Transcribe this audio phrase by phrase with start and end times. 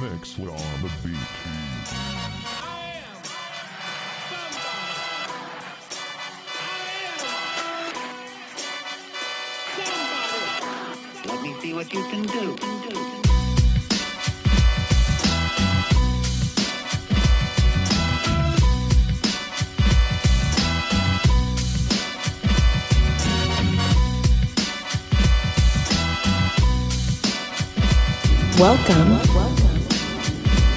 [0.00, 1.16] mix with on the beat.
[11.26, 12.56] Let me see what you can do.
[28.58, 29.67] Welcome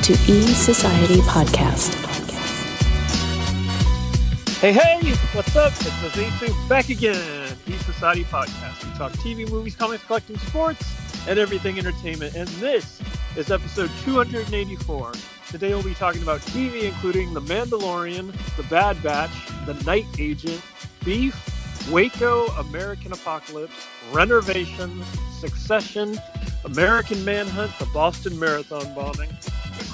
[0.03, 1.93] to E Society Podcast.
[4.59, 5.71] Hey, hey, what's up?
[5.73, 7.55] It's Azasu back again.
[7.67, 8.83] E Society Podcast.
[8.83, 12.33] We talk TV, movies, comics, collecting, sports, and everything entertainment.
[12.35, 12.99] And this
[13.37, 15.11] is episode 284.
[15.51, 19.31] Today we'll be talking about TV, including The Mandalorian, The Bad Batch,
[19.67, 20.63] The Night Agent,
[21.05, 21.35] Beef,
[21.91, 25.03] Waco, American Apocalypse, Rennervations,
[25.39, 26.17] Succession,
[26.65, 29.29] American Manhunt, the Boston Marathon bombing,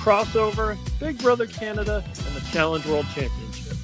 [0.08, 3.76] crossover, Big Brother Canada, and the Challenge World Championship.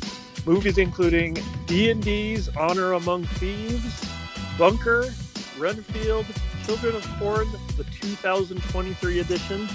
[0.45, 4.09] Movies including D&D's Honor Among Thieves,
[4.57, 5.13] Bunker,
[5.57, 6.25] Renfield,
[6.65, 9.67] Children of Corn, the 2023 edition,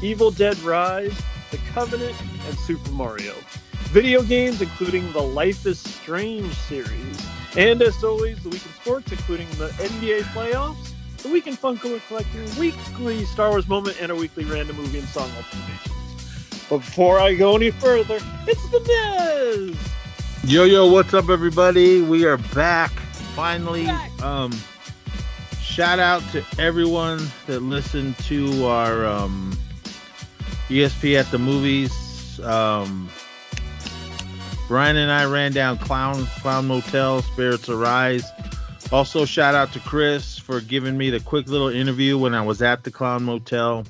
[0.00, 1.12] Evil Dead Rise,
[1.50, 2.14] The Covenant,
[2.46, 3.34] and Super Mario.
[3.88, 7.26] Video games including the Life is Strange series.
[7.56, 10.92] And as always, the week in sports, including the NBA playoffs,
[11.24, 15.08] the Week in Funko Collecting weekly Star Wars moment, and a weekly random movie and
[15.08, 15.95] song recommendations.
[16.68, 19.76] But before I go any further, it's the Nez!
[20.44, 22.02] Yo yo, what's up everybody?
[22.02, 22.90] We are back
[23.36, 23.86] finally.
[23.86, 24.10] Back.
[24.22, 24.52] Um
[25.60, 29.56] shout out to everyone that listened to our um
[30.68, 32.40] ESP at the movies.
[32.40, 33.08] Um
[34.66, 38.24] Brian and I ran down Clown Clown Motel, Spirits Arise.
[38.90, 42.62] Also shout out to Chris for giving me the quick little interview when I was
[42.62, 43.84] at the Clown Motel.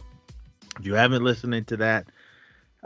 [0.78, 2.06] If you haven't listened to that,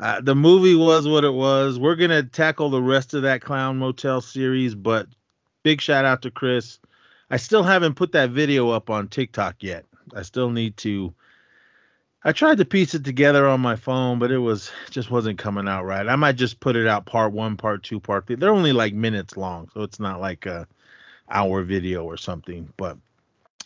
[0.00, 1.78] uh, the movie was what it was.
[1.78, 5.06] We're gonna tackle the rest of that Clown Motel series, but
[5.62, 6.78] big shout out to Chris.
[7.30, 9.84] I still haven't put that video up on TikTok yet.
[10.14, 11.12] I still need to.
[12.24, 15.68] I tried to piece it together on my phone, but it was just wasn't coming
[15.68, 16.08] out right.
[16.08, 18.36] I might just put it out part one, part two, part three.
[18.36, 20.66] They're only like minutes long, so it's not like a
[21.30, 22.72] hour video or something.
[22.78, 22.96] But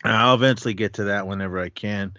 [0.03, 2.13] I'll eventually get to that whenever I can.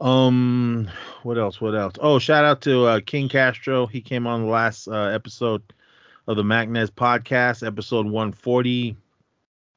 [0.00, 0.88] Um,
[1.22, 1.60] what else?
[1.60, 1.94] What else?
[2.00, 3.86] Oh, shout out to uh, King Castro.
[3.86, 5.62] He came on the last uh, episode
[6.26, 8.96] of the Mac-Nez podcast, episode 140.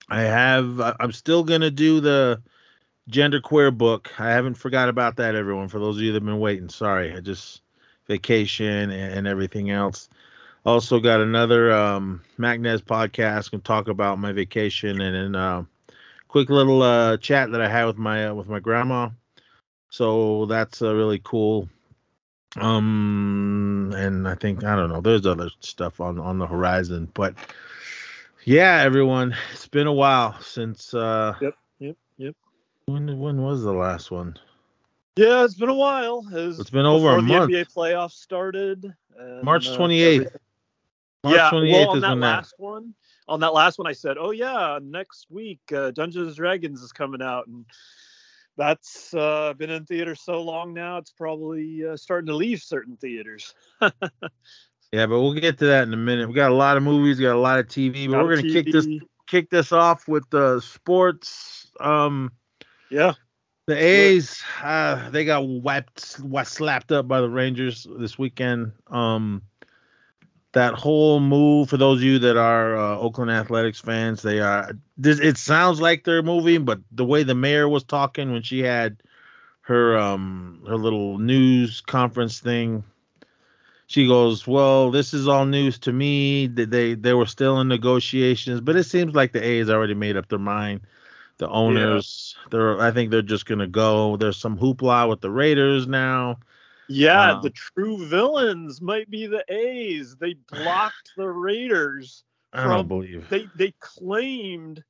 [0.09, 0.79] I have.
[0.99, 2.41] I'm still gonna do the
[3.09, 4.11] genderqueer book.
[4.19, 5.69] I haven't forgot about that, everyone.
[5.69, 7.15] For those of you that've been waiting, sorry.
[7.15, 7.61] I just
[8.07, 10.09] vacation and, and everything else.
[10.65, 13.49] Also got another um, Mac-Nez podcast.
[13.49, 15.63] Can talk about my vacation and then uh,
[16.27, 19.09] quick little uh, chat that I had with my uh, with my grandma.
[19.91, 21.69] So that's uh, really cool.
[22.55, 25.01] Um, and I think I don't know.
[25.01, 27.35] There's other stuff on on the horizon, but
[28.45, 30.93] yeah, everyone, it's been a while since.
[30.93, 32.35] uh Yep, yep, yep.
[32.85, 34.37] When when was the last one?
[35.17, 36.25] Yeah, it's been a while.
[36.31, 37.51] It It's been over a month.
[37.51, 38.93] The NBA playoffs started.
[39.19, 40.15] and, March uh, 28th.
[40.15, 40.37] everything-
[41.23, 42.27] March yeah, 28th well, on is that when that.
[42.27, 42.93] last one,
[43.27, 46.91] on that last one, I said, "Oh yeah, next week, uh, Dungeons and Dragons is
[46.91, 47.65] coming out," and
[48.57, 52.97] that's uh, been in theaters so long now, it's probably uh, starting to leave certain
[52.97, 53.53] theaters.
[54.91, 56.27] Yeah, but we'll get to that in a minute.
[56.27, 58.53] We got a lot of movies, got a lot of TV, but Got we're gonna
[58.53, 58.87] kick this
[59.25, 61.71] kick this off with the sports.
[61.79, 62.31] Um,
[62.89, 63.13] Yeah,
[63.67, 66.01] the A's, uh, they got wiped,
[66.45, 68.73] slapped up by the Rangers this weekend.
[68.87, 69.43] Um,
[70.53, 74.71] that whole move for those of you that are uh, Oakland Athletics fans, they are.
[74.97, 78.59] This it sounds like they're moving, but the way the mayor was talking when she
[78.59, 79.01] had
[79.61, 82.83] her um her little news conference thing,
[83.87, 86.47] she goes, "Well, this is all news to me.
[86.47, 90.17] That they they were still in negotiations, but it seems like the A's already made
[90.17, 90.81] up their mind.
[91.37, 94.17] The owners, they're I think they're just gonna go.
[94.17, 96.39] There's some hoopla with the Raiders now.
[96.91, 97.33] Yeah.
[97.33, 100.15] Um, the true villains might be the A's.
[100.17, 102.23] They blocked the Raiders.
[102.53, 103.29] I don't believe.
[103.29, 104.83] They they claimed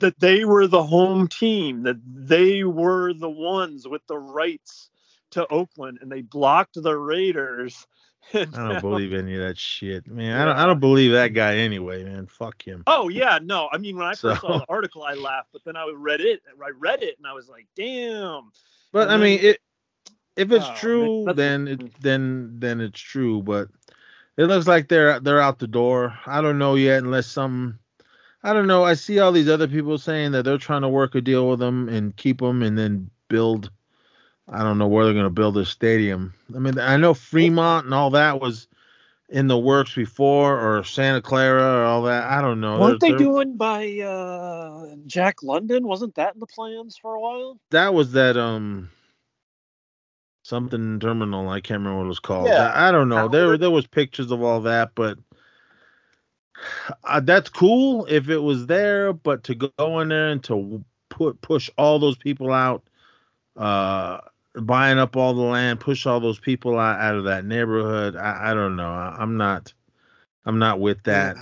[0.00, 4.90] that they were the home team, that they were the ones with the rights
[5.30, 7.86] to Oakland, and they blocked the Raiders.
[8.34, 10.40] I don't now- believe any of that shit, man.
[10.40, 10.56] I don't.
[10.56, 12.26] I don't believe that guy anyway, man.
[12.26, 12.82] Fuck him.
[12.86, 13.68] Oh yeah, no.
[13.70, 16.20] I mean, when I first So- saw the article, I laughed, but then I read
[16.22, 16.40] it.
[16.64, 18.50] I read it, and I was like, "Damn."
[18.92, 19.58] But and I mean, it,
[20.36, 23.42] if it's Oh, true, that's- then it, then then it's true.
[23.42, 23.68] But
[24.36, 26.18] it looks like they're they're out the door.
[26.26, 27.78] I don't know yet, unless some.
[28.42, 28.84] I don't know.
[28.84, 31.60] I see all these other people saying that they're trying to work a deal with
[31.60, 33.70] them and keep them, and then build
[34.46, 36.34] I don't know where they're going to build this stadium.
[36.54, 38.68] I mean, I know Fremont and all that was
[39.30, 42.24] in the works before, or Santa Clara or all that.
[42.24, 42.78] I don't know.
[42.78, 45.86] Weren't They're- they they're- doing by uh, Jack London?
[45.88, 47.58] Wasn't that in the plans for a while?
[47.70, 48.90] That was that um
[50.44, 51.48] something terminal.
[51.48, 52.48] I can't remember what it was called.
[52.48, 52.70] Yeah.
[52.70, 53.26] I, I don't know.
[53.26, 55.18] There there was pictures of all that, but
[57.04, 59.12] uh, that's cool if it was there.
[59.12, 62.84] But to go in there and to put push all those people out,
[63.56, 64.20] uh,
[64.54, 68.14] buying up all the land, push all those people out, out of that neighborhood.
[68.14, 68.90] I, I don't know.
[68.90, 69.72] I, I'm not.
[70.46, 71.36] I'm not with that.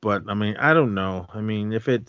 [0.00, 1.26] But I mean, I don't know.
[1.34, 2.08] I mean, if it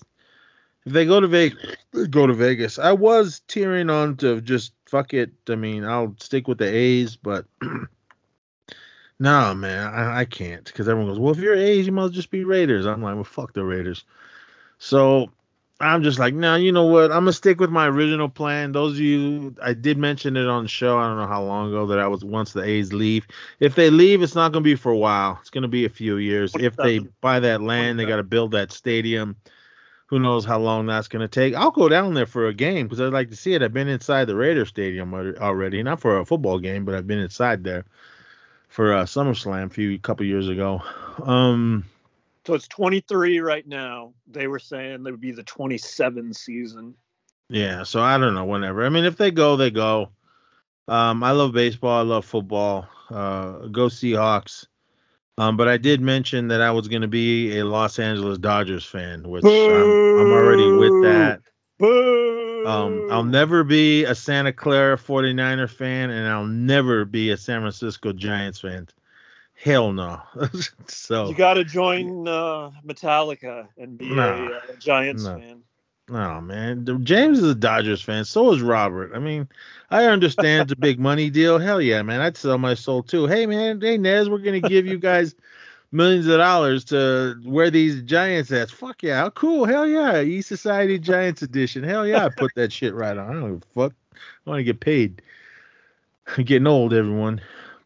[0.92, 1.76] they go to Vegas,
[2.10, 2.80] go to Vegas.
[2.80, 5.32] I was tearing on to just fuck it.
[5.48, 7.46] I mean, I'll stick with the A's, but
[9.20, 12.32] no, man, I, I can't because everyone goes, well, if you're A's, you must just
[12.32, 12.86] be Raiders.
[12.86, 14.06] I'm like, well, fuck the Raiders.
[14.78, 15.30] So
[15.82, 17.06] I'm just like, no, you know what?
[17.12, 18.74] I'm gonna stick with my original plan.
[18.74, 20.98] Those of you, I did mention it on the show.
[20.98, 23.26] I don't know how long ago that I was once the A's leave.
[23.62, 25.38] If they leave, it's not gonna be for a while.
[25.40, 26.54] It's gonna be a few years.
[26.56, 29.38] If they buy that land, they got to build that stadium.
[30.10, 31.54] Who knows how long that's gonna take?
[31.54, 33.62] I'll go down there for a game because I'd like to see it.
[33.62, 37.20] I've been inside the Raider Stadium already, not for a football game, but I've been
[37.20, 37.86] inside there
[38.70, 40.82] for uh, SummerSlam a few couple years ago.
[41.24, 41.86] Um,
[42.46, 44.14] So it's 23 right now.
[44.28, 46.96] They were saying they would be the 27 season.
[47.50, 48.46] Yeah, so I don't know.
[48.46, 48.84] Whenever.
[48.86, 50.10] I mean, if they go, they go.
[50.88, 52.00] Um, I love baseball.
[52.00, 52.88] I love football.
[53.12, 54.66] Uh, go Seahawks.
[55.40, 58.86] Um, but I did mention that I was going to be a Los Angeles Dodgers
[58.86, 61.40] fan, which I'm, I'm already with that.
[61.82, 67.62] Um, I'll never be a Santa Clara 49er fan, and I'll never be a San
[67.62, 68.88] Francisco Giants fan.
[69.56, 70.22] Hell no.
[70.88, 74.50] so You got to join uh, Metallica and be Nah.
[74.50, 75.38] a uh, Giants No.
[75.38, 75.64] fan.
[76.10, 76.86] No, man.
[77.04, 78.26] James is a Dodgers fan.
[78.26, 79.12] So is Robert.
[79.14, 79.48] I mean,
[79.92, 81.60] I understand the big money deal.
[81.60, 82.22] Hell yeah, man.
[82.22, 83.28] I'd sell my soul too.
[83.28, 83.80] Hey, man.
[83.80, 85.36] Hey, Nez, we're to give you guys
[85.92, 88.72] millions of dollars to wear these Giants hats.
[88.72, 89.18] Fuck yeah.
[89.18, 89.66] How cool.
[89.66, 90.22] Hell yeah.
[90.22, 91.84] E Society Giants edition.
[91.84, 92.26] Hell yeah.
[92.26, 93.30] I put that shit right on.
[93.30, 93.94] I don't give a fuck.
[94.14, 95.22] I want to get paid.
[96.38, 97.42] I'm getting old, everyone.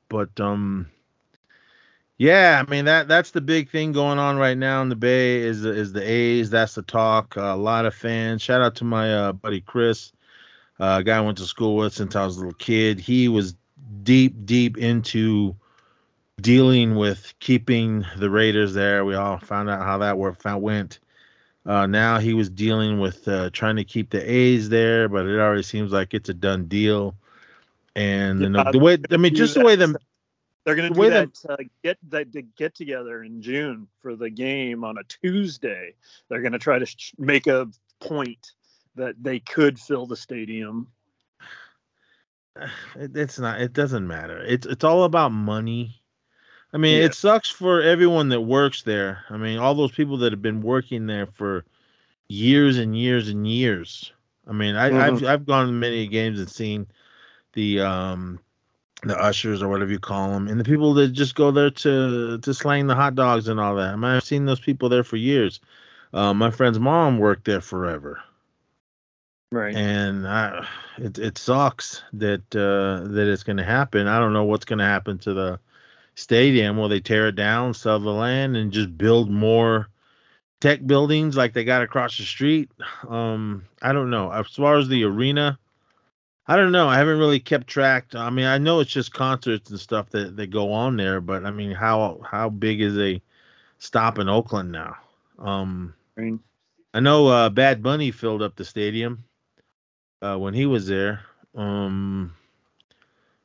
[0.07, 0.87] But, um,
[2.23, 5.41] yeah, I mean that that's the big thing going on right now in the Bay
[5.41, 6.49] is the, is the A's.
[6.49, 7.35] That's the talk.
[7.35, 8.41] a lot of fans.
[8.41, 10.13] Shout out to my uh, buddy Chris,
[10.79, 13.01] uh, guy I went to school with since I was a little kid.
[13.01, 13.55] He was
[14.03, 15.53] deep, deep into
[16.39, 19.03] dealing with keeping the Raiders there.
[19.03, 20.99] We all found out how that worked, found went.
[21.65, 25.39] Uh, now he was dealing with uh, trying to keep the A's there, but it
[25.39, 27.15] already seems like it's a done deal.
[27.97, 29.97] And Yeah, the way I mean, just the way the
[30.63, 34.83] They're going to do that uh, get that get together in June for the game
[34.83, 35.94] on a Tuesday.
[36.30, 37.68] They're going to try to sh- make a
[38.00, 38.54] point
[38.95, 40.88] that they could fill the stadium.
[42.95, 46.00] it, it's not it doesn't matter it's it's all about money
[46.71, 47.06] i mean Yeah.
[47.06, 50.62] it sucks for everyone that works there i mean all those people that have been
[50.62, 51.66] working there for
[52.27, 54.13] years and years and years
[54.48, 56.88] i mean I, i've i've gone to many games and seen
[57.54, 58.39] the um
[59.05, 62.38] the ushers or whatever you call them and the people that just go there to
[62.39, 65.03] to slang the hot dogs and all that i mean i've seen those people there
[65.03, 65.59] for years
[66.13, 68.21] uh, my friend's mom worked there forever
[69.54, 69.75] Right.
[69.75, 70.66] and I,
[70.97, 74.07] it it sucks that uh, that it's going to happen.
[74.07, 75.59] I don't know what's going to happen to the
[76.16, 76.78] stadium.
[76.78, 79.89] Will they tear it down, sell the land, and just build more
[80.59, 82.71] tech buildings like they got across the street?
[83.07, 84.31] Um, I don't know.
[84.31, 85.59] As far as the arena,
[86.45, 86.88] I don't know.
[86.88, 88.16] I haven't really kept track.
[88.16, 91.45] I mean, I know it's just concerts and stuff that that go on there, but
[91.45, 93.21] I mean, how how big is a
[93.80, 94.97] stop in Oakland now?
[95.40, 95.94] Um,
[96.94, 99.23] I know uh, Bad Bunny filled up the stadium
[100.21, 101.21] uh, when he was there.
[101.56, 102.33] Um,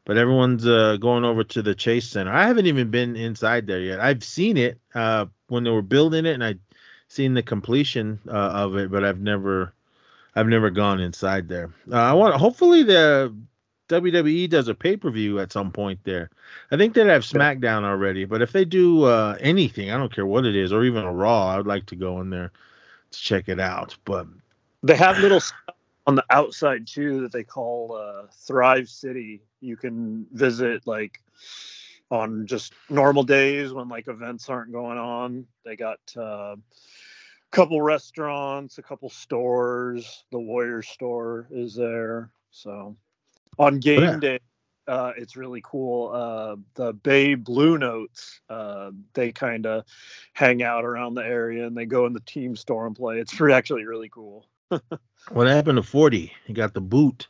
[0.04, 2.32] but everyone's uh, going over to the Chase Center.
[2.32, 4.00] I haven't even been inside there yet.
[4.00, 6.60] I've seen it uh, when they were building it, and I've
[7.08, 9.74] seen the completion uh, of it, but I've never,
[10.38, 11.70] I've never gone inside there.
[11.90, 12.34] Uh, I want.
[12.36, 13.34] Hopefully, the
[13.88, 16.30] WWE does a pay per view at some point there.
[16.70, 20.26] I think they'd have SmackDown already, but if they do uh, anything, I don't care
[20.26, 22.52] what it is, or even a Raw, I would like to go in there
[23.10, 23.96] to check it out.
[24.04, 24.28] But
[24.84, 25.74] They have little stuff
[26.06, 29.42] on the outside too that they call uh, Thrive City.
[29.60, 31.20] You can visit like
[32.10, 35.46] on just normal days when like events aren't going on.
[35.64, 36.56] They got uh,
[37.50, 40.24] couple restaurants, a couple stores.
[40.30, 42.30] The Warrior store is there.
[42.50, 42.96] So
[43.58, 44.18] on game Yeah.
[44.18, 44.38] day,
[44.86, 46.10] uh, it's really cool.
[46.12, 49.84] Uh, the Bay Blue Notes, uh, they kind of
[50.32, 53.18] hang out around the area and they go in the team store and play.
[53.18, 54.46] It's pretty, actually really cool.
[55.30, 56.32] what happened to Forty?
[56.46, 57.28] He got the boot.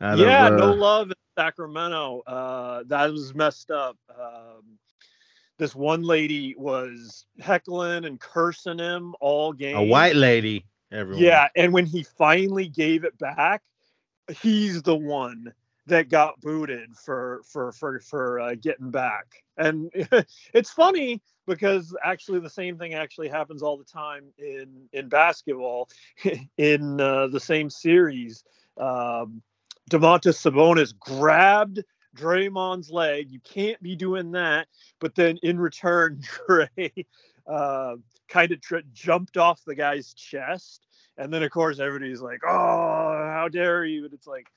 [0.00, 2.22] out yeah, of, uh, no love in Sacramento.
[2.26, 3.96] Uh, that was messed up.
[4.10, 4.78] Um,
[5.58, 9.76] this one lady was heckling and cursing him all game.
[9.76, 10.66] a white lady.
[10.90, 11.22] Everyone.
[11.24, 13.62] Yeah, and when he finally gave it back,
[14.40, 15.52] he's the one
[15.86, 19.26] that got booted for for for for uh, getting back.
[19.56, 19.90] And
[20.54, 25.88] it's funny because actually the same thing actually happens all the time in in basketball
[26.58, 28.44] in uh, the same series.
[28.76, 29.42] Um,
[29.90, 31.82] Domantas Sabonis grabbed
[32.14, 33.30] Draymond's leg.
[33.30, 34.68] You can't be doing that.
[35.00, 36.92] But then in return, Dre
[37.46, 37.96] uh,
[38.28, 38.60] kind of
[38.92, 40.86] jumped off the guy's chest.
[41.16, 44.04] And then, of course, everybody's like, oh, how dare you?
[44.04, 44.48] And it's like,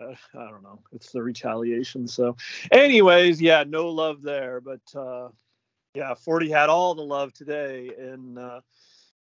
[0.00, 0.80] uh, I don't know.
[0.92, 2.08] It's the retaliation.
[2.08, 2.36] So,
[2.72, 4.60] anyways, yeah, no love there.
[4.60, 5.28] But uh,
[5.94, 8.60] yeah, 40 had all the love today in uh,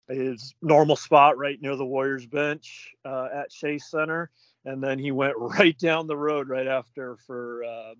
[0.08, 4.30] his normal spot right near the Warriors bench uh, at Chase Center.
[4.64, 7.94] And then he went right down the road right after for uh,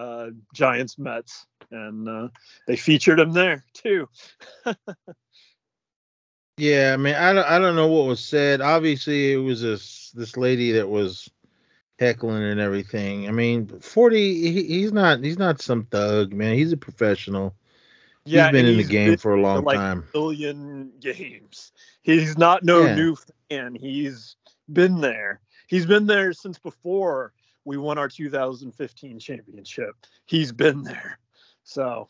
[0.00, 1.46] uh, Giants Mets.
[1.70, 2.28] And uh,
[2.66, 4.08] they featured him there too.
[6.56, 8.60] Yeah, I mean, I don't, I don't know what was said.
[8.60, 11.30] Obviously, it was this this lady that was
[11.98, 13.28] heckling and everything.
[13.28, 16.54] I mean, forty, he, he's not he's not some thug, man.
[16.56, 17.54] He's a professional.
[18.26, 20.04] Yeah, he's been in the game for a long like time.
[20.12, 21.72] billion games.
[22.02, 22.94] He's not no Yeah.
[22.94, 23.16] new
[23.48, 23.74] fan.
[23.74, 24.36] He's
[24.70, 25.40] been there.
[25.70, 27.32] He's been there since before
[27.64, 29.94] we won our 2015 championship.
[30.26, 31.18] He's been there.
[31.62, 32.08] So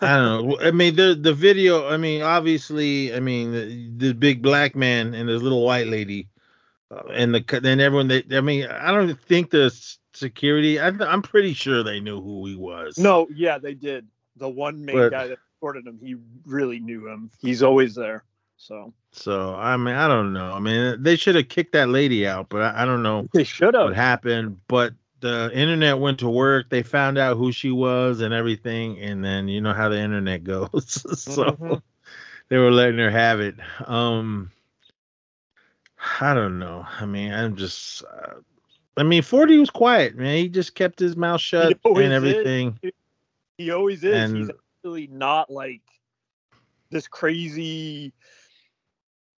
[0.00, 0.60] I don't know.
[0.60, 1.88] I mean, the the video.
[1.88, 6.28] I mean, obviously, I mean, the, the big black man and the little white lady,
[6.92, 8.06] uh, and the then everyone.
[8.06, 9.74] They, I mean, I don't think the
[10.12, 10.78] security.
[10.78, 12.98] I, I'm pretty sure they knew who he was.
[12.98, 14.06] no, yeah, they did.
[14.36, 16.14] The one main But- guy that recorded him, he
[16.46, 17.30] really knew him.
[17.40, 18.24] He's always there.
[18.62, 20.52] So So I mean, I don't know.
[20.52, 23.42] I mean, they should have kicked that lady out, but I, I don't know they
[23.42, 23.84] should have.
[23.86, 24.60] what happened.
[24.68, 26.68] But the internet went to work.
[26.68, 30.44] They found out who she was and everything, and then you know how the internet
[30.44, 30.70] goes.
[31.20, 31.82] so Mhm.
[32.50, 33.54] they were letting her have it.
[33.86, 34.50] Um,
[36.20, 36.86] I don't know.
[37.00, 38.04] I mean, I'm just.
[38.04, 38.40] Uh,
[38.98, 40.36] I mean, Forty was quiet, man.
[40.36, 42.10] He just kept his mouth shut and is.
[42.12, 42.78] everything.
[43.56, 44.30] He always is.
[44.32, 44.52] He's And-
[44.84, 45.80] actually not like
[46.90, 48.12] this crazy.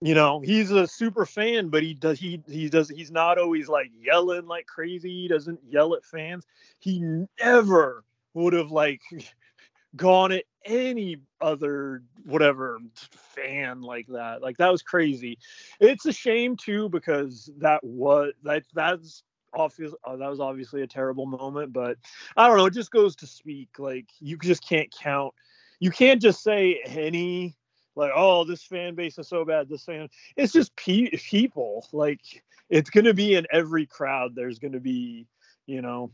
[0.03, 3.69] You know, he's a super fan, but he does he he does he's not always
[3.69, 5.23] like yelling like crazy.
[5.23, 6.45] He doesn't yell at fans.
[6.81, 8.03] He never
[8.35, 9.01] would have like
[9.97, 12.81] gone at any other whatever
[13.13, 14.43] fan like that.
[14.43, 15.39] Like that was crazy.
[15.79, 19.23] It's a shame too because that was that that's
[19.55, 21.97] obvious uh, that was obviously a terrible moment, but
[22.37, 22.67] I don't know.
[22.67, 25.33] It just goes to speak like you just can't count.
[25.79, 27.55] You can't just say any
[27.95, 29.69] like oh this fan base is so bad.
[29.69, 30.09] This fan.
[30.37, 31.87] It's just pe- people.
[31.93, 34.35] Like it's gonna be in every crowd.
[34.35, 35.27] There's gonna be
[35.67, 36.11] you know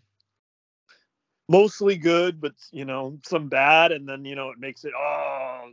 [1.48, 5.70] mostly good, but you know some bad, and then you know it makes it oh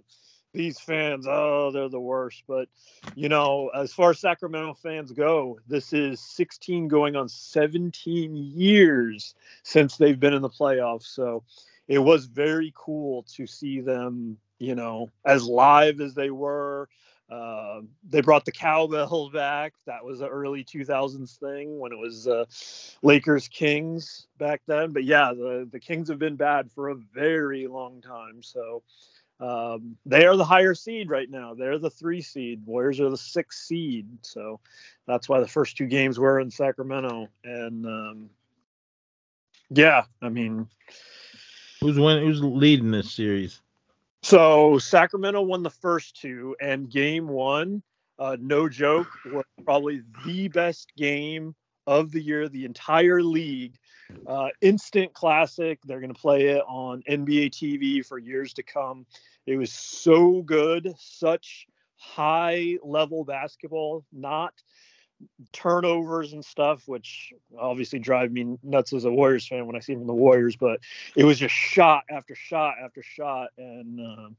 [0.54, 2.44] these fans oh they're the worst.
[2.48, 2.70] But
[3.16, 9.36] you know as far as Sacramento fans go, this is 16 going on 17 years
[9.64, 11.08] since they've been in the playoffs.
[11.08, 11.44] So
[11.88, 16.90] it was very cool to see them, you know, as live as they were.
[17.30, 19.74] Uh, they brought the cowbell back.
[19.86, 22.46] That was an early 2000s thing when it was uh,
[23.02, 24.92] Lakers Kings back then.
[24.92, 28.44] But yeah, the, the Kings have been bad for a very long time.
[28.44, 28.84] So
[29.40, 31.56] um, they are the higher seed right now.
[31.56, 32.62] They're the three seed.
[32.66, 34.08] Warriors are the six seed.
[34.22, 34.60] So
[35.08, 37.28] that's why the first two games were in Sacramento.
[37.44, 38.30] And um,
[39.72, 40.68] yeah, I mean,
[41.82, 42.24] Who's win?
[42.24, 43.62] Who's leading this series?
[44.26, 47.84] So Sacramento won the first two, and game one,
[48.18, 51.54] uh, no joke, was probably the best game
[51.86, 53.76] of the year, the entire league.
[54.26, 55.78] Uh, instant classic.
[55.86, 59.06] They're going to play it on NBA TV for years to come.
[59.46, 61.68] It was so good, such
[61.98, 64.56] high level basketball, not
[65.52, 69.94] turnovers and stuff, which obviously drive me nuts as a Warriors fan when I see
[69.94, 70.56] them in the Warriors.
[70.56, 70.80] But
[71.16, 74.36] it was just shot after shot after shot, and um,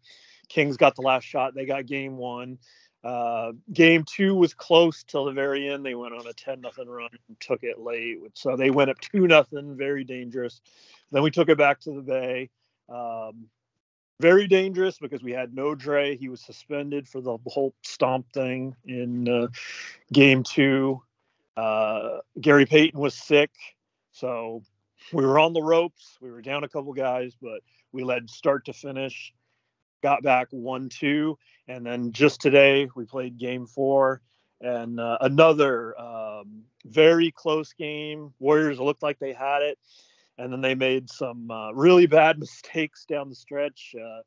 [0.48, 1.54] Kings got the last shot.
[1.54, 2.58] They got game one.
[3.04, 5.84] Uh, game two was close till the very end.
[5.84, 9.00] They went on a ten nothing run and took it late, so they went up
[9.00, 10.60] two nothing, very dangerous.
[11.12, 12.50] Then we took it back to the Bay.
[12.88, 13.46] Um,
[14.20, 16.16] very dangerous because we had no Dre.
[16.16, 19.48] He was suspended for the whole stomp thing in uh,
[20.12, 21.02] game two.
[21.56, 23.50] Uh, Gary Payton was sick,
[24.12, 24.62] so
[25.12, 26.16] we were on the ropes.
[26.20, 27.60] We were down a couple guys, but
[27.92, 29.32] we led start to finish.
[30.02, 34.20] Got back one two, and then just today we played game four.
[34.60, 38.32] and uh, another um, very close game.
[38.38, 39.78] Warriors looked like they had it,
[40.38, 43.94] and then they made some uh, really bad mistakes down the stretch.
[44.00, 44.22] Uh,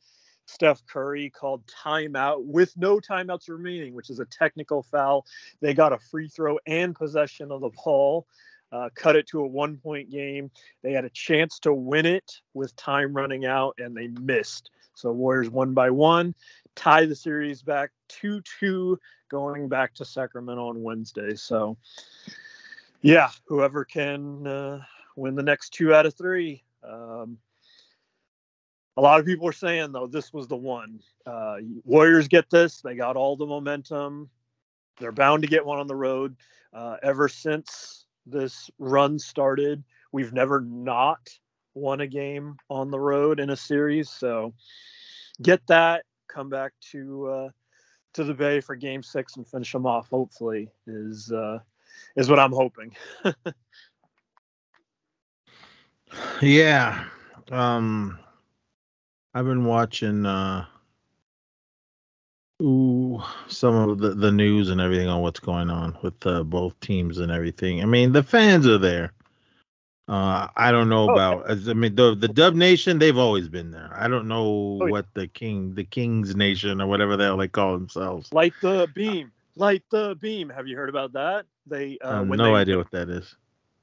[0.46, 5.25] Steph Curry called timeout with no timeouts remaining, which is a technical foul.
[5.62, 8.25] They got a free throw and possession of the ball,
[8.72, 10.50] uh, cut it to a one point game.
[10.82, 14.72] They had a chance to win it with time running out, and they missed.
[14.96, 16.34] So Warriors won by one,
[16.75, 19.00] tie the series back 2 2
[19.30, 21.36] going back to Sacramento on Wednesday.
[21.36, 21.78] So,
[23.01, 24.82] yeah, whoever can uh,
[25.19, 26.63] win the next two out of three.
[26.83, 27.38] Um,
[28.97, 30.99] a lot of people are saying though this was the one.
[31.25, 34.29] Uh, Warriors get this; they got all the momentum.
[34.99, 36.35] They're bound to get one on the road.
[36.73, 41.29] Uh, ever since this run started, we've never not
[41.73, 44.09] won a game on the road in a series.
[44.09, 44.53] So
[45.41, 47.49] get that, come back to uh,
[48.13, 50.09] to the Bay for Game Six and finish them off.
[50.09, 51.59] Hopefully, is uh,
[52.15, 52.95] is what I'm hoping.
[56.42, 57.06] yeah,
[57.51, 58.20] um,
[59.34, 60.66] I've been watching uh,
[62.62, 66.80] ooh, some of the, the news and everything on what's going on with uh, both
[66.80, 67.82] teams and everything.
[67.82, 69.13] I mean, the fans are there.
[70.08, 71.51] Uh, I don't know oh, about.
[71.70, 73.92] I mean, the the Dub Nation, they've always been there.
[73.94, 77.48] I don't know oh, what the King, the Kings Nation, or whatever the hell they
[77.48, 78.34] call themselves.
[78.34, 80.50] Light the beam, light the beam.
[80.50, 81.46] Have you heard about that?
[81.68, 83.36] They uh, no they, idea what that is.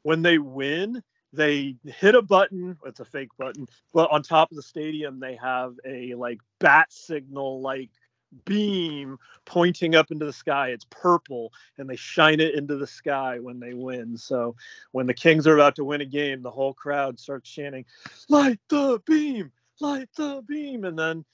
[0.02, 1.00] When they win,
[1.36, 2.76] they hit a button.
[2.84, 6.92] It's a fake button, but on top of the stadium, they have a like bat
[6.92, 7.90] signal, like
[8.44, 10.70] beam pointing up into the sky.
[10.70, 14.16] It's purple, and they shine it into the sky when they win.
[14.16, 14.56] So
[14.92, 17.84] when the Kings are about to win a game, the whole crowd starts chanting,
[18.28, 19.52] "Light the beam!
[19.80, 21.24] Light the beam!" And then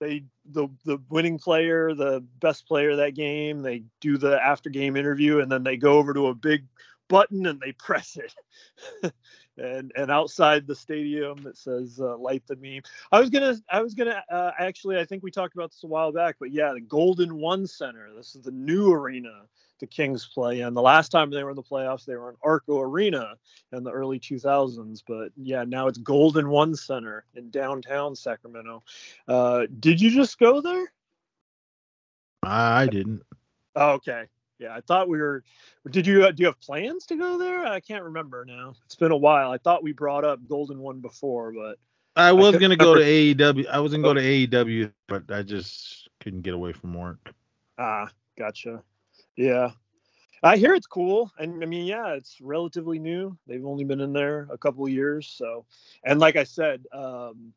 [0.00, 4.96] they the the winning player, the best player that game, they do the after game
[4.96, 6.64] interview, and then they go over to a big
[7.08, 9.12] button and they press it.
[9.56, 12.82] And and outside the stadium that says uh, light the meme.
[13.12, 15.86] I was gonna i was gonna uh, actually i think we talked about this a
[15.86, 19.42] while back but yeah the golden one center this is the new arena
[19.80, 20.74] the kings play in.
[20.74, 23.34] The last time they were in the playoffs they were in arco arena
[23.72, 28.82] in the early 2000s but yeah now it's golden one center in downtown sacramento.
[29.26, 30.92] Uh, did you just go there?
[32.42, 33.22] I didn't.
[33.76, 34.26] Oh, okay
[34.60, 35.42] yeah, I thought we were.
[35.90, 37.64] Did you uh, do you have plans to go there?
[37.64, 38.74] I can't remember now.
[38.84, 39.50] It's been a while.
[39.50, 41.78] I thought we brought up Golden One before, but
[42.14, 43.66] I was I gonna go to AEW.
[43.68, 47.32] I was gonna go to AEW, but I just couldn't get away from work.
[47.78, 48.82] Ah, gotcha.
[49.34, 49.70] Yeah,
[50.42, 53.38] I hear it's cool, and I mean, yeah, it's relatively new.
[53.46, 55.64] They've only been in there a couple of years, so
[56.04, 57.54] and like I said, um,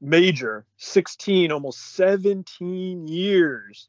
[0.00, 3.88] major 16, almost 17 years.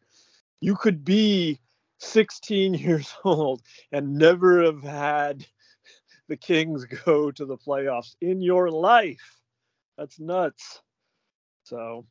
[0.62, 1.60] You could be
[2.02, 3.62] 16 years old
[3.92, 5.46] and never have had
[6.28, 9.40] the Kings go to the playoffs in your life.
[9.98, 10.82] That's nuts.
[11.64, 12.06] So,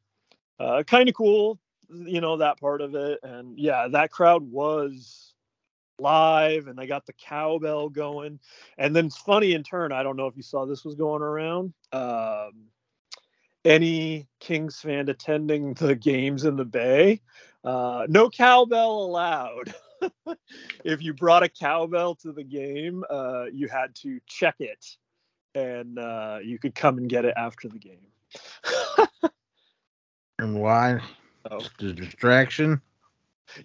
[0.59, 3.19] uh, kind of cool, you know, that part of it.
[3.23, 5.35] And yeah, that crowd was
[5.99, 8.39] live and they got the cowbell going.
[8.79, 11.23] And then it's funny in turn, I don't know if you saw this was going
[11.23, 11.73] around.
[11.93, 12.69] Um,
[13.65, 17.21] any Kings fan attending the games in the Bay
[17.65, 19.75] uh, no cowbell allowed.
[20.85, 24.97] if you brought a cowbell to the game, uh, you had to check it,
[25.55, 28.07] and uh, you could come and get it after the game.
[30.39, 31.01] and why?
[31.51, 31.61] Oh.
[31.79, 32.81] The distraction.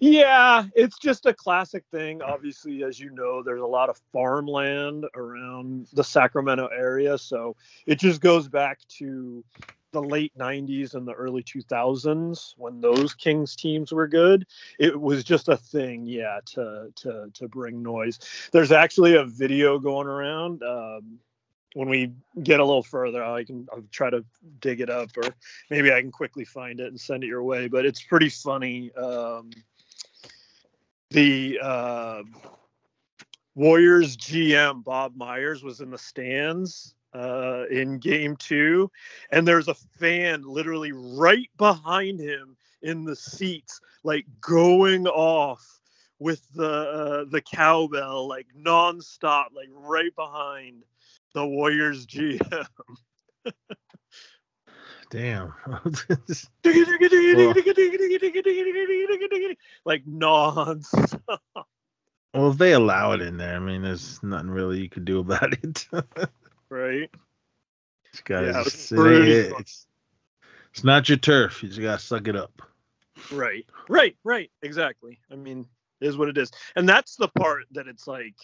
[0.00, 2.20] Yeah, it's just a classic thing.
[2.22, 7.56] Obviously, as you know, there's a lot of farmland around the Sacramento area, so
[7.86, 9.44] it just goes back to
[9.92, 14.46] the late 90s and the early 2000s when those Kings teams were good,
[14.78, 18.18] it was just a thing, yeah, to to to bring noise.
[18.52, 20.62] There's actually a video going around.
[20.62, 21.18] Um,
[21.74, 24.24] when we get a little further, I can I'll try to
[24.60, 25.34] dig it up, or
[25.70, 27.68] maybe I can quickly find it and send it your way.
[27.68, 28.92] But it's pretty funny.
[28.94, 29.50] Um,
[31.10, 32.22] the uh,
[33.54, 38.90] Warriors GM Bob Myers was in the stands uh, in game two,
[39.30, 45.80] and there's a fan literally right behind him in the seats, like going off
[46.18, 50.82] with the uh, the cowbell, like nonstop, like right behind
[51.34, 52.66] the Warriors GM.
[55.10, 55.54] Damn.
[59.84, 61.38] like nonstop.
[62.34, 65.20] Well, if they allow it in there, I mean, there's nothing really you could do
[65.20, 65.86] about it
[66.70, 67.10] right?
[68.24, 68.98] Guys, yeah, it's, it
[69.58, 69.86] it's,
[70.72, 71.62] it's not your turf.
[71.62, 72.62] You just gotta suck it up.
[73.30, 74.50] Right, right, right.
[74.62, 75.18] Exactly.
[75.30, 75.66] I mean,
[76.00, 76.50] is what it is.
[76.76, 78.36] And that's the part that it's like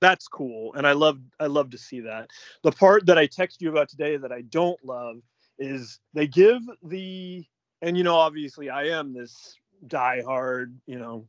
[0.00, 2.30] that's cool and I love I love to see that.
[2.62, 5.16] The part that I text you about today that I don't love
[5.58, 7.44] is they give the
[7.82, 11.26] and you know obviously I am this diehard, you know,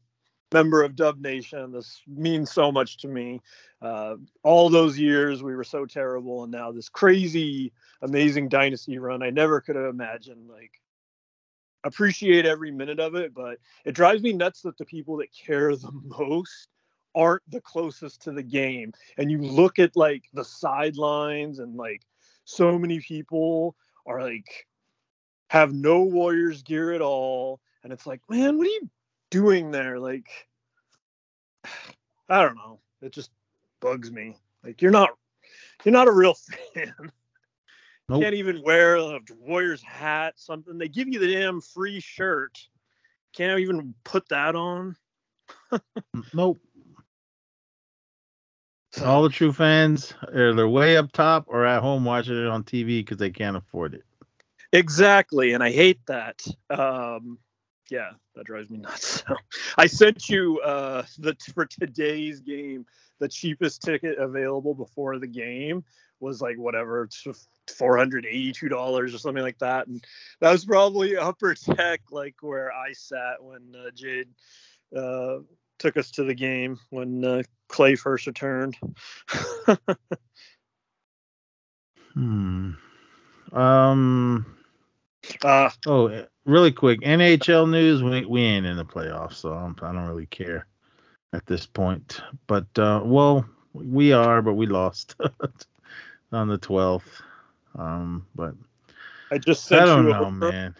[0.52, 1.72] member of Dub Nation.
[1.72, 3.42] This means so much to me.
[3.82, 9.22] Uh, all those years we were so terrible, and now this crazy, amazing dynasty run.
[9.24, 10.50] I never could have imagined.
[10.50, 10.72] Like,
[11.84, 15.76] appreciate every minute of it, but it drives me nuts that the people that care
[15.76, 16.70] the most
[17.16, 18.94] aren't the closest to the game.
[19.18, 22.02] And you look at like the sidelines, and like
[22.46, 24.68] so many people are like
[25.50, 27.60] have no Warriors gear at all.
[27.84, 28.90] And it's like, man, what are you
[29.30, 30.00] doing there?
[30.00, 30.28] Like,
[32.30, 32.80] I don't know.
[33.02, 33.32] It just
[33.80, 34.38] bugs me.
[34.64, 35.10] Like, you're not,
[35.84, 36.36] you're not a real
[36.74, 37.12] fan.
[38.10, 38.22] Nope.
[38.22, 40.78] Can't even wear a Warriors hat, something.
[40.78, 42.58] They give you the damn free shirt.
[43.36, 44.96] Can't even put that on.
[46.34, 46.60] Nope.
[49.04, 52.64] All the true fans are they're way up top or at home watching it on
[52.64, 54.04] TV because they can't afford it.
[54.74, 56.46] Exactly, and I hate that.
[56.70, 57.38] Um,
[57.90, 59.24] yeah, that drives me nuts.
[59.28, 59.36] So
[59.78, 62.86] I sent you uh, the for today's game.
[63.20, 65.84] The cheapest ticket available before the game
[66.20, 67.10] was like whatever,
[67.78, 70.04] four hundred eighty-two dollars or something like that, and
[70.40, 74.30] that was probably upper tech, like where I sat when uh, Jade
[74.96, 75.40] uh,
[75.80, 78.78] took us to the game when uh, Clay first returned.
[82.14, 82.72] Hmm.
[83.54, 84.58] Um.
[85.44, 87.02] uh, Oh, really quick.
[87.02, 88.02] NHL news.
[88.02, 90.66] We we ain't in the playoffs, so I'm, I don't really care
[91.34, 92.22] at this point.
[92.48, 95.16] But uh, well, we are, but we lost
[96.32, 97.22] on the 12th.
[97.76, 98.56] Um, but
[99.32, 100.76] I just sent I don't you know, man.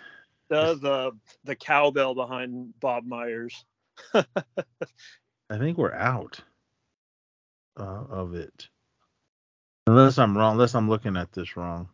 [0.50, 1.12] the, the
[1.44, 3.64] the cowbell behind Bob Myers.
[4.14, 6.40] I think we're out
[7.80, 8.68] uh, of it.
[9.86, 11.88] Unless I'm wrong, unless I'm looking at this wrong.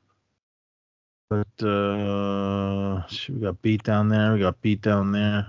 [1.33, 5.47] But uh we got beat down there, we got beat down there.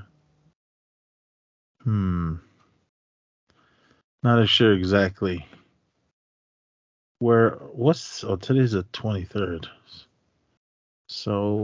[1.82, 2.36] Hmm.
[4.22, 5.46] Not sure exactly.
[7.18, 9.68] Where what's oh today's the twenty third.
[11.06, 11.56] So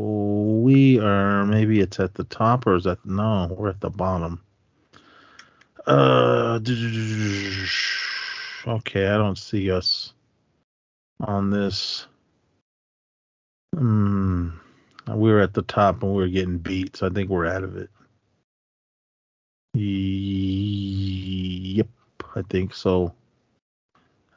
[0.63, 4.43] we are maybe it's at the top or is that no, we're at the bottom.
[5.87, 6.61] Uh,
[8.67, 10.13] okay, I don't see us
[11.21, 12.07] on this.
[13.77, 14.49] Hmm.
[15.09, 17.65] We were at the top and we were getting beat, so I think we're out
[17.65, 17.91] of it.
[19.73, 21.87] Yep,
[22.35, 23.15] I think so.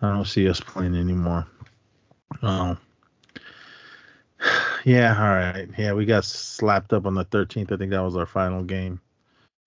[0.01, 1.47] I don't see us playing anymore.
[2.41, 2.77] Oh.
[4.85, 5.69] Yeah, all right.
[5.77, 7.71] Yeah, we got slapped up on the 13th.
[7.71, 8.99] I think that was our final game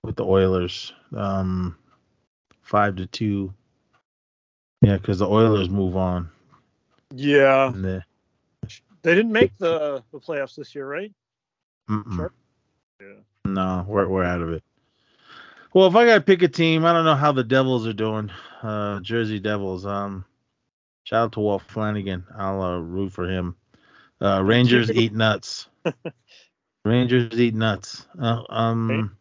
[0.05, 0.93] with the Oilers.
[1.17, 1.75] Um,
[2.61, 3.55] five to two.
[4.83, 6.29] Yeah, because the Oilers move on.
[7.15, 8.05] Yeah, And the,
[9.07, 11.13] they didn't make the the playoffs this year, right?
[11.89, 12.33] Sure.
[13.01, 13.07] Yeah.
[13.45, 14.65] No, we're we're out of it.
[15.73, 18.33] Well, if I gotta pick a team, I don't know how the Devils are doing.
[18.63, 19.87] Uh, Jersey Devils.
[19.87, 20.25] Um,
[21.05, 22.25] shout out to Walt Flanagan.
[22.37, 23.55] I'll uh, root for him.
[24.21, 25.69] Uh, Rangers eat nuts.
[26.85, 28.09] Rangers eat nuts.
[28.21, 29.17] Uh, um,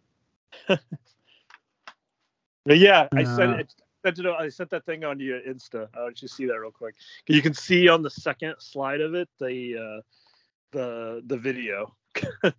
[2.65, 3.75] But yeah, I Uh, it.
[4.05, 5.87] Sent it, I sent that thing on your Insta.
[5.97, 6.93] I'll just see that real quick.
[7.27, 10.01] You can see on the second slide of it the uh,
[10.71, 11.95] the the video.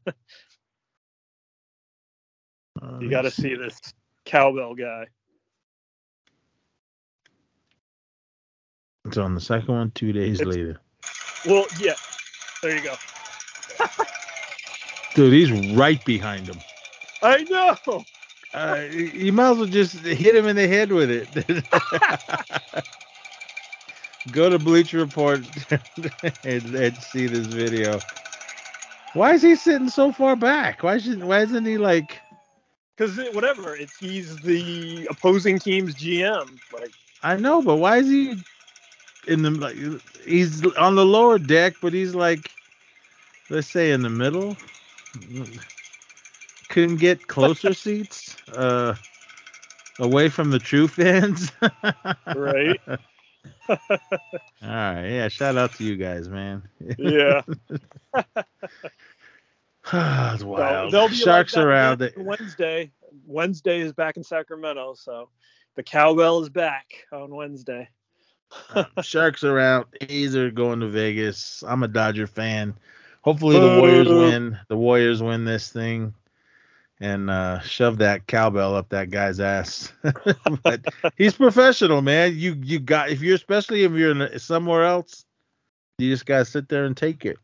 [3.01, 3.81] You got to see this
[4.27, 5.07] cowbell guy.
[9.07, 9.91] It's on the second one.
[9.93, 10.79] Two days It's- later,
[11.47, 11.95] Well, yeah.
[12.63, 12.95] There you go.
[15.15, 16.59] dude, he's right behind him.
[17.23, 18.05] I know.
[18.55, 21.65] Uh, you might as well just hit him in the head with it.
[24.33, 25.41] Go to Bleacher Report
[26.45, 28.01] and, and see this video.
[29.15, 30.83] Why is he sitting so far back?
[30.83, 32.21] Why should why isn't he like
[32.97, 36.59] Because whatever, it's he's the opposing team's GM.
[36.73, 38.35] Like, I know, but why is he
[39.27, 39.77] in the like
[40.27, 42.51] he's on the lower deck, but he's like
[43.49, 44.57] let's say in the middle.
[46.77, 48.95] Couldn't get closer seats uh
[49.99, 51.51] away from the true fans.
[52.37, 52.79] right?
[52.87, 53.79] All
[54.61, 55.29] right, yeah.
[55.29, 56.69] Shout out to you guys, man.
[56.99, 57.41] yeah.
[59.91, 60.93] it's wild.
[60.93, 62.13] they'll Sharks like around it.
[62.19, 62.93] Wednesday.
[63.27, 65.31] Wednesday is back in Sacramento, so
[65.77, 67.89] the cowbell is back on Wednesday.
[69.01, 69.97] Sharks are out.
[70.03, 71.65] A's are going to Vegas.
[71.67, 72.75] I'm a Dodger fan.
[73.23, 74.59] Hopefully the Warriors win.
[74.69, 76.13] The Warriors win this thing.
[77.01, 79.93] And uh, shove that cowbell up that guy's ass.
[80.63, 80.85] but
[81.17, 82.37] he's professional, man.
[82.37, 85.25] You you got if you're especially if you're in, somewhere else,
[85.99, 87.39] you just gotta sit there and take it.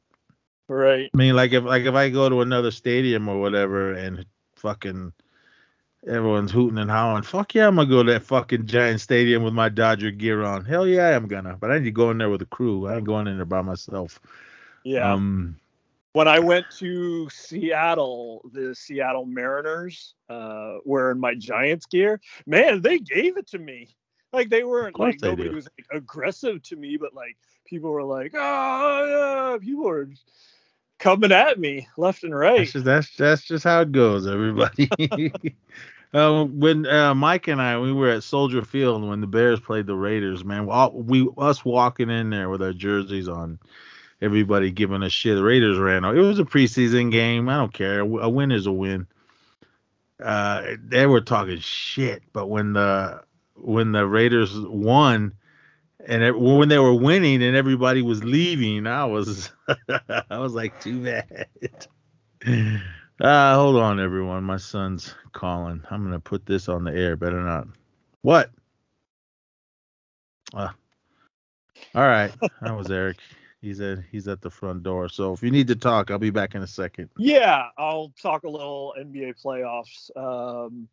[0.69, 1.11] Right.
[1.13, 4.25] I mean, like if like if I go to another stadium or whatever and
[4.57, 5.13] fucking
[6.07, 9.55] everyone's hooting and howling, fuck yeah, I'm gonna go to that fucking giant stadium with
[9.55, 10.65] my Dodger gear on.
[10.65, 11.57] Hell yeah, I'm gonna.
[11.61, 12.87] But I need to go in there with a crew.
[12.87, 14.19] I ain't going in there by myself.
[14.85, 15.13] Yeah.
[15.13, 15.57] Um,
[16.13, 22.99] when I went to Seattle, the Seattle Mariners, uh, wearing my Giants gear, man, they
[22.99, 23.97] gave it to me.
[24.33, 25.55] Like they weren't like they nobody do.
[25.55, 30.09] was like, aggressive to me, but like people were like, oh yeah, people were
[30.99, 32.59] coming at me left and right.
[32.59, 34.89] That's just that's that's just how it goes, everybody.
[36.15, 39.87] uh, when uh, Mike and I we were at Soldier Field when the Bears played
[39.87, 43.59] the Raiders, man, we, all, we us walking in there with our jerseys on,
[44.23, 45.37] everybody giving a shit.
[45.37, 46.05] The Raiders ran.
[46.05, 47.49] It was a preseason game.
[47.49, 48.01] I don't care.
[48.01, 49.07] A win is a win.
[50.23, 53.23] Uh, they were talking shit, but when the
[53.57, 55.35] when the Raiders won,
[56.07, 59.51] and it, when they were winning and everybody was leaving, I was
[60.31, 61.49] I was like, too bad.
[63.21, 64.43] Uh, hold on, everyone.
[64.43, 65.81] My son's calling.
[65.91, 67.15] I'm gonna put this on the air.
[67.15, 67.69] Better not.
[68.23, 68.51] What?
[70.53, 70.71] Uh,
[71.95, 72.33] all right.
[72.63, 73.19] That was Eric.
[73.63, 75.09] He's at he's at the front door.
[75.09, 77.09] So if you need to talk, I'll be back in a second.
[77.17, 80.11] Yeah, I'll talk a little NBA playoffs.
[80.17, 80.89] Um,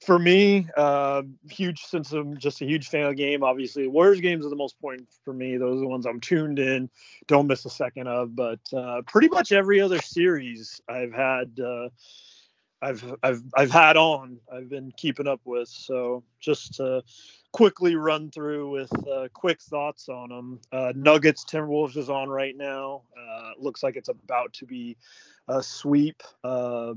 [0.00, 3.44] for me, uh, huge since I'm just a huge fan of the game.
[3.44, 5.58] Obviously, Warriors games are the most important for me.
[5.58, 6.88] Those are the ones I'm tuned in,
[7.26, 8.34] don't miss a second of.
[8.34, 11.90] But uh, pretty much every other series I've had, uh,
[12.84, 14.38] I've I've I've had on.
[14.52, 15.68] I've been keeping up with.
[15.68, 17.02] So just to
[17.52, 20.60] quickly run through with uh, quick thoughts on them.
[20.72, 23.02] Uh, Nuggets Timberwolves is on right now.
[23.18, 24.96] Uh, looks like it's about to be
[25.48, 26.22] a sweep.
[26.42, 26.94] Uh,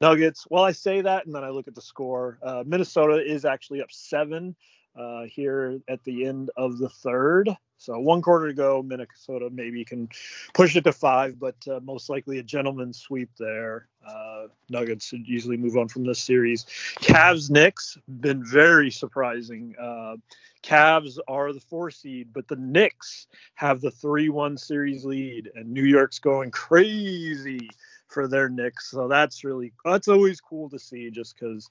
[0.00, 0.46] Nuggets.
[0.50, 2.38] Well, I say that, and then I look at the score.
[2.42, 4.54] Uh, Minnesota is actually up seven
[4.96, 7.50] uh, here at the end of the third.
[7.78, 8.82] So one quarter to go.
[8.82, 10.08] Minnesota maybe can
[10.54, 13.88] push it to five, but uh, most likely a gentleman's sweep there.
[14.06, 16.64] Uh, Nuggets should easily move on from this series.
[17.00, 19.74] Cavs Knicks been very surprising.
[19.78, 20.16] Uh,
[20.62, 25.84] Cavs are the four seed, but the Knicks have the three-one series lead, and New
[25.84, 27.68] York's going crazy
[28.08, 28.90] for their Knicks.
[28.90, 31.68] So that's really that's always cool to see, just because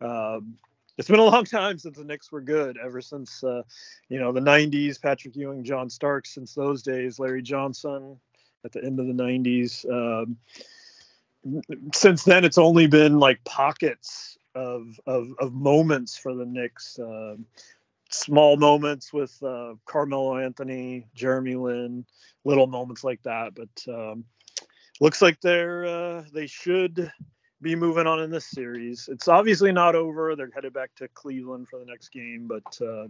[0.00, 0.58] um,
[0.98, 2.78] it's been a long time since the Knicks were good.
[2.82, 3.62] Ever since uh,
[4.08, 6.34] you know the '90s, Patrick Ewing, John Starks.
[6.34, 8.18] Since those days, Larry Johnson
[8.64, 9.84] at the end of the '90s.
[9.90, 10.36] Um,
[11.94, 16.98] since then, it's only been like pockets of of, of moments for the Knicks.
[16.98, 17.46] Um
[18.10, 22.04] small moments with uh, Carmelo Anthony, Jeremy Lin,
[22.44, 23.54] little moments like that.
[23.54, 24.24] But um,
[25.00, 27.10] looks like they're uh, they should
[27.66, 29.08] be moving on in this series.
[29.10, 30.36] It's obviously not over.
[30.36, 33.08] They're headed back to Cleveland for the next game, but uh,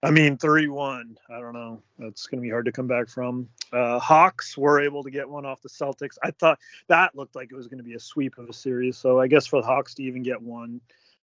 [0.00, 1.18] I mean, three-one.
[1.28, 1.82] I don't know.
[1.98, 3.48] That's going to be hard to come back from.
[3.72, 6.18] Uh, Hawks were able to get one off the Celtics.
[6.22, 8.96] I thought that looked like it was going to be a sweep of a series.
[8.96, 10.80] So I guess for the Hawks to even get one,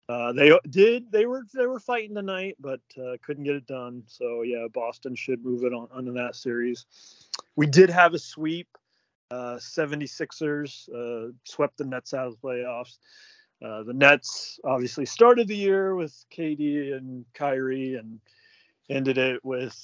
[0.09, 1.13] uh, they did.
[1.13, 4.03] They were they were fighting tonight, but uh, couldn't get it done.
[4.07, 6.87] So yeah, Boston should move it on onto that series.
[7.57, 8.69] We did have a sweep.
[9.31, 12.99] Uh, 76ers uh, swept the Nets out of the playoffs.
[13.65, 18.21] Uh, the Nets obviously started the year with KD and Kyrie and
[18.91, 19.75] ended it with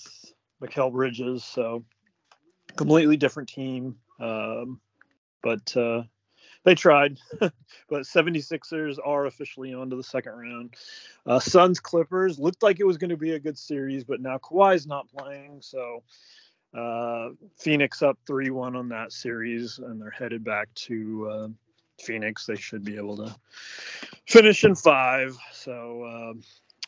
[0.62, 1.44] Mikal Bridges.
[1.44, 1.84] So
[2.76, 3.96] completely different team.
[4.20, 4.80] Um,
[5.42, 6.02] but uh,
[6.64, 7.18] they tried.
[7.40, 7.52] but
[7.90, 10.74] 76ers are officially on to the second round.
[11.26, 14.38] Uh, Suns Clippers looked like it was going to be a good series, but now
[14.38, 15.58] Kawhi's not playing.
[15.62, 16.02] So
[16.74, 21.48] uh, Phoenix up 3 1 on that series, and they're headed back to uh,
[22.00, 22.46] Phoenix.
[22.46, 23.34] They should be able to
[24.26, 25.36] finish in five.
[25.52, 26.42] So, um,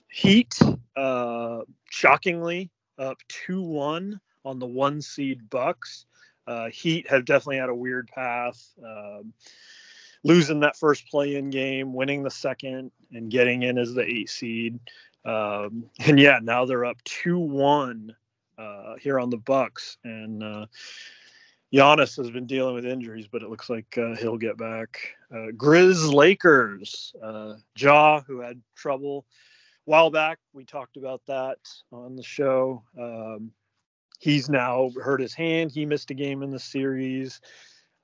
[0.08, 0.58] Heat,
[0.94, 3.16] uh, shockingly, up
[3.46, 6.06] 2 1 on the one seed Bucks.
[6.46, 8.62] Uh, Heat have definitely had a weird path.
[8.84, 9.32] Um,
[10.24, 14.30] losing that first play in game, winning the second, and getting in as the eight
[14.30, 14.78] seed.
[15.24, 18.14] Um, and yeah, now they're up 2 1
[18.58, 20.66] uh, here on the Bucks, and uh,
[21.72, 25.14] Giannis has been dealing with injuries, but it looks like uh, he'll get back.
[25.32, 29.24] Uh, Grizz Lakers, uh, Ja, who had trouble
[29.86, 31.58] a while back, we talked about that
[31.90, 32.82] on the show.
[33.00, 33.52] Um,
[34.20, 35.72] he's now hurt his hand.
[35.72, 37.40] He missed a game in the series.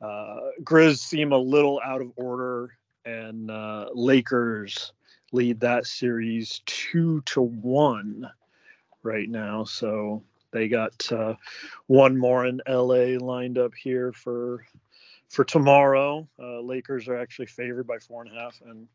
[0.00, 2.70] Uh, Grizz seem a little out of order,
[3.04, 4.92] and uh, Lakers
[5.32, 8.30] lead that series two to one
[9.02, 9.64] right now.
[9.64, 11.34] So they got uh,
[11.86, 14.64] one more in LA lined up here for
[15.28, 16.26] for tomorrow.
[16.38, 18.86] Uh, Lakers are actually favored by four and a half, and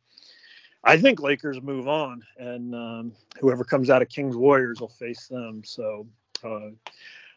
[0.84, 5.28] I think Lakers move on, and um, whoever comes out of Kings Warriors will face
[5.28, 5.62] them.
[5.64, 6.08] So
[6.44, 6.70] uh,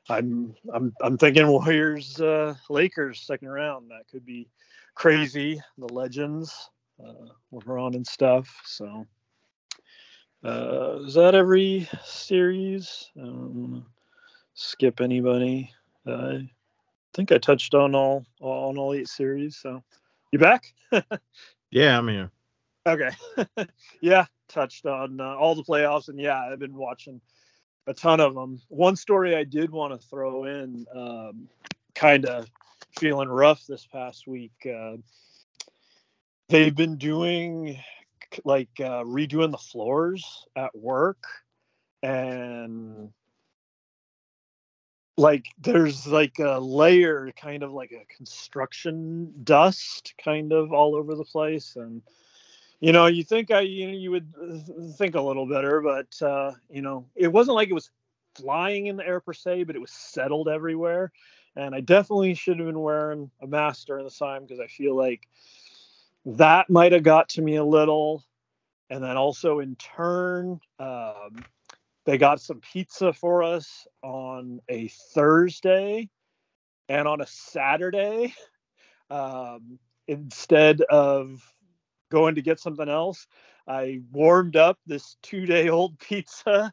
[0.09, 3.91] I'm I'm I'm thinking Warriors uh, Lakers second round.
[3.91, 4.49] That could be
[4.95, 5.61] crazy.
[5.79, 6.71] The legends,
[7.05, 8.49] uh, LeBron and stuff.
[8.65, 9.07] So
[10.45, 13.11] uh, is that every series?
[13.21, 13.85] Um,
[14.57, 15.71] skip anybody?
[16.07, 16.49] I
[17.15, 19.57] think I touched on all on all eight series.
[19.57, 19.83] So
[20.33, 20.75] you back?
[21.71, 22.31] yeah, I'm here.
[22.87, 23.11] Okay.
[24.01, 27.21] yeah, touched on uh, all the playoffs, and yeah, I've been watching
[27.87, 28.61] a ton of them.
[28.69, 31.49] One story I did want to throw in, um,
[31.95, 32.51] kind of
[32.99, 34.53] feeling rough this past week.
[34.67, 34.97] Uh,
[36.49, 37.79] they've been doing
[38.45, 41.25] like uh, redoing the floors at work,
[42.03, 43.11] and
[45.17, 51.15] like there's like a layer, kind of like a construction dust, kind of all over
[51.15, 52.03] the place, and
[52.81, 54.33] you know, you think I, you know, you would
[54.97, 57.91] think a little better, but uh, you know, it wasn't like it was
[58.35, 61.11] flying in the air per se, but it was settled everywhere.
[61.57, 64.95] And I definitely should have been wearing a mask during the time because I feel
[64.95, 65.27] like
[66.27, 68.23] that might have got to me a little.
[68.91, 71.45] And then also in turn, um,
[72.07, 76.09] they got some pizza for us on a Thursday
[76.89, 78.33] and on a Saturday
[79.11, 81.43] um, instead of
[82.11, 83.27] going to get something else.
[83.69, 86.73] I warmed up this two day old pizza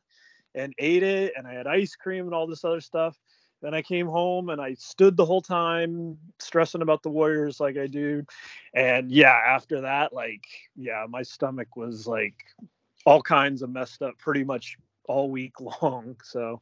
[0.53, 3.17] and ate it, and I had ice cream and all this other stuff.
[3.63, 7.77] Then I came home and I stood the whole time stressing about the Warriors like
[7.77, 8.23] I do.
[8.75, 10.43] And yeah, after that, like,
[10.75, 12.35] yeah, my stomach was like
[13.05, 16.17] all kinds of messed up pretty much all week long.
[16.23, 16.61] So,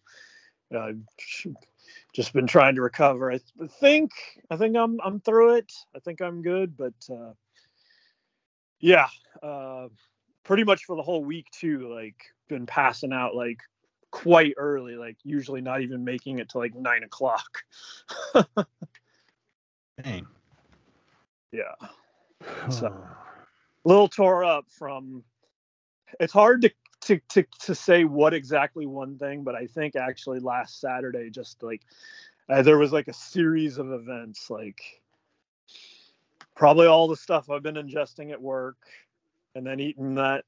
[0.72, 1.00] I've
[1.46, 1.50] uh,
[2.14, 3.32] just been trying to recover.
[3.32, 3.40] I
[3.80, 4.12] think
[4.50, 5.72] I think I'm I'm through it.
[5.96, 7.34] I think I'm good, but uh,
[8.80, 9.08] yeah,
[9.44, 9.88] uh,
[10.44, 11.94] pretty much for the whole week too.
[11.94, 12.16] Like
[12.48, 13.60] been passing out like
[14.12, 17.64] quite early, like usually not even making it to like nine o'clock.
[20.04, 20.28] Dang.
[21.52, 21.74] Yeah.
[22.70, 25.24] So a little tore up from.
[26.20, 30.40] It's hard to to to to say what exactly one thing, but I think actually
[30.40, 31.82] last Saturday, just like
[32.50, 34.82] uh, there was like a series of events, like
[36.56, 38.78] probably all the stuff I've been ingesting at work,
[39.56, 40.46] and then eating that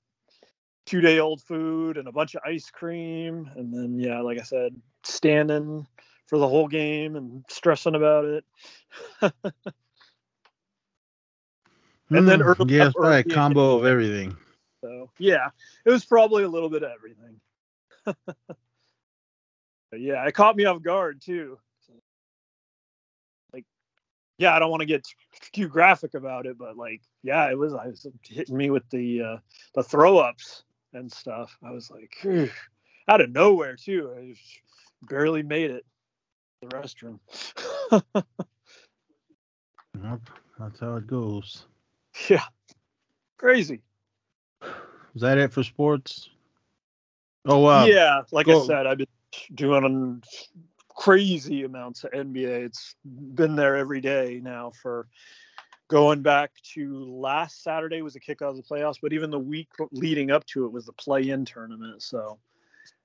[0.85, 4.43] two day old food and a bunch of ice cream, and then yeah, like I
[4.43, 5.87] said, standing
[6.27, 8.45] for the whole game and stressing about it.
[12.09, 14.37] and then mm, early, yeah, it's probably a combo of everything.
[14.83, 15.47] So yeah,
[15.85, 17.39] it was probably a little bit of everything.
[19.93, 21.57] yeah, it caught me off guard too
[23.53, 23.63] Like,
[24.37, 25.07] yeah, I don't want to get
[25.53, 29.21] too graphic about it, but like, yeah, it was, I was hitting me with the
[29.21, 29.37] uh,
[29.73, 31.57] the throw ups and stuff.
[31.63, 32.17] I was like,
[33.07, 34.13] out of nowhere too.
[34.17, 34.35] I
[35.07, 35.85] barely made it
[36.61, 37.19] the restroom.
[40.03, 41.67] yep, that's how it goes.
[42.29, 42.43] Yeah,
[43.37, 43.81] crazy.
[45.15, 46.29] Is that it for sports?
[47.45, 47.85] Oh wow.
[47.85, 48.63] Yeah, like Go.
[48.63, 49.07] I said, I've been
[49.53, 50.23] doing
[50.89, 52.65] crazy amounts of NBA.
[52.65, 55.07] It's been there every day now for
[55.87, 59.69] going back to last Saturday was the kickoff of the playoffs, but even the week
[59.91, 62.01] leading up to it was the play-in tournament.
[62.01, 62.39] So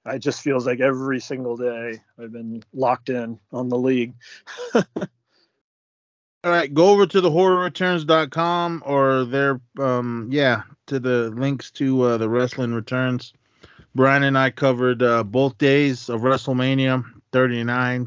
[0.06, 4.14] it just feels like every single day I've been locked in on the league.
[6.48, 12.00] All right, go over to the horrorreturns.com or their um yeah, to the links to
[12.00, 13.34] uh, the wrestling returns.
[13.94, 18.06] Brian and I covered uh, both days of WrestleMania 39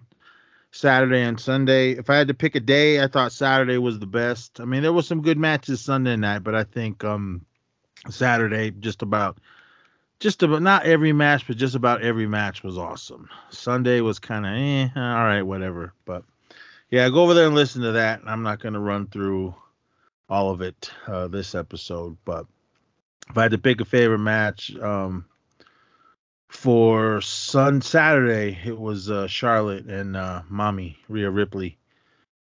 [0.72, 1.92] Saturday and Sunday.
[1.92, 4.60] If I had to pick a day, I thought Saturday was the best.
[4.60, 7.46] I mean, there was some good matches Sunday night, but I think um
[8.10, 9.38] Saturday just about
[10.20, 13.30] just about not every match, but just about every match was awesome.
[13.52, 15.94] Sunday was kind of eh, all right, whatever.
[16.06, 16.24] But
[16.92, 18.22] yeah, go over there and listen to that.
[18.26, 19.56] I'm not going to run through
[20.30, 22.46] all of it uh, this episode, but
[23.30, 25.26] if I had to pick a favorite match, um,
[26.52, 31.78] for Sun Saturday, it was uh, Charlotte and uh, Mommy Rhea Ripley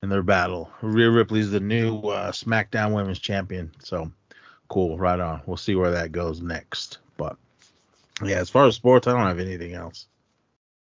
[0.01, 0.71] in their battle.
[0.81, 4.09] Rhea Ripley's the new uh, SmackDown Women's Champion, so
[4.69, 4.97] cool.
[4.97, 5.41] Right on.
[5.45, 6.99] We'll see where that goes next.
[7.17, 7.35] But
[8.23, 10.07] yeah, as far as sports, I don't have anything else.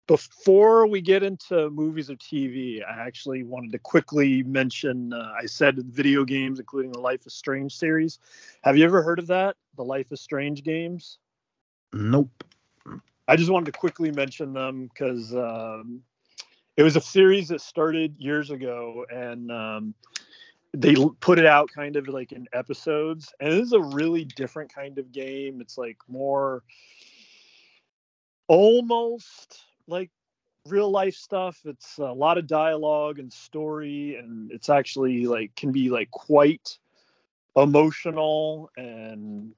[0.08, 5.12] Before we get into movies or TV, I actually wanted to quickly mention.
[5.12, 8.18] Uh, I said video games, including the Life is Strange series.
[8.64, 9.56] Have you ever heard of that?
[9.76, 11.18] The Life is Strange games?
[11.92, 12.42] Nope.
[13.28, 16.00] I just wanted to quickly mention them because um,
[16.78, 19.94] it was a series that started years ago, and um,
[20.72, 24.74] they put it out kind of like in episodes, and it is a really different
[24.74, 25.60] kind of game.
[25.60, 26.62] It's like more
[28.46, 30.10] almost like
[30.66, 31.58] real life stuff.
[31.64, 36.78] It's a lot of dialogue and story, and it's actually like can be like quite
[37.56, 39.52] emotional and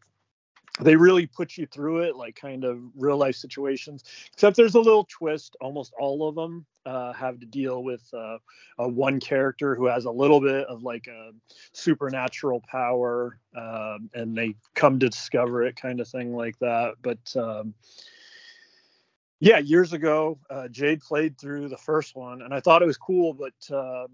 [0.81, 4.81] they really put you through it like kind of real life situations except there's a
[4.81, 8.39] little twist almost all of them uh, have to deal with uh,
[8.79, 11.33] a one character who has a little bit of like a
[11.73, 17.19] supernatural power um, and they come to discover it kind of thing like that but
[17.37, 17.75] um,
[19.41, 22.97] yeah years ago uh, jade played through the first one and i thought it was
[22.97, 24.07] cool but uh,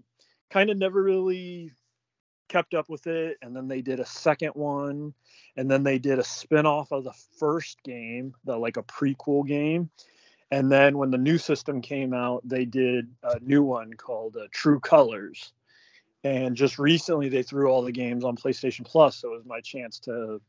[0.49, 1.71] kind of never really
[2.47, 5.13] kept up with it and then they did a second one
[5.57, 9.89] and then they did a spin-off of the first game the like a prequel game
[10.51, 14.47] and then when the new system came out they did a new one called uh,
[14.51, 15.51] true colors
[16.23, 19.59] and just recently they threw all the games on playstation plus so it was my
[19.59, 20.39] chance to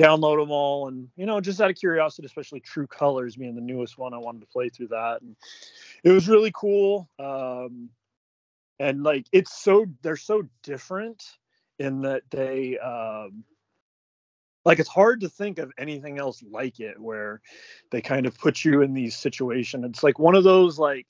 [0.00, 3.60] download them all and you know just out of curiosity especially true colors being the
[3.60, 5.36] newest one i wanted to play through that and
[6.04, 7.90] it was really cool um,
[8.78, 11.22] and like it's so they're so different
[11.78, 13.44] in that they um
[14.64, 17.40] like it's hard to think of anything else like it where
[17.90, 21.06] they kind of put you in these situations it's like one of those like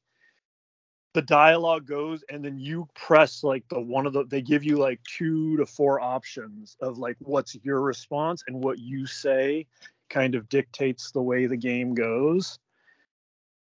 [1.13, 4.77] the dialogue goes and then you press like the one of the they give you
[4.77, 9.67] like two to four options of like what's your response and what you say
[10.09, 12.59] kind of dictates the way the game goes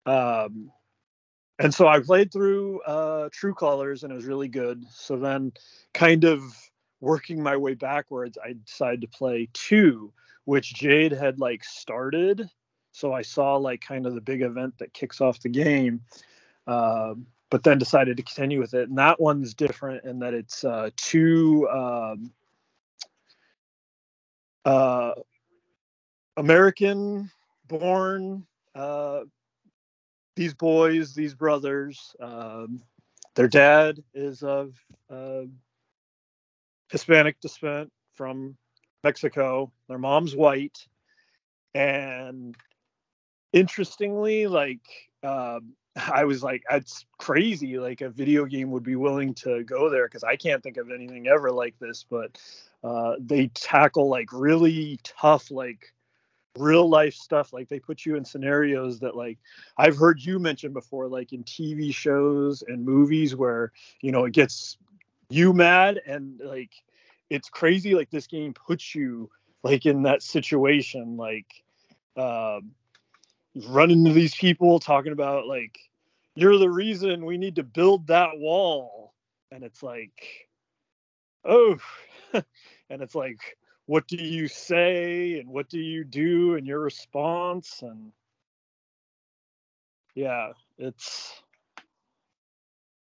[0.05, 0.71] um
[1.59, 4.85] and so I played through uh, True Colors and it was really good.
[4.89, 5.51] So then,
[5.93, 6.41] kind of
[7.01, 10.13] working my way backwards, I decided to play two,
[10.45, 12.49] which Jade had like started.
[12.93, 16.01] So I saw like kind of the big event that kicks off the game,
[16.65, 17.15] uh,
[17.49, 18.89] but then decided to continue with it.
[18.89, 22.31] And that one's different in that it's uh, two um,
[24.65, 25.13] uh,
[26.37, 27.31] American
[27.67, 28.45] born
[28.75, 29.21] uh,
[30.35, 32.81] these boys, these brothers, um,
[33.35, 34.73] their dad is of
[35.09, 35.41] uh,
[36.89, 38.55] Hispanic descent from
[39.03, 39.71] Mexico.
[39.89, 40.87] Their mom's white,
[41.73, 42.55] and
[43.51, 44.79] interestingly, like
[45.23, 45.73] um,
[46.11, 47.79] I was like, that's crazy.
[47.79, 50.91] Like a video game would be willing to go there because I can't think of
[50.91, 52.05] anything ever like this.
[52.09, 52.39] But
[52.83, 55.93] uh, they tackle like really tough, like
[56.57, 59.37] real life stuff like they put you in scenarios that like
[59.77, 63.71] i've heard you mention before like in tv shows and movies where
[64.01, 64.77] you know it gets
[65.29, 66.71] you mad and like
[67.29, 69.29] it's crazy like this game puts you
[69.63, 71.63] like in that situation like
[72.17, 72.71] um
[73.67, 75.88] running into these people talking about like
[76.39, 79.13] you're the reason we need to build that wall.
[79.51, 80.47] And it's like
[81.45, 81.77] oh
[82.33, 83.39] and it's like
[83.85, 85.39] what do you say?
[85.39, 87.81] And what do you do in your response?
[87.81, 88.11] And
[90.15, 91.41] yeah it's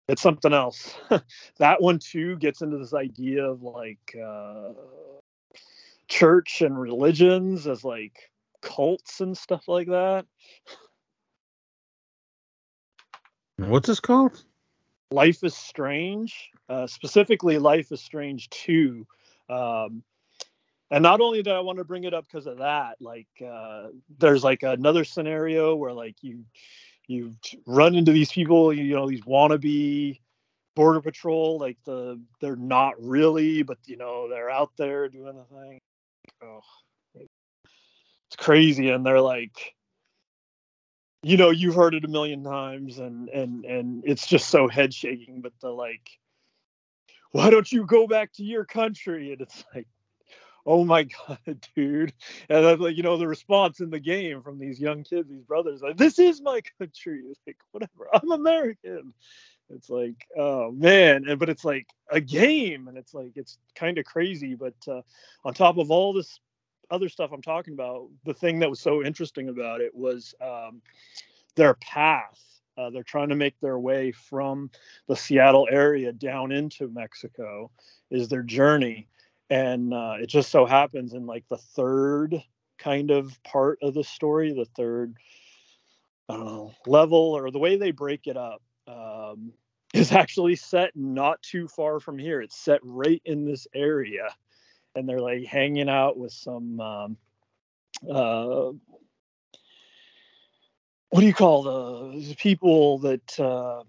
[0.08, 0.96] it's something else.
[1.58, 4.72] That one too gets into this idea of like uh
[6.08, 8.30] church and religions as like
[8.62, 10.26] cults and stuff like that
[13.68, 14.42] what's this called?
[15.12, 19.04] Life is strange uh specifically life is strange 2
[19.48, 20.04] um
[20.90, 23.88] and not only did I want to bring it up because of that, like uh,
[24.18, 26.44] there's like another scenario where like you
[27.06, 27.34] you
[27.66, 30.20] run into these people, you, know, these wannabe
[30.76, 35.56] border patrol, like the they're not really, but you know they're out there doing the
[35.56, 35.78] thing.
[36.42, 36.60] Oh,
[37.14, 39.74] it's crazy, and they're like,
[41.22, 44.94] you know, you've heard it a million times, and and and it's just so head
[44.94, 45.40] shaking.
[45.40, 46.08] But the like,
[47.32, 49.32] why don't you go back to your country?
[49.32, 49.86] And it's like
[50.66, 52.12] oh my god dude
[52.48, 55.44] and then like you know the response in the game from these young kids these
[55.44, 59.12] brothers like this is my country it's like whatever i'm american
[59.70, 63.98] it's like oh man and but it's like a game and it's like it's kind
[63.98, 65.00] of crazy but uh,
[65.44, 66.40] on top of all this
[66.90, 70.80] other stuff i'm talking about the thing that was so interesting about it was um,
[71.56, 72.40] their path
[72.78, 74.70] uh, they're trying to make their way from
[75.08, 77.70] the seattle area down into mexico
[78.10, 79.08] is their journey.
[79.48, 82.42] And uh, it just so happens in like the third
[82.78, 85.14] kind of part of the story the third
[86.86, 89.52] level or the way they break it up um,
[89.94, 92.40] is actually set not too far from here.
[92.40, 94.28] It's set right in this area
[94.94, 97.16] and they're like hanging out with some um,
[98.10, 98.70] uh,
[101.10, 103.82] what do you call the people that uh,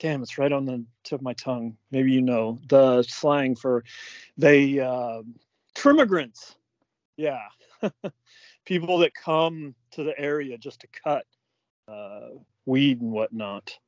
[0.00, 1.76] damn, it's right on the tip of my tongue.
[1.92, 3.84] Maybe you know the slang for
[4.36, 5.22] they uh,
[5.76, 6.56] trimmigrants.
[7.16, 7.42] Yeah,
[8.64, 11.24] people that come to the area just to cut
[11.86, 12.30] uh,
[12.66, 13.78] weed and whatnot.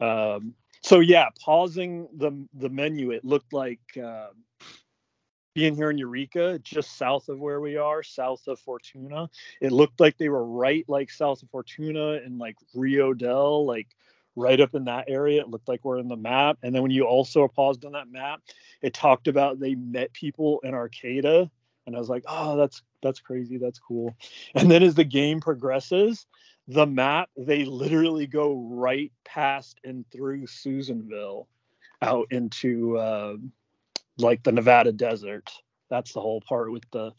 [0.00, 4.28] Um, so yeah, pausing the the menu, it looked like uh,
[5.54, 9.30] being here in Eureka, just south of where we are, south of Fortuna.
[9.60, 13.86] It looked like they were right like south of Fortuna and like Rio Dell, like
[14.36, 15.40] right up in that area.
[15.40, 16.58] It looked like we're in the map.
[16.62, 18.42] And then when you also paused on that map,
[18.82, 21.48] it talked about they met people in Arcata.
[21.86, 23.56] And I was like, oh, that's that's crazy.
[23.56, 24.16] That's cool.
[24.54, 26.26] And then as the game progresses,
[26.66, 31.46] the map, they literally go right past and through Susanville
[32.02, 33.36] out into uh,
[34.18, 35.50] like the Nevada desert.
[35.90, 37.12] That's the whole part with the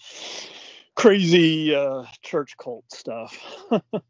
[0.95, 3.37] crazy uh, church cult stuff.
[3.69, 4.01] well,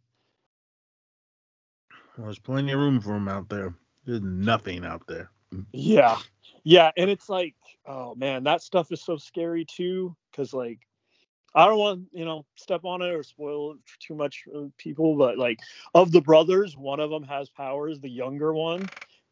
[2.18, 3.74] there's plenty of room for them out there.
[4.06, 5.30] There's nothing out there.
[5.72, 6.18] Yeah.
[6.64, 6.92] Yeah.
[6.98, 7.56] And it's like,
[7.86, 10.16] oh man, that stuff is so scary too.
[10.36, 10.80] Cause like,
[11.54, 14.44] I don't want you know step on it or spoil it for too much
[14.78, 15.60] people, but like
[15.94, 18.90] of the brothers, one of them has powers, the younger one,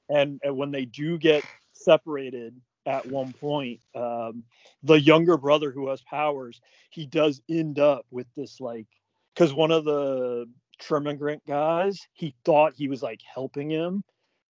[0.10, 1.44] and, and when they do get
[1.74, 2.56] separated
[2.86, 4.44] at one point, um,
[4.84, 8.88] the younger brother who has powers, he does end up with this like
[9.34, 10.48] because one of the
[10.82, 14.04] trimmigrant guys, he thought he was like helping him,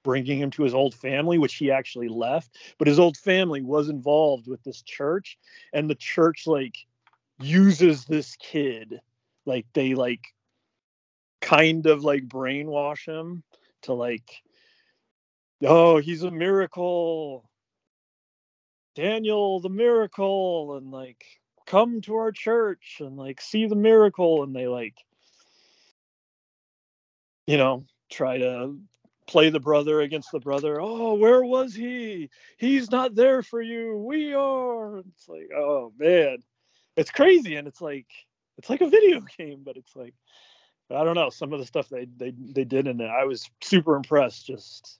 [0.02, 2.56] bringing him to his old family, which he actually left.
[2.78, 5.38] But his old family was involved with this church,
[5.72, 6.76] and the church like
[7.40, 9.00] uses this kid
[9.46, 10.20] like they like
[11.40, 13.42] kind of like brainwash him
[13.82, 14.42] to like
[15.62, 17.48] oh he's a miracle
[18.94, 21.24] daniel the miracle and like
[21.66, 24.96] come to our church and like see the miracle and they like
[27.46, 28.76] you know try to
[29.26, 30.80] play the brother against the brother.
[30.80, 32.28] Oh where was he?
[32.58, 33.96] He's not there for you.
[33.96, 34.98] We are.
[34.98, 36.38] It's like oh man.
[36.96, 38.08] It's crazy and it's like
[38.58, 40.14] it's like a video game but it's like
[40.90, 41.30] i don't know.
[41.30, 44.46] Some of the stuff they they, they did in it i was super impressed.
[44.46, 44.98] Just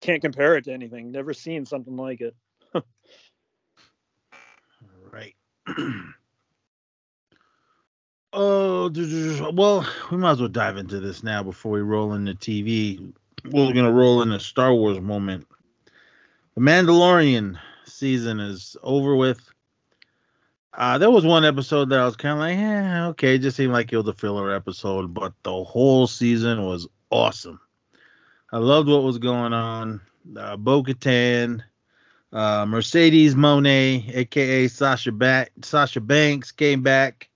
[0.00, 1.12] can't compare it to anything.
[1.12, 2.34] Never seen something like it
[5.12, 5.34] right
[8.32, 8.90] oh
[9.52, 13.12] well we might as well dive into this now before we roll into tv
[13.50, 15.46] we're gonna roll in a star wars moment
[16.54, 19.52] the mandalorian season is over with
[20.74, 23.58] uh, there was one episode that I was kind of like, yeah, okay, it just
[23.58, 27.60] seemed like it was a filler episode, but the whole season was awesome.
[28.50, 30.00] I loved what was going on.
[30.34, 31.62] Uh, Bo Katan,
[32.32, 37.28] uh, Mercedes Monet, aka Sasha back, Sasha Banks came back.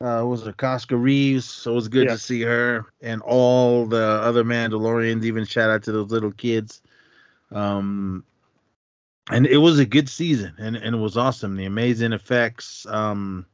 [0.00, 1.44] Uh, was it Koska Reeves?
[1.44, 2.12] So it was good yeah.
[2.12, 5.24] to see her and all the other Mandalorians.
[5.24, 6.82] Even shout out to those little kids.
[7.50, 8.22] Um,
[9.30, 13.46] and it was a good season and, and it was awesome the amazing effects um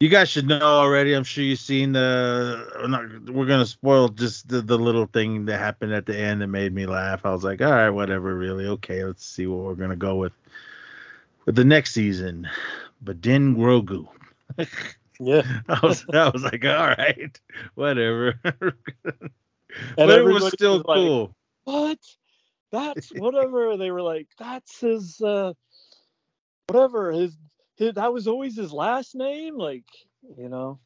[0.00, 1.12] you guys should know already.
[1.12, 5.44] I'm sure you've seen the we're, not, we're gonna spoil just the, the little thing
[5.44, 7.24] that happened at the end that made me laugh.
[7.24, 8.66] I was like all right whatever really.
[8.66, 10.32] Okay let's see what we're gonna go with
[11.44, 12.48] with the next season.
[13.02, 14.08] But Din Grogu.
[15.20, 15.42] yeah.
[15.68, 17.38] I was i was like all right
[17.74, 18.40] whatever.
[19.96, 21.20] But it was still was cool.
[21.22, 21.30] Like,
[21.64, 21.98] what?
[22.72, 23.76] That's whatever.
[23.76, 25.52] They were like that's his uh
[26.66, 27.36] whatever his,
[27.80, 29.56] that was always his last name?
[29.56, 29.84] Like
[30.36, 30.78] you know?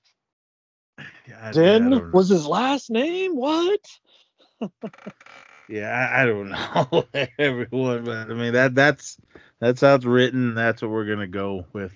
[1.26, 3.36] Yeah, Din was his last name?
[3.36, 3.80] What?
[5.66, 7.06] Yeah I, I, don't know
[7.38, 9.16] everyone but i mean that that's
[9.60, 10.54] that's how it's written.
[10.54, 11.94] That's what we're gonna go with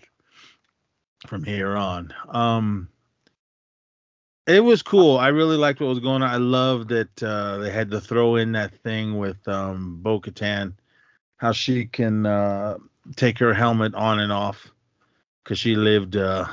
[1.27, 2.15] from here on.
[2.31, 2.89] Um
[4.47, 5.19] it was cool.
[5.19, 6.31] I really liked what was going on.
[6.31, 10.73] I loved that uh, they had to throw in that thing with um, Bo Katan,
[11.37, 12.79] how she can uh,
[13.15, 14.67] take her helmet on and off
[15.49, 16.47] because she lived uh,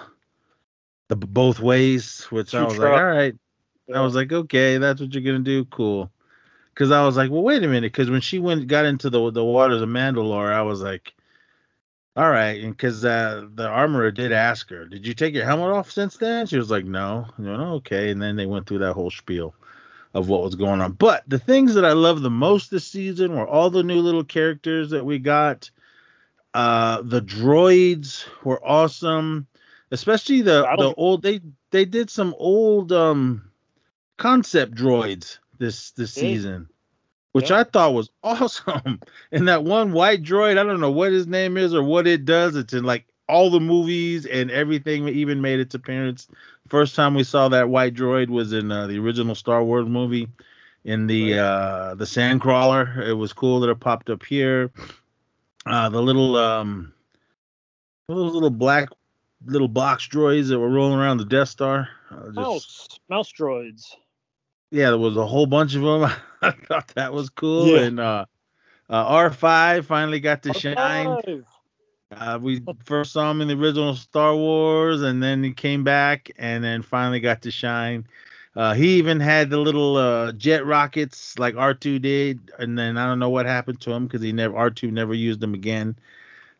[1.09, 2.21] the both ways.
[2.29, 3.35] Which I was like, all right.
[3.87, 3.99] Yeah.
[3.99, 5.65] I was like, okay, that's what you're gonna do.
[5.65, 6.09] Cool.
[6.73, 7.91] Because I was like, well, wait a minute.
[7.91, 11.13] Because when she went got into the the waters of Mandalore, I was like,
[12.15, 15.71] all right, and because uh, the armorer did ask her, "Did you take your helmet
[15.71, 18.79] off since then?" She was like, "No." You know, okay, and then they went through
[18.79, 19.53] that whole spiel
[20.13, 20.93] of what was going on.
[20.93, 24.23] But the things that I love the most this season were all the new little
[24.23, 25.69] characters that we got.
[26.55, 29.47] Uh, the droids were awesome,
[29.91, 31.21] especially the the old.
[31.21, 31.41] They
[31.71, 33.51] they did some old um
[34.17, 36.69] concept droids this this season
[37.35, 37.59] which yeah.
[37.59, 39.01] I thought was awesome.
[39.29, 42.23] and that one white droid, I don't know what his name is or what it
[42.23, 42.55] does.
[42.55, 46.29] It's in like all the movies and everything even made its appearance.
[46.69, 50.29] First time we saw that white droid was in uh, the original Star Wars movie.
[50.85, 53.05] in the uh, the Sandcrawler.
[53.05, 54.71] It was cool that it popped up here.
[55.65, 56.93] Uh, the little um,
[58.07, 58.89] those little black
[59.45, 61.89] little box droids that were rolling around the Death Star.
[62.11, 63.95] Uh, just, Mouse, mouse droids.
[64.71, 66.03] yeah, there was a whole bunch of them.
[66.41, 67.67] I thought that was cool.
[67.67, 67.79] Yeah.
[67.81, 68.25] And uh,
[68.89, 70.75] uh, R5 finally got to shine.
[70.75, 71.45] Five.
[72.11, 76.29] Uh, we first saw him in the original Star Wars, and then he came back,
[76.37, 78.05] and then finally got to shine.
[78.55, 83.05] Uh, he even had the little uh, jet rockets like R2 did, and then I
[83.05, 85.97] don't know what happened to him because he never R2 never used them again.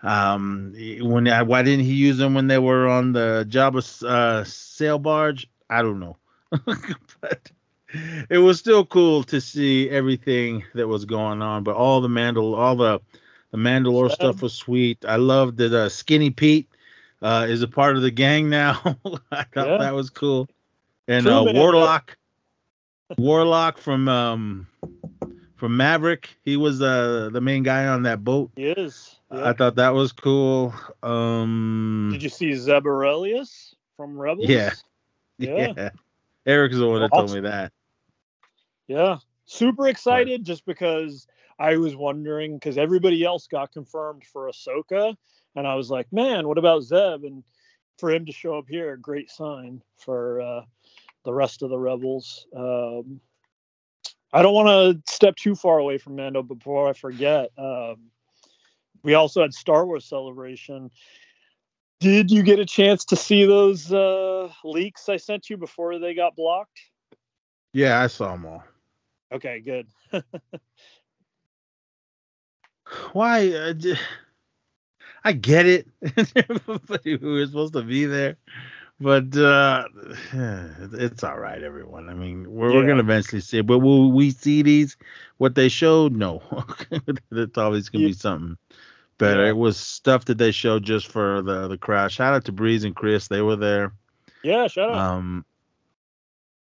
[0.01, 4.99] Um, when why didn't he use them when they were on the Jabba uh, sail
[4.99, 5.49] barge?
[5.69, 6.17] I don't know,
[7.21, 7.51] but
[8.29, 11.63] it was still cool to see everything that was going on.
[11.63, 12.99] But all the Mandal, all the
[13.51, 15.05] the Mandalore stuff was sweet.
[15.07, 16.69] I loved that uh, Skinny Pete
[17.21, 18.81] uh, is a part of the gang now.
[19.31, 19.77] I thought Yeah.
[19.77, 20.49] that was cool.
[21.07, 21.45] And uh.
[21.53, 22.17] Warlock,
[23.17, 24.67] Warlock from um
[25.55, 28.51] from Maverick, he was uh the main guy on that boat.
[28.55, 29.19] He is.
[29.31, 30.73] I thought that was cool.
[31.03, 34.49] Um, Did you see Zeb Orrelios from Rebels?
[34.49, 34.71] Yeah.
[35.37, 35.73] Yeah.
[35.75, 35.89] yeah.
[36.45, 37.73] Eric's the one that told me that.
[38.87, 39.17] Yeah.
[39.43, 41.27] Super excited just because
[41.59, 45.13] I was wondering because everybody else got confirmed for Ahsoka.
[45.57, 47.25] And I was like, man, what about Zeb?
[47.25, 47.43] And
[47.97, 50.61] for him to show up here, great sign for uh,
[51.25, 52.47] the rest of the Rebels.
[52.55, 53.19] Um,
[54.31, 57.51] I don't want to step too far away from Mando before I forget.
[57.57, 58.11] Um,
[59.03, 60.89] we also had Star Wars Celebration.
[61.99, 66.13] Did you get a chance to see those uh, leaks I sent you before they
[66.13, 66.79] got blocked?
[67.73, 68.63] Yeah, I saw them all.
[69.31, 69.87] Okay, good.
[73.13, 73.49] Why?
[73.49, 73.73] Uh,
[75.23, 75.87] I get it.
[76.35, 78.37] Everybody who is supposed to be there,
[78.99, 79.87] but uh,
[80.33, 81.61] it's all right.
[81.61, 82.09] Everyone.
[82.09, 84.97] I mean, we're, we're gonna eventually see it, but will we see these?
[85.37, 86.13] What they showed?
[86.13, 86.41] No.
[87.31, 88.09] That's always gonna Yeah.
[88.09, 88.57] be something
[89.17, 89.43] better.
[89.43, 89.49] Yeah.
[89.49, 92.11] It was stuff that they showed just for the the crowd.
[92.11, 93.27] Shout out to Breeze and Chris.
[93.27, 93.93] They were there.
[94.43, 94.95] Yeah, shut up.
[94.95, 95.45] Um,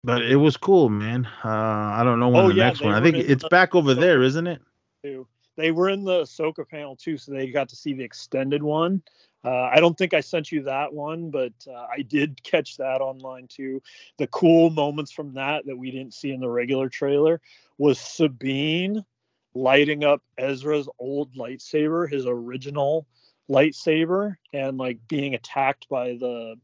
[0.05, 1.27] but it was cool, man.
[1.45, 2.95] Uh, I don't know when Oh, the yeah, next one.
[2.95, 4.61] I think it's the- back over so- there, isn't it?
[5.03, 5.27] too.
[5.57, 9.03] They were in the Ahsoka panel too, so they got to see the extended one.
[9.45, 13.01] Uh, I don't think I sent you that one, but uh, I did catch that
[13.01, 13.83] online too.
[14.19, 17.41] The cool moments from that that we didn't see in the regular trailer
[17.79, 19.05] was Sabine
[19.55, 23.07] lighting up Ezra's old lightsaber, his original
[23.49, 26.57] lightsaber, and like being attacked by the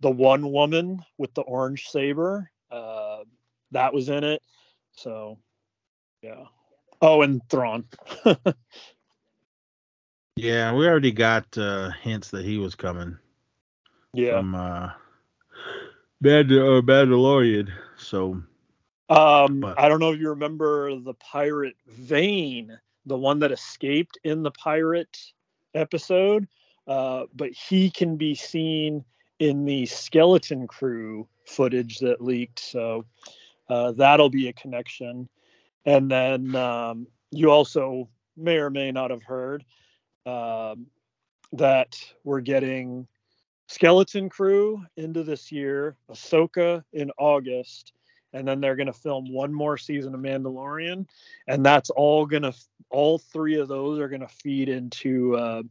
[0.00, 2.50] the one woman with the orange saber.
[2.70, 3.18] Uh,
[3.72, 4.42] that was in it.
[4.92, 5.38] So,
[6.22, 6.44] yeah.
[7.02, 7.84] Oh, and Thrawn.
[10.40, 13.18] Yeah, we already got uh, hints that he was coming
[14.14, 14.38] yeah.
[14.38, 14.88] from uh,
[16.22, 17.70] Bad or Mandalorian.
[17.98, 18.42] So
[19.10, 24.16] Um, but- I don't know if you remember the pirate Vane, the one that escaped
[24.24, 25.18] in the pirate
[25.74, 26.48] episode,
[26.86, 29.04] uh, but he can be seen
[29.40, 32.60] in the skeleton crew footage that leaked.
[32.60, 33.04] So
[33.68, 35.28] uh, that'll be a connection.
[35.84, 39.66] And then um, you also may or may not have heard
[40.26, 40.86] um,
[41.52, 43.06] that we're getting
[43.66, 47.92] skeleton crew into this year, Ahsoka in August,
[48.32, 51.06] and then they're going to film one more season of Mandalorian,
[51.46, 52.54] and that's all going to
[52.90, 55.62] all three of those are going to feed into uh,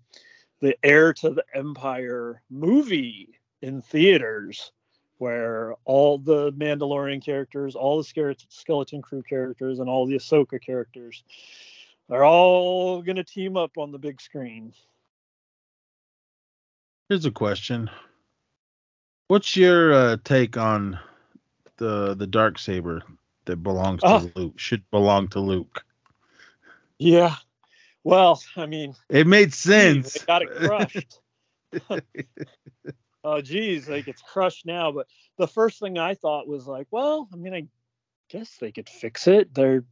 [0.61, 4.71] the Heir to the Empire movie in theaters,
[5.17, 11.23] where all the Mandalorian characters, all the skeleton crew characters, and all the Ahsoka characters.
[12.09, 14.73] They're all going to team up on the big screen.
[17.07, 17.89] here's a question:
[19.27, 20.99] What's your uh, take on
[21.77, 23.01] the the dark saber
[23.45, 24.31] that belongs to Oh.
[24.35, 24.59] Luke?
[24.59, 25.83] Should belong to Luke.
[26.97, 27.35] Yeah.
[28.03, 30.13] Well, I mean, It made geez, sense.
[30.13, 31.19] they got it crushed.
[33.23, 34.91] oh, geez, like it's crushed now.
[34.91, 35.07] But
[35.37, 37.67] the first thing I thought was like, well, I mean, I
[38.29, 39.53] guess they could fix it.
[39.53, 39.83] They're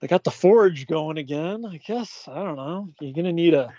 [0.00, 1.64] they got the forge going again.
[1.64, 2.88] I guess I don't know.
[3.00, 3.72] You're gonna need a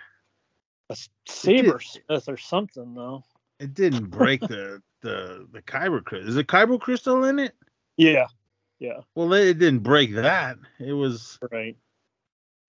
[0.89, 0.97] a
[1.28, 3.24] saber smith or something, though.
[3.59, 6.30] it didn't break the the the kyber crystal.
[6.30, 7.53] Is it kyber crystal in it?
[7.97, 8.28] Yeah.
[8.80, 8.99] Yeah.
[9.16, 10.57] Well, it didn't break that.
[10.80, 11.78] It was Right.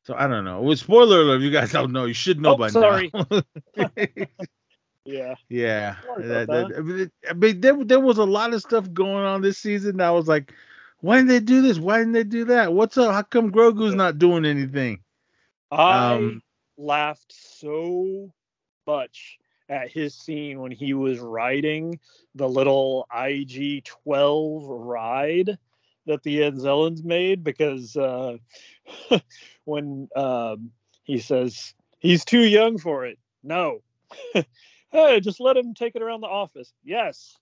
[0.04, 0.62] so I don't know.
[0.62, 3.10] With spoiler alert, if you guys don't know, you should know Oh, by sorry.
[3.12, 3.26] now.
[5.08, 5.34] Yeah.
[5.48, 9.40] yeah, Sorry that, that- I mean, there there was a lot of stuff going on
[9.40, 9.98] this season.
[9.98, 10.52] That I was like,
[11.00, 11.78] why didn't they do this?
[11.78, 12.72] Why didn't they do that?
[12.72, 13.12] What's up?
[13.12, 15.00] How come Grogu's not doing anything?
[15.70, 16.42] I Um,
[16.76, 18.32] laughed so
[18.86, 19.38] much
[19.68, 21.98] at his scene when he was riding
[22.34, 25.58] the little IG 12 ride
[26.06, 28.36] that the Anzellans made because uh,
[29.64, 30.70] when um,
[31.02, 33.18] he says he's too young for it.
[33.42, 33.82] No.
[34.90, 36.72] hey, just let him take it around the office.
[36.84, 37.36] Yes.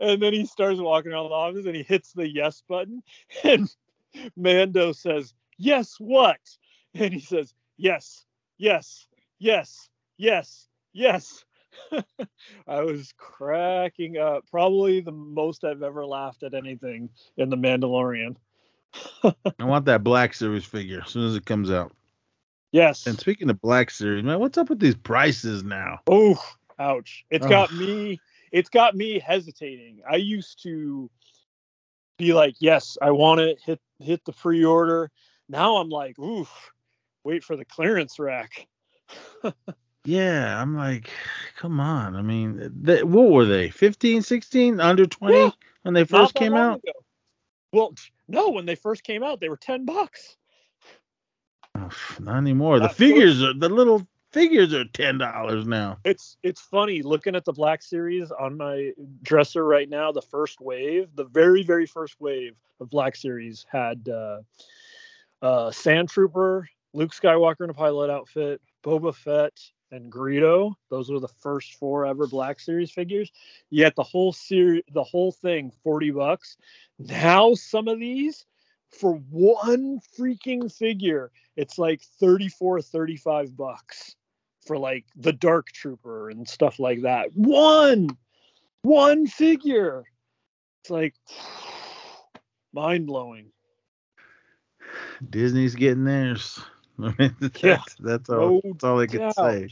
[0.00, 3.02] And then he starts walking around the office and he hits the yes button.
[3.44, 3.68] And
[4.36, 6.40] Mando says, Yes, what?
[6.94, 8.24] And he says, Yes,
[8.58, 9.06] yes,
[9.38, 11.44] yes, yes, yes.
[12.66, 14.44] I was cracking up.
[14.50, 18.36] Probably the most I've ever laughed at anything in The Mandalorian.
[19.58, 21.92] I want that Black Series figure as soon as it comes out.
[22.72, 23.06] Yes.
[23.06, 26.00] And speaking of Black Series, man, what's up with these prices now?
[26.08, 26.42] Oh,
[26.78, 27.24] ouch.
[27.30, 27.48] It's Oh.
[27.48, 28.20] got me
[28.52, 30.00] it's got me hesitating.
[30.10, 31.10] I used to
[32.18, 33.58] be like, "Yes, I want it.
[33.64, 35.10] Hit hit the pre-order."
[35.48, 36.72] Now I'm like, "Oof.
[37.24, 38.66] Wait for the clearance rack."
[40.04, 41.10] Yeah, I'm like,
[41.56, 42.16] come on.
[42.16, 43.68] I mean, they, what were they?
[43.68, 45.50] 15, 16, under 20 Yeah.
[45.82, 46.78] when they first came out?
[46.78, 46.92] ago.
[47.74, 47.94] Well,
[48.26, 50.36] no, when they first came out, they were 10 bucks.
[51.74, 51.90] Oh,
[52.20, 52.78] not anymore.
[52.78, 55.98] The Not figures are the little figures are ten dollars now.
[56.04, 60.12] It's it's funny looking at the Black Series on my dresser right now.
[60.12, 64.40] The first wave, the very very first wave of Black Series had uh,
[65.42, 69.58] uh, Sand Trooper, Luke Skywalker in a pilot outfit, Boba Fett,
[69.90, 70.74] and Greedo.
[70.90, 73.30] Those were the first four ever Black Series figures.
[73.70, 76.56] Yet the whole series, the whole thing, forty bucks.
[76.98, 78.44] Now some of these
[78.90, 84.16] for one freaking figure, it's like 34, 35 bucks
[84.68, 87.30] for like the Dark Trooper and stuff like that.
[87.34, 88.10] One,
[88.82, 90.04] one figure.
[90.82, 91.14] It's like
[92.72, 93.50] mind blowing.
[95.28, 96.60] Disney's getting theirs.
[97.02, 97.82] I mean, that's, Yeah.
[97.98, 98.36] that's all.
[98.36, 99.34] No that's all I can doubt.
[99.34, 99.68] say.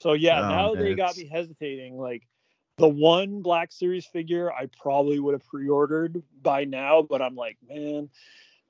[0.00, 1.98] So yeah, Oh, now man, they got me hesitating.
[1.98, 2.22] Like
[2.78, 7.58] the one Black Series figure, I probably would have pre-ordered by now, but I'm like,
[7.68, 8.08] man,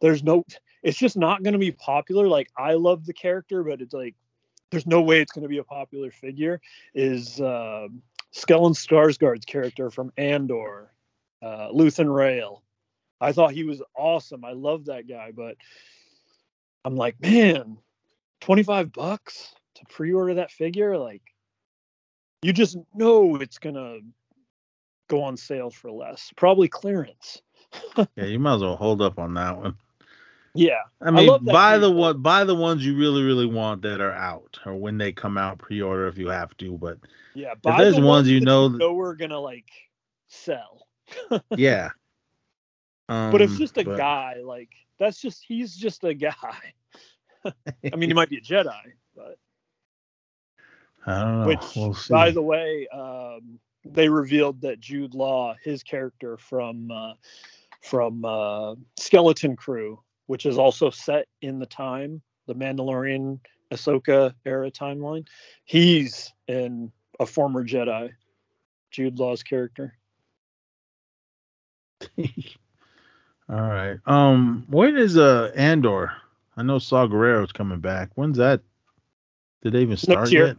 [0.01, 0.45] there's no.
[0.83, 2.27] It's just not going to be popular.
[2.27, 4.15] Like I love the character, but it's like
[4.71, 6.61] there's no way it's going to be a popular figure.
[6.95, 7.89] Is uh,
[8.35, 10.93] Stellan Skarsgård's character from Andor,
[11.43, 12.63] uh, Luthen Rael.
[13.21, 14.45] I thought he was awesome.
[14.45, 15.57] I love that guy, but
[16.85, 17.77] I'm like, man,
[18.41, 21.23] 25 bucks to pre-order that figure like
[22.43, 23.99] you just know it's gonna
[25.09, 27.43] go on sale for less probably clearance
[28.17, 29.77] Yeah, you might as well hold up on that one.
[30.55, 34.01] Yeah I mean, that buy the one, buy the ones you really, really want that
[34.01, 36.77] are out, or when they come out, pre-order if you have to.
[36.77, 36.99] But
[37.35, 39.71] yeah if there's the ones you that know, you that- know we're gonna like
[40.29, 40.87] sell
[41.57, 41.91] yeah.
[43.09, 46.75] Um, but it's just a but- guy like that's just he's just a guy
[47.45, 48.71] i mean he might be a jedi
[49.17, 49.37] but
[51.07, 51.47] I don't know.
[51.47, 57.15] which we'll by the way um they revealed that jude law his character from uh
[57.83, 59.99] from uh skeleton crew
[60.31, 63.41] which is also set in the time the mandalorian
[63.73, 65.27] ahsoka era timeline
[65.65, 68.09] he's in a former jedi
[68.93, 69.93] jude law's character
[73.51, 73.99] All right.
[74.07, 76.13] Um, when is uh Andor?
[76.57, 78.11] I know Saw Gerrera's coming back.
[78.15, 78.61] When's that?
[79.63, 80.47] Did they even start year.
[80.47, 80.57] yet?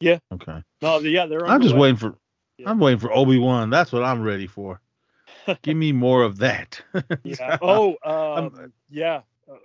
[0.00, 0.18] Yeah.
[0.32, 0.62] Okay.
[0.80, 2.16] no yeah they're I'm just waiting for.
[2.56, 2.70] Yeah.
[2.70, 3.68] I'm waiting for Obi Wan.
[3.68, 4.80] That's what I'm ready for.
[5.62, 6.80] Give me more of that.
[7.24, 9.56] yeah oh um, yeah Uh,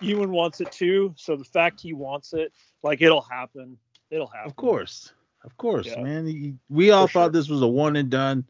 [0.00, 2.52] ewan wants it too so the fact he wants it
[2.82, 3.78] like it'll happen
[4.10, 5.12] it'll happen Of course,
[5.44, 6.02] of course, Yeah.
[6.02, 6.26] man.
[6.26, 7.40] He- We all For thought sure.
[7.40, 8.44] this was a one and done,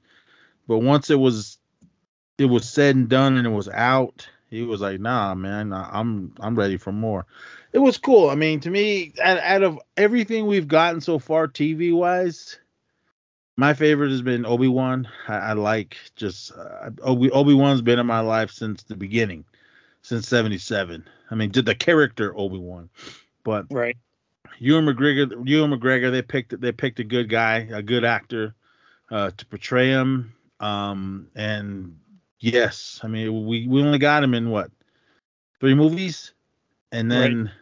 [0.67, 1.59] but once it was,
[2.39, 4.29] it was said and done, and it was out.
[4.49, 7.27] He was like, "Nah, man, I'm I'm ready for more."
[7.73, 8.31] It was cool.
[8.31, 12.59] I mean, to me, out, out of everything we've gotten so far, TV wise,
[13.61, 15.07] my favorite has been Obi Wan.
[15.29, 19.45] I, I like just uh, Obi Obi Wan's been in my life since the beginning,
[20.01, 21.07] since '77.
[21.31, 22.89] I mean, just the character Obi Wan,
[23.45, 23.99] but right
[24.59, 28.55] Ewan McGregor, Ewan McGregor, they picked they picked a good guy, a good actor,
[29.11, 30.33] uh, to portray him.
[30.59, 31.99] Um, and
[32.41, 34.71] yes, I mean we we only got him in what
[35.61, 36.33] three movies,
[36.93, 37.53] and then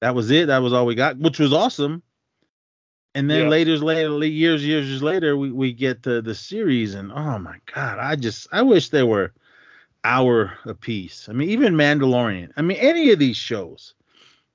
[0.00, 0.48] that was it.
[0.48, 2.02] That was all we got, which was awesome.
[3.14, 3.48] And then Yeah.
[3.48, 7.58] later, later, years, years, years later, we, we get the the series, and oh my
[7.72, 9.32] god, I just I wish they were
[10.04, 11.28] hour apiece.
[11.28, 12.50] I mean, even Mandalorian.
[12.56, 13.94] I mean, any of these shows.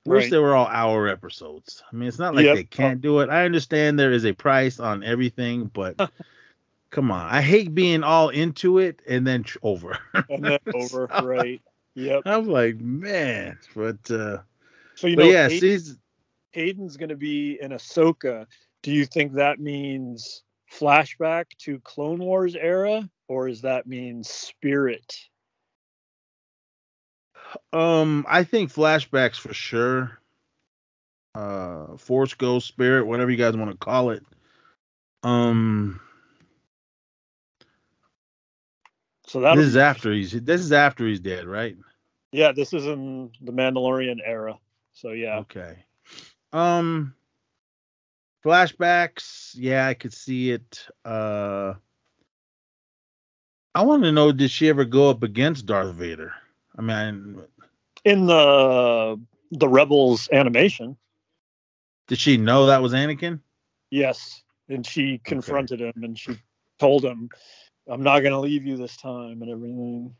[0.06, 1.82] I Wish they were all hour episodes.
[1.92, 2.54] I mean, it's not like Yep.
[2.56, 3.28] they can't do it.
[3.28, 5.96] I understand there is a price on everything, but
[6.90, 9.98] come on, I hate being all into it and then tr- over.
[10.28, 11.60] and then over So, right
[11.94, 14.38] yep I'm like, man, but uh,
[14.94, 15.98] so you know yeah, Hayden- season.
[16.52, 18.46] Hayden's going to be in Ahsoka.
[18.82, 20.42] Do you think that means
[20.72, 25.14] flashback to Clone Wars era, or does that mean spirit
[27.72, 30.18] Um, I think flashbacks for sure.
[31.34, 34.24] Uh, Force Ghost Spirit, whatever you guys want to call it.
[35.22, 36.00] Um,
[39.26, 41.76] So that this is after he's this is after he's dead, right?
[42.32, 44.58] yeah, this is in the Mandalorian era.
[44.92, 45.84] So yeah, Okay.
[46.52, 47.14] Um,
[48.44, 49.52] flashbacks.
[49.54, 50.86] Yeah, I could see it.
[51.04, 51.74] Uh,
[53.74, 56.32] I want to know, did she ever go up against Darth Vader?
[56.76, 57.42] I mean,
[58.04, 59.20] in the
[59.52, 60.96] the Rebels animation,
[62.08, 63.40] did she know that was Anakin?
[63.90, 66.36] yes, and she confronted him and she
[66.78, 67.28] told him,
[67.88, 70.14] "I'm not gonna leave you this time" and everything.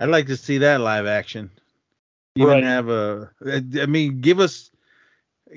[0.00, 1.50] I'd like to see that live action.
[2.36, 2.64] Even Right.
[2.64, 3.30] have a.
[3.80, 4.70] I mean, give us,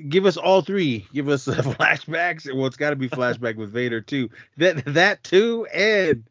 [0.08, 1.06] give us all three.
[1.12, 2.52] Give us the flashbacks.
[2.52, 4.30] Well, it's got to be flashback with Vader too.
[4.56, 6.24] That that too, and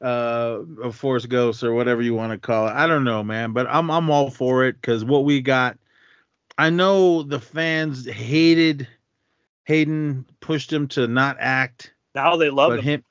[0.00, 2.72] uh, a Force Ghost or whatever you want to call it.
[2.72, 5.78] I don't know, man, but I'm I'm all for it because what we got.
[6.58, 8.86] I know the fans hated
[9.64, 12.82] Hayden, pushed him to not act Now they love him.
[12.82, 13.04] him,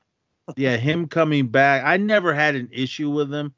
[0.56, 3.54] yeah, him coming back, I never had an issue with him.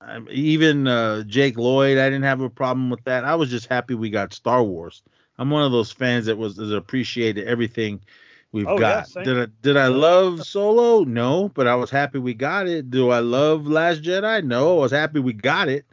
[0.00, 3.24] Um, even uh, Jake Lloyd, I didn't have a problem with that.
[3.24, 5.02] I was just happy we got Star Wars.
[5.38, 8.00] I'm one of those fans that was that appreciated everything
[8.52, 9.08] we've Oh, got.
[9.08, 9.24] same.
[9.24, 11.04] did I did I love Solo?
[11.04, 12.90] No, but I was happy we got it.
[12.90, 14.44] Do I love Last Jedi?
[14.44, 15.86] No, I was happy we got it.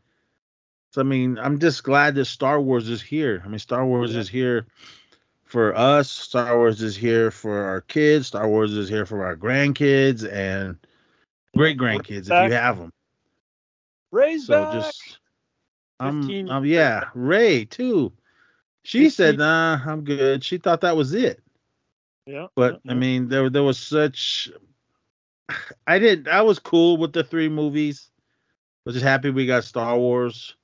[0.91, 3.41] So I mean, I'm just glad that Star Wars is here.
[3.45, 4.19] I mean, Star Wars Yeah.
[4.21, 4.65] is here
[5.45, 6.09] for us.
[6.11, 8.27] Star Wars is here for our kids.
[8.27, 10.77] Star Wars is here for our grandkids and
[11.55, 12.91] great grandkids if you have them.
[14.11, 14.71] Raise So back.
[14.73, 15.19] just,
[16.01, 18.11] 15 um, yeah, Rey too.
[18.83, 21.41] She 15 said, "Nah, I'm good." She thought that was it.
[22.25, 24.51] yeah, But yeah, I mean, there there was such.
[25.87, 26.27] I didn't.
[26.27, 28.09] I was cool with the three movies.
[28.85, 30.55] Was just happy we got Star Wars.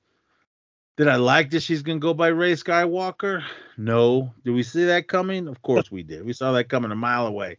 [0.96, 3.42] Did I like that she's gonna go by Rey Skywalker?
[3.76, 4.32] No.
[4.44, 5.46] Did we see that coming?
[5.48, 6.24] Of course we did.
[6.24, 7.58] We saw that coming a mile away.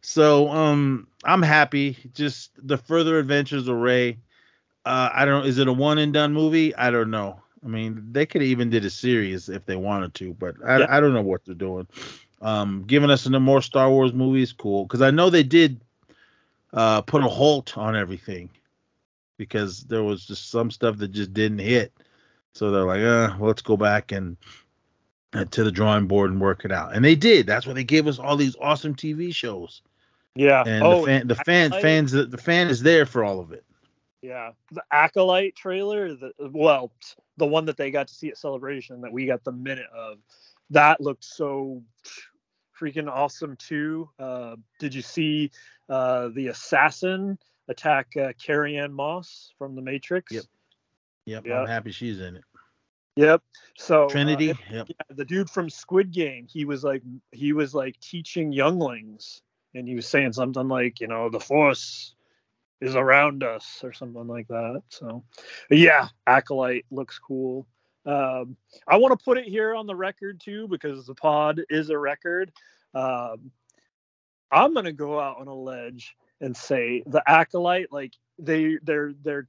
[0.00, 1.96] So um, I'm happy.
[2.14, 4.18] Just the further adventures of Rey.
[4.84, 5.42] Uh, I don't.
[5.42, 5.48] Know.
[5.48, 6.74] Is it a one and done movie?
[6.76, 7.40] I don't know.
[7.64, 10.86] I mean, they could even did a series if they wanted to, but I, Yeah.
[10.88, 11.86] I don't know what they're doing.
[12.40, 14.84] Um, giving us some more Star Wars movies, cool.
[14.84, 15.80] Because I know they did
[16.72, 18.50] uh, put a halt on everything
[19.38, 21.92] because there was just some stuff that just didn't hit.
[22.54, 24.36] So they're like, uh, well, let's go back and,
[25.32, 26.94] and to the drawing board and work it out.
[26.94, 27.46] And they did.
[27.46, 29.82] That's why they gave us all these awesome TV shows.
[30.34, 30.62] yeah.
[30.66, 33.52] And oh, the fan, the fan, I- fans, the fan is there for all of
[33.52, 33.64] it.
[34.20, 36.90] Yeah, the acolyte trailer, the well,
[37.38, 40.18] the one that they got to see at Celebration that we got the minute of,
[40.70, 41.82] that looked so
[42.78, 44.08] freaking awesome too.
[44.18, 45.50] Uh, did you see
[45.88, 50.32] uh, the assassin attack uh, Carrie-Anne Moss from The Matrix?
[50.32, 50.44] Yep.
[51.26, 51.60] Yep, Yeah.
[51.60, 52.44] I'm happy she's in it.
[53.16, 53.42] Yep.
[53.76, 54.50] So uh, Trinity.
[54.50, 54.86] and- yep.
[54.88, 59.42] yeah, the dude from Squid Game, he was like he was like teaching younglings,
[59.74, 62.14] and he was saying something like, you know, the Force
[62.80, 64.82] is around us or something like that.
[64.88, 65.24] So,
[65.70, 67.66] yeah, Acolyte looks cool.
[68.06, 68.56] Um,
[68.86, 71.98] I want to put it here on the record too because the pod is a
[71.98, 72.52] record.
[72.94, 73.50] Um,
[74.50, 79.48] I'm gonna go out on a ledge and say the Acolyte, like they they're they're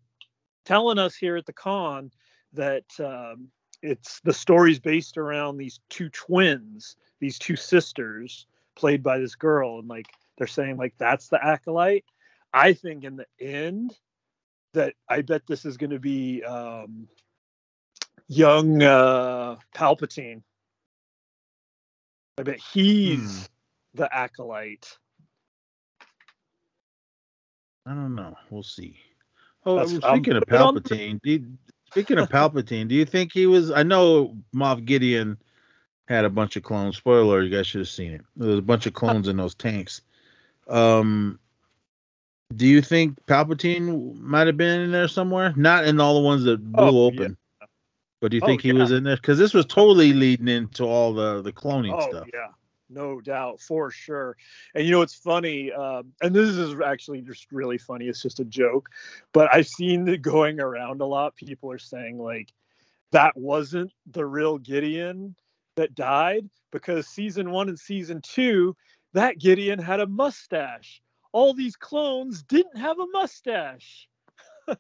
[0.66, 2.12] telling us here at the con
[2.54, 3.48] that um,
[3.82, 9.80] it's the story's based around these two twins, these two sisters played by this girl,
[9.80, 10.08] and like
[10.38, 12.06] they're saying like that's the acolyte.
[12.54, 13.96] I think in the end
[14.74, 17.08] that I bet this is going to be um,
[18.28, 20.42] young uh, Palpatine.
[22.38, 23.44] I bet he's Hmm.
[23.96, 24.98] the acolyte.
[27.86, 28.36] I don't know.
[28.50, 28.98] We'll see.
[29.66, 31.58] Oh, That's- speaking of putting it on the- Palpatine, do you,
[31.90, 33.72] speaking of Palpatine, do you think he was?
[33.72, 35.38] I know Moff Gideon
[36.08, 36.98] had a bunch of clones.
[36.98, 38.22] Spoiler: you guys should have seen it.
[38.36, 40.02] There was a bunch of clones in those tanks.
[40.68, 41.40] Um,
[42.56, 45.54] do you think Palpatine might have been in there somewhere?
[45.56, 47.38] Not in all the ones that blew Oh, open.
[48.22, 48.82] But do you Oh, think he yeah.
[48.82, 49.16] was in there?
[49.16, 52.28] Because this was totally leading into all the the cloning Oh stuff.
[52.34, 52.48] yeah,
[52.90, 54.36] no doubt for sure.
[54.76, 58.08] And you know it's funny, um, and this is actually just really funny.
[58.08, 58.90] It's just a joke,
[59.32, 61.36] but I've seen it going around a lot.
[61.36, 62.52] People are saying like
[63.12, 65.36] that wasn't the real Gideon
[65.76, 68.76] that died because season one and season two,
[69.14, 71.02] that Gideon had a mustache.
[71.32, 74.08] All these clones didn't have a mustache.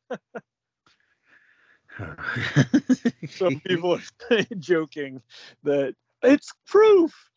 [3.29, 4.01] Some people are
[4.59, 5.21] joking
[5.63, 7.29] that it's proof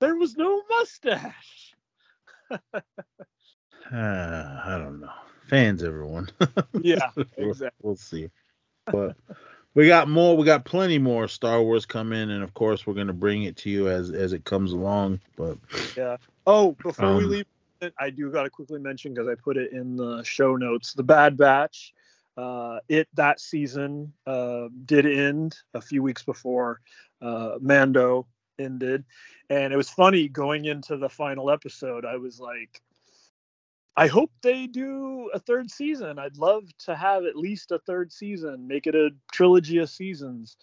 [0.00, 1.74] there was no mustache.
[2.50, 2.56] Uh,
[3.92, 5.10] I don't know.
[5.46, 6.28] Fans, everyone.
[6.80, 7.70] Yeah, exactly.
[7.82, 8.30] We'll see.
[8.86, 9.16] but
[9.74, 10.36] we got more.
[10.36, 13.70] We got plenty more Star Wars coming, and of course, we're gonna bring it to
[13.70, 15.20] you as as it comes along.
[15.36, 15.56] But
[15.96, 16.18] yeah.
[16.46, 17.46] Oh, before we Um, leave,
[17.98, 20.92] I do got to quickly mention because I put it in the show notes.
[20.92, 21.92] The Bad Batch.
[22.36, 26.80] Uh, it that season uh, did end a few weeks before
[27.20, 28.28] uh, Mando
[28.60, 29.04] ended,
[29.50, 32.04] and it was funny going into the final episode.
[32.04, 32.80] I was like,
[33.96, 36.20] I hope they do a third season.
[36.20, 40.56] I'd love to have at least a third season, make it a trilogy of seasons.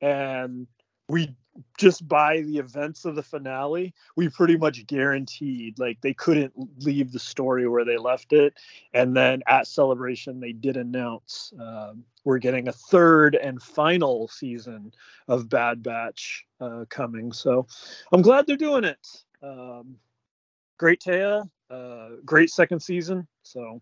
[0.00, 0.66] And
[1.08, 1.34] we
[1.76, 6.52] just by the events of the finale, we pretty much guaranteed like they couldn't
[6.84, 8.54] leave the story where they left it.
[8.94, 14.92] And then at celebration, they did announce um, we're getting a third and final season
[15.26, 17.32] of Bad Batch uh, coming.
[17.32, 17.66] So
[18.12, 19.24] I'm glad they're doing it.
[19.42, 19.96] Um,
[20.78, 23.26] great Taya, uh, great second season.
[23.42, 23.80] So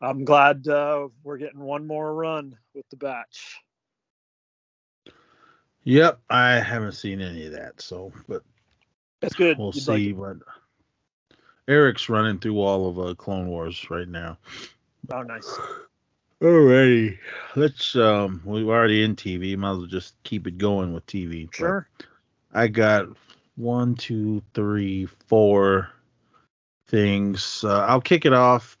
[0.00, 3.58] I'm glad uh, we're getting one more run with the batch.
[5.84, 7.80] Yep, I haven't seen any of that.
[7.80, 8.42] So, but
[9.20, 9.58] That's good.
[9.58, 10.10] we'll You'd see.
[10.10, 10.18] it.
[10.18, 10.36] but
[11.66, 14.38] Eric's running through all of uh, Clone Wars right now.
[15.12, 15.58] Oh, nice.
[16.40, 17.18] Alrighty,
[17.56, 17.96] let's.
[17.96, 19.56] Um, we're already in TV.
[19.56, 21.46] Might as well just keep it going with TV.
[21.46, 21.88] but Sure.
[22.54, 23.06] I got
[23.56, 25.90] one, two, three, four
[26.86, 27.64] things.
[27.64, 28.78] Uh, I'll kick it off.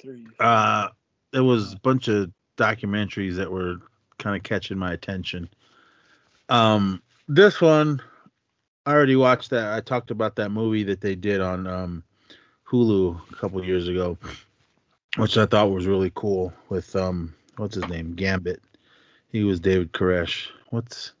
[0.00, 0.26] Three.
[0.38, 0.88] Uh,
[1.32, 3.78] there was a bunch of documentaries that were
[4.18, 5.48] kind of catching my attention.
[6.48, 8.02] Um, this one,
[8.86, 9.72] I already watched that.
[9.72, 12.04] I talked about that movie that they did on um,
[12.68, 14.18] Hulu a couple years ago,
[15.16, 16.52] which I thought was really cool.
[16.68, 18.62] With um, what's his name, Gambit.
[19.28, 20.48] He was David Koresh.
[20.70, 21.12] What's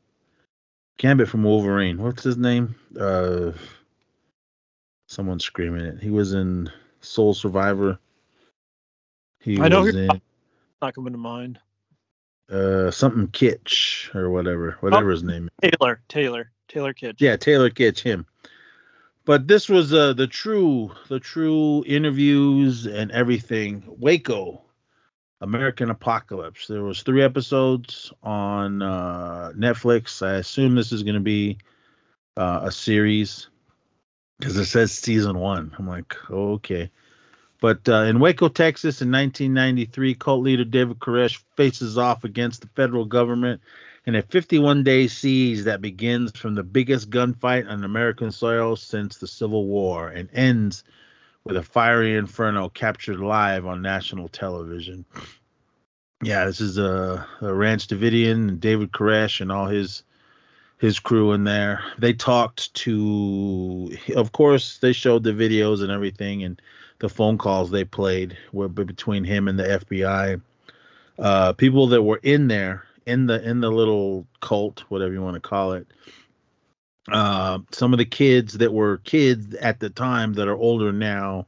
[0.98, 2.00] Gambit from Wolverine?
[2.00, 2.74] What's his name?
[2.98, 3.52] Uh,
[5.08, 6.00] someone's screaming it.
[6.00, 6.70] He was in
[7.00, 7.98] Soul Survivor.
[9.40, 10.20] He I know was in
[10.80, 11.58] Not coming to mind.
[12.50, 15.70] Uh something Kitsch or whatever, whatever his name is.
[15.70, 16.00] Taylor.
[16.08, 16.50] Taylor.
[16.68, 17.16] Taylor Kitsch.
[17.18, 18.26] Yeah, Taylor Kitsch, him.
[19.24, 23.84] But this was uh the true the true interviews and everything.
[23.86, 24.60] Waco,
[25.40, 26.66] American Apocalypse.
[26.66, 30.26] There was three episodes on uh Netflix.
[30.26, 31.58] I assume this is gonna be
[32.36, 33.48] uh, a series
[34.38, 35.74] because it says season one.
[35.78, 36.90] I'm like, okay.
[37.60, 42.68] But uh, in Waco, Texas, in 1993, cult leader David Koresh faces off against the
[42.68, 43.60] federal government
[44.06, 49.18] in a 51 day siege that begins from the biggest gunfight on American soil since
[49.18, 50.84] the Civil War and ends
[51.44, 55.04] with a fiery inferno captured live on national television.
[56.22, 60.02] Yeah, this is a, Branch Davidian David Koresh and all his
[60.78, 61.82] his crew in there.
[61.98, 66.60] They talked to, of course, they showed the videos and everything and
[67.04, 70.40] the phone calls they played were between him and the FBI.
[71.18, 75.34] Uh, people that were in there in the in the little cult, whatever you want
[75.34, 75.86] to call it.
[77.12, 81.46] Uh, some of the kids that were kids at the time that are older now.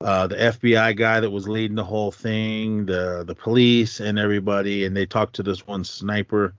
[0.00, 4.86] Uh, the FBI guy that was leading the whole thing, the the police and everybody,
[4.86, 6.54] and they talked to this one sniper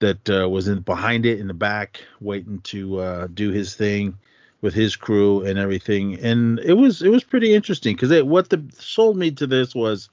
[0.00, 4.18] that uh, was in behind it in the back, waiting to uh, do his thing
[4.60, 6.18] with his crew and everything.
[6.20, 10.08] And it was it was pretty interesting because what the sold me to this was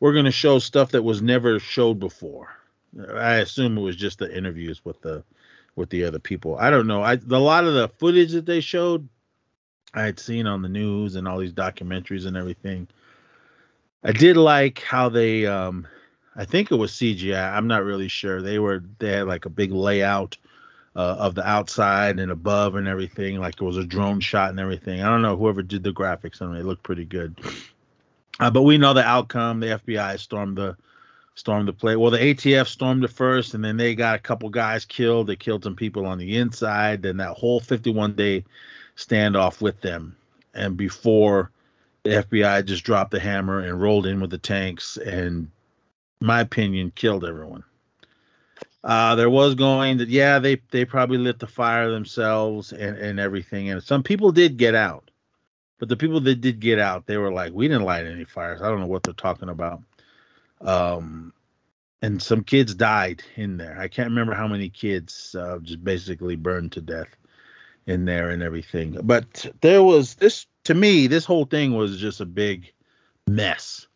[0.00, 2.48] we're going to show stuff that was never showed before.
[3.14, 5.22] I assume it was just the interviews with the
[5.76, 6.56] with the other people.
[6.58, 7.02] I don't know.
[7.02, 9.08] I a lot of the footage that they showed
[9.94, 12.88] I had seen on the news and all these documentaries and everything.
[14.04, 15.86] I did like how they um
[16.36, 17.52] I think it was CGI.
[17.52, 18.40] I'm not really sure.
[18.42, 20.36] They were they had like a big layout
[20.98, 23.38] uh, of the outside and above and everything.
[23.38, 25.00] Like it was a drone shot and everything.
[25.00, 26.60] I don't know whoever did the graphics on it.
[26.60, 27.38] It looked pretty good.
[28.40, 29.60] Uh, but we know the outcome.
[29.60, 30.76] The FBI stormed the
[31.36, 31.94] stormed the play.
[31.94, 35.28] Well, the ATF stormed it first, and then they got a couple guys killed.
[35.28, 37.02] They killed some people on the inside.
[37.02, 38.44] Then that whole 51 day
[38.96, 40.16] standoff with them,
[40.52, 41.52] and before
[42.02, 45.48] the FBI just dropped the hammer and rolled in with the tanks, and
[46.20, 47.62] my opinion, killed everyone.
[48.84, 53.18] Uh, there was going that yeah they they probably lit the fire themselves and and
[53.18, 55.10] everything, and some people did get out.
[55.78, 58.62] But the people that did get out, they were like, "We didn't light any fires.
[58.62, 59.82] I don't know what they're talking about."
[60.60, 61.32] Um,
[62.02, 63.78] and some kids died in there.
[63.78, 67.08] I can't remember how many kids uh, just basically burned to death
[67.86, 68.98] in there and everything.
[69.02, 72.72] But there was this to me, this whole thing was just a big
[73.26, 73.87] mess.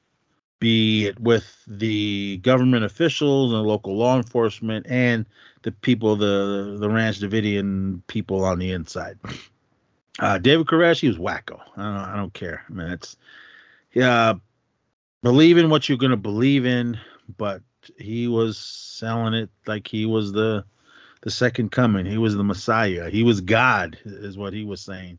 [0.63, 5.27] Be it with the government officials and local law enforcement and
[5.63, 9.19] the people, the the Branch Davidian people on the inside.
[10.21, 11.59] Uh, David Koresh, he was wacko.
[11.77, 12.65] I don't, I don't care.
[12.71, 13.17] I mean, it's
[13.93, 14.35] yeah,
[15.25, 16.97] believe in what you're gonna believe in,
[17.37, 17.63] but
[17.99, 20.65] he was selling it like he was the
[21.23, 22.07] the second coming.
[22.07, 23.11] He was the Messiah.
[23.11, 25.19] He was God, is what he was saying,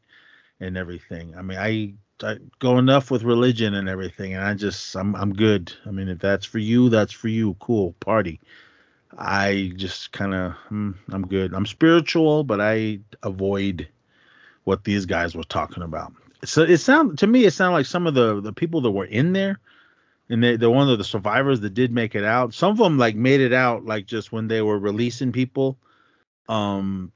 [0.61, 1.35] and everything.
[1.37, 5.33] I mean, I, I go enough with religion and everything, and I just I'm I'm
[5.33, 5.73] good.
[5.85, 7.55] I mean, if that's for you, that's for you.
[7.59, 8.39] Cool, party.
[9.17, 11.53] I just kind of hmm, I'm good.
[11.53, 13.87] I'm spiritual, but I avoid
[14.63, 16.13] what these guys were talking about.
[16.45, 19.05] So it sound to me it sounded like some of the the people that were
[19.05, 19.59] in there
[20.29, 22.53] and they, they're one of the survivors that did make it out.
[22.53, 25.77] Some of them like made it out like just when they were releasing people.
[26.49, 27.11] Um,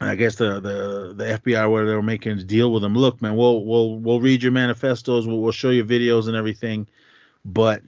[0.00, 2.94] I guess the the the FBI where they were making a deal with them.
[2.94, 6.88] Look, man, we'll we'll we'll read your manifestos, we'll, we'll show you videos and everything,
[7.44, 7.82] but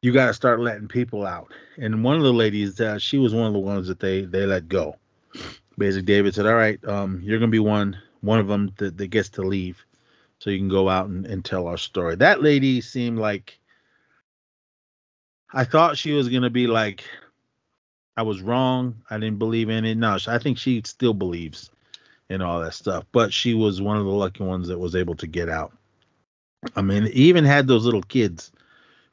[0.00, 1.52] you got to start letting people out.
[1.76, 4.46] And one of the ladies, uh, she was one of the ones that they they
[4.46, 4.96] let go.
[5.76, 9.08] Basically, David said, "All right, um, you're gonna be one one of them that, that
[9.08, 9.84] gets to leave,
[10.38, 13.58] so you can go out and, and tell our story." That lady seemed like
[15.52, 17.04] I thought she was gonna be like,
[18.16, 19.02] I was wrong.
[19.10, 19.96] I didn't believe in it.
[19.96, 21.70] No, I think she still believes
[22.28, 23.04] in all that stuff.
[23.12, 25.72] But she was one of the lucky ones that was able to get out.
[26.74, 28.50] I mean, even had those little kids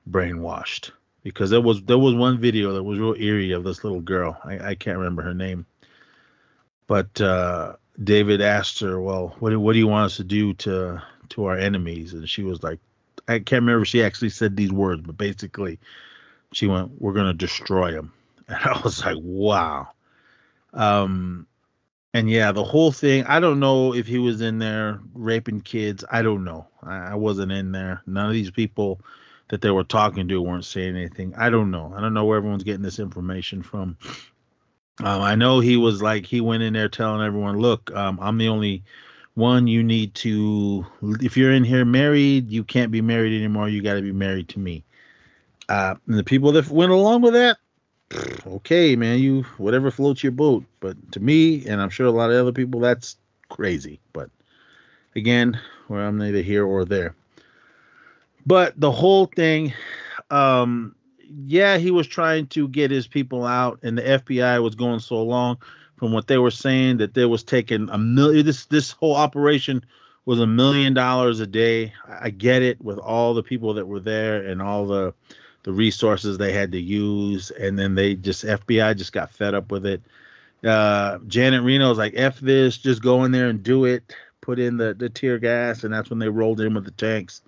[0.10, 0.92] brainwashed
[1.24, 4.40] because there was there was one video that was real eerie of this little girl.
[4.44, 5.66] I, I can't remember her name,
[6.88, 11.02] but uh, David asked her, "Well, what what do you want us to do to
[11.30, 12.80] to our enemies?" And she was like,
[13.28, 15.80] I can't remember if she actually said these words, but basically,
[16.52, 18.12] she went, "We're to destroy them,"
[18.48, 19.90] and I was like, "Wow."
[20.74, 21.48] Um,
[22.14, 23.24] and yeah, the whole thing.
[23.26, 26.06] I don't know if he was in there raping kids.
[26.12, 26.68] I don't know.
[26.84, 28.02] I, I wasn't in there.
[28.06, 29.02] None of these people
[29.50, 31.34] that they were talking to weren't saying anything.
[31.36, 31.94] I don't know.
[31.96, 33.98] I don't know where everyone's getting this information from.
[35.00, 38.38] Um, I know he was like he went in there telling everyone, "Look, um, I'm
[38.38, 38.84] the only
[39.34, 39.66] one.
[39.66, 40.86] You need to.
[41.02, 43.70] If you're in here married, you can't be married anymore.
[43.70, 44.84] You got to be married to me."
[45.68, 47.58] Uh, and the people that went along with that,
[48.46, 50.64] okay, man, you whatever floats your boat.
[50.80, 53.18] But to me, and I'm sure a lot of other people, that's
[53.50, 54.00] crazy.
[54.14, 54.30] But
[55.16, 57.16] again, where I'm neither here or there.
[58.46, 59.74] But the whole thing,
[60.30, 60.96] um,
[61.46, 65.22] yeah, he was trying to get his people out, and the FBI was going so
[65.24, 65.58] long
[65.98, 68.46] from what they were saying that there was taking a million.
[68.46, 69.84] This this whole operation
[70.26, 71.94] was a million dollars a day.
[72.08, 75.14] I get it with all the people that were there and all the
[75.64, 79.72] the resources they had to use, and then they just FBI just got fed up
[79.72, 80.02] with it.
[80.64, 84.78] Uh, Janet Reno's like, "F this, just go in there and do it." Put in
[84.78, 87.42] the the tear gas, and that's when they rolled in with the tanks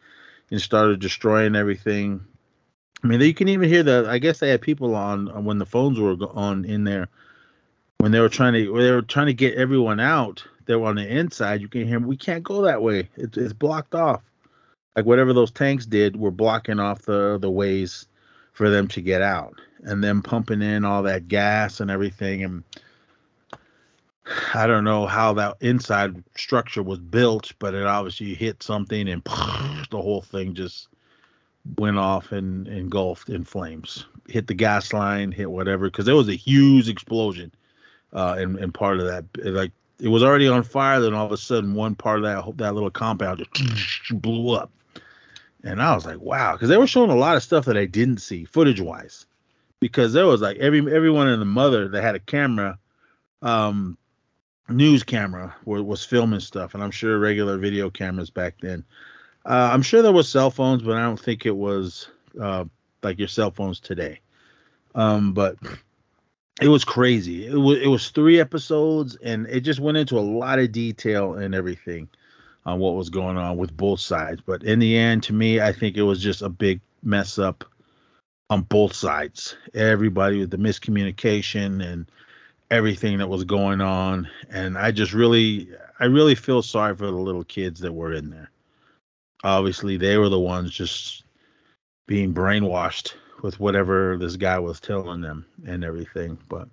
[0.50, 2.24] and started destroying everything.
[3.04, 4.06] I mean, you can even hear the.
[4.10, 7.10] I guess they had people on when the phones were on in there
[7.98, 10.46] when they were trying to they were trying to get everyone out.
[10.66, 11.62] They were on the inside.
[11.62, 13.10] You can hear we can't go that way.
[13.16, 14.22] It's it's blocked off.
[14.96, 18.08] Like whatever those tanks did, were blocking off the the ways
[18.54, 22.44] for them to get out, and then pumping in all that gas and everything.
[22.44, 22.64] And
[24.54, 29.24] I don't know how that inside structure was built, but it obviously hit something and
[29.92, 30.88] the whole thing just
[31.78, 34.06] went off and engulfed in flames.
[34.28, 37.52] Hit the gas line, hit whatever, because there was a huge explosion
[38.14, 39.26] uh, in, in part of that.
[39.44, 42.58] Like it was already on fire, then all of a sudden one part of that
[42.58, 44.72] that little compound just blew up.
[45.66, 47.86] And I was like, wow, because they were showing a lot of stuff that I
[47.86, 49.26] didn't see footage wise,
[49.80, 52.78] because there was like every everyone and the mother that had a camera
[53.42, 53.98] um
[54.70, 58.84] news camera was filming stuff, and I'm sure regular video cameras back then.
[59.46, 62.10] Uh, I'm sure there was cell phones, but I don't think it was
[62.40, 62.66] uh,
[63.04, 64.22] like your cell phones today.
[64.96, 65.58] Um, but
[66.62, 67.48] it was crazy.
[67.48, 71.34] It was it was three episodes, and it just went into a lot of detail
[71.34, 72.08] and everything
[72.66, 74.42] on what was going on with both sides.
[74.46, 77.64] But in the end, to me, I think it was just a big mess up
[78.50, 79.56] on both sides.
[79.74, 82.10] Everybody with the miscommunication and
[82.72, 84.30] everything that was going on.
[84.50, 85.70] And i just really
[86.00, 88.50] i really feel sorry for the little kids that were in there.
[89.44, 91.24] Obviously they were the ones just
[92.08, 96.38] being brainwashed with whatever this guy was telling them and everything.
[96.50, 96.70] But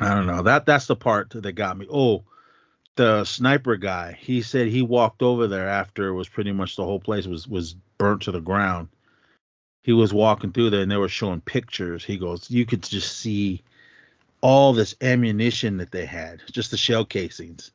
[0.00, 0.42] i don't know.
[0.42, 1.86] That that's the part that got me.
[1.90, 2.24] Oh
[2.96, 6.84] the sniper guy he said he walked over there after it was pretty much the
[6.84, 8.88] whole place was was burnt to the ground
[9.82, 13.18] he was walking through there and they were showing pictures he goes you could just
[13.18, 13.62] see
[14.44, 17.72] all this ammunition that they had, just the shell casings.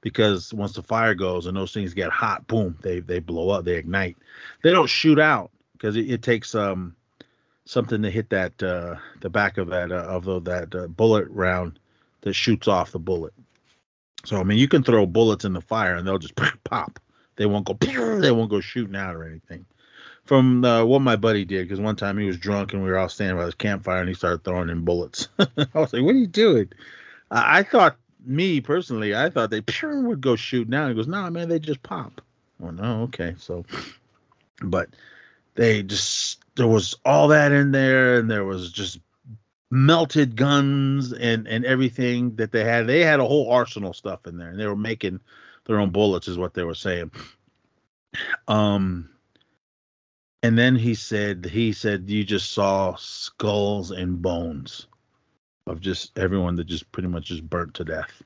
[0.00, 3.64] Because once the fire goes and those things get hot, boom, they they blow up,
[3.64, 4.16] they ignite.
[4.64, 6.96] They don't shoot out because it, it, takes um
[7.66, 11.28] something to hit that uh the back of that uh, of the, that uh, bullet
[11.30, 11.78] round
[12.22, 13.32] that shoots off the bullet.
[14.24, 16.98] So I mean, you can throw bullets in the fire and they'll just pop.
[17.36, 17.76] They won't go.
[18.20, 19.64] They won't go shooting out or anything.
[20.24, 22.98] from uh, what my buddy did because one time he was drunk and we were
[22.98, 25.28] all standing by his campfire and he started throwing in bullets.
[25.38, 26.70] I was like, "What are you doing?"
[27.30, 30.88] I thought, me personally, I thought they would go shoot now.
[30.88, 32.20] He goes, "No, nah, man, they just pop."
[32.62, 33.64] Oh no, okay, so,
[34.62, 34.88] but
[35.54, 38.98] they just there was all that in there, and there was just
[39.70, 42.86] melted guns and and everything that they had.
[42.86, 45.20] They had a whole arsenal stuff in there, and they were making
[45.66, 47.10] their own bullets, is what they were saying.
[48.46, 49.10] Um,
[50.42, 54.86] and then he said he said you just saw skulls and bones
[55.66, 58.22] of just everyone that just pretty much just burnt to death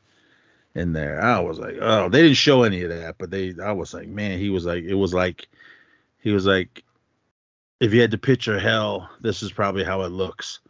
[0.74, 1.20] in there.
[1.20, 4.08] I was like, oh, they didn't show any of that, but they I was like,
[4.08, 5.48] man, he was like it was like
[6.18, 6.84] he was like
[7.80, 10.60] if you had to picture hell, this is probably how it looks.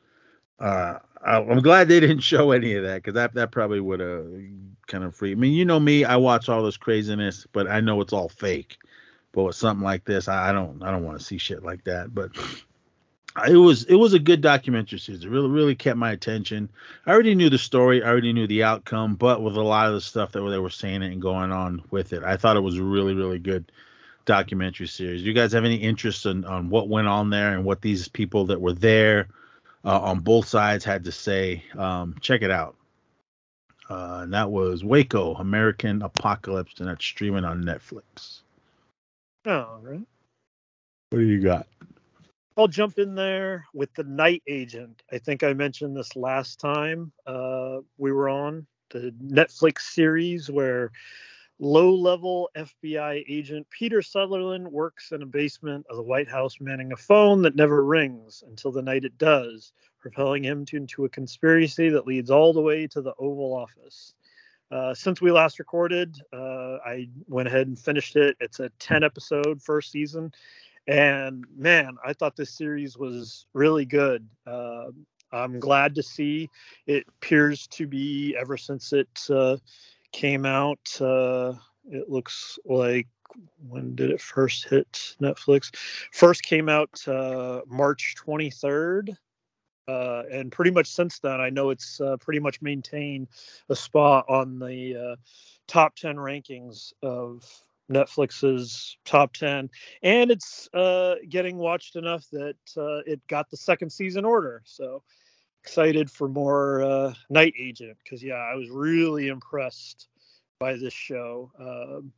[0.62, 4.00] Uh, I, am glad they didn't show any of that because that that probably would
[4.00, 4.26] have
[4.86, 5.36] kind of freaked.
[5.36, 8.28] I mean, you know me, I watch all this craziness, but I know it's all
[8.28, 8.78] fake.
[9.32, 11.84] But with something like this, I, I don't I don't want to see shit like
[11.84, 12.14] that.
[12.14, 12.30] But
[13.48, 15.24] it was it was a good documentary series.
[15.24, 16.68] It really really kept my attention.
[17.06, 19.94] I already knew the story, I already knew the outcome, but with a lot of
[19.94, 22.78] the stuff that they were saying and going on with it, I thought it was
[22.78, 23.72] really really good
[24.26, 25.24] documentary series.
[25.24, 28.46] You guys have any interest in on what went on there and what these people
[28.46, 29.28] that were there
[29.84, 31.64] uh, on both sides had to say?
[31.76, 32.76] Um, check it out.
[33.90, 38.40] Uh, and that was Waco, American Apocalypse, and that's streaming on Netflix.
[39.46, 40.06] All right.
[41.10, 41.66] What do you got?
[42.56, 45.02] I'll jump in there with the Night Agent.
[45.10, 50.92] I think I mentioned this last time uh, we were on the Netflix series where
[51.62, 56.90] low level FBI agent Peter Sutherland works in a basement of the White House manning
[56.90, 61.08] a phone that never rings until the night it does, propelling him to, into a
[61.08, 64.14] conspiracy that leads all the way to the Oval Office.
[64.72, 68.36] Uh, since we last recorded, uh, I went ahead and finished it.
[68.40, 70.32] It's a 10 episode first season.
[70.88, 74.26] And man, I thought this series was really good.
[74.44, 74.86] Uh,
[75.30, 76.50] I'm glad to see
[76.86, 79.58] it appears to be ever since it uh,
[80.12, 81.00] came out.
[81.00, 81.54] Uh,
[81.90, 83.08] it looks like
[83.68, 85.74] when did it first hit Netflix?
[86.12, 89.16] First came out uh, March 23rd.
[89.88, 93.28] Uh, and pretty much since then, I know it's uh, pretty much maintained
[93.68, 95.16] a spot on the uh,
[95.66, 97.44] top 10 rankings of
[97.90, 99.68] Netflix's top 10,
[100.02, 104.62] and it's uh, getting watched enough that uh, it got the second season order.
[104.64, 105.02] So
[105.62, 110.08] excited for more uh, Night Agent because, yeah, I was really impressed
[110.58, 111.50] by this show.
[111.58, 112.12] Um,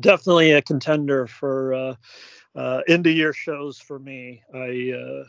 [0.00, 1.94] definitely a contender for uh,
[2.54, 4.42] uh, end of year shows for me.
[4.54, 5.24] I uh,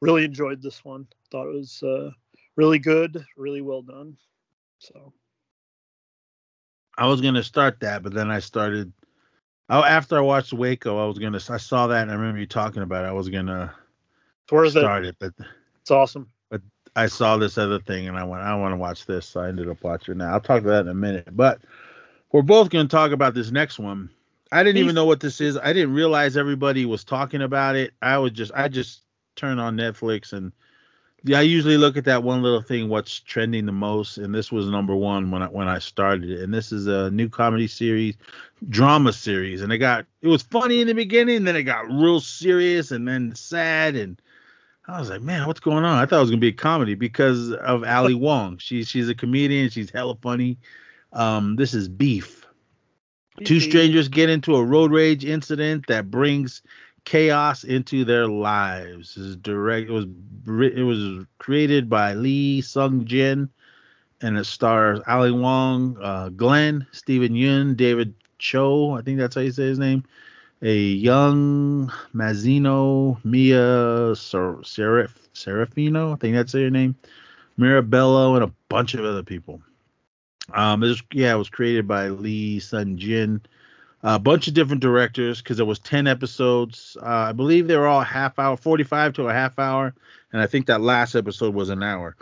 [0.00, 1.82] really enjoyed this one, thought it was
[2.56, 4.16] really good, really well done.
[4.78, 5.12] So.
[6.96, 8.92] I was gonna start that, but then I started
[9.70, 11.40] Oh, after I watched Waco, I was gonna.
[11.48, 13.04] I saw that and I remember you talking about.
[13.04, 13.08] it.
[13.08, 13.74] I was gonna
[14.50, 15.32] Where's start it, but
[15.80, 16.30] it's awesome.
[16.96, 19.48] I saw this other thing and I went, I want to watch this, so I
[19.48, 20.28] ended up watching that.
[20.28, 21.36] I'll talk about that in a minute.
[21.36, 21.60] But
[22.32, 24.10] we're both gonna talk about this next one.
[24.52, 25.56] I didn't even know what this is.
[25.56, 27.92] I didn't realize everybody was talking about it.
[28.00, 29.02] I was just, I just
[29.34, 30.52] turned on Netflix and
[31.26, 34.52] yeah, I usually look at that one little thing, what's trending the most, and this
[34.52, 36.42] was number one when I when I started it.
[36.42, 38.14] And this is a new comedy series,
[38.68, 42.20] drama series, and it got it was funny in the beginning, then it got real
[42.20, 44.20] serious, and then sad, and
[44.86, 45.96] I was like, man, what's going on?
[45.96, 48.58] I thought it was gonna be a comedy because of Ali Wong.
[48.58, 50.58] She's she's a comedian, she's hella funny.
[51.12, 52.46] Um, this is Beef.
[53.44, 56.62] Two strangers get into a road rage incident that brings
[57.04, 59.14] chaos into their lives.
[59.14, 59.88] This Is direct.
[59.88, 60.06] It was
[60.46, 63.48] it was created by Lee Sung Jin,
[64.20, 68.92] and it stars Ali Wong, uh, Glenn, Steven Yeun, David Cho.
[68.92, 70.04] I think that's how you say his name.
[70.64, 76.14] A Young Mazino, Mia Ser- Serif Serafino.
[76.14, 76.96] I think that's her name.
[77.58, 79.60] Maria Bello and a bunch of other people.
[80.52, 83.42] Um, it was, yeah, it was created by Lee Sung Jin
[84.04, 87.86] a bunch of different directors because it was 10 episodes uh, i believe they were
[87.86, 89.94] all half hour 45 to a half hour
[90.32, 92.14] and i think that last episode was an hour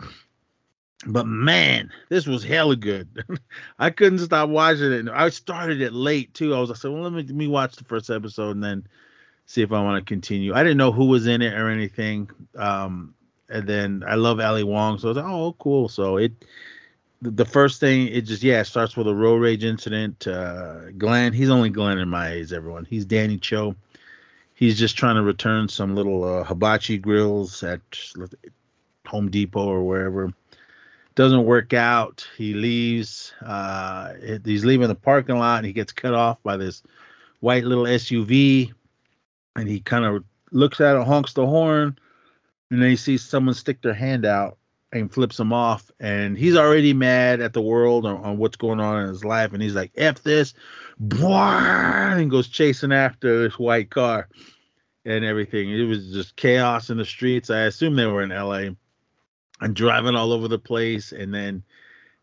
[1.07, 3.25] but man this was hella good
[3.79, 7.13] i couldn't stop watching it i started it late too i was like well let
[7.13, 8.85] me, let me watch the first episode and then
[9.45, 12.29] see if i want to continue i didn't know who was in it or anything
[12.55, 13.13] um,
[13.49, 16.31] and then i love ali wong so i was like oh cool so it
[17.23, 20.27] the first thing it just yeah it starts with a road rage incident.
[20.27, 22.51] Uh, Glenn, he's only Glenn in my eyes.
[22.51, 23.75] Everyone, he's Danny Cho.
[24.55, 27.81] He's just trying to return some little uh, hibachi grills at
[29.07, 30.33] Home Depot or wherever.
[31.15, 32.27] Doesn't work out.
[32.37, 33.33] He leaves.
[33.41, 34.13] Uh,
[34.43, 36.81] he's leaving the parking lot and he gets cut off by this
[37.39, 38.73] white little SUV.
[39.55, 41.97] and he kind of looks at it, honks the horn,
[42.71, 44.57] and then he sees someone stick their hand out
[44.91, 45.91] and flips him off.
[45.99, 49.53] And he's already mad at the world on, on what's going on in his life.
[49.53, 50.53] And he's like, F this,
[50.99, 54.29] and goes chasing after this white car
[55.05, 55.69] and everything.
[55.69, 57.49] It was just chaos in the streets.
[57.49, 58.69] I assume they were in LA
[59.61, 61.63] and driving all over the place and then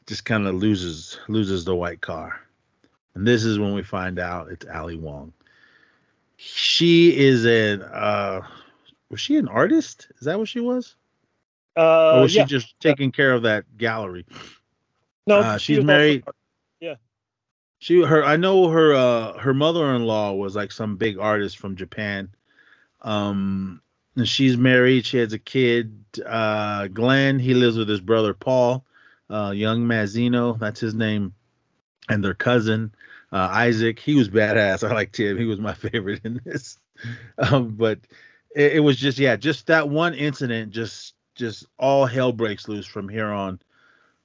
[0.07, 2.41] just kind of loses loses the white car.
[3.15, 5.33] And this is when we find out it's Ali Wong.
[6.37, 8.43] She is an uh
[9.11, 10.09] was she an artist?
[10.19, 10.97] Is that what she was?
[11.77, 12.45] Uh, or was yeah.
[12.45, 14.27] she just taking care of that gallery?
[15.27, 16.25] No, uh, she she's also- married.
[16.81, 16.95] yeah.
[17.79, 22.31] She her I know her uh her mother-in-law was like some big artist from Japan.
[23.03, 23.81] Um
[24.17, 28.85] and she's married, she has a kid, uh Glenn, he lives with his brother Paul,
[29.31, 31.35] uh Young Mazino, that's his name,
[32.09, 32.93] and their cousin,
[33.33, 33.99] uh Isaac.
[33.99, 34.83] He was badass.
[34.89, 35.39] I liked him.
[35.39, 36.79] He was my favorite in this.
[37.39, 37.99] Um but
[38.55, 42.87] it, it was just yeah, just that one incident just just all hell breaks loose
[42.87, 43.61] from here on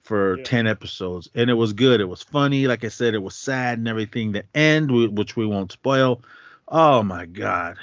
[0.04, 0.44] for Yeah.
[0.44, 3.78] 10 episodes and it was good it was funny like i said it was sad
[3.80, 6.22] and everything the end which we won't spoil
[6.68, 7.78] oh my god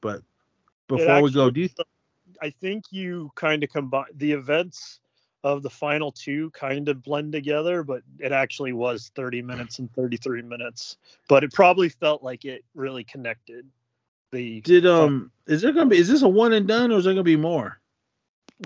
[0.00, 0.22] but
[0.88, 1.68] before we go do you
[2.42, 5.00] I think you kind of combine the events
[5.44, 9.92] of the final two kind of blend together, but it actually was 30 minutes and
[9.92, 10.96] 33 minutes.
[11.28, 13.66] But it probably felt like it really connected.
[14.32, 17.04] The did um is there gonna be is this a one and done or is
[17.04, 17.78] there gonna be more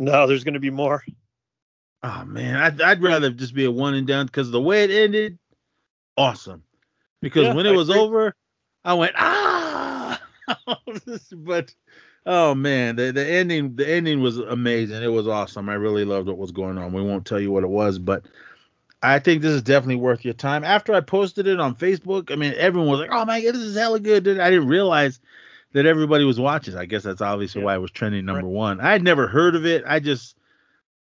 [0.01, 1.03] no, there's going to be more.
[2.03, 4.91] oh man i'd, I'd rather just be a one and done because the way it
[4.91, 5.39] ended
[6.17, 6.63] awesome
[7.21, 8.01] because Yeah, when I it was agree.
[8.01, 8.35] over
[8.85, 10.21] i went ah
[11.33, 11.75] but
[12.29, 15.03] oh man the, the ending the ending was amazing.
[15.03, 15.69] It was awesome.
[15.69, 16.93] I really loved what was going on.
[16.93, 18.25] We won't tell you what it was but
[19.03, 20.63] i think this is definitely worth your time.
[20.65, 23.63] After i posted it on facebook i mean everyone was like oh my god this
[23.63, 24.29] is hella good.
[24.29, 25.21] I didn't realize
[25.73, 26.77] that everybody was watching.
[26.77, 27.67] I guess that's obviously Yeah.
[27.67, 28.81] why it was trending number one.
[28.81, 29.85] I had never heard of it.
[29.87, 30.35] I just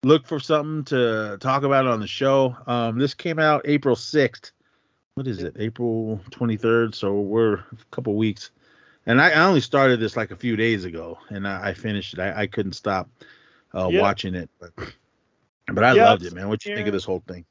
[0.04, 2.56] looked for something to talk about on the show.
[2.66, 4.52] Um this came out april 6th
[5.14, 5.56] what is it?
[5.58, 8.52] April 23rd so we're a couple weeks
[9.08, 12.14] and I, I only started this like a few days ago and i, I finished
[12.14, 13.08] it I, I couldn't stop
[13.76, 14.00] uh, Yeah.
[14.00, 14.70] watching it but
[15.72, 17.44] but i Yeah, loved it man what do you think of this whole thing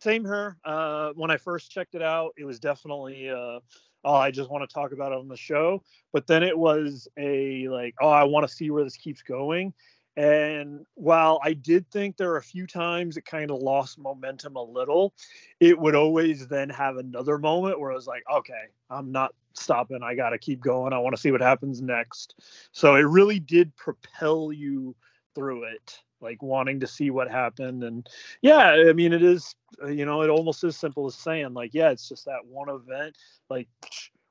[0.00, 0.56] Same here.
[0.64, 3.60] Uh, when I first checked it out, it was definitely, uh,
[4.04, 5.82] oh, I just want to talk about it on the show.
[6.12, 9.74] But then it was a like, oh, I want to see where this keeps going.
[10.16, 14.56] And while I did think there were a few times it kind of lost momentum
[14.56, 15.14] a little,
[15.60, 20.02] it would always then have another moment where I was like, okay, I'm not stopping.
[20.02, 20.92] I got to keep going.
[20.92, 22.34] I want to see what happens next.
[22.72, 24.94] So it really did propel you
[25.34, 27.84] through it, like wanting to see what happened.
[27.84, 28.08] And
[28.42, 29.54] yeah, I mean, it is,
[29.86, 33.16] you know, it almost as simple as saying, like, yeah, it's just that one event.
[33.48, 33.68] Like,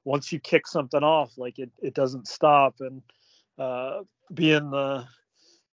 [0.06, 2.76] once you kick something off, like, it, it doesn't stop.
[2.80, 3.02] And
[3.58, 4.02] uh,
[4.34, 5.06] being the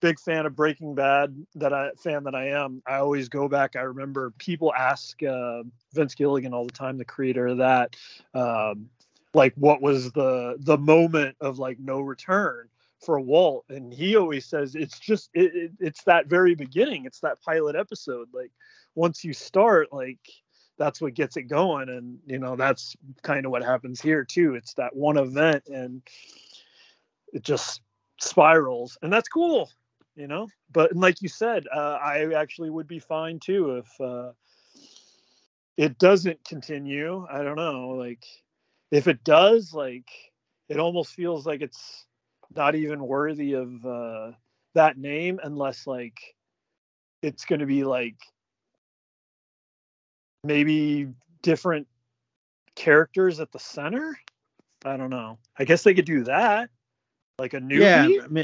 [0.02, 3.76] big fan of Breaking Bad that I fan that I am, I always go back.
[3.78, 5.64] I remember people ask uh,
[5.94, 7.96] Vince Gilligan all the time, the creator of that,
[8.34, 8.90] um,
[9.34, 12.70] like, what was the the moment of like no return?
[13.04, 17.06] for Walt, and he always says it's just it, it, it's that very beginning.
[17.06, 18.30] It's that pilot episode.
[18.34, 18.52] Like
[18.96, 20.20] once you start, like
[20.78, 24.56] that's what gets it going, and you know that's kind of what happens here too.
[24.56, 26.02] It's that one event, and
[27.34, 27.82] it just
[28.20, 29.70] spirals, and that's cool,
[30.16, 30.48] you know.
[30.72, 34.32] But like you said, uh, I actually would be fine too if uh,
[35.78, 37.26] it doesn't continue.
[37.30, 38.26] I don't know, like
[38.94, 40.08] if it does, like
[40.70, 42.06] it almost feels like it's
[42.56, 44.32] not even worthy of uh,
[44.76, 46.36] that name unless like
[47.24, 48.18] it's going to be like
[50.44, 51.08] maybe
[51.42, 51.88] different
[52.76, 54.16] characters at the center.
[54.86, 55.40] I don't know.
[55.58, 56.70] I guess they could do that,
[57.40, 57.82] like a new.
[57.82, 58.44] yeah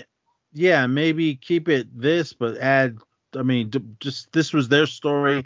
[0.52, 2.98] yeah maybe keep it this but add
[3.36, 5.44] i mean d- just this was their story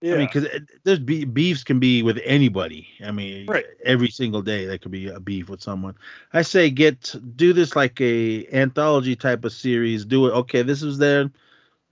[0.00, 0.14] yeah.
[0.14, 2.88] I mean, because uh, there's be- beefs can be with anybody.
[3.04, 3.64] I mean, Right.
[3.84, 5.94] every single day there could be a beef with someone.
[6.32, 10.04] I say get do this like a anthology type of series.
[10.04, 10.32] Do it.
[10.32, 11.30] Okay, this is there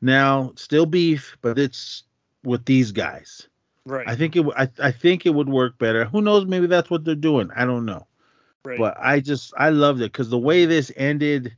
[0.00, 0.52] now.
[0.56, 2.04] Still beef, but it's
[2.44, 3.48] with these guys.
[3.84, 4.06] right.
[4.08, 4.40] I think it.
[4.44, 6.04] w- I I think it would work better.
[6.04, 6.46] Who knows?
[6.46, 7.50] Maybe that's what they're doing.
[7.56, 8.06] I don't know.
[8.64, 8.78] right.
[8.78, 11.56] But I just I loved it because the way this ended.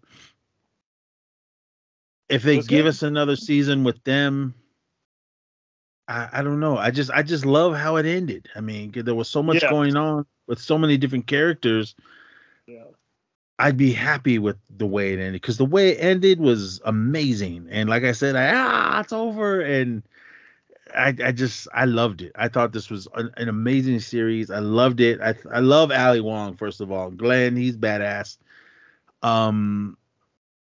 [2.29, 2.87] If they give good.
[2.89, 4.55] us another season with them,
[6.09, 6.79] I, I don't know.
[6.79, 8.49] I just I just love how it ended.
[8.57, 9.71] I mean, there was so much Yeah.
[9.71, 11.95] going on with so many different characters.
[12.67, 12.85] yeah.
[13.61, 17.67] I'd be happy with the way it ended because the way it ended was amazing.
[17.71, 20.03] And like I said, I ah, it's over, and
[20.95, 22.33] I I just I loved it.
[22.37, 24.51] I thought this was an, an amazing series.
[24.51, 25.21] I loved it.
[25.21, 27.11] I I love Ali Wong first of all.
[27.11, 28.39] Glenn, he's badass.
[29.23, 29.99] Um,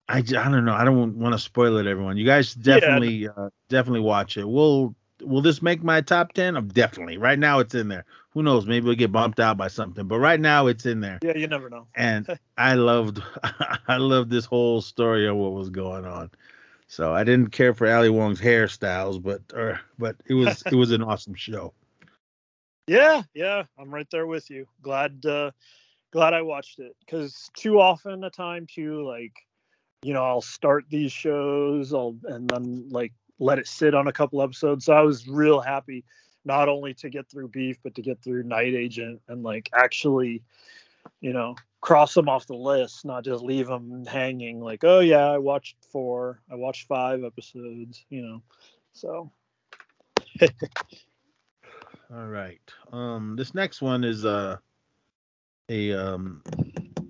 [0.08, 0.74] I, I don't know.
[0.74, 2.18] I don't want to spoil it, everyone.
[2.18, 4.44] You guys definitely uh, definitely watch it.
[4.44, 6.56] Will Will this make my top ten?
[6.56, 7.18] Of definitely.
[7.18, 8.04] Right now, it's in there.
[8.30, 8.66] Who knows?
[8.66, 10.06] Maybe we'll get bumped out by something.
[10.06, 11.18] But right now, it's in there.
[11.22, 11.86] Yeah, you never know.
[11.94, 12.26] And
[12.58, 13.22] I loved
[13.88, 16.30] I loved this whole story of what was going on.
[16.88, 20.90] So I didn't care for Ali Wong's hairstyles, but or but it was it was
[20.90, 21.72] an awesome show.
[22.88, 24.66] Yeah, yeah, I'm right there with you.
[24.82, 25.52] Glad, uh,
[26.12, 29.32] glad I watched it because too often a time too, like,
[30.02, 33.12] you know, I'll start these shows, I'll and then like
[33.42, 34.84] let it sit on a couple episodes.
[34.86, 36.04] So I was real happy
[36.44, 40.42] not only to get through Beef, but to get through Night Agent and like actually,
[41.20, 44.60] you know, cross them off the list, not just leave them hanging.
[44.60, 48.42] Like, oh yeah, I watched four, I watched five episodes, you know,
[48.92, 49.30] so.
[52.14, 52.60] All right.
[52.92, 54.58] Um, this next one is uh,
[55.68, 56.42] a um,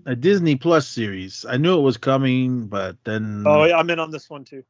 [0.07, 1.45] a Disney Plus series.
[1.49, 4.63] I knew it was coming, but then Oh, yeah, I'm in on this one too.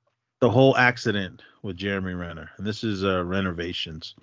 [0.42, 4.14] The whole accident with Jeremy Renner, and this is uh, Rennervations.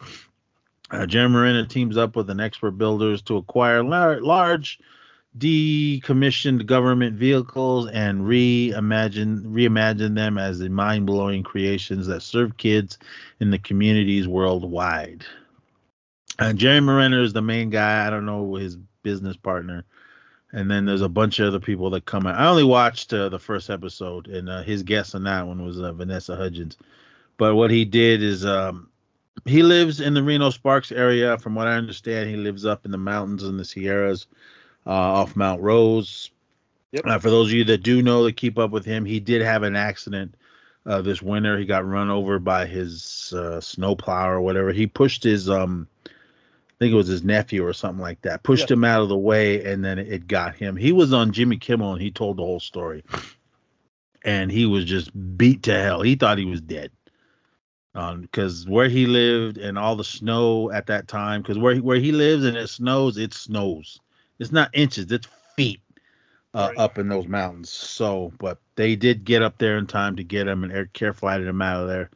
[0.92, 4.82] Uh, Jeremy Renner teams up with an expert builders to acquire lar- large,
[5.38, 12.98] decommissioned government vehicles and reimagine reimagine them as the mind-blowing creations that serve kids
[13.40, 15.24] in the communities worldwide.
[16.38, 18.06] Uh, Jeremy Renner is the main guy.
[18.06, 19.86] I don't know his business partner.
[20.52, 22.40] And then there's a bunch of other people that come out.
[22.40, 25.80] I only watched uh, the first episode, and uh, his guest on that one was
[25.80, 26.78] uh, Vanessa Hudgens.
[27.38, 28.90] But what he did is um,
[29.46, 31.38] he lives in the Reno Sparks area.
[31.38, 34.28] From what I understand, he lives up in the mountains in the Sierras
[34.88, 36.32] uh, off Mount Rose.
[36.92, 37.06] Yep.
[37.06, 39.44] Uh, for those of you that do know that keep up with him, he did
[39.44, 40.34] have an accident
[40.86, 41.58] uh, this winter.
[41.58, 44.72] He got run over by his uh, snowplow or whatever.
[44.72, 45.88] He pushed his um,
[46.80, 48.44] think it was his nephew or something like that.
[48.44, 48.76] Pushed Yeah.
[48.76, 50.76] him out of the way, and then it got him.
[50.76, 53.04] He was on Jimmy Kimmel, and he told the whole story.
[54.24, 56.02] And he was just beat to hell.
[56.02, 56.92] He thought he was dead,
[57.94, 61.42] because where he lived and all the snow at that time.
[61.42, 64.00] Because where he, where he lives and it snows, it snows.
[64.40, 65.82] It's not inches, it's feet
[66.54, 66.78] uh, Right.
[66.78, 67.70] up in those mountains.
[67.70, 71.14] So, but they did get up there in time to get him, and air care
[71.14, 72.10] flighted him out of there.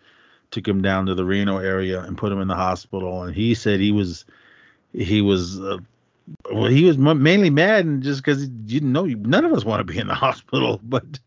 [0.52, 3.23] Took him down to the Reno area and put him in the hospital.
[3.23, 4.26] And he said he was
[4.93, 5.77] he was uh,
[6.51, 9.85] well he was mainly mad and just because he didn't know none of us want
[9.85, 11.19] to be in the hospital but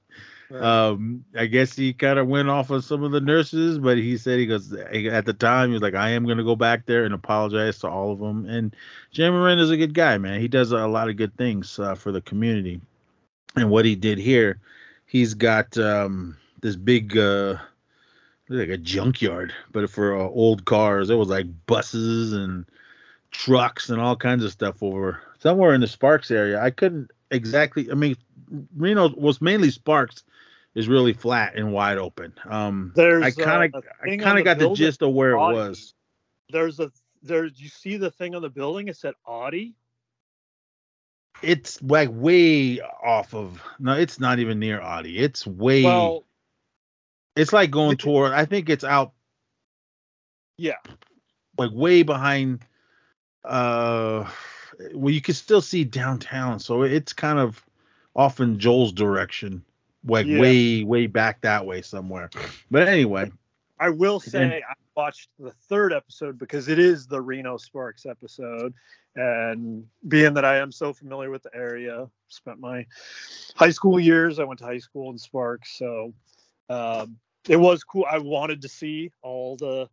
[0.61, 4.17] um i guess he kind of went off of some of the nurses but he
[4.17, 6.87] said he goes at the time he was like i am going to go back
[6.87, 8.75] there and apologize to all of them and
[9.11, 10.41] jeremy Renner is a good guy man.
[10.41, 12.81] He does a lot of good things uh, for the community.
[13.57, 14.61] And what he did here
[15.07, 17.57] he's got um this big uh
[18.49, 21.11] like a junkyard but for uh, old cars.
[21.11, 22.65] It was like buses and
[23.37, 26.61] trucks and all kinds of stuff over somewhere in the Sparks area.
[26.61, 27.91] I couldn't exactly.
[27.91, 28.17] I mean,
[28.77, 30.25] Reno was mainly Sparks
[30.75, 32.33] is really flat and wide open.
[32.49, 35.39] Um, There's I kind uh, of I kind of got the gist of where it
[35.39, 35.95] was.
[36.51, 36.91] There's a
[37.23, 38.89] there's you see the thing on the building.
[38.89, 39.75] It said Audi.
[41.43, 43.63] It's like way off of.
[43.79, 45.19] No, it's not even near Audi.
[45.19, 45.83] It's way.
[45.83, 46.25] Well,
[47.35, 48.33] it's like going toward.
[48.33, 49.13] I think it's out
[50.59, 50.77] yeah,
[51.59, 52.65] like way behind.
[53.47, 54.29] Uh,
[54.93, 57.65] well, you can still see downtown, so it's kind of
[58.15, 59.65] off in Joel's direction,
[60.05, 60.41] like Yeah.
[60.41, 62.31] way way back that way somewhere.
[62.71, 63.31] But anyway,
[63.79, 68.75] I will say I watched the third episode because it is the Reno Sparks episode,
[69.15, 72.87] and being that I am so familiar with the area, spent my
[73.55, 74.39] high school years.
[74.39, 76.13] I went to high school in Sparks, so
[76.69, 77.17] um,
[77.49, 78.07] it was cool.
[78.11, 79.89] I wanted to see all the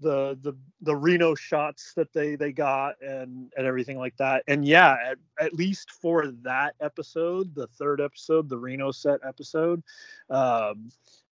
[0.00, 4.44] the the the Reno shots that they they got and and everything like that.
[4.48, 9.82] And yeah, at, at least for that episode, the third episode, the Reno set episode,
[10.30, 10.90] um,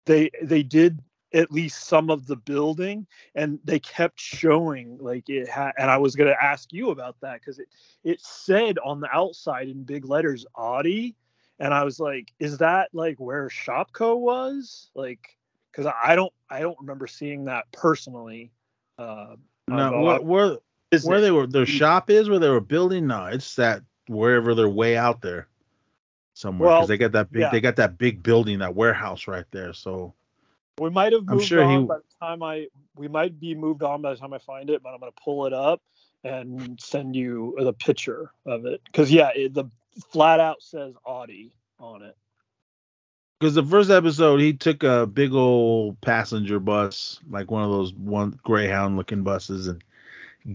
[0.06, 1.02] they they did
[1.34, 3.06] at least some of the building
[3.36, 7.20] and they kept showing like it had and i was going to ask you about
[7.20, 7.68] that because it
[8.04, 11.16] it said on the outside in big letters audi
[11.60, 15.36] and i was like is that like where Shopko was like
[15.76, 18.52] because i don't i don't remember seeing that personally
[18.98, 19.36] uh
[19.68, 20.58] no, where where,
[21.04, 23.08] where they were their shop is where they were building.
[23.08, 25.48] No, it's that wherever they're way out there
[26.36, 27.50] somewhere because Well, they got that big yeah.
[27.50, 29.74] they got that big building that warehouse right there.
[29.74, 30.14] So
[30.80, 33.82] we might have I'm moved sure he- by the time i we might be moved
[33.82, 35.82] on by the time i find it but i'm going to pull it up
[36.24, 39.66] and send you the picture of it because yeah it, the
[40.12, 42.16] flat out says audi on it
[43.40, 47.94] because the first episode he took a big old passenger bus like one of those
[47.94, 49.84] one greyhound looking buses and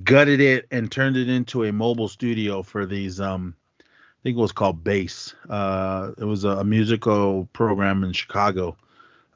[0.05, 4.41] gutted it and turned it into a mobile studio for these um I think it
[4.41, 5.35] was called Bass.
[5.49, 8.77] Uh, it was a, a musical program in Chicago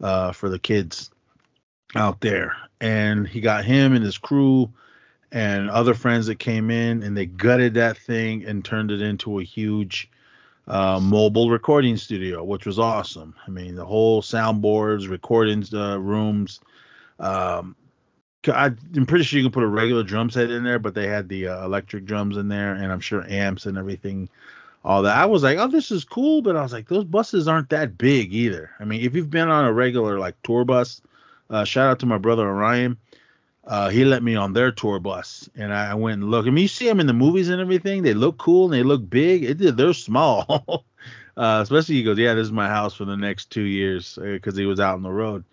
[0.03, 1.11] uh, for the kids
[1.95, 4.71] out there, and he got him and his crew
[5.33, 9.41] and other friends that came in, and they gutted that thing and turned it into
[9.41, 10.11] a huge
[10.67, 13.35] uh, mobile recording studio, which was awesome.
[13.47, 16.61] I mean, the whole soundboards, recording uh, rooms.
[17.19, 17.77] Um,
[18.47, 21.29] I'm pretty sure you can put a regular drum set in there, but they had
[21.29, 24.29] the uh, electric drums in there, and I'm sure amps and everything,
[24.85, 25.17] all that.
[25.17, 27.97] I was like, oh, this is cool, but I was like, those buses aren't that
[27.97, 28.71] big either.
[28.79, 31.01] I mean, if you've been on a regular like tour bus,
[31.49, 32.99] uh, shout out to my brother Orion.
[33.67, 36.47] Uh, he let me on their tour bus, and I, went and looked.
[36.47, 38.83] I mean, you see them in the movies and everything; they look cool and they
[38.83, 39.45] look big.
[39.45, 40.85] It, they're small.
[41.37, 44.55] uh, especially he goes, "Yeah, this is my house for the next two years," because
[44.55, 45.45] uh, he was out on the road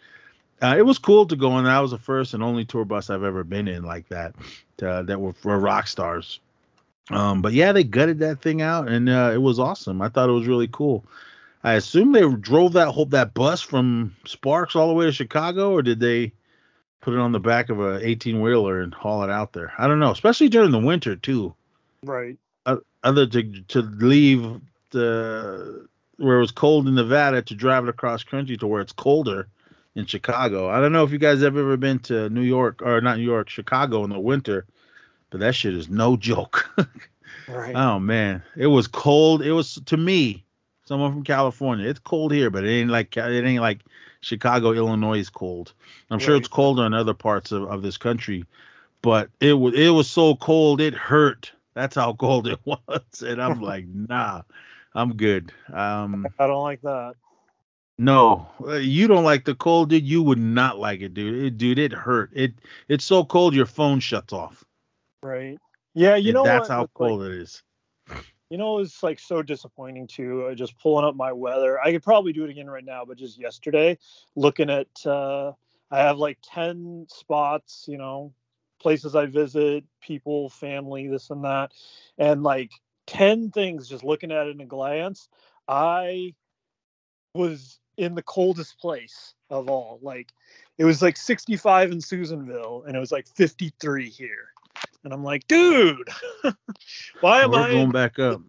[0.62, 1.64] uh, it was cool to go on.
[1.64, 4.36] That was the first and only tour bus I've ever been in like that.
[4.78, 6.40] That were for rock stars.
[7.12, 10.02] Um, but yeah, they gutted that thing out, and uh, it was awesome.
[10.02, 11.06] I thought it was really cool.
[11.64, 15.72] I assume they drove that whole that bus from Sparks all the way to Chicago,
[15.72, 16.34] or did they
[17.02, 19.74] put it on the back of a 18 wheeler and haul it out there?
[19.78, 20.12] I don't know.
[20.12, 21.54] Especially during the winter too.
[22.04, 22.38] Right.
[22.66, 24.62] Uh, other to to leave
[24.92, 25.88] the
[26.18, 29.48] where it was cold in Nevada to drive it across country to where it's colder
[29.96, 30.70] in Chicago.
[30.70, 33.24] I don't know if you guys have ever been to New York or not New
[33.24, 34.66] York, Chicago in the winter,
[35.30, 36.70] but that shit is no joke.
[37.48, 37.76] right.
[37.76, 39.42] Oh man, it was cold.
[39.42, 40.46] It was to me,
[40.86, 41.88] someone from California.
[41.88, 43.82] It's cold here, but it ain't like it ain't like
[44.22, 45.74] Chicago, Illinois is cold.
[46.10, 46.24] I'm right.
[46.24, 48.46] sure it's colder in other parts of, of this country,
[49.02, 51.52] but it was it was so cold it hurt.
[51.74, 54.44] That's how cold it was, and I'm like, nah,
[54.94, 55.52] I'm good.
[55.72, 57.16] Um, I don't like that.
[57.98, 60.04] No, uh, you don't like the cold, dude.
[60.04, 61.46] You would not like it, dude.
[61.46, 62.32] It, dude, it hurt.
[62.34, 62.54] It
[62.88, 64.64] it's so cold your phone shuts off.
[65.22, 65.60] Right.
[65.94, 67.64] Yeah, you and know that's how cold like, it is.
[68.52, 70.48] You know, it's like so disappointing too.
[70.48, 71.80] Uh, just pulling up my weather.
[71.80, 73.98] I could probably do it again right now, but just yesterday,
[74.36, 75.54] looking at, uh
[75.90, 77.86] I have like ten spots.
[77.88, 78.34] You know,
[78.82, 81.72] places I visit, people, family, this and that,
[82.18, 82.72] and like
[83.08, 83.88] ten things.
[83.88, 85.30] Just looking at it in a glance,
[85.70, 86.34] I
[87.34, 90.00] was in the coldest place of all.
[90.02, 90.34] Like
[90.78, 94.50] it was like 65 in Susanville and it was like 53 here.
[95.04, 96.10] And I'm like, dude,
[97.22, 98.42] why am We're I going back up?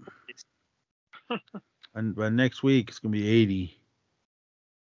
[1.95, 3.79] and by next week it's gonna be 80.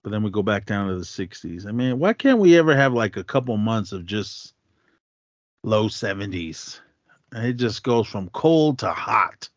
[0.04, 1.68] But then we go back down to the 60s.
[1.68, 4.54] I mean, why can't we ever have like a couple months of just
[5.64, 6.80] low 70s?
[7.34, 9.50] And it just goes from cold to hot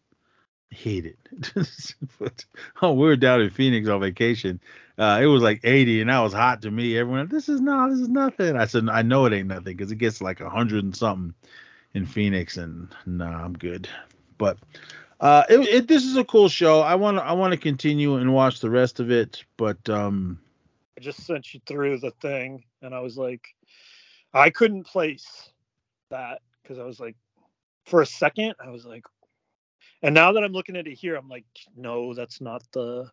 [0.70, 1.18] hate it.
[2.18, 2.44] but,
[2.82, 4.60] oh, we were down in Phoenix on vacation.
[4.98, 6.96] Uh, it was like 80 and that was hot to me.
[6.96, 8.56] Everyone, this is not, this is nothing.
[8.56, 11.34] I said, I know it ain't nothing because it gets like hundred and something
[11.94, 13.88] in Phoenix, and nah, I'm good.
[14.38, 14.58] But
[15.20, 16.80] uh, it, it, this is a cool show.
[16.80, 19.44] I want to, I want to continue and watch the rest of it.
[19.56, 20.38] But um,
[20.96, 23.42] I just sent you through the thing, and I was like,
[24.32, 25.50] I couldn't place
[26.10, 27.16] that because I was like,
[27.86, 29.04] for a second, I was like,
[30.02, 31.44] and now that I'm looking at it here, I'm like,
[31.76, 33.10] no, that's not the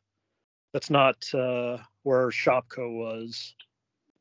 [0.73, 3.55] that's not uh, where Shopko was.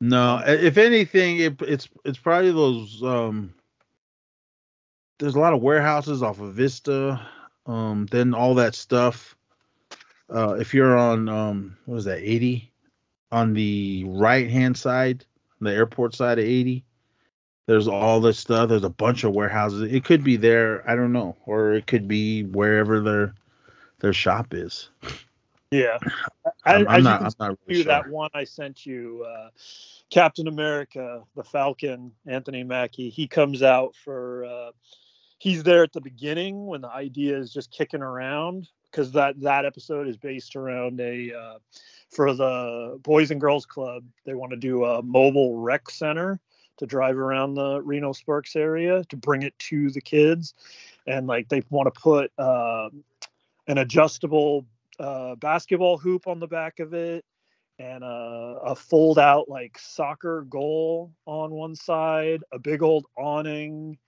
[0.00, 3.02] No, if anything, it, it's it's probably those.
[3.02, 3.54] Um,
[5.18, 7.20] there's a lot of warehouses off of Vista.
[7.66, 9.36] Um, then all that stuff.
[10.32, 12.70] Uh, if you're on um, what is that, 80,
[13.32, 15.24] on the right hand side,
[15.60, 16.84] the airport side of 80,
[17.66, 18.68] there's all this stuff.
[18.68, 19.93] There's a bunch of warehouses.
[19.93, 20.88] It could be there.
[20.88, 23.34] I don't know, or it could be wherever their
[23.98, 24.88] their shop is.
[25.72, 25.98] Yeah,
[26.64, 27.22] I'm, I'm not.
[27.22, 27.93] I'm not really sure.
[27.93, 29.48] That one I sent you, uh,
[30.10, 33.10] Captain America, the Falcon, Anthony Mackie.
[33.10, 34.44] He comes out for.
[34.44, 34.70] Uh,
[35.38, 39.64] he's there at the beginning when the idea is just kicking around because that that
[39.64, 41.58] episode is based around a uh,
[42.10, 44.04] for the Boys and Girls Club.
[44.24, 46.40] They want to do a mobile rec center
[46.78, 50.54] to drive around the Reno Sparks area to bring it to the kids,
[51.06, 52.90] and like they want to put uh,
[53.66, 54.66] an adjustable
[54.98, 57.24] uh, basketball hoop on the back of it
[57.78, 63.98] and a, a fold out like soccer goal on one side, a big old awning.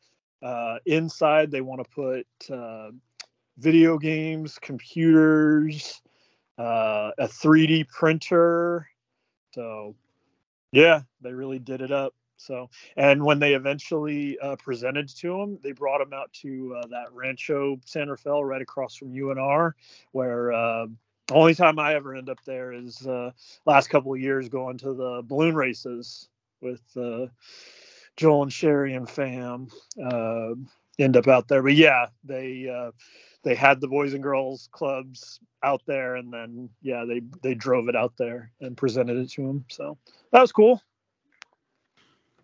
[0.43, 2.91] Uh, inside, they want to put uh,
[3.59, 6.01] video games, computers,
[6.59, 8.87] uh, a 3D printer.
[9.55, 9.95] So,
[10.73, 12.15] yeah, they really did it up.
[12.37, 16.87] So, and when they eventually uh, presented to him, they brought him out to uh,
[16.87, 19.73] that Rancho San Rafael right across from UNR,
[20.13, 20.87] where uh,
[21.27, 23.33] the only time I ever end up there is uh,
[23.67, 26.29] last couple of years going to the balloon races
[26.61, 27.27] with uh,
[28.19, 29.69] Joel and Sherry and fam.
[30.03, 30.51] Uh,
[30.99, 32.69] end up out there, but yeah, they
[33.45, 37.89] they had the boys and girls clubs out there, and then yeah, they they drove
[37.89, 39.65] it out there and presented it to him.
[39.71, 39.97] So
[40.33, 40.83] that was cool.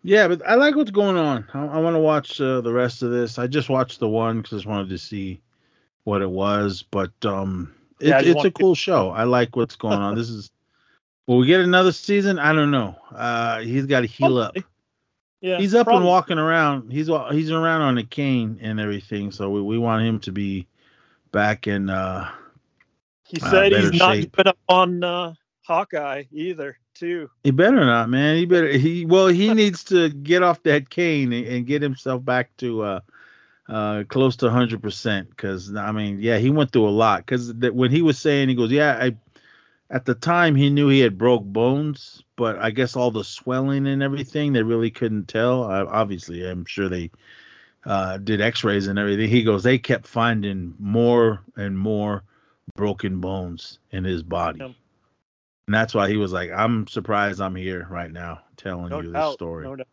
[0.03, 1.47] Yeah, but I like what's going on.
[1.53, 3.37] I, I want to watch uh, the rest of this.
[3.39, 5.41] I just watched the one because I just wanted to see
[6.03, 9.09] what it was, but um, it, Yeah, it's a cool show.
[9.09, 10.15] I like what's going on.
[10.15, 10.51] this is.
[11.27, 12.37] Will we get another season?
[12.37, 12.95] I don't know.
[13.11, 14.55] Uh, he's got to heal up.
[15.45, 15.99] Yeah, he's up probably.
[15.99, 16.91] and walking around.
[16.91, 19.31] He's he's around on a cane and everything.
[19.31, 20.65] So we, we want him to be
[21.31, 21.87] back in.
[21.87, 22.31] Uh,
[23.27, 24.39] He uh, said he's not shape.
[24.39, 27.29] up on uh, Hawkeye either, too.
[27.43, 28.37] he better not, man.
[28.37, 28.69] He better.
[28.69, 32.81] He well, he needs to get off that cane and, and get himself back to
[32.81, 32.99] uh,
[33.69, 35.29] uh, close to hundred percent.
[35.29, 37.23] Because I mean, yeah, he went through a lot.
[37.23, 39.15] Because when he was saying, he goes, yeah, I.
[39.89, 43.85] At the time, he knew he had broke bones, but I guess all the swelling
[43.87, 45.63] and everything, they really couldn't tell.
[45.63, 47.11] I, obviously, I'm sure they
[47.85, 49.29] uh, did X-rays and everything.
[49.29, 52.23] He goes, they kept finding more and more
[52.75, 54.59] broken bones in his body.
[54.59, 54.71] Yeah.
[55.67, 59.11] And that's why he was like, I'm surprised I'm here right now telling No you
[59.11, 59.65] this story.
[59.65, 59.87] No doubt.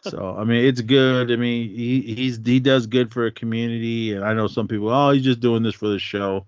[0.02, 1.32] so I mean, it's good.
[1.32, 4.90] I mean, he he's he does good for a community, and I know some people,
[4.90, 6.46] oh, he's just doing this for the show.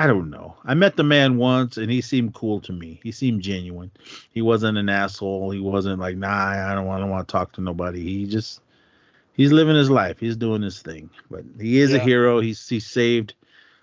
[0.00, 0.56] I don't know.
[0.64, 3.00] I met the man once, and he seemed cool to me.
[3.02, 3.90] He seemed genuine.
[4.30, 5.50] He wasn't an asshole.
[5.50, 8.02] He wasn't like, nah, I don't want, I don't want to talk to nobody.
[8.02, 8.62] He just
[9.34, 10.18] he's living his life.
[10.18, 11.10] He's doing his thing.
[11.30, 12.40] But he is a hero.
[12.40, 13.34] He's he saved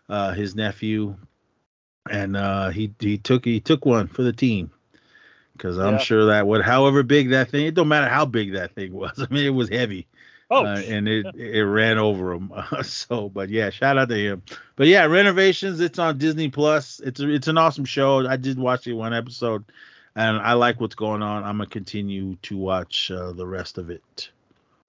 [0.09, 1.15] uh, his nephew,
[2.09, 4.71] and uh, he he took he took one for the team.
[5.53, 5.97] Because I'm Yeah.
[5.97, 9.19] sure that would, however big that thing, it don't matter how big that thing was.
[9.19, 10.07] I mean, it was heavy
[10.49, 12.51] Oh, uh, and it it ran over him.
[12.83, 14.43] so, but yeah, shout out to him.
[14.75, 15.81] But yeah, Rennervations.
[15.81, 17.01] It's on Disney Plus.
[17.01, 18.25] It's a, it's an awesome show.
[18.25, 19.65] I did watch it one episode,
[20.15, 21.43] and I like what's going on.
[21.43, 24.29] I'm gonna continue to watch uh, the rest of it.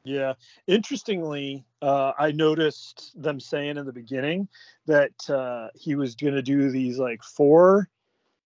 [0.09, 0.35] Yeah.
[0.67, 4.49] Interestingly, uh, I noticed them saying in the beginning
[4.87, 7.91] that uh, he was going to do these like four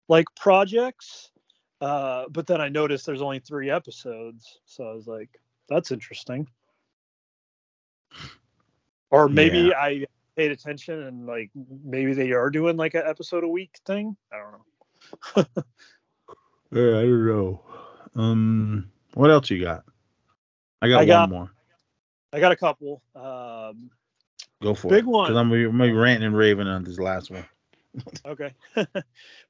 [0.08, 1.30] like projects.
[1.80, 4.58] Uh, but then I noticed there's only three episodes.
[4.66, 5.28] So I was like,
[5.68, 6.48] that's interesting.
[9.10, 9.78] Or maybe Yeah.
[9.78, 11.50] I paid attention and like
[11.84, 14.16] maybe they are doing like an episode a week thing.
[14.32, 14.52] I don't
[15.36, 15.62] know.
[16.72, 17.60] Yeah, I don't know.
[18.16, 19.84] Um, what else you got?
[20.82, 21.50] I got I one got- more.
[22.32, 23.00] I got a couple.
[23.14, 23.90] Um,
[24.60, 25.06] Go for Big it.
[25.06, 25.26] one.
[25.28, 27.44] Because I'm gonna I'm gonna be ranting and raving on this last one.
[28.26, 28.52] Okay.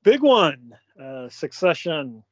[0.03, 0.77] Big one.
[1.01, 2.23] Uh, Succession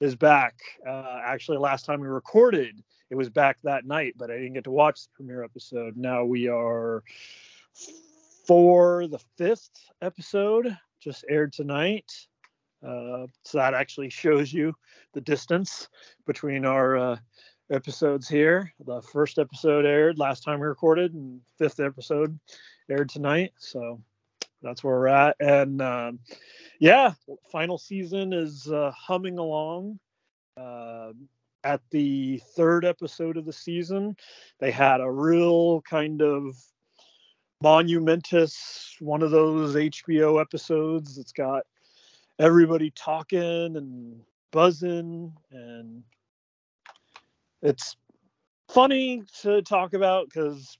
[0.00, 0.54] is back.
[0.86, 4.64] Uh, actually, last time we recorded, it was back that night, but I didn't get
[4.64, 5.96] to watch the premiere episode.
[5.96, 7.02] Now we are
[8.46, 9.70] for the fifth
[10.02, 12.10] episode, just aired tonight.
[12.86, 14.74] Uh, so that actually shows you
[15.12, 15.88] the distance
[16.26, 17.16] between our uh,
[17.70, 18.72] episodes here.
[18.84, 22.38] The first episode aired last time we recorded, and fifth episode
[22.90, 23.52] aired tonight.
[23.58, 24.00] So
[24.62, 25.36] that's where we're at.
[25.40, 26.18] And um,
[26.78, 27.14] yeah,
[27.50, 29.98] final season is uh, humming along.
[31.66, 34.16] At the third episode of the season,
[34.60, 36.54] they had a real kind of
[37.60, 41.64] monumentous one of those HBO episodes that's got
[42.38, 44.20] everybody talking and
[44.52, 46.04] buzzing and
[47.62, 47.96] it's
[48.68, 50.78] funny to talk about because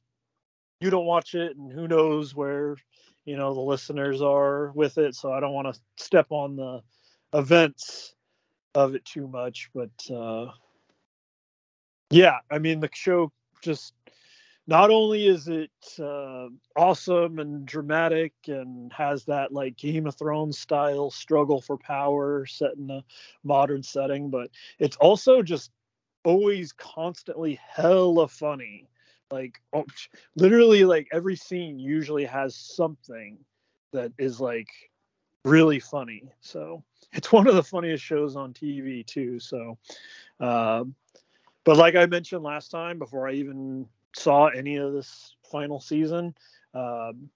[0.81, 2.77] you don't watch it and who knows where
[3.25, 6.81] you know the listeners are with it so i don't want to step on the
[7.33, 8.15] events
[8.75, 10.47] of it too much but uh
[12.11, 13.31] yeah i mean the show
[13.62, 13.95] just
[14.69, 15.70] not only is it
[16.01, 22.45] uh, awesome and dramatic and has that like game of thrones style struggle for power
[22.47, 23.05] set in a
[23.45, 25.70] modern setting but it's also just
[26.27, 28.89] always constantly hella funny.
[29.31, 29.87] Like oh,
[30.35, 33.39] literally like every scene usually has something
[33.93, 34.69] that is like
[35.45, 36.24] really funny.
[36.41, 39.78] So it's one of the funniest shows on tv too so
[40.41, 40.95] um
[41.66, 43.86] but like i mentioned last time before i even
[44.16, 46.34] saw any of this final season
[46.72, 47.28] um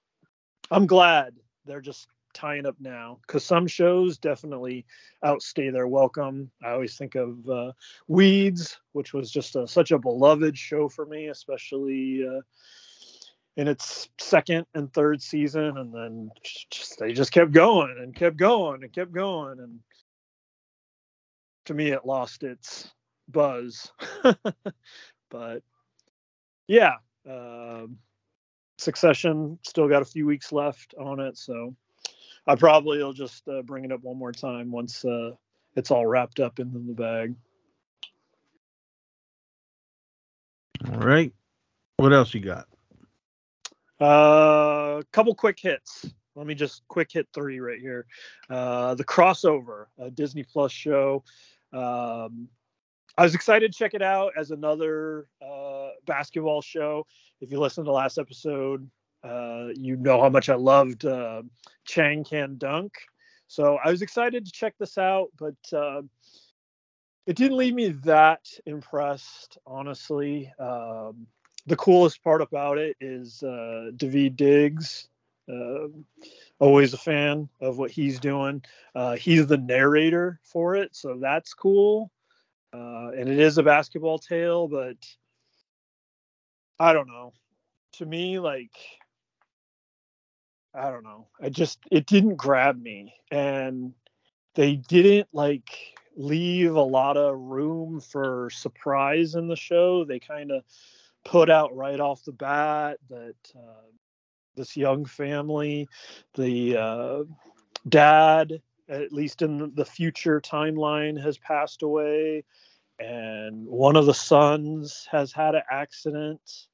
[0.71, 1.35] i'm glad
[1.67, 4.87] they're just tying up now because some shows definitely
[5.25, 6.51] outstay their welcome.
[6.63, 7.73] I always think of uh,
[8.09, 12.41] weeds which was just a, such a beloved show for me especially uh,
[13.57, 16.31] in its second and third season and then
[16.71, 19.81] just they just kept going and kept going and kept going and
[21.65, 22.91] to me it lost its
[23.33, 23.93] buzz
[25.31, 25.63] but
[26.67, 26.95] yeah
[27.29, 27.99] um,
[28.79, 31.75] succession still got a few weeks left on it so
[32.47, 35.31] i probably will just uh, bring it up one more time once uh,
[35.77, 37.35] it's all wrapped up in the bag
[40.89, 41.33] All right.
[41.99, 42.67] What else you got?
[44.01, 46.07] A uh, couple quick hits.
[46.35, 48.07] Let me just quick hit three right here.
[48.49, 51.23] Uh, the crossover, a Disney Plus show.
[51.73, 52.49] Um,
[53.17, 57.07] I was excited to check it out as another uh, basketball show.
[57.41, 58.89] If you listen to the last episode,
[59.23, 61.43] uh, you know how much I loved uh,
[61.85, 62.93] Chang Can Dunk.
[63.49, 66.03] So I was excited to check this out, but uh,
[67.27, 70.53] it didn't leave me that impressed, honestly.
[70.59, 71.27] Um,
[71.67, 75.09] the coolest part about it is uh, Daveed Diggs.
[75.49, 75.89] Uh,
[76.61, 78.63] always a fan of what he's doing.
[78.95, 82.11] Uh, he's the narrator for it, so that's cool.
[82.73, 84.97] Uh, and it is a basketball tale, but
[86.79, 87.33] I don't know.
[87.95, 88.77] To me, like,
[90.75, 91.27] I don't know.
[91.43, 93.15] I just, it didn't grab me.
[93.31, 93.93] And
[94.55, 100.05] they didn't like leave a lot of room for surprise in the show.
[100.05, 100.63] They kind of
[101.25, 103.89] put out right off the bat that uh,
[104.57, 105.89] this young family,
[106.35, 107.23] the uh,
[107.89, 108.61] dad,
[108.91, 112.45] at least in the future timeline, has passed away,
[112.99, 116.67] and one of the sons has had an accident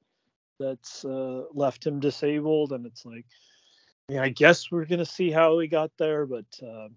[0.59, 3.25] that's uh, left him disabled, and it's like,
[4.09, 6.87] I, mean, I guess we're gonna see how he got there, but uh,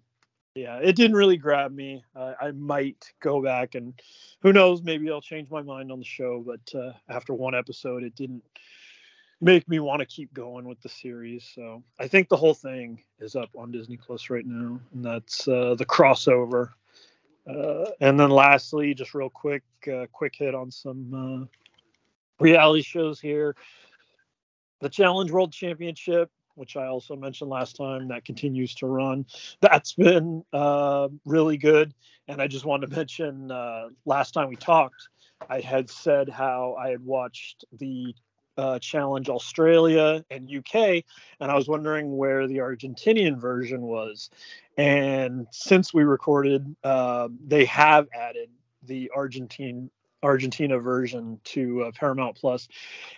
[0.55, 2.05] yeah, it didn't really grab me.
[2.14, 3.94] Uh, I might go back and
[4.42, 6.44] who knows, maybe I'll change my mind on the show.
[6.44, 8.42] But uh, after one episode, it didn't
[9.40, 11.50] make me want to keep going with the series.
[11.54, 15.48] So I think the whole thing is up on Disney Plus right now, and that's
[15.48, 16.70] uh, the crossover.
[17.48, 19.62] Uh, and then lastly, just real quick,
[19.92, 23.56] uh, quick hit on some uh, reality shows here.
[24.80, 26.30] The Challenge World Championship
[26.60, 29.24] which I also mentioned last time, that continues to run.
[29.60, 31.94] That's been uh, really good.
[32.28, 35.08] And I just wanted to mention uh, last time we talked,
[35.48, 38.14] I had said how I had watched the
[38.60, 41.02] uh, Challenge Australia and UK,
[41.40, 44.28] and I was wondering where the Argentinian version was.
[44.76, 48.50] And since we recorded, uh, they have added
[48.82, 49.90] the Argentine
[50.22, 52.68] Argentina version to uh, Paramount Plus,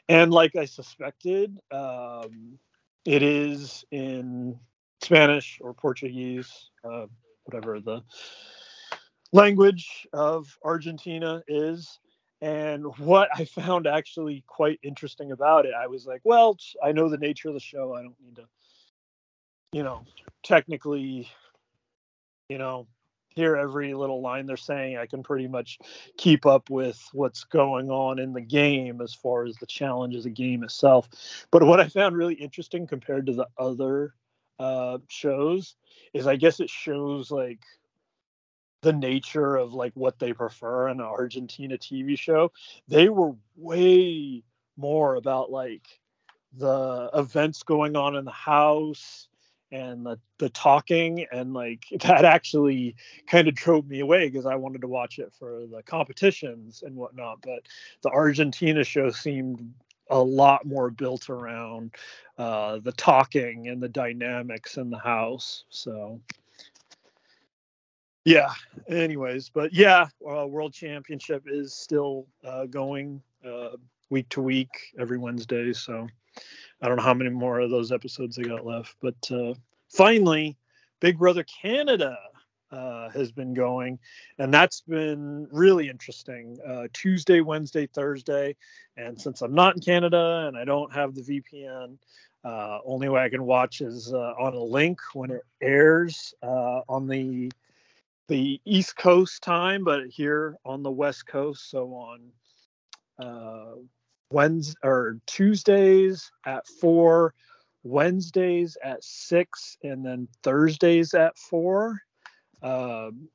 [0.08, 2.58] and like I suspected, um,
[3.04, 4.56] it is in
[5.02, 7.06] Spanish or Portuguese, uh,
[7.44, 8.04] whatever the
[9.32, 11.98] language of Argentina is.
[12.42, 17.08] And what I found actually quite interesting about it, I was like, well, I know
[17.08, 17.94] the nature of the show.
[17.94, 18.48] I don't need to,
[19.72, 20.04] you know,
[20.42, 21.28] technically,
[22.48, 22.88] you know,
[23.28, 24.98] hear every little line they're saying.
[24.98, 25.78] I can pretty much
[26.18, 30.24] keep up with what's going on in the game as far as the challenge of
[30.24, 31.08] the game itself.
[31.52, 34.14] But what I found really interesting compared to the other
[34.58, 35.76] uh, shows
[36.12, 37.60] is I guess it shows like
[38.82, 42.52] the nature of like what they prefer in an Argentina TV show.
[42.88, 44.42] They were way
[44.76, 45.86] more about like
[46.58, 49.28] the events going on in the house
[49.70, 52.94] and the, the talking and like that actually
[53.26, 56.96] kind of drove me away because I wanted to watch it for the competitions and
[56.96, 57.40] whatnot.
[57.42, 57.68] But
[58.02, 59.72] the Argentina show seemed
[60.10, 61.94] a lot more built around
[62.36, 65.64] uh, the talking and the dynamics in the house.
[65.70, 66.20] So
[68.24, 68.52] yeah.
[68.88, 73.70] Anyways, but yeah, uh, World Championship is still uh, going uh,
[74.10, 75.72] week to week every Wednesday.
[75.72, 76.06] So
[76.80, 79.54] I don't know how many more of those episodes they got left, but uh,
[79.88, 80.56] finally,
[81.00, 82.16] Big Brother Canada
[82.70, 83.98] uh, has been going,
[84.38, 86.58] and that's been really interesting.
[86.66, 88.56] Uh, Tuesday, Wednesday, Thursday,
[88.96, 91.98] and since I'm not in Canada and I don't have the VPN,
[92.84, 97.50] only way I can watch is on a link when it airs on the
[98.32, 102.32] the East Coast time, but here on the West Coast, so on
[103.18, 103.74] uh,
[104.30, 107.34] Wednesday or Tuesdays at four,
[107.82, 112.00] Wednesdays at six, and then Thursdays at four.
[112.62, 113.28] Um,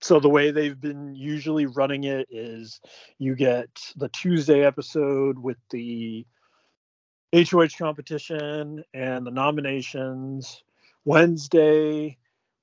[0.00, 2.80] so the way they've been usually running it is
[3.18, 6.26] you get the Tuesday episode with the
[7.34, 10.64] HOH competition and the nominations.
[11.04, 12.16] Wednesday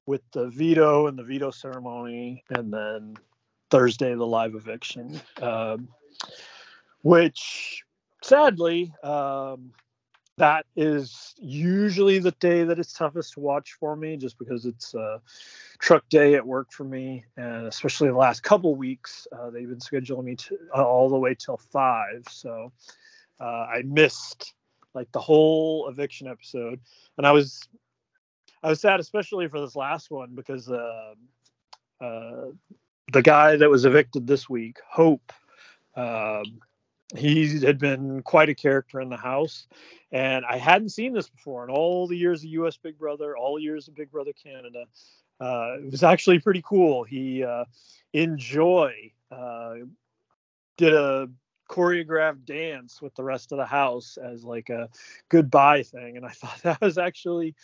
[0.07, 3.15] with the veto and the veto ceremony, and then
[3.69, 5.19] Thursday the live eviction.
[5.41, 5.89] Um,
[7.03, 7.83] which
[8.23, 9.71] sadly um,
[10.37, 14.93] that is usually the day that it's toughest to watch for me just because it's
[14.93, 15.21] a
[15.79, 19.79] truck day at work for me and especially the last couple weeks uh, they've been
[19.79, 22.71] scheduling me to, uh, all the way till five so
[23.39, 24.53] uh, i missed
[24.93, 26.79] like the whole eviction episode
[27.17, 27.67] and i was
[28.63, 31.13] i was sad especially for this last one because uh,
[32.01, 32.45] uh
[33.13, 35.31] the guy that was evicted this week hope
[35.95, 36.61] um,
[37.15, 39.67] he had been quite a character in the house,
[40.11, 42.77] and I hadn't seen this before in all the years of U.S.
[42.77, 44.85] Big Brother, all years of Big Brother Canada.
[45.39, 47.03] Uh, it was actually pretty cool.
[47.03, 47.65] He uh,
[48.13, 49.75] enjoy uh,
[50.77, 51.29] did a
[51.69, 54.89] choreographed dance with the rest of the house as like a
[55.29, 57.55] goodbye thing, and I thought that was actually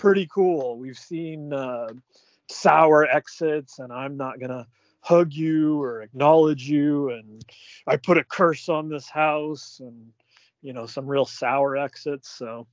[0.00, 0.78] pretty cool.
[0.78, 1.88] We've seen uh,
[2.48, 4.66] sour exits, and I'm not gonna
[5.00, 7.44] hug you or acknowledge you, and
[7.86, 10.10] I put a curse on this house, and
[10.62, 12.30] you know some real sour exits.
[12.30, 12.66] So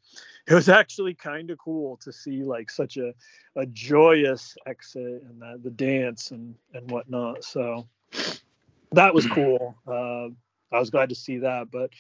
[0.48, 3.14] it was actually kind of cool to see like such a
[3.58, 7.44] a joyous exit and the, the dance and and whatnot.
[7.44, 7.88] So
[8.94, 9.76] that was cool.
[9.86, 10.30] Uh,
[10.72, 11.92] I was glad to see that, but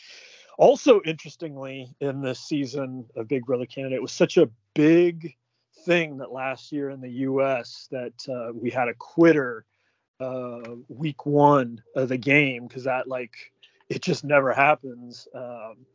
[0.58, 5.36] also interestingly in this season of Big Brother Canada, it was such a big
[5.86, 7.88] thing that last year in the U.S.
[7.92, 9.66] that uh, we had a quitter
[10.20, 13.36] uh, week one of the game because that like
[13.90, 15.28] it just never happens.
[15.34, 15.86] Um,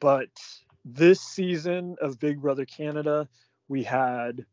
[0.00, 0.30] but
[0.84, 3.28] this season of Big Brother Canada,
[3.68, 4.46] we had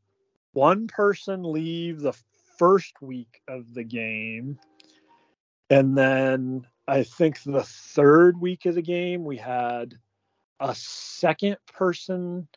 [0.54, 2.14] one person leave the
[2.58, 4.60] first week of the game.
[5.70, 9.96] And then I think the third week of the game, we had
[10.60, 12.48] a second person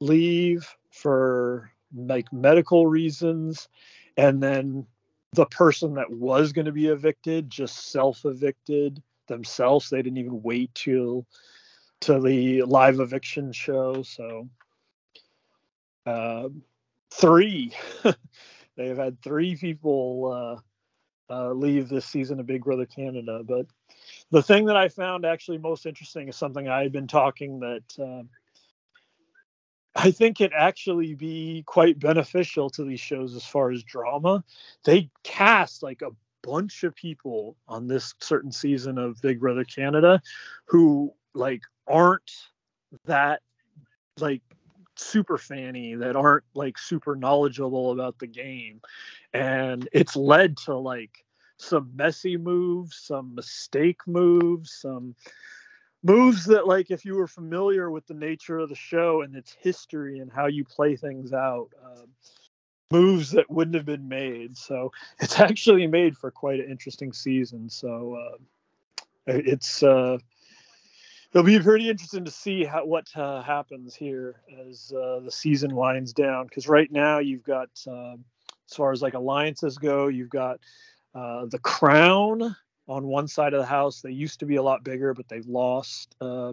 [0.00, 3.68] leave for like medical reasons.
[4.16, 4.86] And then
[5.32, 9.88] the person that was going to be evicted just self evicted themselves.
[9.88, 11.26] They didn't even wait till
[12.00, 14.02] to the live eviction show.
[14.02, 14.48] So
[16.04, 16.48] uh,
[17.10, 17.72] three,
[18.76, 20.60] they've had three people uh,
[21.32, 23.42] uh, leave this season of Big Brother Canada.
[23.42, 23.66] But
[24.30, 27.98] the thing that I found actually most interesting is something I had been talking that
[27.98, 28.22] uh,
[29.94, 34.44] I think it actually be quite beneficial to these shows as far as drama.
[34.84, 36.10] They cast like a
[36.42, 40.20] bunch of people on this certain season of Big Brother Canada
[40.66, 42.30] who like aren't
[43.06, 43.40] that
[44.18, 44.42] like
[44.96, 48.80] super fanny that aren't like super knowledgeable about the game.
[49.32, 51.24] And it's led to like
[51.58, 55.14] some messy moves some mistake moves some
[56.02, 59.56] moves that like if you were familiar with the nature of the show and its
[59.60, 62.02] history and how you play things out uh,
[62.90, 64.56] moves that wouldn't have been made.
[64.56, 67.68] So it's actually made for quite an interesting season.
[67.70, 68.36] So uh,
[69.26, 70.18] it's uh,
[71.32, 74.36] it'll be pretty interesting to see how what uh, happens here
[74.68, 76.46] as uh, the season winds down.
[76.46, 78.14] Because right now you've got, uh,
[78.70, 80.60] as far as like alliances go, you've got
[81.14, 82.54] uh, the Crown
[82.88, 84.02] on one side of the house.
[84.02, 86.52] They used to be a lot bigger, but they've lost uh,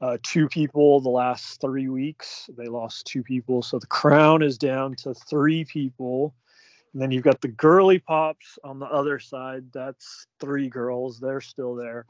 [0.00, 2.48] uh, two people the last three weeks.
[2.56, 6.34] They lost two people, so the Crown is down to three people.
[6.92, 9.64] And then you've got the girly pops on the other side.
[9.72, 11.20] That's three girls.
[11.20, 12.06] They're still there.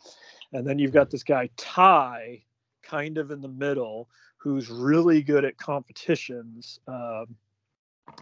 [0.53, 2.43] And then you've got this guy, Ty,
[2.83, 6.79] kind of in the middle, who's really good at competitions.
[6.87, 7.37] Um,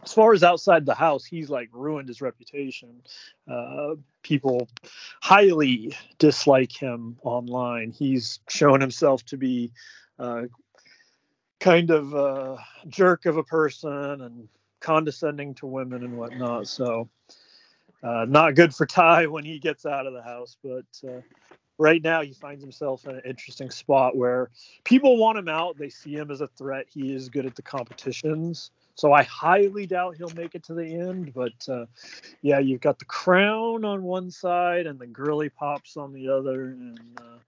[0.03, 3.03] as far as outside the house, he's like ruined his reputation.
[3.49, 4.69] Uh, people
[5.23, 7.93] highly dislike him online.
[7.93, 9.73] He's shown himself to be
[10.19, 10.43] uh,
[11.61, 12.59] kind of a
[12.89, 14.49] jerk of a person and
[14.87, 16.69] condescending to women and whatnot.
[16.69, 17.09] So,
[18.05, 20.57] uh, not good for Ty when he gets out of the house.
[20.63, 21.23] But uh,
[21.77, 24.49] right now, he finds himself in an interesting spot where
[24.85, 25.77] people want him out.
[25.77, 26.87] They see him as a threat.
[26.89, 28.71] He is good at the competitions.
[28.95, 31.35] So I highly doubt he'll make it to the end.
[31.35, 31.87] But uh,
[32.43, 36.67] yeah, you've got the crown on one side and the girly pops on the other.
[36.67, 37.39] And uh,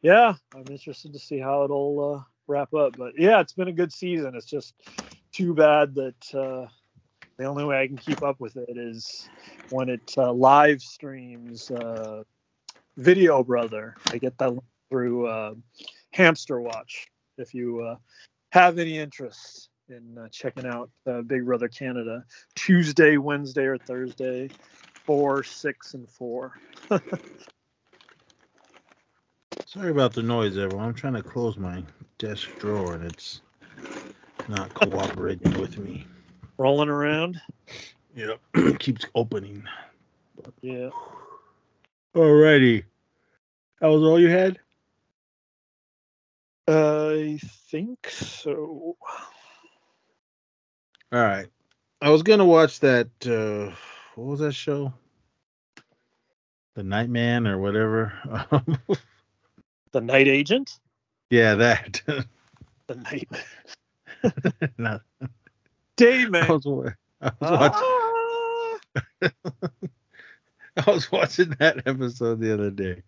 [0.00, 2.96] yeah, I'm interested to see how it'll uh, wrap up.
[2.96, 4.34] But yeah, it's been a good season.
[4.34, 4.74] It's just
[5.32, 6.66] too bad that uh,
[7.38, 9.28] the only way I can keep up with it is
[9.70, 12.24] when it uh, live streams uh,
[12.96, 13.94] Video Brother.
[14.10, 14.58] I get that
[14.90, 15.54] through uh,
[16.12, 17.06] Hamster Watch.
[17.38, 17.96] If you uh,
[18.52, 20.90] have any interest in uh, checking out
[21.26, 22.24] Big Brother Canada,
[22.54, 24.50] Tuesday, Wednesday, or Thursday,
[25.06, 26.52] four, six, and four.
[29.66, 30.86] Sorry about the noise, everyone.
[30.86, 31.82] I'm trying to close my
[32.18, 33.40] desk drawer and it's
[34.50, 36.06] not cooperating with me.
[36.58, 37.40] Rolling around.
[38.14, 38.40] Yep,
[38.80, 39.62] keeps opening.
[40.60, 40.90] Yeah.
[42.14, 42.84] Alrighty.
[43.80, 44.58] That was all you had?
[46.68, 47.38] I
[47.70, 48.96] think so.
[51.12, 51.46] All right.
[52.00, 53.08] I was gonna watch that.
[53.24, 53.74] Uh,
[54.14, 54.92] what was that show?
[56.74, 58.12] The Nightman or whatever.
[59.92, 60.78] the Night Agent.
[61.30, 62.02] Yeah, that.
[62.86, 63.40] the Nightman.
[64.78, 65.00] no.
[65.96, 66.42] Dayman.
[66.42, 66.66] I was,
[67.20, 67.82] I was watching.
[69.22, 69.60] Ah!
[70.86, 73.02] I was watching that episode the other day.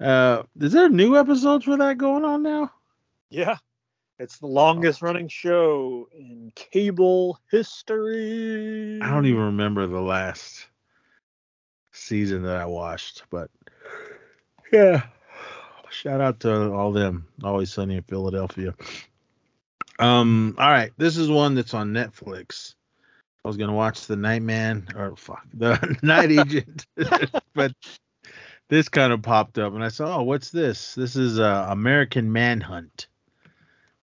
[0.00, 2.70] Uh, is there new episodes for that going on now?
[3.30, 3.56] Yeah.
[4.18, 9.00] It's the longest running show in cable history.
[9.00, 10.66] I don't even remember the last
[11.92, 13.50] season that I watched, but
[14.72, 15.04] yeah.
[15.90, 17.26] Shout out to all them.
[17.42, 18.74] Always sunny in Philadelphia.
[19.98, 20.92] Um, all right.
[20.96, 22.74] This is one that's on Netflix.
[23.44, 26.86] I was gonna watch the Nightman or fuck the Night Agent,
[27.54, 27.72] but
[28.68, 30.94] this kind of popped up and I saw, oh, what's this?
[30.94, 33.06] This is uh, American Manhunt,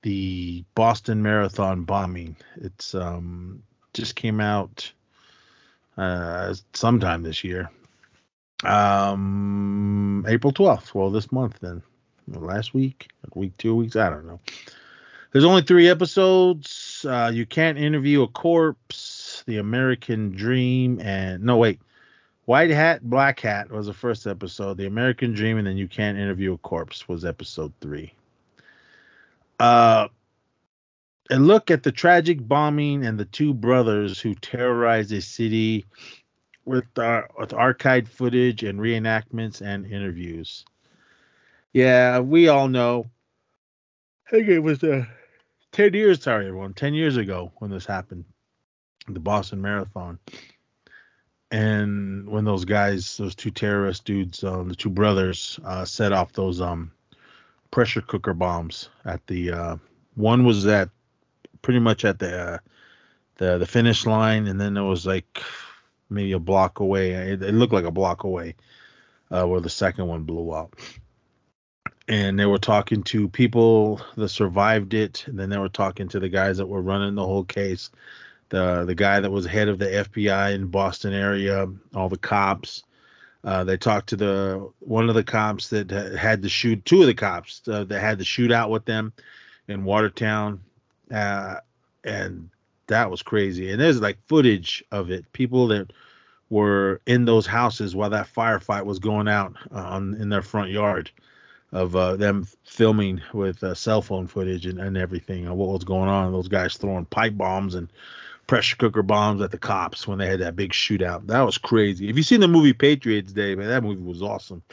[0.01, 2.35] the Boston Marathon bombing.
[2.55, 3.61] It's um
[3.93, 4.91] just came out
[5.97, 7.69] uh sometime this year.
[8.63, 10.95] Um April 12th.
[10.95, 11.83] Well, this month then.
[12.27, 14.39] Last week, week two weeks, I don't know.
[15.31, 17.05] There's only three episodes.
[17.07, 21.79] Uh, you can't interview a corpse, the American Dream, and no wait,
[22.47, 24.77] White Hat, Black Hat was the first episode.
[24.77, 28.13] The American Dream, and then You Can't Interview a Corpse was episode three.
[29.59, 30.07] Uh,
[31.29, 35.83] a look at the tragic bombing and the two brothers who terrorized a city
[36.63, 40.63] with, uh, with archived footage and reenactments and interviews.
[41.73, 43.07] Yeah, we all know.
[44.27, 45.05] I think it was uh,
[45.71, 48.25] 10 years, sorry, everyone, 10 years ago when this happened,
[49.07, 50.19] the Boston Marathon
[51.51, 56.33] and when those guys, those two terrorist dudes, um, the two brothers, uh, set off
[56.33, 56.91] those um,
[57.71, 59.77] pressure cooker bombs at the uh,
[60.15, 60.89] one was at
[61.61, 62.57] pretty much at the uh,
[63.35, 65.41] the the finish line, and then it was like
[66.09, 67.11] maybe a block away.
[67.11, 68.55] It, it looked like a block away
[69.31, 70.75] uh, where the second one blew up.
[72.09, 76.19] And they were talking to people that survived it, and then they were talking to
[76.19, 77.89] the guys that were running the whole case
[78.49, 82.83] the the guy that was head of the FBI in Boston area, all the cops.
[83.43, 87.07] Uh, they talked to the one of the cops that had to shoot two of
[87.07, 89.13] the cops uh, that had to shoot out with them
[89.67, 90.61] in Watertown,
[91.11, 91.55] uh,
[92.03, 92.49] and
[92.87, 93.71] that was crazy.
[93.71, 95.31] And there's like footage of it.
[95.33, 95.91] People that
[96.49, 100.71] were in those houses while that firefight was going out uh, on in their front
[100.71, 101.11] yard
[101.71, 105.83] of uh, them filming with uh, cell phone footage and, and everything and what was
[105.83, 106.31] going on.
[106.31, 107.91] Those guys throwing pipe bombs and
[108.47, 111.27] pressure cooker bombs at the cops when they had that big shootout.
[111.27, 112.09] That was crazy.
[112.09, 114.63] If you've seen the movie Patriots Day, man, that movie was awesome.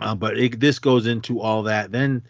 [0.00, 1.90] Uh, but it, this goes into all that.
[1.90, 2.22] Then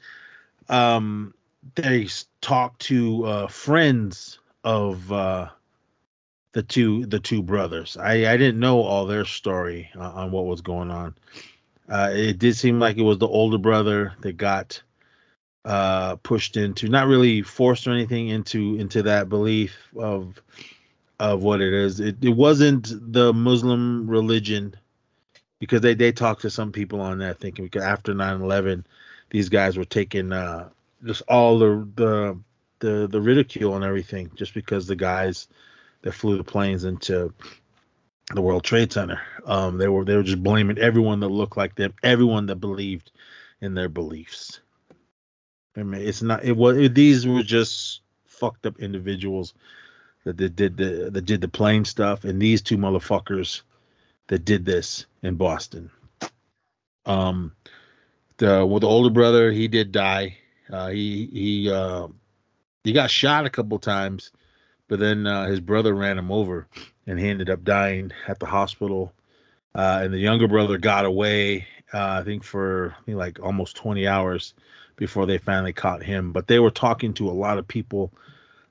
[0.69, 1.35] um,
[1.75, 2.09] they
[2.41, 5.49] talk to uh, friends of uh,
[6.53, 7.97] the two the two brothers.
[7.97, 11.15] I, I didn't know all their story uh, on what was going on.
[11.89, 14.83] Uh, it did seem like it was the older brother that got
[15.65, 20.41] uh, pushed into, not really forced or anything into into that belief of
[21.19, 22.01] of what it is.
[22.01, 24.75] It, it wasn't the Muslim religion
[25.59, 28.85] because they they talked to some people on that thinking because after 9/11
[29.31, 30.69] these guys were taking uh,
[31.05, 32.39] just all the the
[32.81, 35.49] the the ridicule and everything just because the guys
[36.03, 37.33] that flew the planes into
[38.35, 39.21] the World Trade Center.
[39.45, 43.11] Um, they were they were just blaming everyone that looked like them, everyone that believed
[43.61, 44.61] in their beliefs.
[45.77, 46.45] I mean, it's not.
[46.45, 46.77] It was.
[46.77, 49.55] It, these were just fucked up individuals
[50.25, 53.63] that, did the that did the plane stuff, and these two motherfuckers
[54.27, 55.91] that did this in Boston.
[57.07, 57.53] Um,
[58.37, 60.39] the well, the older brother, he did die.
[60.71, 62.09] Uh, he he uh,
[62.85, 64.33] he got shot a couple times,
[64.89, 66.67] but then uh, his brother ran him over,
[67.07, 69.13] and he ended up dying at the hospital.
[69.75, 73.77] Uh, and the younger brother got away, uh, I think for I think like almost
[73.77, 74.55] 20 hours
[74.97, 76.33] before they finally caught him.
[76.33, 78.13] But they were talking to a lot of people.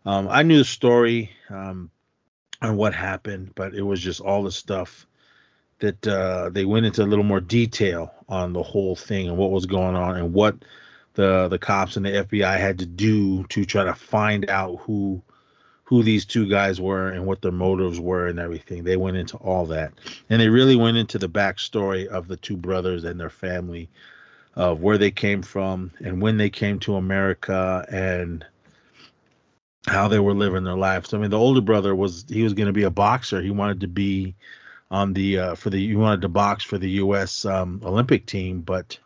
[0.05, 1.91] Um, I knew the story um,
[2.61, 5.05] on what happened, but it was just all the stuff
[5.79, 9.51] that uh, they went into a little more detail on the whole thing and what
[9.51, 10.55] was going on and what
[11.13, 15.21] the the cops and the FBI had to do to try to find out who
[15.87, 18.83] who these two guys were and what their motives were and everything.
[18.83, 19.93] They went into all that,
[20.29, 23.87] and they really went into the backstory of the two brothers and their family
[24.57, 28.45] of where they came from and when they came to America and
[29.87, 31.13] how they were living their lives.
[31.13, 33.41] I mean, the older brother was he was going to be a boxer.
[33.41, 34.35] He wanted to be
[34.91, 37.45] on the uh, for the he wanted to box for the U.S.
[37.45, 38.99] Um, Olympic team, but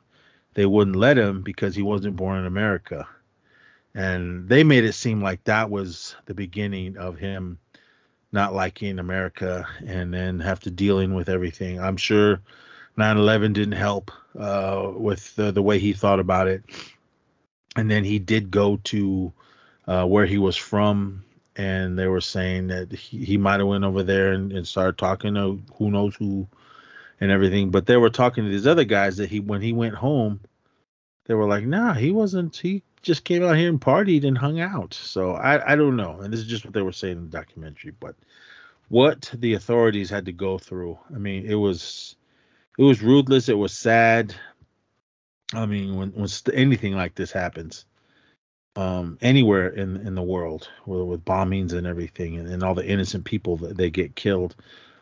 [0.55, 3.07] they wouldn't let him because he wasn't born in America.
[3.93, 7.59] And they made it seem like that was the beginning of him
[8.31, 11.79] not liking America and then have to dealing with everything.
[11.79, 12.39] I'm sure
[12.97, 16.63] 9/11 didn't help uh, with the, the way he thought about it,
[17.75, 19.33] and then he did go to
[19.87, 21.23] uh, where he was from,
[21.55, 24.97] and they were saying that he, he might have went over there and, and started
[24.97, 26.47] talking to who knows who,
[27.19, 27.71] and everything.
[27.71, 30.39] But they were talking to these other guys that he when he went home,
[31.25, 32.55] they were like, nah, he wasn't.
[32.55, 34.93] He just came out here and partied and hung out.
[34.93, 36.19] So I I don't know.
[36.21, 37.93] And this is just what they were saying in the documentary.
[37.99, 38.15] But
[38.89, 42.15] what the authorities had to go through, I mean, it was
[42.77, 43.49] it was ruthless.
[43.49, 44.35] It was sad.
[45.53, 47.85] I mean, when when anything like this happens,
[48.75, 52.87] um, anywhere in in the world, with, with bombings and everything, and, and all the
[52.87, 54.55] innocent people that they get killed.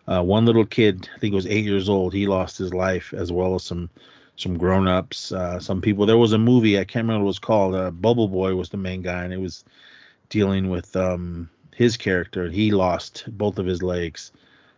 [0.08, 3.14] Uh, one little kid, I think it was eight years old, he lost his life,
[3.14, 3.92] as well as some
[4.40, 6.06] some grown ups, uh, some people.
[6.06, 7.76] There was a movie I can't remember what it was called.
[7.76, 9.66] Uh, Bubble Boy was the main guy, and it was
[10.30, 12.50] dealing with um, his character.
[12.50, 14.32] He lost both of his legs.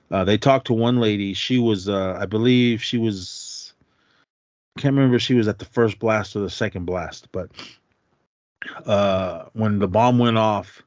[0.09, 1.35] Uh, they talked to one lady.
[1.35, 3.73] She was, uh, I believe, she was.
[4.77, 7.51] Can't remember she was at the first blast or the second blast, but
[8.85, 10.81] uh, when the bomb went off,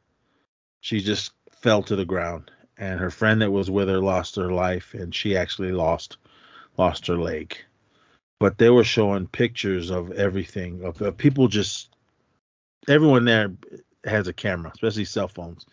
[0.81, 4.51] she just fell to the ground, and her friend that was with her lost her
[4.51, 6.17] life, and she actually lost
[6.77, 7.57] lost her leg.
[8.45, 11.97] But they were showing pictures of everything of, of people just
[12.87, 13.55] everyone there
[14.05, 15.65] has a camera, especially cell phones,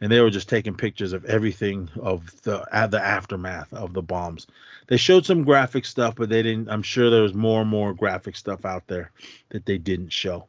[0.00, 4.46] and they were just taking pictures of everything of the the aftermath of the bombs.
[4.86, 6.70] They showed some graphic stuff, but they didn't.
[6.70, 9.12] I'm sure there was more and more graphic stuff out there
[9.50, 10.46] that they didn't show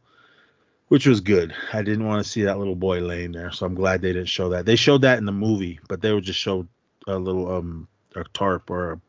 [0.87, 1.53] which was good.
[1.73, 4.29] I didn't want to see that little boy laying there, so I'm glad they didn't
[4.29, 4.65] show that.
[4.65, 6.67] They showed that in the movie, but they would just show
[7.05, 9.01] a little um a tarp or a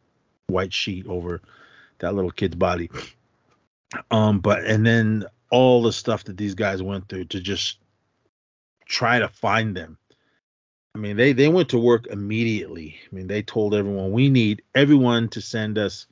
[0.49, 1.41] white sheet over
[1.99, 2.91] that little kid's body.
[4.11, 7.79] Um, but and then all the stuff that these guys went through to just
[8.87, 9.99] try to find them.
[10.95, 12.99] I mean, they they went to work immediately.
[13.11, 16.07] I mean, they told everyone we need everyone to send us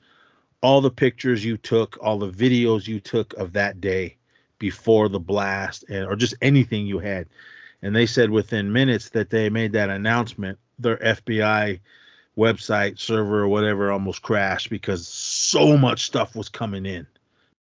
[0.62, 4.16] all the pictures you took, all the videos you took of that day
[4.58, 7.26] before the blast and or just anything you had.
[7.82, 11.80] And they said within minutes that they made that announcement, their FBI
[12.36, 17.06] website server or whatever almost crashed because so much stuff was coming in.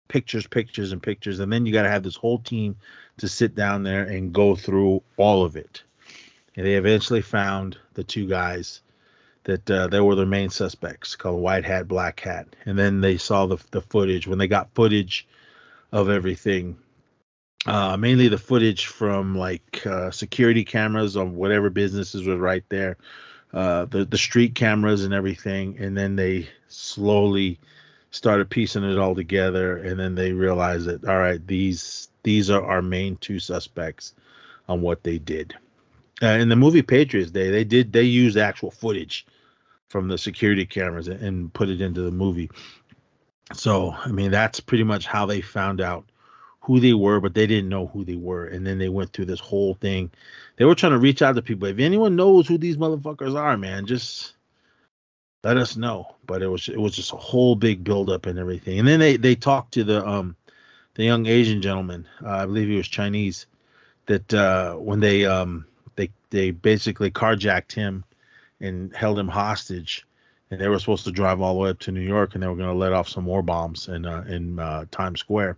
[0.07, 1.39] Pictures, pictures, and pictures.
[1.39, 2.75] And then you got to have this whole team
[3.17, 5.83] to sit down there and go through all of it.
[6.55, 8.81] And they eventually found the two guys
[9.43, 12.47] that uh, they were their main suspects called White Hat, Black Hat.
[12.65, 14.27] And then they saw the, the footage.
[14.27, 15.27] When they got footage
[15.91, 16.77] of everything,
[17.65, 22.97] uh, mainly the footage from like uh, security cameras on whatever businesses were right there,
[23.53, 27.59] uh, the the street cameras and everything, and then they slowly
[28.11, 32.63] started piecing it all together, and then they realized that all right, these these are
[32.63, 34.13] our main two suspects
[34.67, 35.55] on what they did.
[36.21, 39.25] Uh, in the movie Patriots Day, they did they used actual footage
[39.89, 42.49] from the security cameras and, and put it into the movie.
[43.53, 46.05] So I mean that's pretty much how they found out
[46.61, 48.45] who they were, but they didn't know who they were.
[48.45, 50.11] And then they went through this whole thing.
[50.55, 51.67] They were trying to reach out to people.
[51.67, 54.33] If anyone knows who these motherfuckers are, man, just
[55.43, 56.15] let us know.
[56.25, 58.79] But it was it was just a whole big buildup and everything.
[58.79, 60.35] And then they they talked to the um
[60.95, 63.47] the young Asian gentleman, uh, I believe he was Chinese,
[64.05, 65.65] that uh, when they um
[65.95, 68.03] they they basically carjacked him
[68.59, 70.05] and held him hostage.
[70.51, 72.47] And they were supposed to drive all the way up to New York, and they
[72.47, 75.57] were going to let off some more bombs in uh, in uh, Times Square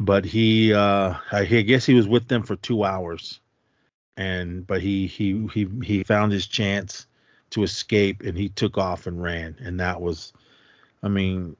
[0.00, 3.40] but he uh I guess he was with them for two hours.
[4.16, 7.06] And but he he he he found his chance
[7.50, 9.56] to escape and he took off and ran.
[9.60, 10.32] And that was
[11.02, 11.56] I mean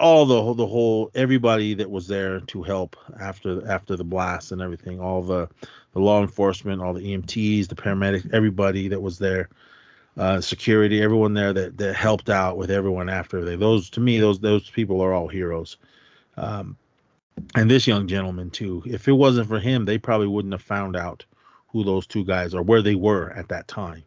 [0.00, 4.60] all the the whole everybody that was there to help after after the blast and
[4.60, 5.48] everything all the
[5.92, 9.48] the law enforcement all the EMTs the paramedics everybody that was there
[10.16, 14.18] uh, security everyone there that that helped out with everyone after they those to me
[14.18, 15.76] those those people are all heroes.
[16.36, 16.76] Um,
[17.54, 18.82] and this young gentleman too.
[18.86, 21.24] If it wasn't for him, they probably wouldn't have found out
[21.68, 24.02] who those two guys are, where they were at that time,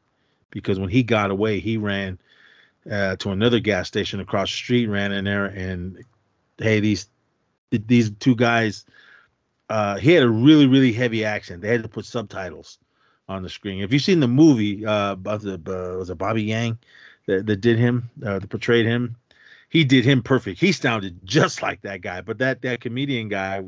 [0.50, 2.18] because when he got away, he ran
[2.90, 6.04] uh, to another gas station across the street, ran in there, and
[6.58, 7.08] hey, these
[7.72, 8.86] these two guys.
[9.70, 11.62] Uh, he had a really really heavy accent.
[11.62, 12.80] They had to put subtitles
[13.30, 13.84] on the screen.
[13.84, 16.80] If you've seen the movie, uh, was it, uh, was it Bobby Yang
[17.28, 19.16] that, that did him, uh, that portrayed him?
[19.70, 20.60] He did him perfect.
[20.60, 23.64] He sounded just like that guy, but that that comedian guy,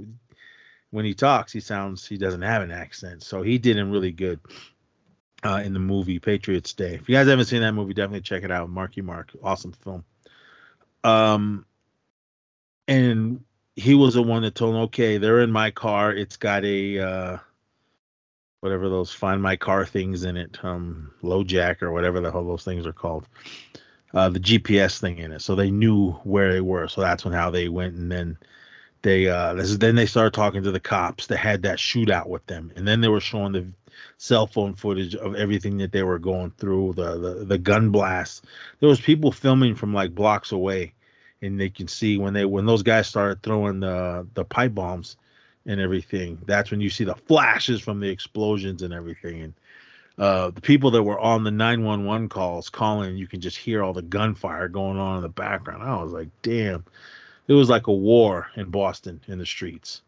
[0.90, 3.24] when he talks, he sounds he doesn't have an accent.
[3.24, 4.40] So he did him really good
[5.44, 6.96] uh, in the movie Patriots Day.
[6.96, 8.70] If you guys haven't seen that movie, definitely check it out.
[8.70, 10.04] Marky Mark, awesome film.
[11.04, 11.66] Um,
[12.88, 13.44] and
[13.76, 16.12] he was the one that told him, okay, they're in my car.
[16.12, 17.38] It's got a uh,
[18.60, 22.64] whatever those find my car things in it, um, LoJack or whatever the hell those
[22.64, 23.28] things are called
[24.14, 26.88] uh, the GPS thing in it, so they knew where they were.
[26.88, 28.38] So that's when how they went, and then
[29.02, 32.28] they uh, this is, then they started talking to the cops that had that shootout
[32.28, 33.68] with them, and then they were showing the
[34.18, 38.42] cell phone footage of everything that they were going through, the the, the gun blasts.
[38.80, 40.94] There was people filming from like blocks away,
[41.42, 45.18] and they can see when they when those guys started throwing the the pipe bombs
[45.66, 46.40] and everything.
[46.46, 49.42] That's when you see the flashes from the explosions and everything.
[49.42, 49.54] And
[50.18, 53.94] uh, the people that were on the 911 calls calling, you can just hear all
[53.94, 55.84] the gunfire going on in the background.
[55.84, 56.86] I was like, damn,
[57.48, 60.02] it was like a war in Boston in the streets.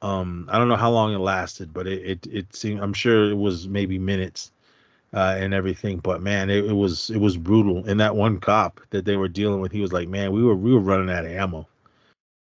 [0.00, 3.30] Um, I don't know how long it lasted, but it it, it seemed I'm sure
[3.30, 4.50] it was maybe minutes
[5.14, 5.98] uh, and everything.
[5.98, 7.84] But man, it, it was it was brutal.
[7.86, 10.56] And that one cop that they were dealing with, he was like, man, we were
[10.56, 11.68] we were running out of ammo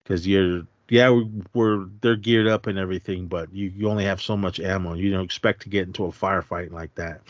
[0.04, 1.24] because you're yeah we're,
[1.54, 4.92] we're they're geared up and everything, but you you only have so much ammo.
[4.94, 7.22] You don't expect to get into a firefight like that.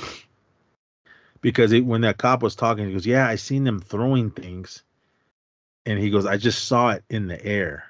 [1.41, 4.83] Because it, when that cop was talking, he goes, "Yeah, I seen them throwing things,"
[5.87, 7.85] and he goes, "I just saw it in the air."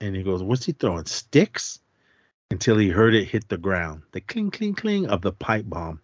[0.00, 1.06] and he goes, "What's he throwing?
[1.06, 1.78] Sticks?"
[2.50, 6.00] Until he heard it hit the ground, the cling, cling, cling of the pipe bomb,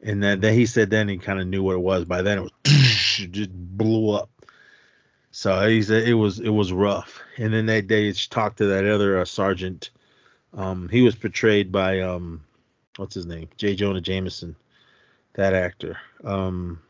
[0.00, 2.04] and then, then he said, then he kind of knew what it was.
[2.04, 2.52] By then, it was
[3.30, 4.30] just blew up.
[5.38, 7.20] So he said it was it was rough.
[7.36, 9.90] And then that day, he talked to that other uh, sergeant.
[10.52, 12.42] Um, he was portrayed by um,
[12.96, 13.48] what's his name?
[13.56, 13.76] J.
[13.76, 14.56] Jonah Jameson,
[15.34, 15.96] that actor.
[16.24, 16.82] Um,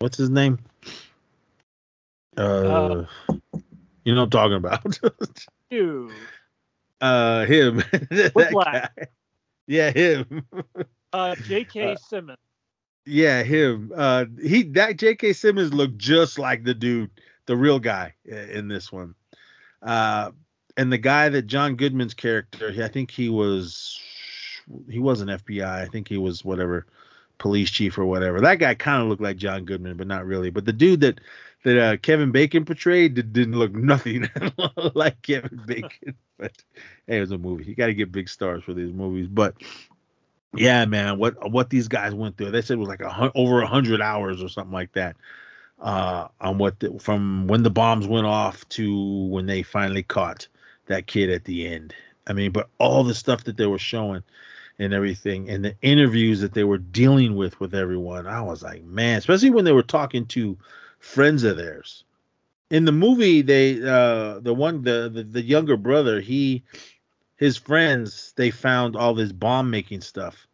[0.00, 0.58] what's his name?
[2.36, 3.06] Uh, uh
[4.04, 5.00] you know what I'm talking about.
[5.70, 6.12] you?
[7.00, 7.82] Uh, him.
[8.34, 8.90] Whiplash.
[9.66, 10.44] Yeah, him.
[11.14, 11.92] uh, J.K.
[11.92, 12.38] Uh, Simmons.
[13.06, 13.90] Yeah, him.
[13.96, 15.32] Uh, he that J.K.
[15.32, 17.10] Simmons looked just like the dude,
[17.46, 19.14] the real guy in this one.
[19.82, 20.30] Uh,
[20.76, 24.00] and the guy that John Goodman's character, I think he was,
[24.90, 25.64] he wasn't FBI.
[25.64, 26.86] I think he was whatever,
[27.38, 28.40] police chief or whatever.
[28.40, 30.50] That guy kind of looked like John Goodman, but not really.
[30.50, 31.20] But the dude that
[31.64, 34.28] that uh, Kevin Bacon portrayed did, didn't look nothing
[34.94, 36.14] like Kevin Bacon.
[36.38, 36.52] But
[37.06, 37.64] hey, it was a movie.
[37.64, 39.26] You got to get big stars for these movies.
[39.28, 39.54] But
[40.54, 43.62] yeah, man, what what these guys went through, they said it was like a over
[43.62, 45.16] a hundred hours or something like that.
[45.78, 50.48] Uh, on what the, from when the bombs went off to when they finally caught
[50.86, 51.94] that kid at the end.
[52.26, 54.22] I mean, but all the stuff that they were showing
[54.78, 58.84] and everything, and the interviews that they were dealing with with everyone, I was like,
[58.84, 60.56] man, especially when they were talking to
[60.98, 62.04] friends of theirs.
[62.70, 66.64] In the movie, they uh the one the, the the younger brother, he
[67.36, 70.46] his friends, they found all this bomb making stuff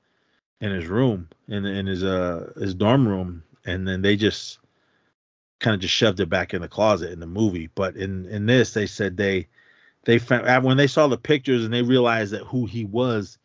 [0.61, 4.59] in his room, in in his uh his dorm room, and then they just
[5.63, 7.71] kind of just shoved it back in the closet in the movie.
[7.75, 9.49] But in in this, they said they
[10.05, 13.39] they found when they saw the pictures and they realized that who he was,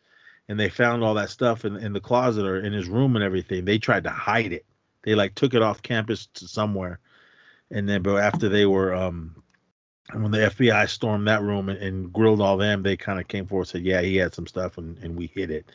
[0.48, 3.24] and they found all that stuff in in the closet or in his room and
[3.24, 3.64] everything.
[3.64, 4.66] They tried to hide it
[5.08, 7.00] they like took it off campus to somewhere,
[7.70, 9.42] and then but after they were um
[10.12, 13.46] when the FBI stormed that room and, and grilled all them, they kind of came
[13.46, 15.70] forward and said, yeah, he had some stuff and, and we hid it.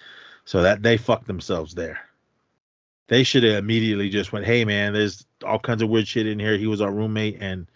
[0.46, 2.00] So that they fucked themselves there.
[3.14, 6.40] They should have immediately just went, hey man, there's all kinds of weird shit in
[6.40, 6.58] here.
[6.58, 7.68] He was our roommate and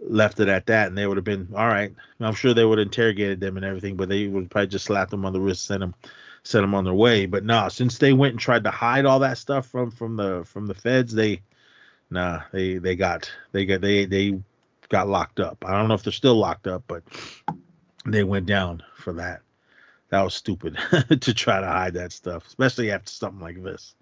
[0.00, 1.92] left it at that, and they would have been all right.
[2.18, 5.10] I'm sure they would have interrogated them and everything, but they would probably just slap
[5.10, 5.94] them on the wrist, send them
[6.44, 7.26] sent them on their way.
[7.26, 10.44] But nah, since they went and tried to hide all that stuff from from the
[10.46, 11.42] from the feds, they
[12.08, 14.40] nah, they they got they got they they
[14.88, 15.62] got locked up.
[15.66, 17.02] I don't know if they're still locked up, but
[18.06, 19.42] they went down for that.
[20.08, 20.78] That was stupid
[21.20, 23.94] to try to hide that stuff, especially after something like this.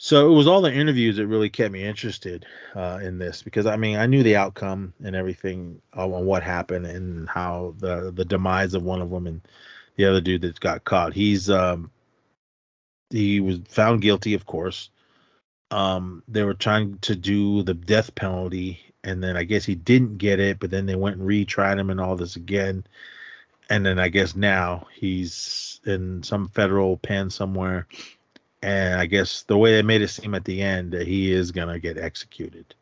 [0.00, 2.46] So it was all the interviews that really kept me interested
[2.76, 6.86] uh, in this because I mean I knew the outcome and everything on what happened
[6.86, 9.40] and how the the demise of one of them and
[9.96, 11.14] the other dude that got caught.
[11.14, 11.90] He's um
[13.10, 14.90] he was found guilty, of course.
[15.70, 20.18] Um, they were trying to do the death penalty, and then I guess he didn't
[20.18, 22.84] get it, but then they went and retried him and all this again.
[23.68, 27.86] And then I guess now he's in some federal pen somewhere.
[28.62, 31.52] And I guess the way they made it seem at the end that he is
[31.52, 32.74] gonna get executed.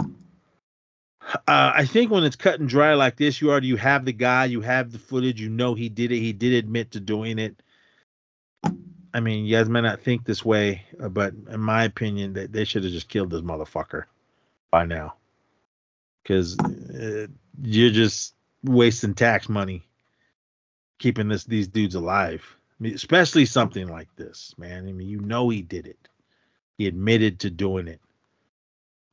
[0.00, 4.12] Uh, I think when it's cut and dry like this, you already you have the
[4.12, 6.18] guy, you have the footage, you know he did it.
[6.18, 7.62] He did admit to doing it.
[9.12, 12.46] I mean, you guys may not think this way, uh, but in my opinion, they,
[12.46, 14.04] they should have just killed this motherfucker
[14.70, 15.14] by now,
[16.22, 17.26] because uh,
[17.60, 19.82] you're just wasting tax money
[20.98, 22.56] keeping this these dudes alive.
[22.82, 24.88] Especially something like this, man.
[24.88, 26.08] I mean, you know he did it.
[26.78, 28.00] He admitted to doing it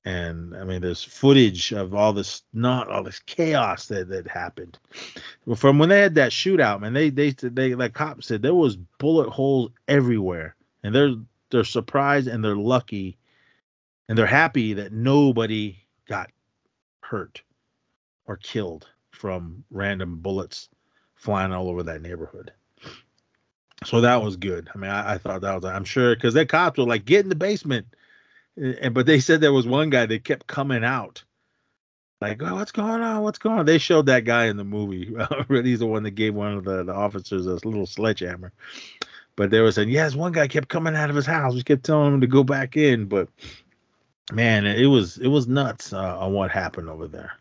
[0.07, 4.79] and I mean, there's footage of all this, not all this chaos that that happened.
[5.57, 8.77] From when they had that shootout, man, they they they like cops said there was
[8.77, 11.15] bullet holes everywhere, and they're
[11.51, 13.17] they're surprised and they're lucky,
[14.07, 15.75] and they're happy that nobody
[16.07, 16.31] got
[17.01, 17.41] hurt
[18.27, 20.69] or killed from random bullets
[21.15, 22.53] flying all over that neighborhood.
[23.85, 24.69] So that was good.
[24.73, 25.65] I mean, I, I thought that was.
[25.65, 27.87] I'm sure because their cops were like, "Get in the basement,"
[28.57, 31.23] and but they said there was one guy that kept coming out.
[32.19, 33.21] Like, oh, what's going on?
[33.21, 33.65] What's going on?
[33.67, 35.15] They showed that guy in the movie.
[35.49, 38.51] He's the one that gave one of the, the officers a little sledgehammer.
[39.35, 41.53] But they were saying, yes, one guy kept coming out of his house.
[41.53, 43.05] We kept telling him to go back in.
[43.05, 43.29] But
[44.31, 47.33] man, it was it was nuts uh, on what happened over there.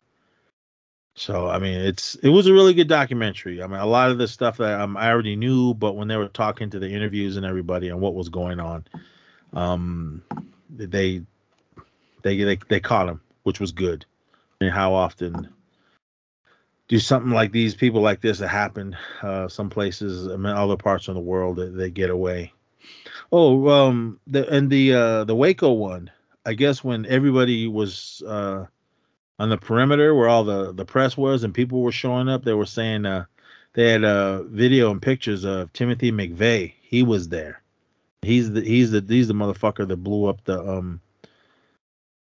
[1.17, 3.63] So I mean, it's it was a really good documentary.
[3.63, 6.17] I mean, a lot of the stuff that um, I already knew, but when they
[6.17, 8.85] were talking to the interviews and everybody and what was going on,
[9.55, 10.23] um,
[10.69, 10.85] they
[12.23, 14.05] they they they caught him, which was good.
[14.61, 15.49] And how often
[16.89, 20.77] do something like these people like this that happen uh, some places, I mean, other
[20.77, 22.53] parts of the world that they get away.
[23.33, 26.11] Oh, um, the and the uh, the Waco one.
[26.45, 28.67] I guess when everybody was uh,
[29.39, 32.55] on the perimeter where all the the press was and people were showing up, they
[32.55, 33.25] were saying uh,
[33.75, 36.73] they had uh, video and pictures of Timothy McVeigh.
[36.81, 37.61] He was there.
[38.23, 41.01] He's the he's the he's the motherfucker that blew up the um.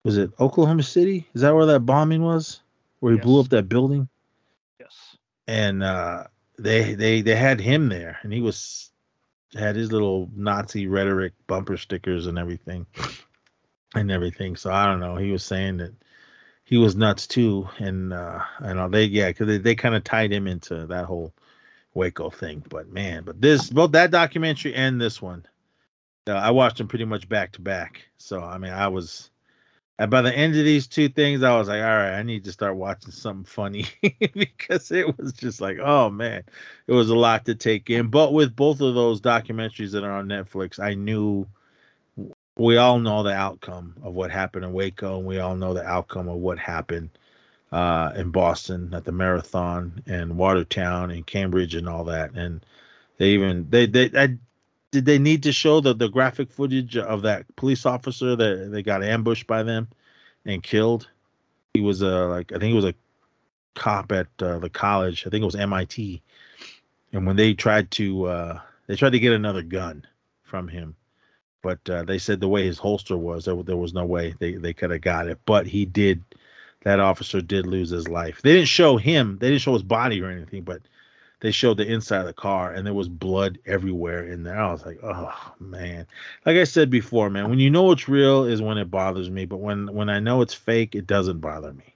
[0.04, 1.26] Was it Oklahoma City?
[1.34, 2.60] Is that where that bombing was?
[3.00, 3.24] Where he Yes.
[3.24, 4.08] blew up that building?
[4.80, 5.16] Yes.
[5.48, 6.24] and uh,
[6.58, 8.90] they they they had him there, and he was
[9.54, 12.86] had his little Nazi rhetoric bumper stickers and everything,
[13.94, 14.56] and everything.
[14.56, 15.16] So I don't know.
[15.16, 15.92] He was saying that
[16.66, 20.32] he was nuts too, and uh, and they yeah, because they, they kind of tied
[20.32, 21.32] him into that whole
[21.94, 22.64] Waco thing.
[22.68, 25.46] But man, but this both that documentary and this one,
[26.26, 28.02] uh, I watched them pretty much back to back.
[28.18, 29.30] So I mean, I was.
[29.98, 32.44] And by the end of these two things, I was like, all right, I need
[32.44, 33.86] to start watching something funny
[34.34, 36.42] because it was just like, oh man,
[36.86, 38.08] it was a lot to take in.
[38.08, 41.46] But with both of those documentaries that are on Netflix, I knew
[42.56, 45.84] we all know the outcome of what happened in Waco, and we all know the
[45.84, 47.10] outcome of what happened
[47.70, 52.32] uh, in Boston at the marathon and Watertown and Cambridge and all that.
[52.32, 52.64] And
[53.18, 54.38] they even they they I,
[54.90, 58.82] did they need to show the the graphic footage of that police officer that they
[58.82, 59.88] got ambushed by them
[60.46, 61.08] and killed?
[61.74, 62.94] He was a like I think he was a
[63.74, 65.26] cop at uh, the college.
[65.26, 66.22] I think it was MIT.
[67.12, 70.06] And when they tried to uh, they tried to get another gun
[70.44, 70.96] from him,
[71.62, 74.54] but uh, they said the way his holster was, there, there was no way they
[74.54, 75.38] they could have got it.
[75.44, 76.24] But he did.
[76.82, 78.42] That officer did lose his life.
[78.42, 79.38] They didn't show him.
[79.40, 80.82] They didn't show his body or anything, but
[81.40, 84.58] they showed the inside of the car and there was blood everywhere in there.
[84.58, 86.06] I was like, oh man.
[86.44, 89.44] Like I said before, man, when you know it's real is when it bothers me,
[89.44, 91.94] but when when I know it's fake, it doesn't bother me.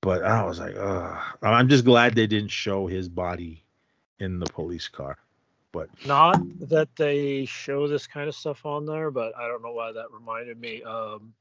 [0.00, 3.64] But I was like, oh, I'm just glad they didn't show his body
[4.18, 5.18] in the police car.
[5.72, 6.38] But Not
[6.68, 10.12] that they show this kind of stuff on there, but I don't know why that
[10.12, 10.82] reminded me.
[10.82, 11.32] Um,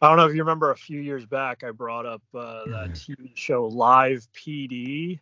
[0.00, 2.90] I don't know if you remember a few years back, I brought up uh, that
[2.94, 5.20] TV show Live PD.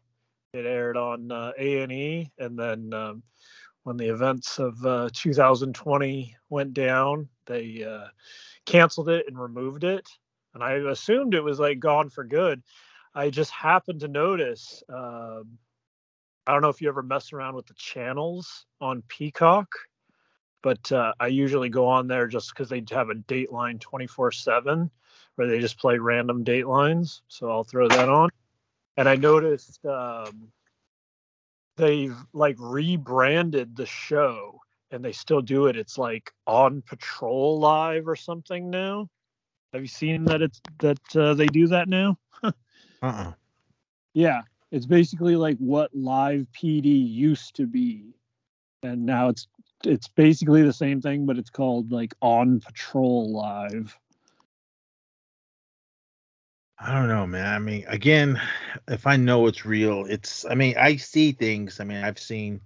[0.53, 3.23] It aired on uh, A&E, and then um,
[3.83, 8.09] when the events of uh, 2020 went down, they uh,
[8.65, 10.09] canceled it and removed it.
[10.55, 12.63] And I assumed it was like gone for good.
[13.15, 14.83] I just happened to notice.
[14.89, 15.59] Um,
[16.47, 19.69] I don't know if you ever mess around with the channels on Peacock,
[20.63, 24.91] but uh, I usually go on there just because they have a Dateline 24 7
[25.37, 27.23] where they just play random Datelines.
[27.29, 28.31] So I'll throw that on.
[28.97, 30.53] And I noticed um,
[31.77, 34.61] they've like rebranded the show
[34.91, 35.77] and they still do it.
[35.77, 39.09] It's like on patrol live or something now.
[39.73, 42.17] Have you seen that it's that uh, they do that now?
[43.03, 43.33] uh-uh.
[44.13, 44.43] Yeah,
[44.75, 48.17] it's basically like what live PD used to be,
[48.83, 49.47] and now it's
[49.85, 53.97] it's basically the same thing, but it's called like on patrol live.
[56.81, 57.47] I don't know, man.
[57.55, 58.41] I mean, again,
[58.89, 61.79] if I know it's real, it's I mean, I see things.
[61.79, 62.61] I mean, I've seen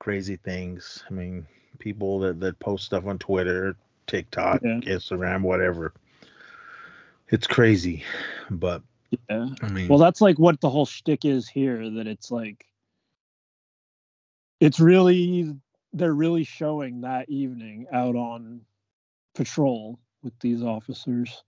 [0.00, 1.04] crazy things.
[1.08, 1.46] I mean,
[1.78, 3.76] people that, that post stuff on Twitter,
[4.08, 4.80] TikTok, Yeah.
[4.80, 5.94] Instagram, whatever.
[7.28, 8.02] It's crazy.
[8.50, 8.82] But
[9.30, 9.48] Yeah.
[9.62, 11.90] I mean Well, that's like what the whole shtick is here.
[11.90, 12.64] That it's like,
[14.60, 15.54] it's really
[15.92, 18.62] they're really showing that evening out on
[19.34, 21.42] patrol with these officers.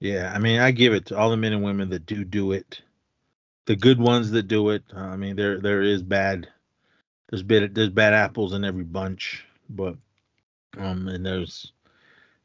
[0.00, 2.52] Yeah, I mean, I give it to all the men and women that do do
[2.52, 2.82] it.
[3.66, 4.84] The good ones that do it.
[4.94, 6.48] Uh, I mean, there there is bad.
[7.30, 9.96] There's bad there's bad apples in every bunch, but
[10.78, 11.73] um, and there's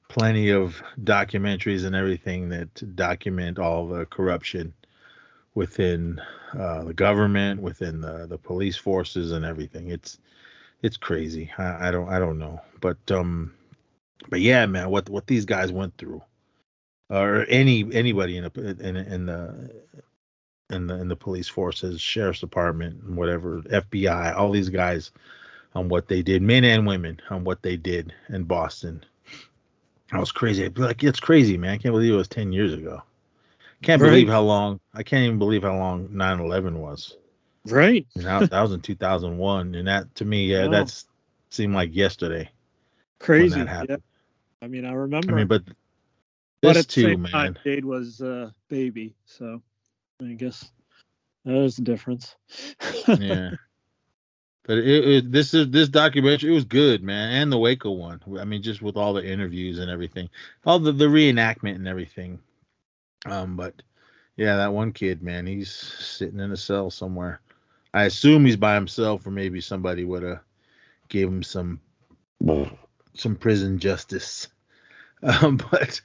[0.10, 4.74] plenty of documentaries and everything that document all the corruption
[5.56, 6.22] within
[6.58, 9.90] uh, the government, within the the police forces, and everything.
[9.90, 10.20] It's
[10.82, 11.52] it's crazy.
[11.58, 13.54] I, I don't I don't know, but um,
[14.30, 16.22] but yeah, man, what what these guys went through
[17.10, 19.72] or any anybody in a, in in the
[20.70, 25.12] in the in the police forces, sheriff's department, whatever, FBI, all these guys
[25.74, 29.04] on what they did, men and women, on what they did in Boston.
[30.12, 30.68] I was crazy.
[30.70, 31.72] Like, it's crazy, man.
[31.72, 33.04] I can't believe it was 10 years ago.
[33.82, 34.10] Can't Right.
[34.10, 34.80] believe how long.
[34.94, 37.16] I can't even believe how long 9/11 was.
[37.66, 38.06] Right.
[38.16, 40.72] That, that was in 2001, and that to me, yeah, Wow.
[40.72, 41.06] that's
[41.50, 42.50] seemed like yesterday.
[43.20, 43.62] Crazy.
[43.62, 43.98] that Yeah.
[44.62, 45.34] I mean, I remember.
[45.34, 45.64] I mean, but
[46.62, 47.32] but this the too, same man.
[47.32, 49.62] time, Jade was a baby, so
[50.22, 50.72] I guess
[51.46, 52.36] there's the difference.
[53.08, 53.52] yeah.
[54.70, 56.52] But it, it, this is this documentary.
[56.52, 58.22] It was good, man, and the Waco one.
[58.40, 60.30] I mean, just with all the interviews and everything,
[60.64, 62.38] all the the reenactment and everything.
[63.26, 63.82] Um, but
[64.38, 67.42] yeah, that one kid, man, he's sitting in a cell somewhere.
[67.96, 70.42] I assume he's by himself, or maybe somebody would have
[71.08, 71.80] gave him some
[73.16, 74.50] some prison justice.
[75.22, 76.00] Um, but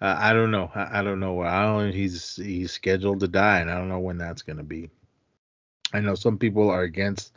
[0.00, 0.70] uh, I don't know.
[0.74, 1.32] I, I don't know.
[1.32, 1.48] Where.
[1.48, 1.92] I don't.
[1.92, 4.90] He's he's scheduled to die, and I don't know when that's gonna be.
[5.94, 7.32] I know some people are against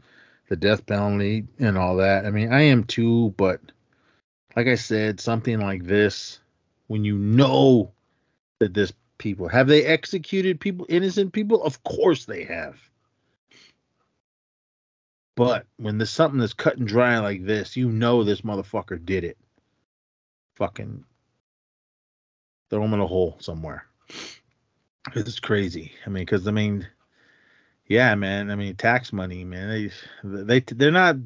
[0.48, 2.26] the death penalty and all that.
[2.26, 3.61] I mean, I am too, but
[4.56, 6.40] like I said, something like this,
[6.88, 7.91] when you know
[8.60, 11.64] that this people have they executed people, innocent people?
[11.64, 12.78] Of course they have.
[15.36, 19.24] But when there's something that's cut and dry like this, you know this motherfucker did
[19.24, 19.38] it.
[20.56, 21.03] Fucking
[22.69, 23.86] throw him in a hole somewhere.
[25.15, 25.94] It's crazy.
[26.06, 26.88] I mean, because I mean,
[27.88, 28.51] yeah, man.
[28.51, 29.91] I mean, tax money, man.
[30.23, 31.18] They they they're not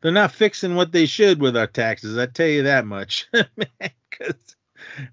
[0.00, 2.18] they're not fixing what they should with our taxes.
[2.18, 3.28] I tell you that much.
[4.16, 4.54] Because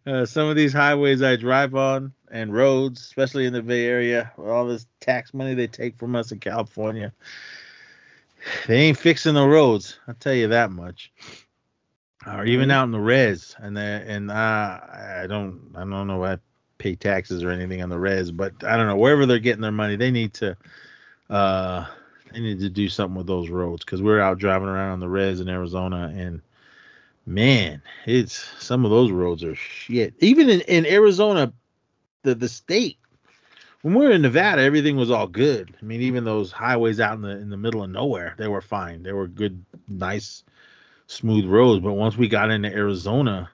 [0.06, 4.32] uh, some of these highways I drive on and roads, especially in the Bay Area,
[4.38, 7.12] with all this tax money they take from us in California,
[8.68, 10.00] they ain't fixing the roads.
[10.08, 11.12] I'll tell you that much.
[12.28, 16.24] Or even out in the res, and the, and uh, I don't I don't know
[16.24, 16.38] I
[16.82, 19.72] pay taxes or anything on the res, but I don't know wherever they're getting their
[19.72, 20.58] money, they need to
[21.30, 21.86] uh
[22.34, 25.10] they need to do something with those roads because we're out driving around on the
[25.10, 26.42] res in Arizona and
[27.26, 30.16] man, it's some of those roads are shit.
[30.20, 31.54] Even in, in Arizona,
[32.24, 32.98] the the state
[33.82, 35.76] when we were in Nevada, everything was all good.
[35.82, 38.62] I mean, even those highways out in the in the middle of nowhere, they were
[38.62, 39.04] fine.
[39.04, 40.44] They were good, nice,
[41.08, 41.84] smooth roads.
[41.84, 43.50] But once we got into Arizona,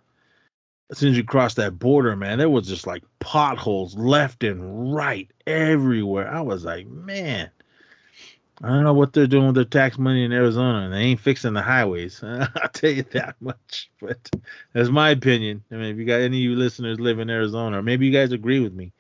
[0.90, 4.94] as soon as you crossed that border, man, there was just like potholes left and
[4.94, 6.32] right everywhere.
[6.32, 7.50] I was like, man,
[8.64, 11.20] I don't know what they're doing with their tax money in Arizona, and they ain't
[11.20, 12.24] fixing the highways.
[12.24, 13.92] I'll tell you that much.
[14.02, 14.30] But
[14.74, 15.64] that's my opinion.
[15.72, 18.14] I mean, if you got any of you listeners live in Arizona, or maybe you
[18.14, 18.94] guys agree with me,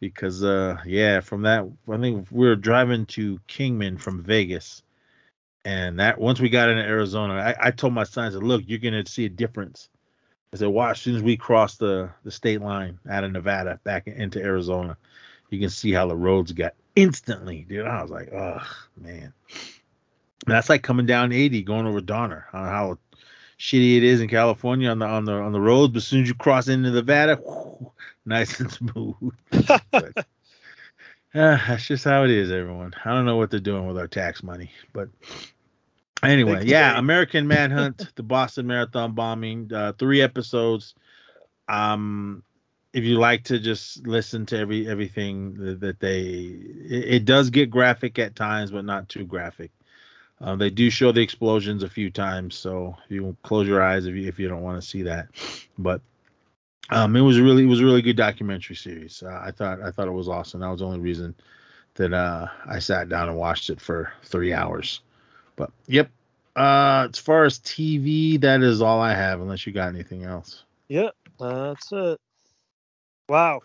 [0.00, 4.82] because uh, yeah, from that, I think we were driving to Kingman from Vegas,
[5.64, 8.64] and that once we got into Arizona, I, I told my son, I said, look,
[8.66, 9.88] you're gonna see a difference.
[10.52, 13.78] I said, watch, as soon as we cross the the state line out of Nevada
[13.84, 14.96] back into Arizona,
[15.48, 17.86] you can see how the roads got instantly, dude.
[17.86, 18.60] I was like, oh
[18.96, 19.32] man,
[20.46, 22.46] that's like coming down 80 going over Donner.
[22.52, 22.98] On how
[23.60, 26.22] shitty it is in California on the on the on the roads, but as soon
[26.22, 27.92] as you cross into Nevada, whew,
[28.26, 29.32] nice and smooth.
[29.92, 30.24] But, uh,
[31.32, 32.94] that's just how it is, everyone.
[33.04, 35.10] I don't know what they're doing with our tax money, but
[36.22, 40.94] anyway, yeah, American Manhunt, the Boston Marathon bombing, uh, three episodes.
[41.68, 42.42] Um,
[42.92, 47.50] if you like to just listen to every everything that, that they, it, it does
[47.50, 49.70] get graphic at times, but not too graphic.
[50.40, 54.14] Uh, they do show the explosions a few times, so you close your eyes if
[54.14, 55.28] you if you don't want to see that.
[55.78, 56.00] But
[56.88, 59.22] um, it was really it was a really good documentary series.
[59.22, 60.60] Uh, I thought I thought it was awesome.
[60.60, 61.34] That was the only reason
[61.94, 65.00] that uh, I sat down and watched it for three hours.
[65.60, 66.10] But yep.
[66.56, 69.42] Uh, as far as TV, that is all I have.
[69.42, 70.64] Unless you got anything else.
[70.88, 72.18] Yep, that's it.
[73.28, 73.60] Wow.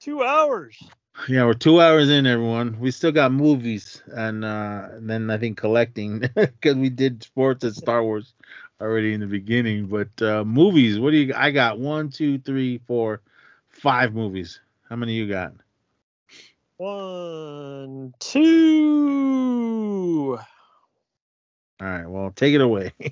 [0.00, 0.82] Two hours.
[1.28, 2.80] Yeah, we're two hours in, everyone.
[2.80, 7.62] We still got movies, and, uh, and then I think collecting because we did sports
[7.64, 8.32] and Star Wars
[8.80, 9.86] already in the beginning.
[9.86, 11.34] But uh, movies, what do you?
[11.36, 13.20] I got one, two, three, four,
[13.68, 14.58] five movies.
[14.88, 15.52] How many you got?
[16.78, 19.34] One, two.
[21.80, 22.92] All right, well, take it away.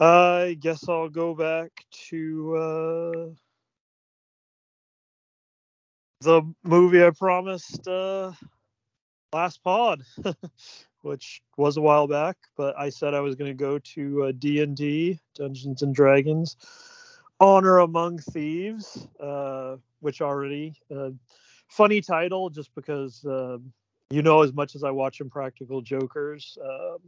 [0.00, 1.70] I guess I'll go back
[2.08, 3.26] to uh,
[6.20, 8.32] the movie I promised uh,
[9.32, 10.02] last pod,
[11.02, 14.32] which was a while back, but I said I was going to go to uh,
[14.36, 16.56] D&D, Dungeons and Dragons,
[17.38, 21.10] Honor Among Thieves, uh, which already uh,
[21.68, 23.58] funny title just because uh,
[24.14, 26.56] you know as much as I watch Impractical Jokers.
[26.64, 26.98] Um,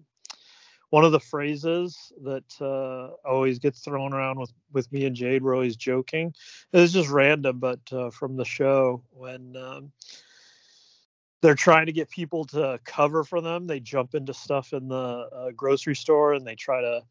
[0.91, 5.43] one of the phrases that uh, always gets thrown around with with me and Jade.
[5.43, 6.35] We're always joking.
[6.73, 9.93] It's just random, but uh, from the show when um,
[11.43, 14.97] they're trying to get people to cover for them, they jump into stuff in the
[14.97, 17.03] uh, grocery store and they try to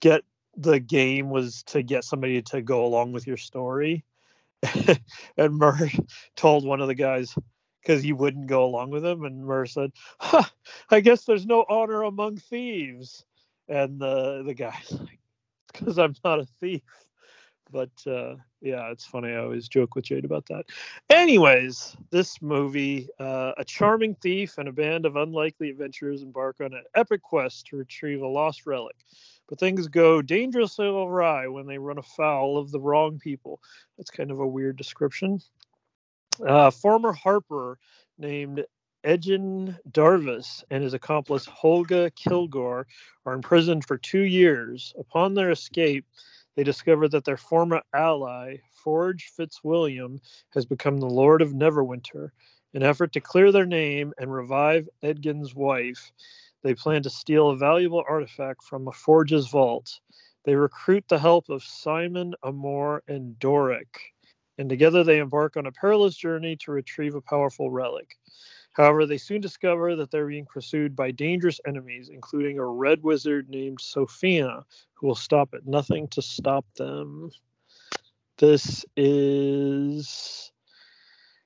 [0.00, 0.22] get
[0.56, 4.04] the game was to get somebody to go along with your story.
[5.36, 5.90] and Murr
[6.36, 7.34] told one of the guys,
[7.84, 9.24] because he wouldn't go along with him.
[9.24, 10.44] And Murr said, huh,
[10.90, 13.24] "I guess there's no honor among thieves."
[13.68, 15.20] And the the guy's like,
[15.72, 16.82] "Because I'm not a thief."
[17.70, 19.32] But uh, yeah, it's funny.
[19.32, 20.66] I always joke with Jade about that.
[21.10, 26.74] Anyways, this movie, uh, a charming thief and a band of unlikely adventurers embark on
[26.74, 28.96] an epic quest to retrieve a lost relic.
[29.48, 33.60] But things go dangerously awry when they run afoul of the wrong people.
[33.98, 35.40] That's kind of a weird description.
[36.40, 37.78] Uh, former Harper
[38.18, 38.64] named
[39.04, 42.86] Edgin Darvis and his accomplice Holga Kilgore
[43.24, 44.94] are imprisoned for two years.
[44.98, 46.06] Upon their escape,
[46.56, 50.20] they discover that their former ally, Forge Fitzwilliam,
[50.50, 52.30] has become the Lord of Neverwinter.
[52.72, 56.12] In effort to clear their name and revive Edgin's wife,
[56.62, 60.00] they plan to steal a valuable artifact from a Forge's vault.
[60.44, 64.13] They recruit the help of Simon, Amor, and Doric
[64.58, 68.16] and together they embark on a perilous journey to retrieve a powerful relic.
[68.72, 73.48] However, they soon discover that they're being pursued by dangerous enemies, including a red wizard
[73.48, 74.64] named Sophia,
[74.94, 77.30] who will stop at nothing to stop them.
[78.38, 80.50] This is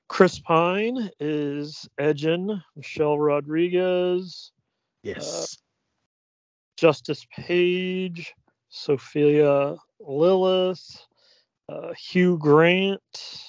[0.07, 4.51] Chris Pine is Edgin, Michelle Rodriguez,
[5.03, 5.27] Yes.
[5.33, 5.45] Uh,
[6.77, 8.33] Justice Page,
[8.69, 11.05] Sophia Lillis,
[11.69, 13.43] uh, Hugh Grant,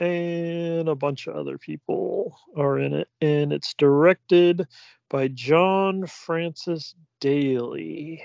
[0.00, 3.08] and a bunch of other people are in it.
[3.20, 4.66] And it's directed
[5.10, 8.22] by John Francis Daley.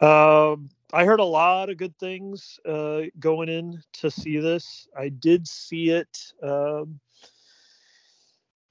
[0.00, 4.88] Um, I heard a lot of good things uh, going in to see this.
[4.98, 6.98] I did see it um,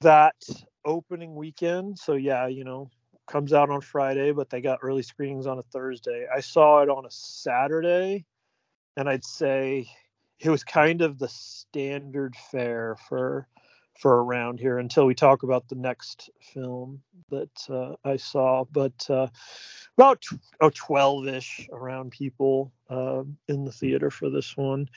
[0.00, 0.34] that
[0.84, 1.98] opening weekend.
[1.98, 2.90] So, yeah, you know,
[3.26, 6.26] comes out on Friday, but they got early screenings on a Thursday.
[6.34, 8.26] I saw it on a Saturday
[8.96, 9.88] and I'd say
[10.38, 13.46] it was kind of the standard fare for
[13.98, 18.64] for around here until we talk about the next film that uh, I saw.
[18.72, 19.26] But uh,
[19.98, 20.24] about
[20.62, 24.88] oh, 12 ish around people uh, in the theater for this one.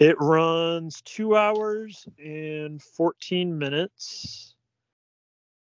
[0.00, 4.54] It runs two hours and 14 minutes.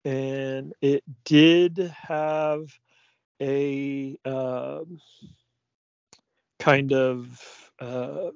[0.04, 2.68] And it did have
[3.42, 5.00] a um,
[6.60, 8.30] kind of uh,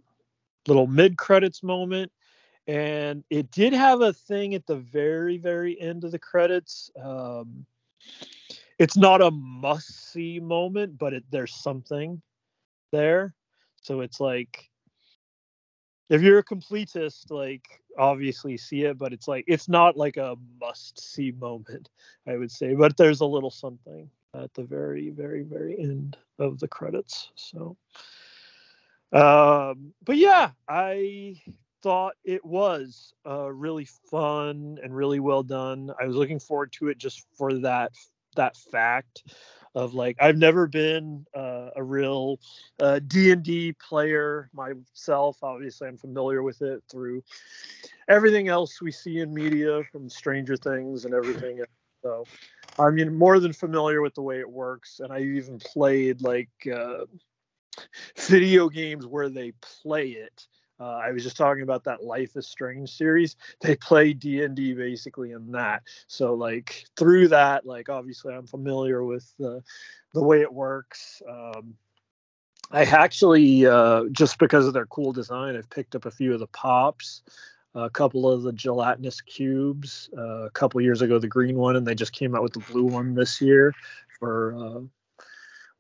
[0.66, 2.12] little mid credits moment.
[2.66, 6.90] And it did have a thing at the very very end of the credits.
[7.02, 7.66] Um,
[8.78, 12.22] it's not a must see moment but it, there's something
[12.92, 13.34] there.
[13.82, 14.70] So it's like
[16.10, 20.36] if you're a completist like obviously see it but it's like it's not like a
[20.60, 21.88] must see moment
[22.26, 22.74] i would say.
[22.74, 27.76] But there's a little something at the very very very end of the credits so
[29.12, 31.40] um, but yeah, I
[31.82, 35.92] thought it was uh, really fun and really well done.
[36.00, 37.92] I was looking forward to it just for that
[38.36, 39.24] that fact
[39.74, 42.38] of like I've never been uh, a real
[42.80, 45.38] uh, D and D player myself.
[45.42, 47.22] Obviously, I'm familiar with it through
[48.08, 51.60] everything else we see in media from Stranger Things and everything.
[52.02, 52.24] So,
[52.78, 56.48] I mean, more than familiar with the way it works, and I even played like
[56.72, 57.04] uh,
[58.16, 60.46] video games where they play it.
[60.78, 63.36] Uh, I was just talking about that Life is Strange series.
[63.60, 65.82] They play D and D basically in that.
[66.06, 69.62] So like through that, like obviously I'm familiar with the
[70.14, 71.20] the way it works.
[71.28, 71.74] Um,
[72.70, 76.40] I actually uh, just because of their cool design, I've picked up a few of
[76.40, 77.22] the pops,
[77.74, 80.08] a couple of the gelatinous cubes.
[80.16, 82.60] Uh, a couple years ago, the green one, and they just came out with the
[82.60, 83.74] blue one this year
[84.18, 84.80] for uh,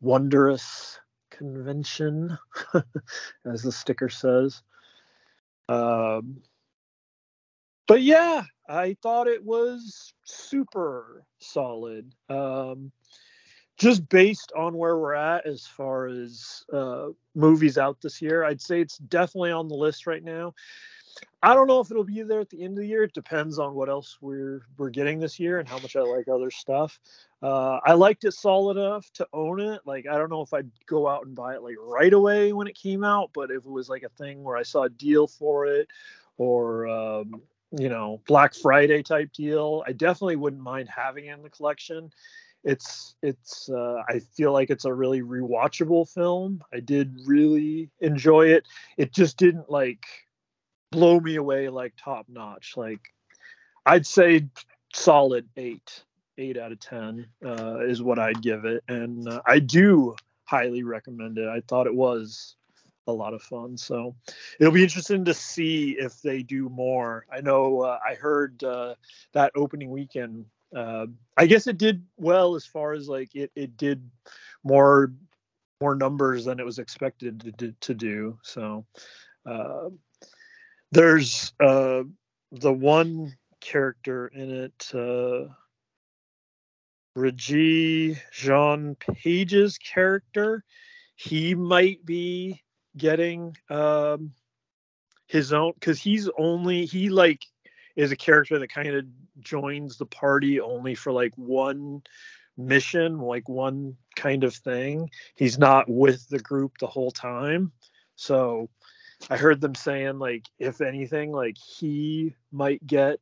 [0.02, 1.00] Wondrous
[1.40, 2.36] convention,
[3.46, 4.62] as the sticker says.
[5.70, 6.42] Um,
[7.88, 12.14] but yeah, I thought it was super solid.
[12.28, 12.92] Um,
[13.78, 18.60] just based on where we're at as far as uh, movies out this year, I'd
[18.60, 20.52] say it's definitely on the list right now.
[21.42, 23.04] I don't know if it'll be there at the end of the year.
[23.04, 26.28] It depends on what else we're we're getting this year and how much I like
[26.28, 27.00] other stuff.
[27.42, 29.80] Uh, I liked it solid enough to own it.
[29.86, 32.66] Like I don't know if I'd go out and buy it like right away when
[32.66, 35.26] it came out, but if it was like a thing where I saw a deal
[35.26, 35.88] for it
[36.36, 37.40] or um,
[37.78, 42.10] you know Black Friday type deal, I definitely wouldn't mind having it in the collection.
[42.64, 46.62] it's it's uh, I feel like it's a really rewatchable film.
[46.72, 48.66] I did really enjoy it.
[48.98, 50.04] It just didn't like
[50.90, 52.74] blow me away like top notch.
[52.76, 53.00] Like
[53.86, 54.48] I'd say
[54.92, 56.04] solid eight,
[56.38, 60.14] eight out of ten uh, is what I'd give it, and uh, I do
[60.44, 61.48] highly recommend it.
[61.48, 62.56] I thought it was
[63.06, 63.76] a lot of fun.
[63.76, 64.14] So
[64.58, 67.26] it'll be interesting to see if they do more.
[67.32, 68.94] I know uh, I heard uh,
[69.32, 70.46] that opening weekend.
[70.74, 71.06] Uh,
[71.36, 74.08] I guess it did well as far as like it, it did
[74.62, 75.12] more
[75.80, 78.38] more numbers than it was expected to, to, do.
[78.42, 78.84] So
[79.46, 79.88] uh,
[80.92, 82.02] there's uh,
[82.52, 84.94] the one character in it.
[84.94, 85.52] Uh,
[88.32, 90.64] Jean Page's character,
[91.16, 92.62] he might be
[92.96, 94.32] getting um
[95.26, 97.44] his own because he's only he like
[97.94, 99.04] is a character that kind of
[99.38, 102.02] joins the party only for like one
[102.56, 107.70] mission like one kind of thing he's not with the group the whole time
[108.16, 108.68] so
[109.28, 113.20] i heard them saying like if anything like he might get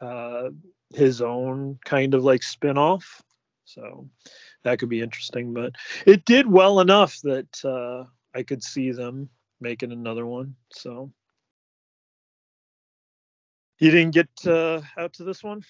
[0.00, 0.50] uh
[0.94, 3.22] his own kind of like spin-off
[3.64, 4.08] so
[4.62, 5.72] that could be interesting but
[6.06, 8.04] it did well enough that uh
[8.34, 9.28] I could see them
[9.60, 10.56] making another one.
[10.72, 11.12] So
[13.78, 15.62] you didn't get uh, out to this one?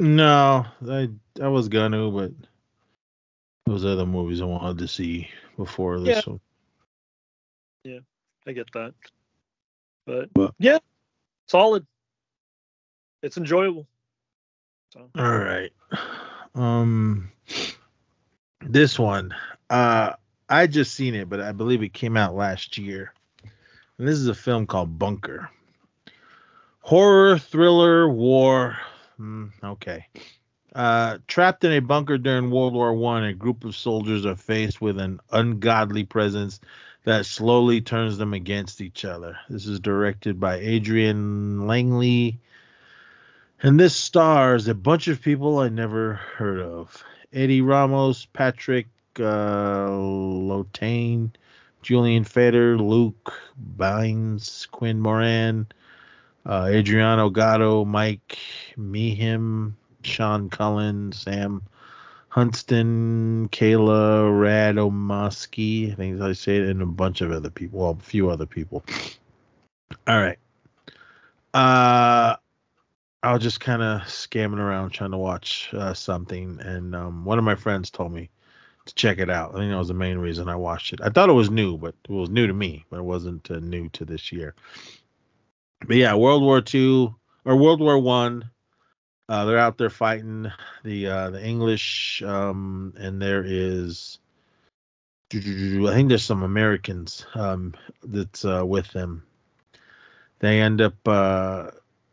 [0.00, 1.08] No, I
[1.40, 2.32] I was gonna, but
[3.66, 6.32] those other movies I wanted to see before this Yeah.
[6.32, 6.40] one.
[7.84, 8.00] Yeah,
[8.46, 8.94] I get that.
[10.06, 10.78] But, But- yeah,
[11.46, 11.86] solid.
[13.22, 13.86] It's enjoyable.
[14.92, 15.72] So All right.
[16.54, 17.30] Um
[18.60, 19.34] this one.
[19.70, 20.12] Uh
[20.48, 23.12] I just seen it, but I believe it came out last year.
[23.98, 25.48] And this is a film called Bunker.
[26.80, 28.76] Horror, thriller, war.
[29.16, 30.06] Hmm, okay.
[30.74, 34.80] Uh, trapped in a bunker during World War One, a group of soldiers are faced
[34.80, 36.60] with an ungodly presence
[37.04, 39.38] that slowly turns them against each other.
[39.48, 42.40] This is directed by Adrian Langley,
[43.62, 49.88] and this stars a bunch of people I never heard of: Eddie Ramos, Patrick uh,
[49.88, 51.30] Lotane,
[51.82, 55.66] Julian Feder, Luke Baines, Quinn Moran,
[56.46, 58.38] uh, Adriano Gatto, Mike
[58.76, 61.62] Meehan, Sean Cullen, Sam
[62.34, 67.80] Hunston, Kayla Radomowski, I think I say it, and a bunch of other people.
[67.80, 68.84] Well, a few other people.
[70.08, 70.38] All right.
[71.54, 72.34] Uh,
[73.22, 77.38] I was just kind of scamming around trying to watch uh, something, and um, one
[77.38, 78.30] of my friends told me
[78.86, 79.54] to check it out.
[79.54, 81.00] I think that was the main reason I watched it.
[81.00, 83.60] I thought it was new, but it was new to me, but it wasn't uh,
[83.60, 84.56] new to this year.
[85.86, 87.14] But yeah, World War Two
[87.44, 88.50] or World War One.
[89.28, 94.18] Uh, they're out there fighting the uh, the English, um, and there is,
[95.32, 99.24] I think there's some Americans um, that's uh, with them.
[100.40, 100.96] They end up.
[101.06, 101.70] Uh,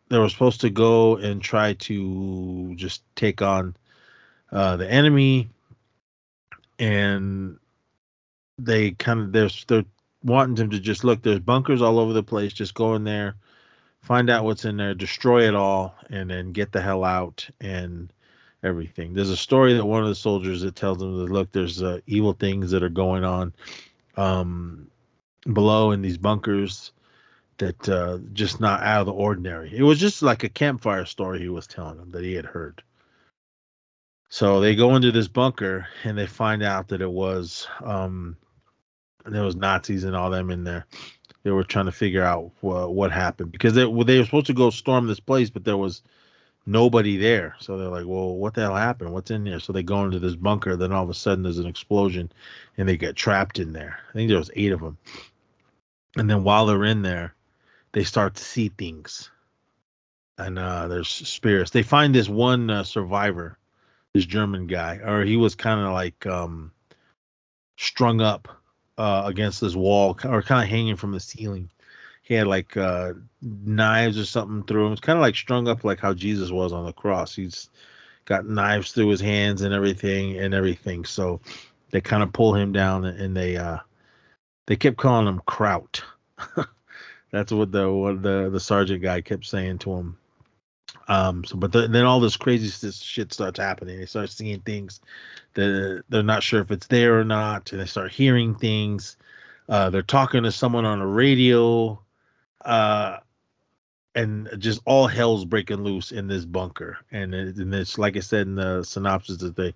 [0.08, 3.76] they were supposed to go and try to just take on
[4.52, 5.50] uh, the enemy,
[6.80, 7.58] and
[8.58, 9.86] they kind of they're they're
[10.24, 11.22] wanting them to just look.
[11.22, 12.54] There's bunkers all over the place.
[12.54, 13.36] Just go in there,
[14.02, 18.12] find out what's in there, destroy it all, and then get the hell out and
[18.64, 19.14] everything.
[19.14, 22.00] There's a story that one of the soldiers that tells them that look, there's uh,
[22.08, 23.54] evil things that are going on
[24.18, 24.88] um,
[25.52, 26.92] below in these bunkers
[27.58, 29.76] that uh, just not out of the ordinary.
[29.76, 32.82] It was just like a campfire story he was telling them that he had heard.
[34.30, 38.38] So they go into this bunker and they find out that it was um,
[39.26, 40.86] there was Nazis and all them in there.
[41.44, 44.48] They were trying to figure out wha- what happened because they well, they were supposed
[44.48, 46.04] to go storm this place, but there was
[46.66, 47.56] nobody there.
[47.60, 49.12] So they're like, "Well, what the hell happened?
[49.12, 50.76] What's in there?" So they go into this bunker.
[50.76, 52.32] Then all of a sudden, there's an explosion,
[52.78, 54.00] and they get trapped in there.
[54.10, 54.98] I think there was eight of them.
[56.16, 57.34] And then while they're in there,
[57.94, 59.32] they start to see things,
[60.38, 61.72] and uh, there's spirits.
[61.72, 63.58] They find this one uh, survivor,
[64.14, 66.72] this German guy, or he was kind of like um,
[67.78, 68.61] strung up
[68.98, 71.70] uh, against this wall, or kind of hanging from the ceiling.
[72.24, 74.94] He had like uh, knives or something through him.
[74.94, 77.36] It's kind of like strung up like how Jesus was on the cross.
[77.36, 77.70] He's
[78.26, 81.06] got knives through his hands and everything and everything.
[81.06, 81.42] So
[81.90, 83.80] they kind of pull him down and they uh
[84.68, 86.04] they kept calling him Kraut.
[87.32, 90.18] That's what the what the the sergeant guy kept saying to him.
[91.12, 91.44] Um.
[91.44, 94.00] So, but the, then all this crazy shit starts happening.
[94.00, 95.02] They start seeing things
[95.56, 99.18] that they're not sure if it's there or not, and they start hearing things.
[99.68, 102.02] Uh, they're talking to someone on a radio.
[102.64, 103.18] Uh,
[104.14, 106.98] and just all hell's breaking loose in this bunker.
[107.12, 109.74] And, it, and it's like I said in the synopsis that they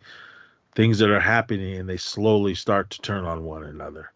[0.75, 4.11] things that are happening and they slowly start to turn on one another.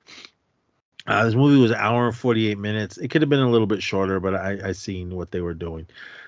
[1.10, 2.98] Uh, this movie was an hour and 48 minutes.
[2.98, 5.56] It could have been a little bit shorter, but I, I seen what they were
[5.56, 5.88] doing.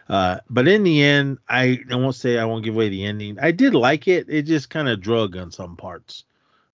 [0.10, 3.38] Uh, but in the end, I, I won't say I won't give away the ending.
[3.40, 4.26] I did like it.
[4.28, 6.24] It just kind of drug on some parts,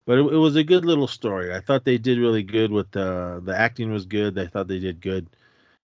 [0.06, 1.52] but it, it, was a good little story.
[1.52, 4.38] I thought they did really good with the the acting was good.
[4.38, 5.26] I thought they did good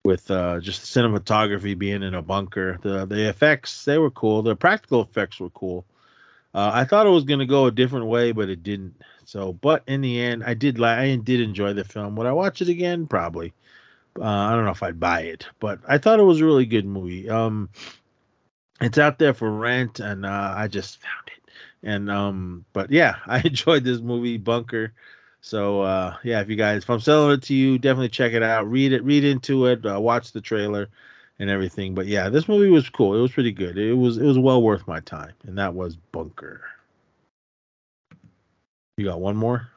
[0.04, 2.78] with uh, just the cinematography being in a bunker.
[2.82, 4.42] The the effects they were cool.
[4.42, 5.86] The practical effects were cool.
[6.54, 8.96] Uh, I thought it was gonna go a different way, but it didn't.
[9.24, 12.16] So, but in the end, I did like I did enjoy the film.
[12.16, 13.06] Would I watch it again?
[13.06, 13.52] Probably.
[14.20, 16.66] Uh, I don't know if I'd buy it, but I thought it was a really
[16.66, 17.30] good movie.
[17.30, 17.70] Um,
[18.80, 21.50] it's out there for rent, and uh, I just found it.
[21.82, 24.92] And um, but yeah, I enjoyed this movie, Bunker.
[25.40, 28.42] So uh, yeah, if you guys, if I'm selling it to you, definitely check it
[28.42, 28.70] out.
[28.70, 30.88] Read it, read into it, uh, watch the trailer
[31.38, 31.94] and everything.
[31.94, 33.16] But yeah, this movie was cool.
[33.16, 33.76] It was pretty good.
[33.78, 36.62] It was it was well worth my time, and that was Bunker.
[38.96, 39.68] You got one more?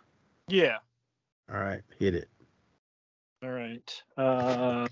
[0.48, 0.78] Yeah.
[1.52, 2.30] All right, hit it.
[3.44, 4.04] All right.
[4.18, 4.88] Uh,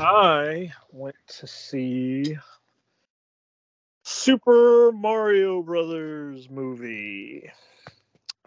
[0.00, 2.36] I went to see
[4.02, 7.50] Super Mario Brothers movie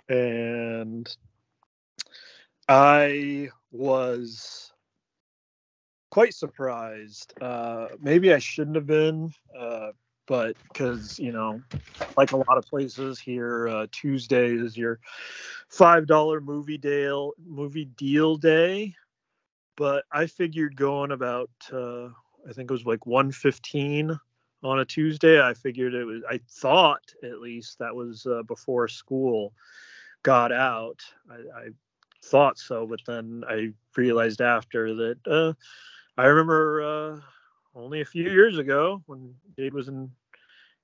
[0.09, 1.15] and
[2.67, 4.73] I was
[6.11, 7.33] quite surprised.
[7.39, 9.91] Uh, maybe I shouldn't have been, uh,
[10.29, 11.59] but because you know,
[12.15, 14.99] like a lot of places here, uh, Tuesday is your
[15.69, 18.95] five dollar movie deal movie deal day.
[19.75, 22.09] But I figured going about, uh,
[22.47, 24.17] I think it was like one fifteen
[24.61, 25.41] on a Tuesday.
[25.41, 26.21] I figured it was.
[26.29, 29.51] I thought at least that was uh, before school
[30.21, 31.01] got out.
[31.29, 31.69] I, I,
[32.25, 35.53] thought so, but then I realized after that uh,
[36.21, 37.21] I remember uh,
[37.75, 40.11] only a few years ago when Jade was in,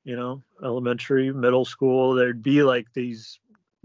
[0.06, 3.40] you know, elementary, middle school, there'd be like these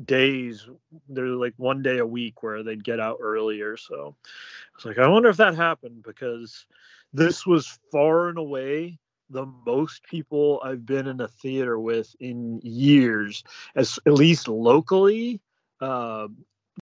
[0.04, 0.66] days
[1.10, 4.98] there's like one day a week where they'd get out earlier so i was like
[4.98, 6.64] i wonder if that happened because
[7.12, 8.98] this was far and away
[9.30, 15.40] the most people I've been in a theater with in years, as at least locally.
[15.80, 16.28] Uh,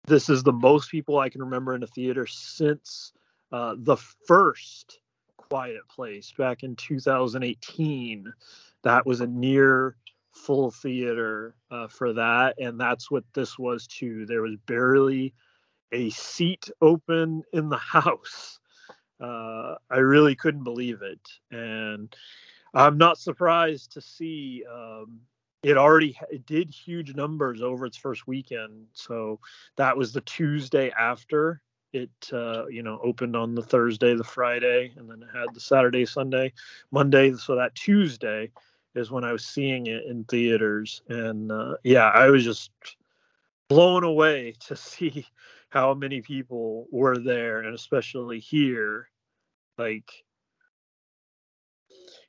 [0.06, 3.14] this is the most people I can remember in a theater since
[3.52, 3.98] uh, the
[4.28, 5.00] first
[5.38, 8.34] Quiet Place back in 2018.
[8.84, 9.96] That was a near
[10.32, 14.26] full theater uh, for that, and that's what this was too.
[14.26, 15.34] There was barely
[15.92, 18.60] a seat open in the house
[19.20, 21.20] uh, I really couldn't believe it,
[21.52, 22.14] and
[22.74, 25.22] I'm not surprised to see um,
[25.64, 28.88] it already it did huge numbers over its first weekend.
[28.94, 29.40] So
[29.78, 31.62] that was the Tuesday after
[31.94, 35.62] it, uh, you know, opened on the Thursday, the Friday, and then it had the
[35.62, 36.52] Saturday, Sunday,
[36.92, 37.34] Monday.
[37.36, 38.52] So that Tuesday
[38.96, 42.72] is when I was seeing it in theaters, and uh, yeah, I was just
[43.70, 45.26] blown away to see
[45.70, 49.10] how many people were there, and especially here
[49.78, 50.12] like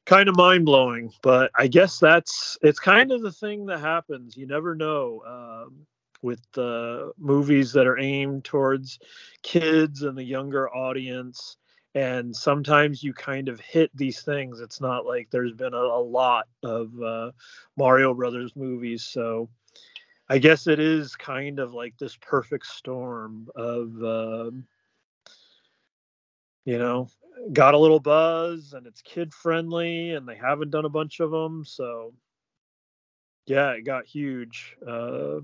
[0.07, 4.37] kind of mind blowing, but I guess that's it's kind of the thing that happens.
[4.37, 5.87] You never know um,
[6.23, 8.99] with the movies that are aimed towards
[9.43, 11.57] kids and the younger audience.
[11.95, 14.61] And sometimes you kind of hit these things.
[14.61, 17.31] It's not like there's been a, a lot of uh,
[17.77, 19.49] Mario Brothers movies, so
[20.29, 24.03] I guess it is kind of like this perfect storm of.
[24.03, 24.51] Uh,
[26.65, 27.09] you know
[27.53, 31.31] got a little buzz and it's kid friendly and they haven't done a bunch of
[31.31, 32.13] them so
[33.47, 35.41] yeah it got huge uh,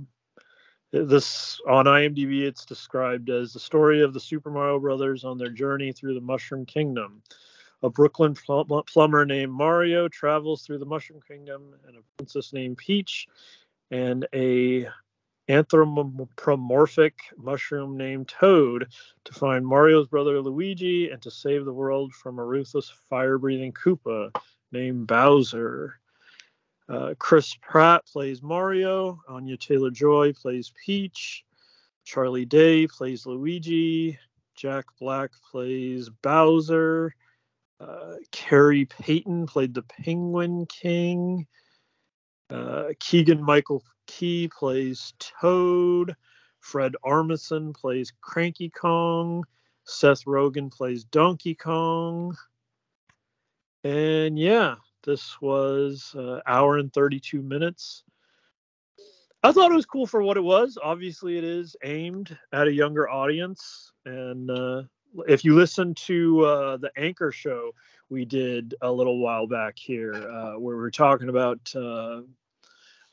[0.92, 5.50] this on imdb it's described as the story of the super mario brothers on their
[5.50, 7.22] journey through the mushroom kingdom
[7.82, 13.28] a brooklyn plumber named mario travels through the mushroom kingdom and a princess named peach
[13.90, 14.86] and a
[15.50, 18.86] anthropomorphic mushroom named Toad
[19.24, 23.72] to find Mario's brother Luigi and to save the world from a ruthless fire breathing
[23.72, 24.30] Koopa
[24.70, 25.99] named Bowser.
[26.90, 29.20] Uh, Chris Pratt plays Mario.
[29.28, 31.44] Anya Taylor Joy plays Peach.
[32.04, 34.18] Charlie Day plays Luigi.
[34.56, 37.14] Jack Black plays Bowser.
[37.78, 41.46] Uh, Khary Payton played the Penguin King.
[42.50, 46.16] Uh, Keegan Michael Key plays Toad.
[46.58, 49.44] Fred Armisen plays Cranky Kong.
[49.84, 52.36] Seth Rogen plays Donkey Kong.
[53.84, 58.04] And yeah, this was uh, hour and 32 minutes.
[59.42, 60.76] I thought it was cool for what it was.
[60.82, 63.92] Obviously, it is aimed at a younger audience.
[64.04, 64.82] And uh,
[65.26, 67.72] if you listen to uh, the Anchor show
[68.10, 72.22] we did a little while back here, uh, where we are talking about uh,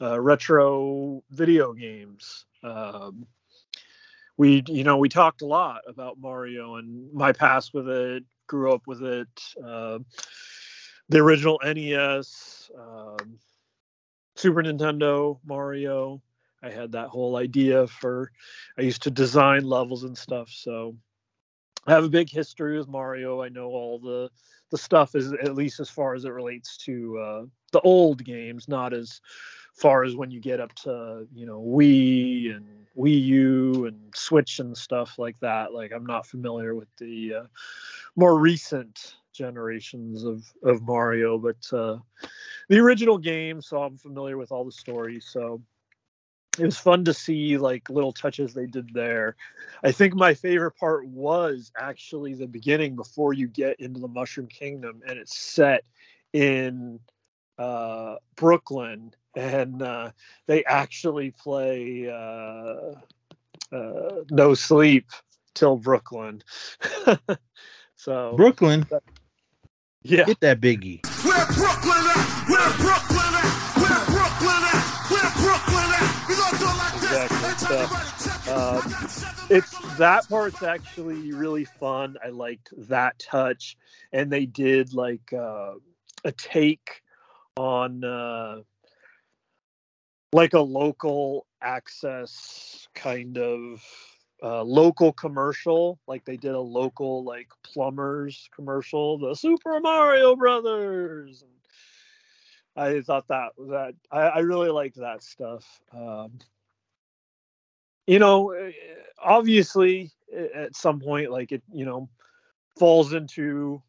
[0.02, 2.46] uh, retro video games.
[2.64, 3.26] Um,
[4.36, 8.24] we, you know, we talked a lot about Mario and my past with it.
[8.48, 9.28] Grew up with it.
[11.10, 13.40] The original NES, um,
[14.36, 16.22] Super Nintendo, Mario.
[16.62, 18.32] I had that whole idea for.
[18.78, 20.96] I used to design levels and stuff, so
[21.86, 23.42] I have a big history with Mario.
[23.42, 24.30] I know all the
[24.70, 28.68] the stuff is at least as far as it relates to uh, the old games,
[28.68, 29.22] not as
[29.74, 32.66] far as when you get up to you know Wii and
[32.98, 35.74] Wii U and Switch and stuff like that.
[35.74, 37.44] Like I'm not familiar with the uh,
[38.16, 41.98] more recent generations of of Mario, but uh,
[42.70, 45.28] the original game, so I'm familiar with all the stories.
[45.30, 45.62] So
[46.60, 49.36] it was fun to see like little touches they did there.
[49.84, 54.48] I think my favorite part was actually the beginning before you get into the Mushroom
[54.48, 55.84] Kingdom, and it's set
[56.34, 57.00] in
[57.58, 60.12] uh, Brooklyn, and uh,
[60.48, 62.94] they actually play uh,
[63.76, 65.12] uh No Sleep
[65.54, 66.44] till Brooklyn.
[67.96, 68.86] so Brooklyn,
[70.10, 71.06] yeah, get that biggie.
[71.26, 72.24] Where Brooklyn at?
[72.48, 73.52] Where Brooklyn at?
[73.76, 74.82] Where Brooklyn at?
[75.12, 76.08] Where Brooklyn at?
[76.28, 77.12] We gonna do it like this.
[77.32, 77.78] Exactly.
[77.78, 77.88] Hey,
[78.46, 78.82] So, um,
[79.50, 82.18] it's that part's actually really fun.
[82.24, 83.78] I liked that touch,
[84.14, 85.74] and they did like uh,
[86.24, 87.02] a take
[87.58, 88.62] on uh,
[90.32, 93.84] like a local access kind of
[94.44, 96.00] uh, local commercial.
[96.08, 101.44] Like they did a local like plumbers commercial, the Super Mario Brothers.
[102.76, 105.66] I thought that that I, I really liked that stuff.
[105.92, 106.40] Um,
[108.06, 108.72] you know, eh,
[109.22, 112.10] obviously eh, at some point, like it, you know,
[112.78, 113.82] falls into,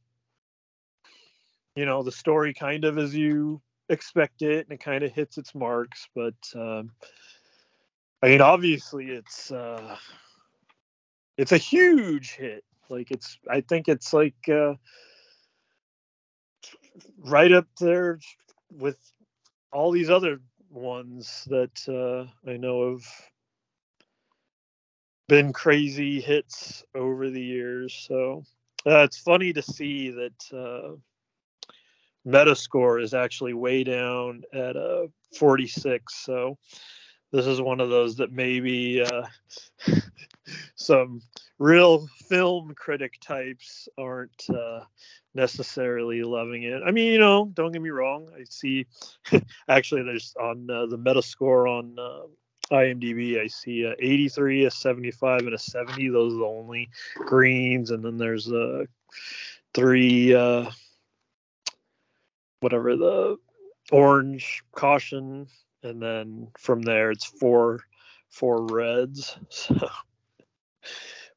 [1.76, 3.60] you know, the story kind of as you
[3.90, 6.08] expect it, and it kind of hits its marks.
[6.14, 6.92] But um,
[8.22, 9.96] I mean, obviously, it's uh,
[11.38, 12.64] it's a huge hit.
[12.90, 14.74] Like it's, I think it's like uh,
[17.18, 18.18] right up there
[18.70, 18.98] with
[19.72, 23.06] all these other ones that uh, I know of
[25.28, 27.94] been crazy hits over the years.
[28.08, 28.44] So
[28.86, 30.96] uh, it's funny to see that uh,
[32.26, 36.14] Metascore is actually way down at uh, 46.
[36.24, 36.58] So
[37.32, 39.26] this is one of those that maybe uh,
[40.76, 41.20] some
[41.58, 44.80] real film critic types aren't uh,
[45.34, 46.82] necessarily loving it.
[46.84, 48.28] I mean, you know, don't get me wrong.
[48.34, 48.86] I see
[49.68, 52.26] actually there's on uh, the Metascore on uh,
[52.74, 56.08] IMDb, I see a 83, a 75, and a 70.
[56.10, 58.84] Those are the only greens, and then there's uh,
[59.74, 60.32] three,
[62.60, 63.38] whatever the
[63.90, 65.46] orange caution,
[65.82, 67.80] and then from there it's four,
[68.28, 69.36] four reds.
[69.50, 69.88] So,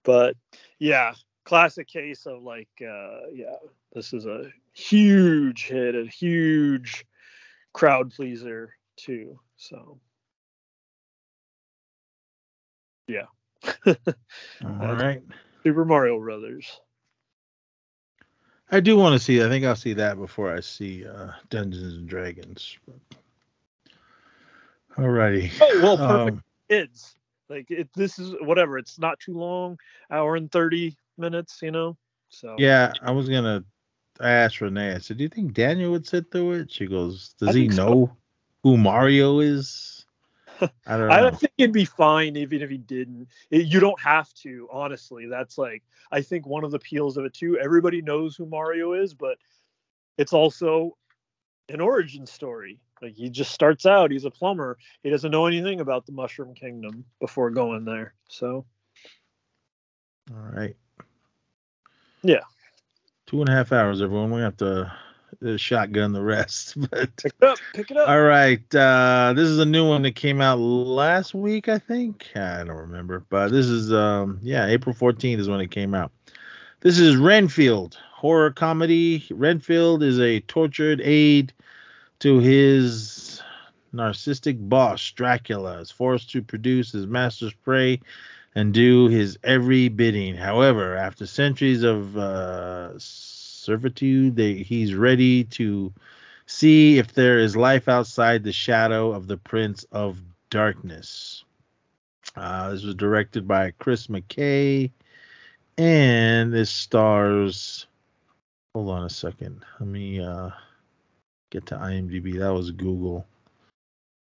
[0.04, 0.36] but
[0.80, 1.14] yeah,
[1.44, 3.56] classic case of like, uh, yeah,
[3.94, 7.06] this is a huge hit, a huge
[7.74, 9.40] crowd pleaser too.
[9.58, 10.00] So.
[13.08, 13.26] Yeah.
[13.86, 15.22] All right.
[15.64, 16.80] Super Mario Brothers.
[18.72, 19.44] I do want to see.
[19.44, 22.78] I think I'll see that before I see uh, Dungeons and Dragons.
[24.98, 25.52] Alrighty.
[25.62, 27.16] Oh well, perfect Um, kids.
[27.50, 28.78] Like it, this is whatever.
[28.78, 29.78] It's not too long,
[30.10, 31.60] hour and thirty minutes.
[31.62, 31.98] You know.
[32.30, 33.64] So yeah, I was gonna.
[34.20, 34.94] I asked Renee.
[34.94, 37.74] I said, "Do you think Daniel would sit through it?" She goes, "Does he think
[37.74, 37.86] so.
[37.88, 38.18] know
[38.64, 40.06] who Mario is?"
[40.62, 41.28] I don't know.
[41.28, 43.28] I think it'd be fine even if he didn't.
[43.50, 45.26] It, you don't have to, honestly.
[45.26, 47.58] That's like I think one of the appeals of it too.
[47.58, 49.38] Everybody knows who Mario is, but
[50.18, 50.98] it's also
[51.70, 52.80] an origin story.
[53.02, 54.78] Like he just starts out, he's a plumber.
[55.04, 58.14] He doesn't know anything about the Mushroom Kingdom before going there.
[58.30, 58.66] So
[60.32, 60.76] All right.
[62.24, 62.42] Yeah.
[63.26, 64.32] Two and a half hours, everyone.
[64.32, 64.92] We have to
[65.46, 66.78] uh, shotgun the rest.
[66.92, 68.10] But pick it up, pick it up.
[68.10, 72.28] all right, uh, this is a new one that came out last week, I think.
[72.36, 76.12] I don't remember, but this is um, yeah, April 14th is when it came out.
[76.82, 79.26] This is Renfield horror comedy.
[79.32, 81.52] Renfield is a tortured aide
[82.20, 83.42] to his
[83.92, 88.00] narcissistic boss Dracula, is forced to produce his master's prey
[88.54, 90.36] and do his every bidding.
[90.36, 95.92] However, after centuries of uh, servitude, they, he's ready to
[96.46, 100.20] see if there is life outside the shadow of the Prince of
[100.52, 101.44] Darkness.
[102.36, 104.92] Uh, this was directed by Chris McKay,
[105.76, 107.88] and this stars.
[108.74, 109.66] Hold on a second.
[109.80, 110.50] Let me uh,
[111.50, 112.40] get to IMDb.
[112.40, 113.26] That was Google.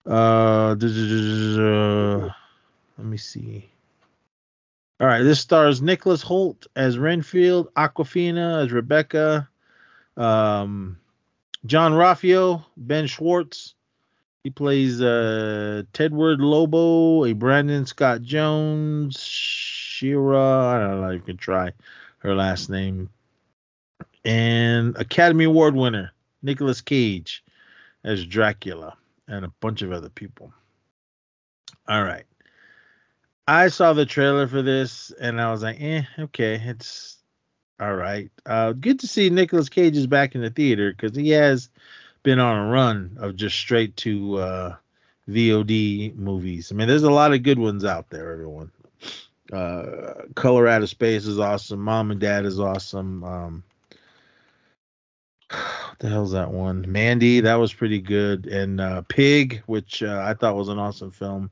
[0.07, 0.75] Uh,
[2.99, 3.71] let me see.
[5.01, 9.49] All right, this stars Nicholas Hoult as Renfield, Awkwafina as Rebecca,
[10.17, 10.99] um,
[11.67, 13.75] John Raffio, Ben Schwartz.
[14.45, 20.67] He plays uh, Tedward Lobo, a Brandon Scott Jones, Shira.
[20.67, 21.09] I don't know.
[21.09, 21.73] if You can try
[22.19, 23.09] her last name.
[24.25, 26.13] And Academy Award winner
[26.43, 27.45] Nicolas Cage
[28.05, 28.97] as Dracula,
[29.27, 30.53] and a bunch of other people.
[31.89, 32.25] All right.
[33.47, 37.19] I saw the trailer for this and I was like, eh, okay, it's
[37.81, 38.31] all right.
[38.47, 41.69] Uh, good to see Nicolas Cage is back in the theater because he has
[42.23, 44.77] been on a run of just straight to uh,
[45.29, 46.73] VOD movies.
[46.73, 48.71] I mean, there's a lot of good ones out there, everyone.
[49.53, 51.81] Uh, Color Out of Space is awesome.
[51.81, 53.25] Mom and Dad is awesome.
[53.25, 53.65] Um,
[55.55, 56.85] what the hell's that one?
[56.91, 58.47] Mandy, that was pretty good.
[58.47, 61.51] And uh, Pig, which uh, I thought was an awesome film.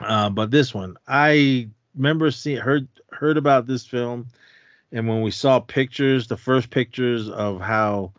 [0.00, 4.28] Uh, but this one, I remember seeing heard heard about this film,
[4.92, 8.12] and when we saw pictures, the first pictures of how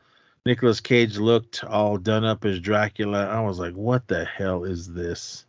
[0.45, 4.91] Nicolas Cage looked all done up as Dracula, I was like, "What the hell is
[4.91, 5.45] this?"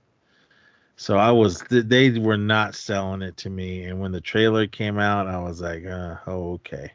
[0.96, 4.98] So I was they were not selling it to me, and when the trailer came
[4.98, 6.92] out, I was like, "Oh, okay."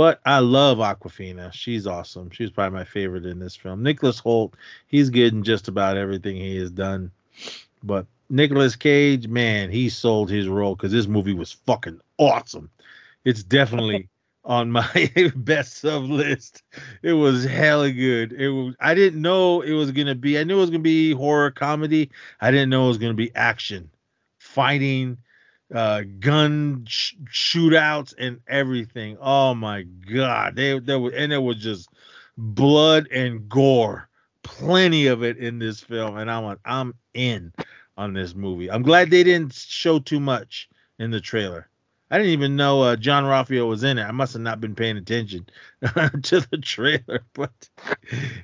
[0.00, 1.52] But I love Awkwafina.
[1.52, 2.30] She's awesome.
[2.30, 3.82] She's probably my favorite in this film.
[3.82, 4.54] Nicholas Hoult,
[4.86, 7.10] he's good in just about everything he has done.
[7.82, 12.70] But Nicolas Cage, man, he sold his role because this movie was fucking awesome.
[13.26, 14.08] It's definitely
[14.46, 16.62] on my best of list.
[17.02, 18.32] It was hella good.
[18.32, 20.38] It was I didn't know it was gonna be.
[20.38, 22.10] I knew it was gonna be horror comedy.
[22.40, 23.90] I didn't know it was gonna be action,
[24.38, 25.18] fighting,
[25.74, 29.16] uh, gun sh- shootouts, and everything.
[29.20, 30.56] Oh my god!
[30.56, 31.88] They there was and it was just
[32.36, 34.08] blood and gore,
[34.42, 36.16] plenty of it in this film.
[36.16, 37.52] And I'm I'm in
[37.96, 38.70] on this movie.
[38.70, 40.68] I'm glad they didn't show too much
[40.98, 41.69] in the trailer.
[42.10, 44.02] I didn't even know uh, Jean-Ralphio was in it.
[44.02, 45.46] I must have not been paying attention
[46.22, 47.68] to the trailer, but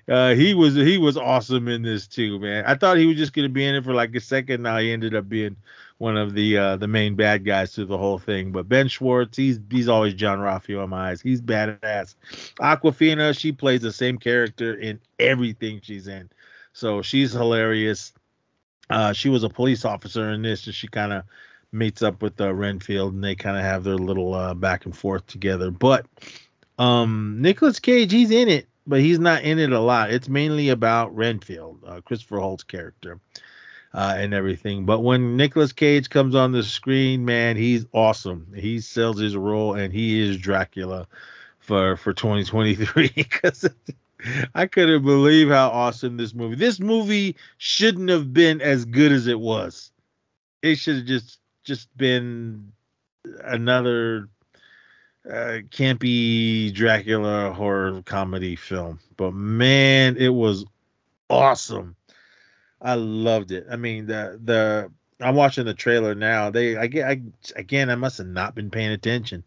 [0.09, 2.65] uh, he was he was awesome in this too, man.
[2.65, 4.62] I thought he was just gonna be in it for like a second.
[4.62, 5.57] Now he ended up being
[5.99, 8.53] one of the uh, the main bad guys through the whole thing.
[8.53, 11.20] But Ben Schwartz, he's he's always Jean-Ralphio in my eyes.
[11.20, 12.15] He's badass.
[12.61, 16.31] Awkwafina, she plays the same character in everything she's in,
[16.73, 18.12] so she's hilarious.
[18.89, 21.25] Uh, she was a police officer in this, and she kind of
[21.73, 24.97] meets up with uh, Renfield, and they kind of have their little uh, back and
[24.97, 25.70] forth together.
[25.70, 26.07] But
[26.78, 30.11] um, Nicolas Cage, he's in it, but he's not in it a lot.
[30.11, 33.19] It's mainly about Renfield, uh, Christopher Hoult's character,
[33.95, 34.86] uh, and everything.
[34.86, 38.53] But when Nicolas Cage comes on the screen, man, he's awesome.
[38.55, 41.07] He sells his role, and he is Dracula
[41.59, 43.69] for for 2023 because.
[44.55, 46.57] I couldn't believe how awesome this movie.
[46.57, 49.93] This movie shouldn't have been as good as it was.
[50.62, 52.73] It should have just just been
[53.45, 54.28] another
[55.28, 59.01] uh, campy Dracula horror comedy film.
[59.17, 60.65] But man, it was
[61.28, 61.97] awesome.
[62.81, 63.67] I loved it.
[63.70, 66.51] I mean, the the I'm watching the trailer now.
[66.51, 67.20] They I get I
[67.57, 69.45] again I must have not been paying attention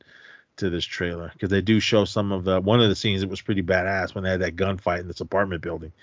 [0.57, 3.23] to this trailer because they do show some of the one of the scenes.
[3.23, 5.93] It was pretty badass when they had that gunfight in this apartment building.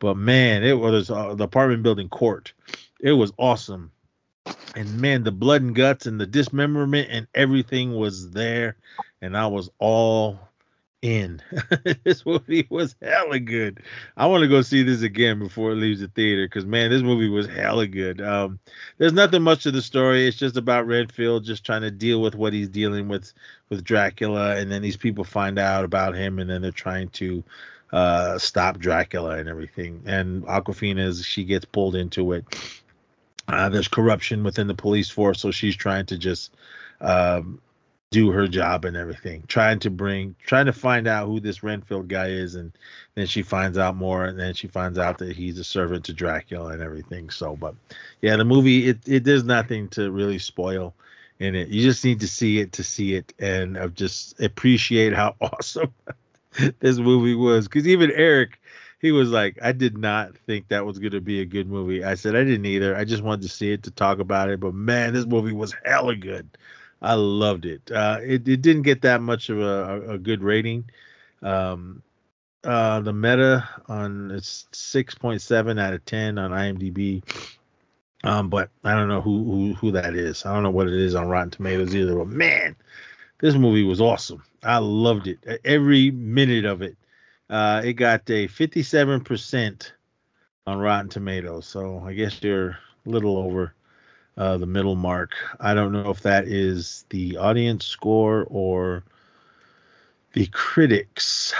[0.00, 2.52] But man, it was uh, the apartment building court.
[2.98, 3.91] It was awesome
[4.74, 8.76] and man, the blood and guts and the dismemberment and everything was there,
[9.20, 10.40] and I was all
[11.02, 11.42] in.
[12.04, 13.82] this movie was hella good.
[14.16, 17.02] I want to go see this again before it leaves the theater because man, this
[17.02, 18.20] movie was hella good.
[18.20, 18.60] Um,
[18.98, 20.26] there's nothing much to the story.
[20.26, 23.32] It's just about Renfield just trying to deal with what he's dealing with
[23.68, 27.42] with Dracula, and then these people find out about him, and then they're trying to
[27.92, 30.02] uh, stop Dracula and everything.
[30.06, 32.44] And Awkwafina, she gets pulled into it
[33.48, 36.54] uh, there's corruption within the police force, so she's trying to just
[37.00, 37.60] um,
[38.10, 42.08] do her job and everything, trying to bring, trying to find out who this Renfield
[42.08, 42.72] guy is, and
[43.14, 46.12] then she finds out more, and then she finds out that he's a servant to
[46.12, 47.30] Dracula and everything.
[47.30, 47.74] So, but
[48.20, 50.94] yeah, the movie it it there's nothing to really spoil
[51.38, 51.68] in it.
[51.68, 55.92] You just need to see it to see it, and uh, just appreciate how awesome
[56.80, 57.66] this movie was.
[57.66, 58.60] Because even Eric
[59.02, 62.04] he was like, I did not think that was going to be a good movie.
[62.04, 62.96] I said I didn't either.
[62.96, 64.60] I just wanted to see it to talk about it.
[64.60, 66.48] But man, this movie was hella good.
[67.02, 67.90] I loved it.
[67.90, 70.84] Uh, it, it didn't get that much of a, a, good rating.
[71.42, 72.00] Um,
[72.62, 77.24] uh, the meta on it's 6.7 out of 10 on IMDb.
[78.22, 80.46] Um, but I don't know who, who who that is.
[80.46, 82.14] I don't know what it is on Rotten Tomatoes either.
[82.14, 82.76] But man,
[83.40, 84.44] this movie was awesome.
[84.62, 85.40] I loved it.
[85.64, 86.96] Every minute of it.
[87.52, 89.92] Uh, it got a 57%
[90.66, 91.66] on Rotten Tomatoes.
[91.66, 93.74] So I guess you're a little over
[94.38, 95.32] uh, the middle mark.
[95.60, 99.04] I don't know if that is the audience score or
[100.32, 101.52] the critics.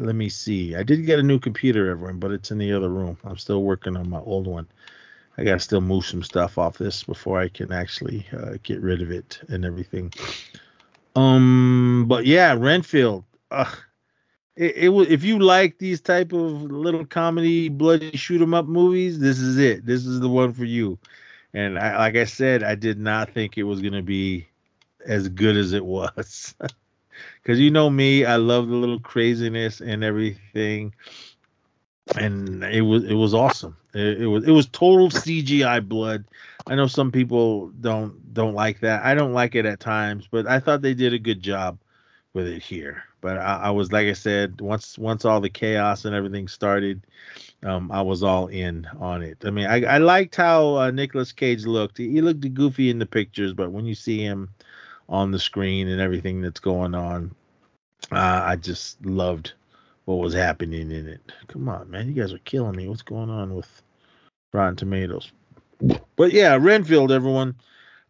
[0.00, 0.76] Let me see.
[0.76, 3.16] I did get a new computer, everyone, but it's in the other room.
[3.24, 4.66] I'm still working on my old one.
[5.38, 9.00] I gotta still move some stuff off this before I can actually uh, get rid
[9.00, 10.12] of it and everything.
[11.16, 13.24] Um, but yeah, Renfield.
[13.50, 13.72] Uh,
[14.58, 19.18] it, it if you like these type of little comedy bloody shoot 'em up movies,
[19.18, 19.86] this is it.
[19.86, 20.98] This is the one for you.
[21.54, 24.48] And I, like I said, I did not think it was gonna be
[25.06, 26.54] as good as it was.
[27.44, 30.92] Cause you know me, I love the little craziness and everything
[32.16, 33.76] and it was it was awesome.
[33.94, 36.24] It, it, was it was total CGI blood.
[36.66, 39.04] I know some people don't don't like that.
[39.04, 41.78] I don't like it at times, but I thought they did a good job
[42.32, 43.02] with it here.
[43.20, 47.06] But I, I was like I said, once once all the chaos and everything started,
[47.64, 49.38] um, I was all in on it.
[49.44, 51.98] I mean, I, I liked how uh, Nicolas Cage looked.
[51.98, 54.50] He looked goofy in the pictures, but when you see him
[55.08, 57.34] on the screen and everything that's going on,
[58.12, 59.52] uh, I just loved
[60.04, 61.20] what was happening in it.
[61.48, 62.88] Come on, man, you guys are killing me.
[62.88, 63.82] What's going on with
[64.52, 65.32] Rotten Tomatoes?
[66.16, 67.56] But yeah, Renfield, everyone.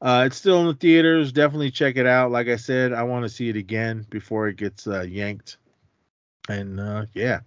[0.01, 1.33] Uh, it's still in the theaters.
[1.33, 2.31] Definitely check it out.
[2.31, 5.57] Like I said, I want to see it again before it gets uh, yanked.
[6.49, 7.41] And uh, yeah,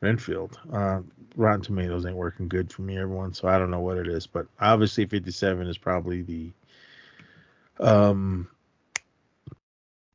[0.00, 0.58] Renfield.
[0.72, 1.00] Uh,
[1.36, 3.32] Rotten Tomatoes ain't working good for me, everyone.
[3.32, 6.52] So I don't know what it is, but obviously 57 is probably the
[7.80, 8.48] um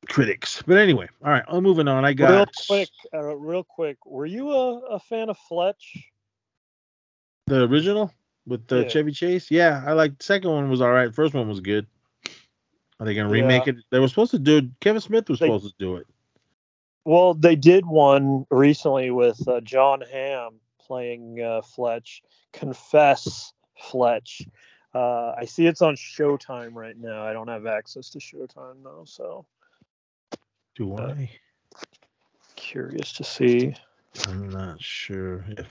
[0.08, 0.62] critics.
[0.66, 2.06] But anyway, all right, I'm moving on.
[2.06, 3.98] I got Real quick, uh, real quick.
[4.06, 6.10] Were you a, a fan of Fletch?
[7.50, 8.14] the original
[8.46, 8.88] with the Yeah.
[8.88, 9.52] Chevy Chase.
[9.52, 11.14] Yeah, I like the second one was all right.
[11.14, 11.86] First one was good.
[13.00, 13.74] Are they gonna remake Yeah.
[13.74, 13.86] it?
[13.92, 14.70] They were supposed to do.
[14.82, 16.08] Kevin Smith was They- supposed to do it.
[17.06, 22.22] Well, they did one recently with uh, Jon Hamm playing uh, Fletch.
[22.52, 24.42] Confess Fletch.
[24.94, 27.24] Uh, I see it's on Showtime right now.
[27.24, 29.46] I don't have access to Showtime though, so
[30.76, 31.30] Do Uh, I?
[32.56, 33.74] curious to see.
[34.28, 35.68] I'm not sure if.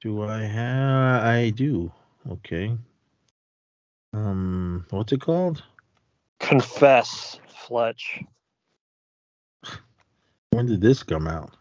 [0.00, 1.22] Do I have?
[1.24, 1.90] I do.
[2.30, 2.76] Okay.
[4.12, 5.62] Um, what's it called?
[6.40, 8.22] Confess Fletch.
[10.50, 11.56] When did this come out?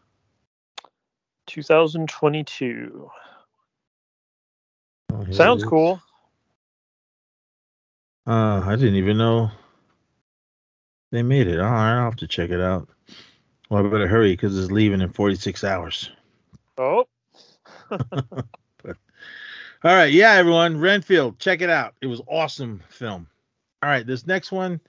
[1.47, 3.09] 2022.
[5.13, 6.01] Oh, Sounds cool.
[8.27, 9.51] Uh, I didn't even know
[11.11, 11.59] they made it.
[11.59, 12.89] All right, I'll have to check it out.
[13.69, 16.11] Well, I better hurry because it's leaving in 46 hours.
[16.77, 17.05] Oh,
[19.83, 21.93] All right, yeah, everyone, Renfield, check it out.
[22.01, 23.27] It was awesome film.
[23.83, 24.79] All right, this next one,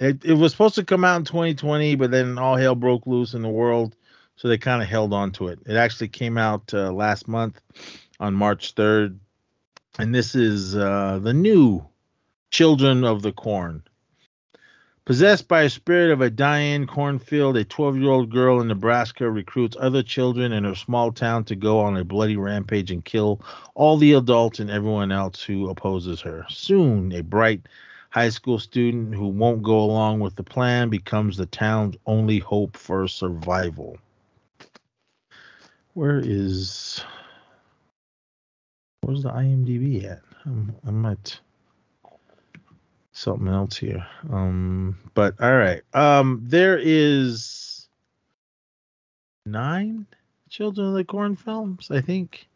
[0.00, 3.34] it, it was supposed to come out in 2020, but then all hell broke loose
[3.34, 3.94] in the world,
[4.36, 5.58] so they kind of held on to it.
[5.66, 7.60] It actually came out uh, last month
[8.18, 9.18] on March 3rd,
[9.98, 11.84] and this is uh, the new
[12.50, 13.82] Children of the Corn.
[15.06, 19.30] Possessed by a spirit of a dying cornfield, a 12 year old girl in Nebraska
[19.30, 23.42] recruits other children in her small town to go on a bloody rampage and kill
[23.74, 26.46] all the adults and everyone else who opposes her.
[26.48, 27.60] Soon, a bright
[28.08, 32.74] high school student who won't go along with the plan becomes the town's only hope
[32.74, 33.98] for survival.
[35.92, 37.04] Where is.
[39.02, 40.22] Where's the IMDb at?
[40.46, 41.40] I'm, I might
[43.14, 44.06] something else here.
[44.30, 45.80] Um, but all right.
[45.94, 47.88] Um, there is
[49.46, 50.06] nine
[50.50, 52.46] Children of the Corn films, I think.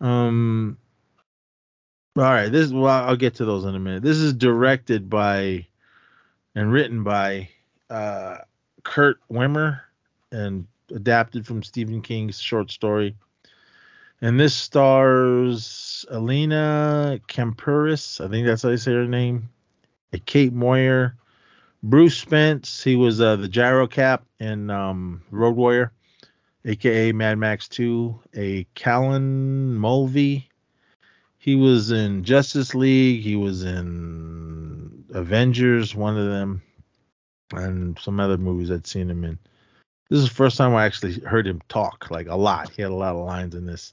[0.00, 0.78] Um,
[2.16, 2.48] all right.
[2.48, 4.02] This well, I'll get to those in a minute.
[4.02, 5.66] This is directed by
[6.54, 7.50] and written by
[7.90, 8.38] uh,
[8.82, 9.80] Kurt Wimmer
[10.32, 13.16] and adapted from Stephen King's short story.
[14.22, 18.24] And this stars Alina Kampouris.
[18.24, 19.50] I think that's how you say her name.
[20.24, 21.16] Kate Moyer,
[21.82, 22.82] Bruce Spence.
[22.82, 25.92] He was uh, the gyro cap in um, Road Warrior,
[26.64, 28.18] aka Mad Max 2.
[28.34, 30.48] A Callan Mulvey.
[31.38, 33.22] He was in Justice League.
[33.22, 36.62] He was in Avengers, one of them,
[37.52, 39.38] and some other movies I'd seen him in.
[40.10, 42.70] This is the first time I actually heard him talk, like a lot.
[42.70, 43.92] He had a lot of lines in this.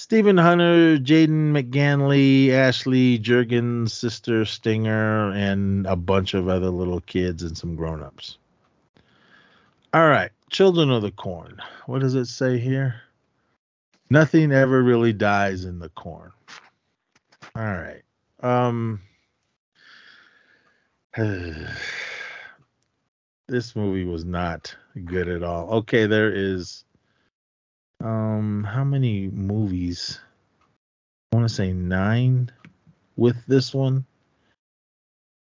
[0.00, 7.42] Stephen Hunter, Jaden McGanley, Ashley Jurgen's sister Stinger, and a bunch of other little kids
[7.42, 8.38] and some grown-ups.
[9.92, 11.60] All right, Children of the Corn.
[11.84, 13.02] What does it say here?
[14.08, 16.32] Nothing ever really dies in the corn.
[17.54, 18.00] All right.
[18.42, 19.02] Um
[23.48, 25.68] this movie was not good at all.
[25.80, 26.86] Okay, there is
[28.00, 30.18] Um, how many movies?
[31.32, 32.50] I want to say nine
[33.16, 34.06] with this one.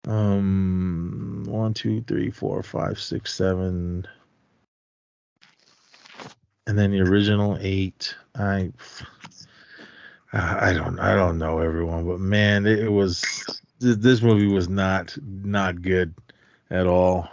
[0.06, 4.06] Um, one, two, three, four, five, six, seven,
[6.66, 8.14] and then the original eight.
[8.34, 8.72] I,
[10.32, 15.16] I don't, I don't know everyone, but man, it, it was this movie was not
[15.22, 16.14] not good
[16.70, 17.28] at all.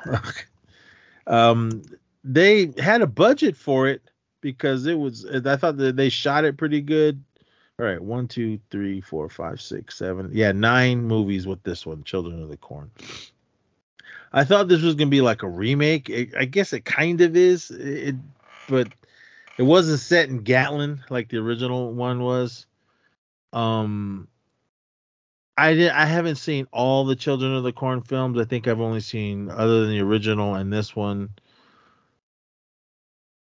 [1.27, 1.81] um,
[2.23, 4.01] they had a budget for it
[4.45, 5.25] because it was.
[5.25, 7.23] I thought that they shot it pretty good.
[7.79, 10.29] All right, one, two, three, four, five, six, seven.
[10.31, 12.91] Yeah, nine movies with this one, Children of the Corn.
[14.31, 16.11] I thought this was gonna be like a remake.
[16.11, 17.71] It, I guess it kind of is.
[17.71, 18.15] It,
[18.69, 18.87] but
[19.57, 22.67] it wasn't set in Gatlin like the original one was.
[23.51, 24.27] Um,
[25.57, 25.89] I did.
[25.89, 28.39] I haven't seen all the Children of the Corn films.
[28.39, 31.29] I think I've only seen, other than the original and this one,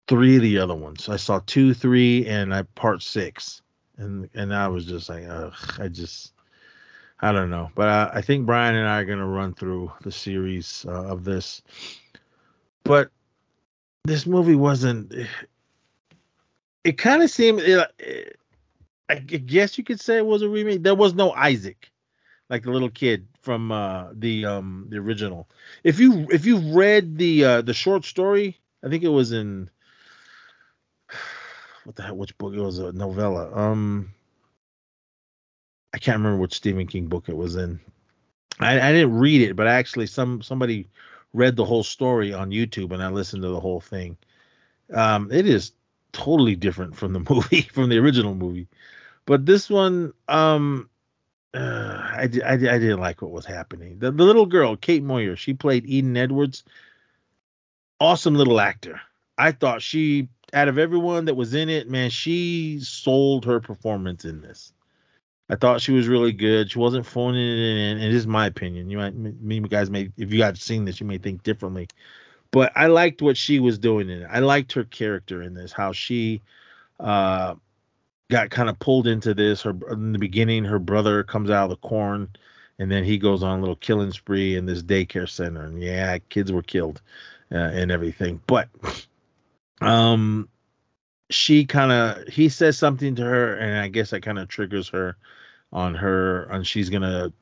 [0.08, 1.10] three of the other ones.
[1.10, 3.61] I saw two, three, and I part six,
[3.98, 6.34] and and I was just like, ugh, I just,
[7.19, 7.69] I don't know.
[7.76, 11.24] But I, I think Brian and I are gonna run through the series uh, of
[11.24, 11.61] this.
[12.84, 13.11] But
[14.06, 15.14] this movie wasn't.
[16.84, 17.61] It kind of seemed.
[17.61, 18.38] It,
[19.10, 20.84] I guess you could say it was a remake.
[20.84, 21.92] There was no Isaac,
[22.50, 25.50] like the little kid from uh, the um the original.
[25.84, 29.69] If you if you read the uh, the short story, I think it was in
[31.88, 32.17] what the hell?
[32.17, 32.53] Which book?
[32.53, 33.49] It was a novella.
[33.56, 34.14] Um,
[35.93, 37.80] I can't remember which Stephen King book it was in.
[38.59, 40.90] I, I didn't read it, but actually some somebody
[41.32, 44.17] read the whole story on YouTube, and I listened to the whole thing.
[44.93, 45.72] Um, it is
[46.11, 48.67] totally different from the movie, from the original movie.
[49.25, 50.90] But this one, um,
[51.53, 53.99] uh, I, I, I didn't like what was happening.
[53.99, 56.66] The, the little girl, Kate Moyer, she played Eden Edwards.
[58.01, 58.99] Awesome little actor.
[59.38, 64.25] I thought she, out of everyone that was in it, man, she sold her performance
[64.25, 64.74] in this.
[65.49, 66.72] I thought she was really good.
[66.72, 68.90] She wasn't phoning it in, it is my opinion.
[68.90, 71.88] You might, me guys may, if you guys seen this, you may think differently.
[72.51, 74.30] But I liked what she was doing in it.
[74.32, 76.41] I liked her character in this, how she,
[76.99, 77.56] uh,
[78.30, 79.61] got kind of pulled into this.
[79.61, 82.30] Her in the beginning, her brother comes out of the corn,
[82.80, 85.64] and then he goes on a little killing spree in this daycare center.
[85.64, 87.01] And yeah, kids were killed
[87.51, 88.41] uh, and everything.
[88.48, 88.69] But
[89.82, 90.50] um,
[91.30, 94.90] she kind of he says something to her, and I guess that kind of triggers
[94.90, 95.18] her
[95.72, 97.34] on her, and she's gonna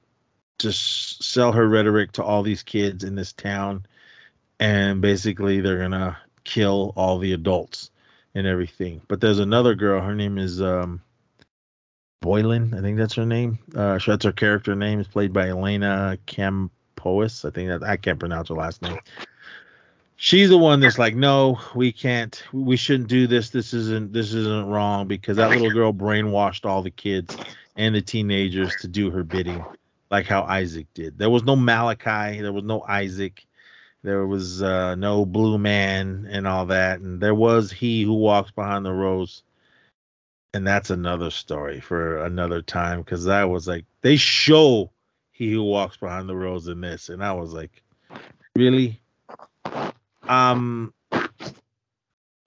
[0.59, 3.85] just sell her rhetoric to all these kids in this town,
[4.59, 7.91] and basically they're gonna kill all the adults
[8.33, 9.01] and everything.
[9.07, 10.01] But there's another girl.
[10.01, 11.01] Her name is um,
[12.21, 12.73] Boylan.
[12.73, 13.59] I think that's her name.
[13.75, 14.99] Uh, that's her character name.
[14.99, 17.45] Is played by Elena Campois.
[17.45, 18.99] I think that I can't pronounce her last name.
[20.17, 22.41] She's the one that's like, no, we can't.
[22.53, 23.49] We shouldn't do this.
[23.49, 24.13] This isn't.
[24.13, 27.35] This isn't wrong because that little girl brainwashed all the kids
[27.75, 29.63] and the teenagers to do her bidding,
[30.09, 31.17] like how Isaac did.
[31.17, 32.41] There was no Malachi.
[32.41, 33.45] There was no Isaac
[34.05, 38.51] there was uh, no blue man and all that and there was he who walks
[38.51, 39.41] behind the rows
[40.53, 44.91] and that's another story for another time because i was like they show
[45.31, 47.81] he who walks behind the rows in this and i was like
[48.55, 49.01] really
[50.27, 50.93] um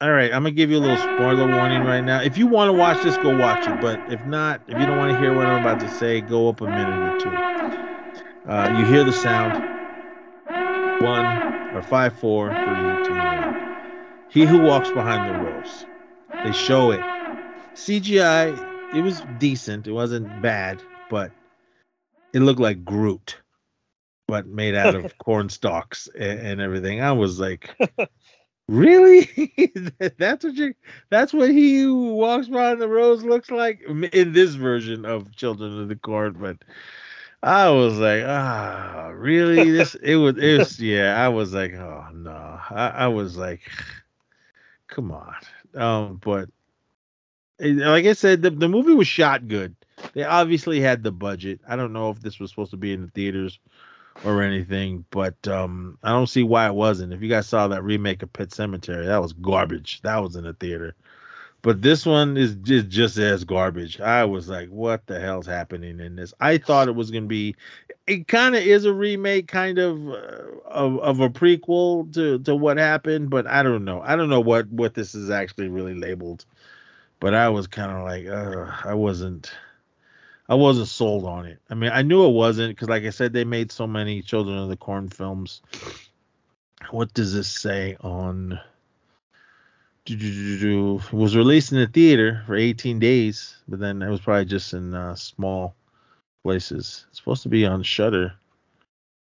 [0.01, 2.69] all right i'm gonna give you a little spoiler warning right now if you want
[2.69, 5.35] to watch this go watch it but if not if you don't want to hear
[5.35, 7.43] what i'm about to say go up a minute or two
[8.49, 9.61] uh, you hear the sound
[10.99, 13.49] one or five, four, three, two, one.
[14.29, 15.87] He who walks behind the rows.
[16.43, 17.07] They show it.
[17.75, 19.87] CGI, it was decent.
[19.87, 21.33] It wasn't bad, but
[22.33, 23.37] it looked like Groot,
[24.29, 27.01] but made out of corn stalks and, and everything.
[27.01, 27.75] I was like,
[28.69, 29.53] really?
[30.19, 30.75] that's what you.
[31.11, 33.81] That's what he who walks behind the rows looks like
[34.13, 36.59] in this version of Children of the Corn, but.
[37.41, 39.71] I was like, ah, really?
[39.71, 41.25] This it was it was yeah.
[41.25, 42.33] I was like, oh no.
[42.33, 43.61] I, I was like,
[44.89, 45.37] come on.
[45.73, 46.49] Um, but
[47.61, 49.77] like I said, the the movie was shot good.
[50.15, 51.61] They obviously had the budget.
[51.69, 53.61] I don't know if this was supposed to be in the theaters
[54.25, 57.13] or anything, but um, I don't see why it wasn't.
[57.13, 60.01] If you guys saw that remake of Pet Cemetery, that was garbage.
[60.03, 60.95] That was in the theater.
[61.61, 64.01] But this one is just, just as garbage.
[64.01, 66.33] I was like, what the hell's happening in this?
[66.41, 67.57] I thought it was going to be,
[68.07, 72.55] it kind of is a remake, kind of, uh, of of a prequel to to
[72.55, 74.01] what happened, but I don't know.
[74.01, 76.45] I don't know what what this is actually really labeled.
[77.21, 79.51] But I was kind of like, uh, I wasn't,
[80.49, 81.61] I wasn't sold on it.
[81.69, 84.59] I mean, I knew it wasn't because, like I said, they made so many Children
[84.59, 85.61] of the Corn films.
[86.91, 88.59] What does this say on?
[90.11, 94.73] it was released in the theater for 18 days, but then it was probably just
[94.73, 95.75] in uh, small
[96.43, 97.05] places.
[97.09, 98.33] It's supposed to be on Shudder,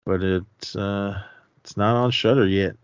[0.04, 1.22] but it's uh,
[1.58, 2.76] it's not on Shudder yet.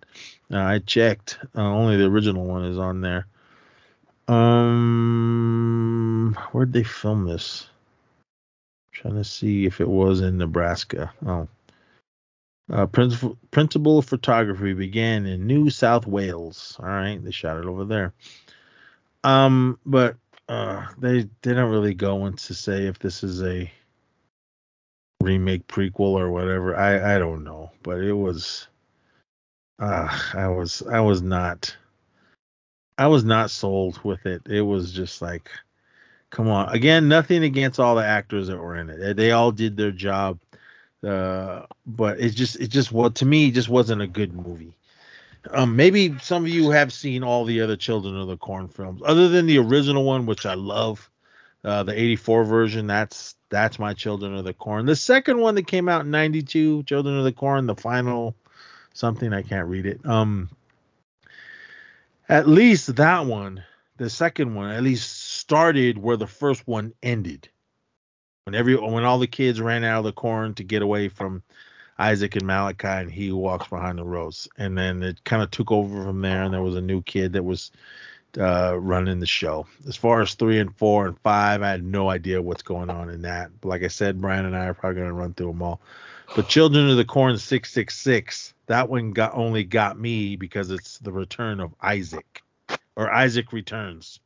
[0.50, 1.38] Uh, I checked.
[1.56, 3.26] Uh, only the original one is on there.
[4.28, 7.67] Um, where'd they film this?
[9.00, 11.12] Trying to see if it was in Nebraska.
[11.24, 11.48] Oh.
[12.70, 16.76] Uh, principal, principal photography began in New South Wales.
[16.80, 18.12] All right, they shot it over there.
[19.24, 20.16] Um, but
[20.48, 23.70] uh, they don't really go into say if this is a
[25.22, 26.76] remake prequel or whatever.
[26.76, 28.68] I I don't know, but it was.
[29.78, 31.74] Uh, I was I was not.
[32.98, 34.42] I was not sold with it.
[34.46, 35.50] It was just like,
[36.30, 36.68] come on.
[36.70, 39.16] Again, nothing against all the actors that were in it.
[39.16, 40.38] They all did their job.
[41.02, 44.76] Uh, but it just it just well to me it just wasn't a good movie.
[45.50, 49.00] Um, maybe some of you have seen all the other Children of the Corn films,
[49.04, 51.08] other than the original one, which I love,
[51.64, 52.86] uh, the '84 version.
[52.88, 54.86] That's that's my Children of the Corn.
[54.86, 58.34] The second one that came out in '92, Children of the Corn, the final
[58.92, 60.04] something I can't read it.
[60.04, 60.50] Um,
[62.28, 63.62] at least that one,
[63.98, 67.48] the second one, at least started where the first one ended
[68.48, 71.42] when every when all the kids ran out of the corn to get away from
[71.98, 75.70] Isaac and Malachi, and he walks behind the rows, and then it kind of took
[75.70, 77.70] over from there, and there was a new kid that was
[78.40, 79.66] uh, running the show.
[79.86, 83.10] As far as three and four and five, I had no idea what's going on
[83.10, 83.50] in that.
[83.60, 85.82] But like I said, Brian and I are probably going to run through them all.
[86.34, 90.70] But Children of the Corn six six six, that one got only got me because
[90.70, 92.42] it's the return of Isaac,
[92.98, 94.18] or Isaac returns,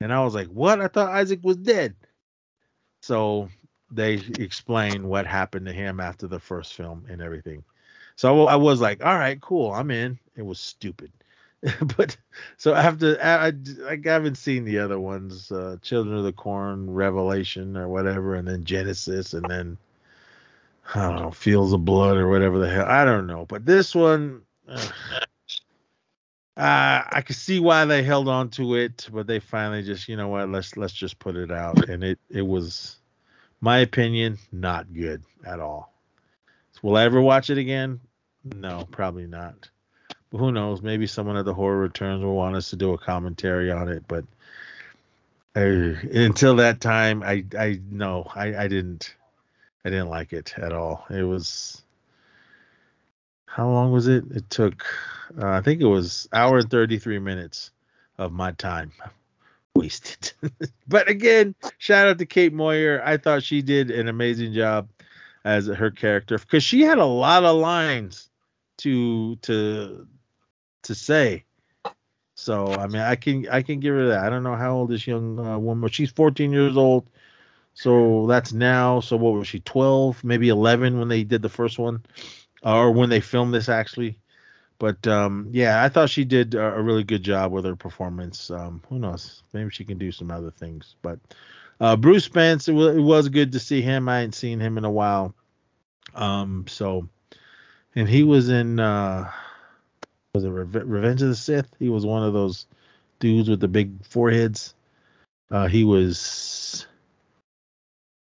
[0.00, 0.80] and I was like, what?
[0.80, 1.94] I thought Isaac was dead.
[3.00, 3.48] So
[3.90, 7.62] they explain what happened to him after the first film and everything.
[8.16, 10.18] So I was like, all right, cool, I'm in.
[10.36, 11.12] It was stupid.
[11.96, 12.16] but
[12.56, 13.52] so after I,
[13.88, 18.46] I, haven't seen the other ones, uh, Children of the Corn, Revelation or whatever, and
[18.46, 19.78] then Genesis, and then
[20.94, 22.86] I don't know, Fields of Blood or whatever the hell.
[22.86, 23.46] I don't know.
[23.46, 24.42] But this one,
[26.56, 30.28] I could see why they held on to it, but they finally just, you know
[30.28, 32.96] what, let's let's just put it out, and it it was,
[33.60, 35.92] my opinion, not good at all.
[36.72, 38.00] So will I ever watch it again?
[38.56, 39.68] No, probably not.
[40.30, 40.82] But who knows?
[40.82, 44.04] Maybe someone at the Horror Returns will want us to do a commentary on it,
[44.06, 44.24] but
[45.56, 49.14] uh, until that time, I I no, I I didn't
[49.84, 51.04] I didn't like it at all.
[51.10, 51.83] It was
[53.54, 54.24] how long was it?
[54.32, 54.84] It took
[55.40, 57.70] uh, I think it was hour and 33 minutes
[58.18, 58.92] of my time
[59.76, 60.32] wasted.
[60.88, 63.00] but again, shout out to Kate Moyer.
[63.04, 64.88] I thought she did an amazing job
[65.44, 68.28] as her character because she had a lot of lines
[68.78, 70.08] to to
[70.82, 71.44] to say.
[72.34, 74.24] So I mean, I can I can give her that.
[74.24, 75.90] I don't know how old this young uh, woman.
[75.90, 77.08] She's 14 years old.
[77.74, 78.98] So that's now.
[78.98, 79.60] So what was she?
[79.60, 82.04] 12, maybe 11 when they did the first one,
[82.64, 84.18] or when they filmed this actually.
[84.78, 88.50] But um, yeah, I thought she did a, really good job with her performance.
[88.50, 89.42] Um, who knows?
[89.52, 90.96] Maybe she can do some other things.
[91.00, 91.20] But
[91.80, 94.08] uh, Bruce Spence, it, w- it was good to see him.
[94.08, 95.34] I hadn't seen him in a while.
[96.14, 97.08] Um, so,
[97.94, 99.30] and he was in uh,
[100.34, 101.74] was it Re- Revenge of the Sith?
[101.78, 102.66] He was one of those
[103.20, 104.74] dudes with the big foreheads.
[105.50, 106.86] Uh, he was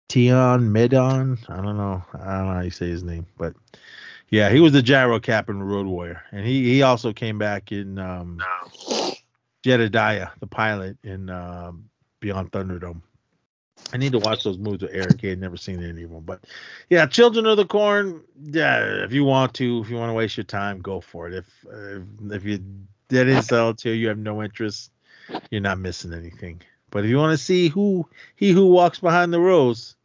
[0.10, 1.38] Tion Medon.
[1.48, 2.04] I don't know.
[2.14, 3.54] I don't know how you say his name, but
[4.32, 7.72] yeah, he was the gyro cap in Road Warrior, and he he also came back
[7.72, 8.42] in um,
[9.64, 11.90] Jedediah, the pilot in um,
[12.22, 13.02] Beyond Thunderdome.
[13.94, 15.20] I need to watch those movies with Eric.
[15.20, 16.46] He had never seen any of them, but
[16.90, 18.22] yeah, Children of the Corn.
[18.42, 21.34] Yeah, if you want to, if you want to waste your time, go for it.
[21.34, 22.00] If uh,
[22.34, 22.64] if you
[23.10, 24.92] didn't sell it to you, you have no interest,
[25.50, 26.62] you're not missing anything.
[26.90, 29.98] But if you want to see who he who walks behind the rows,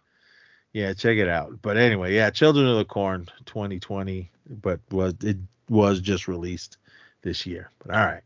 [0.77, 1.63] yeah, check it out.
[1.63, 4.31] But anyway, yeah, Children of the Corn 2020,
[4.63, 5.39] but was it
[5.71, 6.77] was just released
[7.23, 7.71] this year.
[7.79, 8.23] But all right.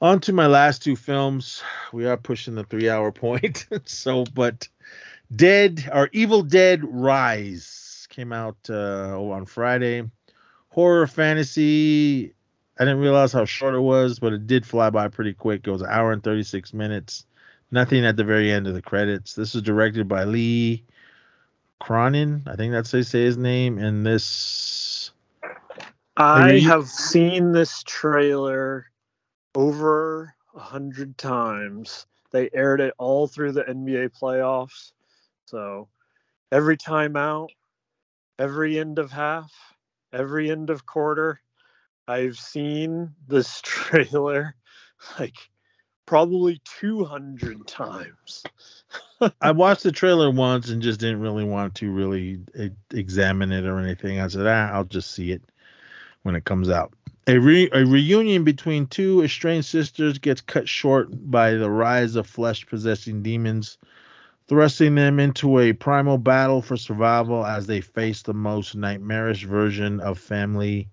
[0.00, 1.60] On to my last two films.
[1.92, 3.66] We are pushing the three hour point.
[3.86, 4.68] so, but
[5.34, 10.08] Dead or Evil Dead Rise came out uh, on Friday.
[10.68, 12.34] Horror fantasy.
[12.78, 15.66] I didn't realize how short it was, but it did fly by pretty quick.
[15.66, 17.26] It was an hour and 36 minutes.
[17.72, 19.34] Nothing at the very end of the credits.
[19.34, 20.84] This is directed by Lee
[21.82, 22.44] Cronin.
[22.46, 23.78] I think that's how you say his name.
[23.78, 25.10] And this.
[26.16, 28.86] I have seen this trailer
[29.56, 32.06] over a hundred times.
[32.30, 34.92] They aired it all through the NBA playoffs.
[35.46, 35.88] So
[36.52, 37.50] every time out,
[38.38, 39.52] every end of half,
[40.12, 41.40] every end of quarter,
[42.06, 44.54] I've seen this trailer
[45.18, 45.34] like
[46.06, 48.44] probably 200 times.
[49.40, 53.64] I watched the trailer once and just didn't really want to really e- examine it
[53.64, 54.20] or anything.
[54.20, 55.42] I said, ah, I'll just see it
[56.22, 56.92] when it comes out.
[57.26, 62.26] A, re- a reunion between two estranged sisters gets cut short by the rise of
[62.26, 63.78] flesh possessing demons,
[64.48, 70.00] thrusting them into a primal battle for survival as they face the most nightmarish version
[70.00, 70.88] of family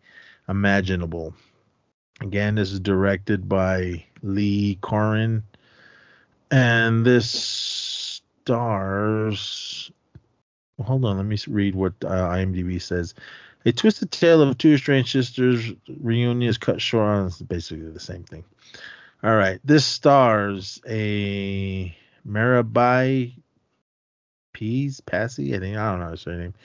[0.48, 1.34] imaginable.
[2.22, 5.44] Again, this is directed by Lee Cronin,
[6.52, 8.19] and this
[8.50, 9.92] stars.
[10.82, 13.14] Hold on, let me read what uh, IMDb says.
[13.64, 15.72] A twisted tale of two estranged sisters
[16.02, 17.28] reunion is cut short on.
[17.28, 18.44] It's basically the same thing.
[19.22, 21.96] All right, this stars a
[22.28, 23.36] Mirabai
[24.54, 25.56] Pease Passy.
[25.56, 26.56] I think I don't know his name.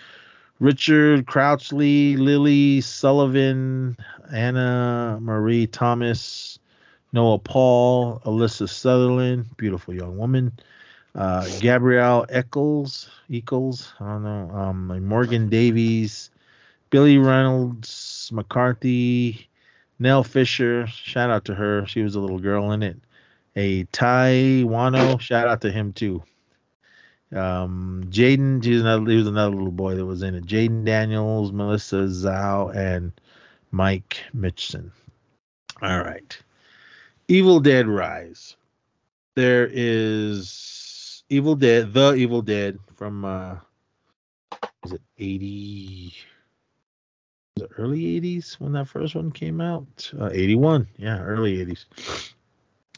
[0.60, 3.98] Richard Crouchley, Lily Sullivan,
[4.32, 6.58] Anna Marie Thomas,
[7.12, 10.52] Noah Paul, Alyssa Sutherland, beautiful young woman,
[11.14, 16.30] uh, Gabrielle Echols, Echols, I don't know, um, Morgan Davies,
[16.90, 19.48] Billy Reynolds, McCarthy,
[19.98, 22.96] Nell Fisher, shout out to her, she was a little girl in it.
[23.56, 26.22] A Ty Wano, shout out to him too.
[27.32, 28.74] Um, Jaden, he
[29.16, 30.46] was another little boy that was in it.
[30.46, 33.12] Jaden Daniels, Melissa Zhao, and
[33.70, 34.90] Mike Mitchson.
[35.82, 36.38] All right.
[37.26, 38.56] Evil Dead Rise.
[39.34, 40.83] There is
[41.28, 43.56] Evil Dead, The Evil Dead from uh
[44.82, 46.14] was it 80
[47.56, 50.10] the early 80s when that first one came out?
[50.18, 50.88] Uh, 81.
[50.96, 52.32] Yeah, early 80s.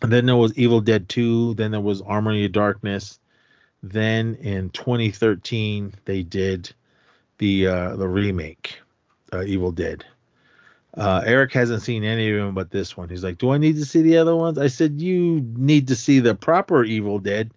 [0.02, 3.20] And then there was Evil Dead 2, then there was Army of Darkness.
[3.82, 6.72] Then in 2013 they did
[7.38, 8.80] the uh the remake
[9.32, 10.05] uh, Evil Dead.
[10.96, 13.10] Uh, Eric hasn't seen any of them but this one.
[13.10, 15.96] He's like, "Do I need to see the other ones?" I said, "You need to
[15.96, 17.50] see the proper Evil Dead,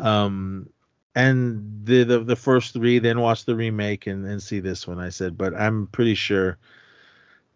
[0.00, 0.68] um,
[1.14, 4.98] and the, the the first three, then watch the remake and, and see this one."
[4.98, 6.58] I said, "But I'm pretty sure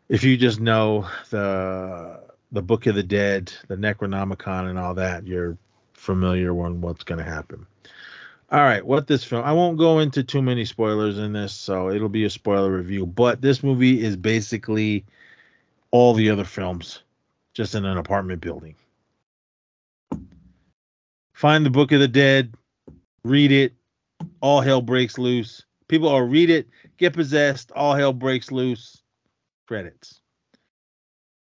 [0.09, 2.21] if you just know the
[2.53, 5.57] the Book of the Dead, the Necronomicon, and all that, you're
[5.95, 7.67] familiar on what's going to happen."
[8.51, 9.43] All right, what this film?
[9.45, 13.07] I won't go into too many spoilers in this, so it'll be a spoiler review.
[13.07, 15.05] But this movie is basically
[15.91, 17.03] all the other films,
[17.55, 18.77] just in an apartment building.
[21.45, 22.55] Find the Book of the Dead,
[23.23, 23.75] read it,
[24.41, 25.63] all hell breaks loose.
[25.89, 29.03] People are read it, get possessed, all hell breaks loose.
[29.69, 30.23] Credits.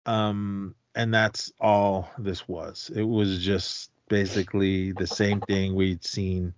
[0.04, 2.90] Um, and that's all this was.
[2.96, 6.52] It was just basically the same thing we'd seen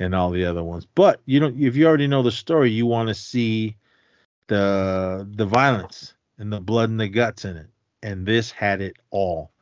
[0.00, 0.88] in all the other ones.
[0.92, 3.76] But you don't if you already know the story, you want to see
[4.48, 7.68] the the violence and the blood and the guts in it.
[8.02, 9.52] And this had it all.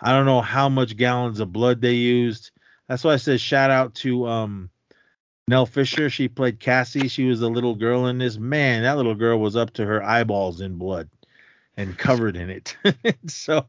[0.00, 2.50] I don't know how much gallons of blood they used.
[2.88, 4.70] That's why I said shout out to um
[5.46, 6.10] Nell Fisher.
[6.10, 7.08] She played Cassie.
[7.08, 8.38] She was a little girl in this.
[8.38, 11.08] Man, that little girl was up to her eyeballs in blood
[11.76, 12.76] and covered in it.
[13.26, 13.66] so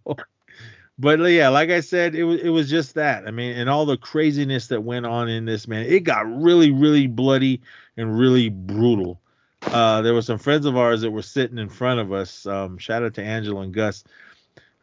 [0.99, 3.25] but yeah, like I said, it was it was just that.
[3.25, 6.71] I mean, and all the craziness that went on in this man, it got really,
[6.71, 7.61] really bloody
[7.95, 9.21] and really brutal.
[9.61, 12.45] Uh, there were some friends of ours that were sitting in front of us.
[12.45, 14.03] Um, shout out to Angela and Gus.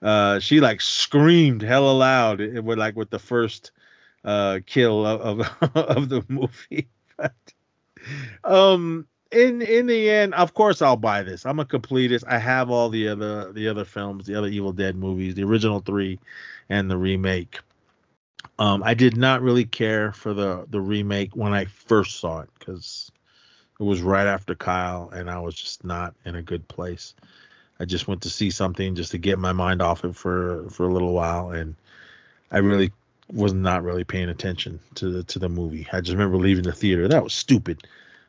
[0.06, 2.40] Uh, she like screamed hella loud.
[2.40, 3.72] It, would like with the first
[4.24, 6.86] uh, kill of of, of the movie.
[7.16, 7.34] but,
[8.44, 11.44] um, in in the end, of course, I'll buy this.
[11.44, 12.22] I'm a completist.
[12.28, 15.80] I have all the other the other films, the other Evil Dead movies, the original
[15.80, 16.20] three,
[16.68, 17.58] and the remake.
[18.60, 22.50] Um, I did not really care for the the remake when I first saw it
[22.56, 23.10] because
[23.80, 27.12] it was right after Kyle, and I was just not in a good place.
[27.78, 30.84] I just went to see something just to get my mind off it for for
[30.84, 31.74] a little while, and
[32.50, 32.92] I really
[33.32, 35.86] was not really paying attention to the to the movie.
[35.92, 37.08] I just remember leaving the theater.
[37.08, 37.86] That was stupid.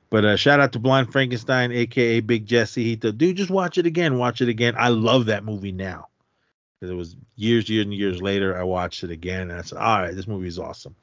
[0.10, 2.84] But uh, shout out to Blind Frankenstein, aka Big Jesse.
[2.84, 4.18] He said, dude, just watch it again.
[4.18, 4.76] Watch it again.
[4.78, 6.08] I love that movie now.
[6.80, 8.58] Because it was years, years, and years later.
[8.58, 10.96] I watched it again, and I said, all right, this movie is awesome.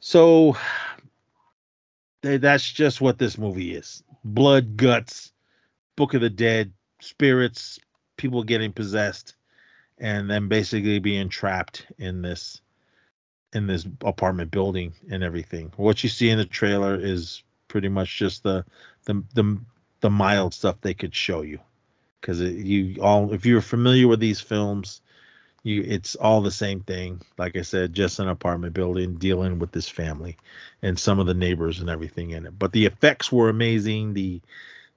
[0.00, 0.56] So
[2.22, 5.32] th- that's just what this movie is: blood, guts,
[5.96, 6.72] Book of the Dead,
[7.02, 7.78] spirits,
[8.16, 9.34] people getting possessed,
[9.98, 12.60] and then basically being trapped in this
[13.52, 15.72] in this apartment building and everything.
[15.76, 18.64] What you see in the trailer is pretty much just the
[19.04, 19.58] the the,
[20.00, 21.58] the mild stuff they could show you.
[22.20, 25.00] Because you all if you're familiar with these films
[25.64, 27.20] you it's all the same thing.
[27.38, 30.36] Like i said just an apartment building dealing with this family
[30.82, 32.58] and some of the neighbors and everything in it.
[32.58, 34.14] But the effects were amazing.
[34.14, 34.40] The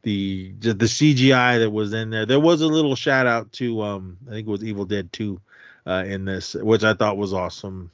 [0.06, 4.17] the the cgi that was in there there was a little shout out to um
[4.27, 5.42] i think it was evil dead 2
[5.88, 7.92] uh, in this, which I thought was awesome.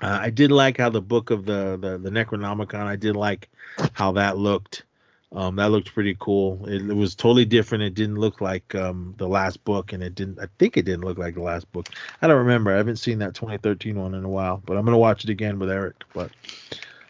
[0.00, 2.86] Uh, I did like how the book of the, the the Necronomicon.
[2.86, 3.48] I did like
[3.94, 4.84] how that looked.
[5.32, 6.66] Um, that looked pretty cool.
[6.66, 7.84] It, it was totally different.
[7.84, 10.38] It didn't look like um, the last book, and it didn't.
[10.38, 11.88] I think it didn't look like the last book.
[12.20, 12.72] I don't remember.
[12.72, 15.58] I haven't seen that 2013 one in a while, but I'm gonna watch it again
[15.58, 15.96] with Eric.
[16.12, 16.30] But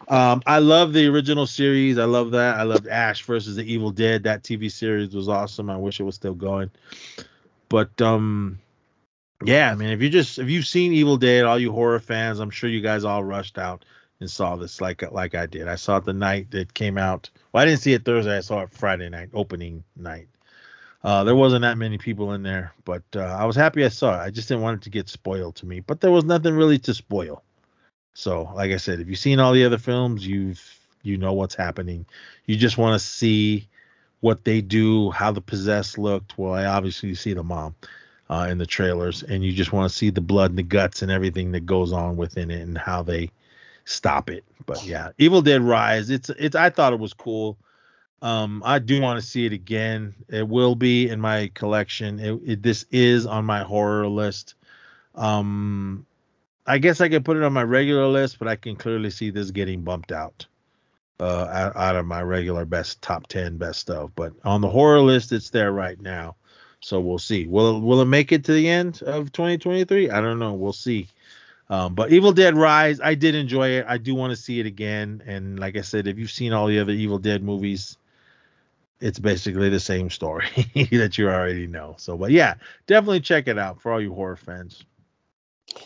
[0.07, 1.97] um, I love the original series.
[1.97, 2.57] I love that.
[2.57, 4.23] I loved Ash versus the Evil Dead.
[4.23, 5.69] That TV series was awesome.
[5.69, 6.71] I wish it was still going.
[7.69, 8.59] But um,
[9.43, 12.39] yeah, I mean, if you just if you've seen Evil Dead, all you horror fans,
[12.39, 13.83] I'm sure you guys all rushed out
[14.19, 15.67] and saw this like like I did.
[15.67, 17.29] I saw it the night that came out.
[17.51, 18.37] Well, I didn't see it Thursday.
[18.37, 20.27] I saw it Friday night, opening night.
[21.03, 24.19] Uh, there wasn't that many people in there, but uh, I was happy I saw
[24.19, 24.25] it.
[24.25, 25.79] I just didn't want it to get spoiled to me.
[25.79, 27.43] But there was nothing really to spoil.
[28.17, 30.59] So, like I said, if you've seen all the other films, you've
[31.03, 32.03] you know what's happening.
[32.47, 33.67] You just want to see
[34.21, 36.35] what they do, how the possessed looked.
[36.35, 37.75] Well, I obviously see the mom
[38.27, 41.03] uh, in the trailers, and you just want to see the blood and the guts
[41.03, 43.29] and everything that goes on within it and how they
[43.85, 44.43] stop it.
[44.65, 46.09] But yeah, Evil Dead Rise.
[46.09, 46.55] It's it's.
[46.55, 47.55] I thought it was cool.
[48.23, 50.15] Um, I do want to see it again.
[50.27, 52.19] It will be in my collection.
[52.19, 54.55] It, it, this is on my horror list.
[55.13, 56.07] Um,
[56.67, 59.29] I guess I could put it on my regular list, but I can clearly see
[59.29, 60.45] this getting bumped out
[61.19, 64.15] uh, out, out of my regular best top ten best of.
[64.15, 66.35] But on the horror list, it's there right now.
[66.79, 67.47] So we'll see.
[67.47, 70.09] Will will it make it to the end of 2023?
[70.09, 70.53] I don't know.
[70.53, 71.07] We'll see.
[71.69, 73.85] Um, but Evil Dead Rise, I did enjoy it.
[73.87, 75.21] I do want to see it again.
[75.25, 77.97] And like I said, if you've seen all the other Evil Dead movies,
[79.01, 80.47] it's basically the same story
[80.91, 81.95] that you already know.
[81.97, 82.55] So, but yeah,
[82.85, 84.85] definitely check it out for all you horror fans.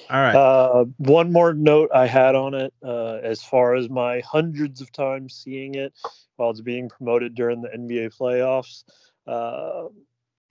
[0.09, 0.35] All right.
[0.35, 4.91] Uh, one more note I had on it, uh, as far as my hundreds of
[4.91, 5.93] times seeing it
[6.35, 8.83] while it's being promoted during the NBA playoffs.
[9.27, 9.87] Uh,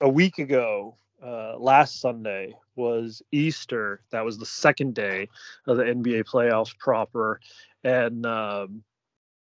[0.01, 4.03] a week ago, uh, last Sunday was Easter.
[4.11, 5.29] That was the second day
[5.67, 7.41] of the NBA playoffs proper,
[7.85, 8.83] and um,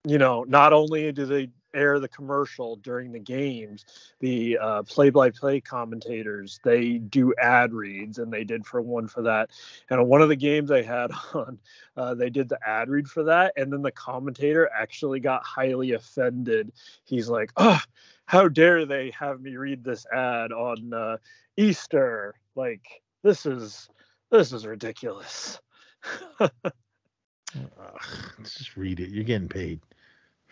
[0.04, 3.84] you know, not only do they air the commercial during the games,
[4.20, 9.50] the uh, play-by-play commentators they do ad reads, and they did for one for that.
[9.90, 11.58] And on one of the games I had on,
[11.96, 15.92] uh, they did the ad read for that, and then the commentator actually got highly
[15.92, 16.72] offended.
[17.04, 17.80] He's like, "Oh,
[18.26, 21.16] how dare they have me read this ad on uh,
[21.56, 22.34] Easter?
[22.54, 23.88] Like this is
[24.30, 25.60] this is ridiculous."
[26.40, 28.02] Ugh,
[28.42, 29.10] just read it.
[29.10, 29.80] You're getting paid.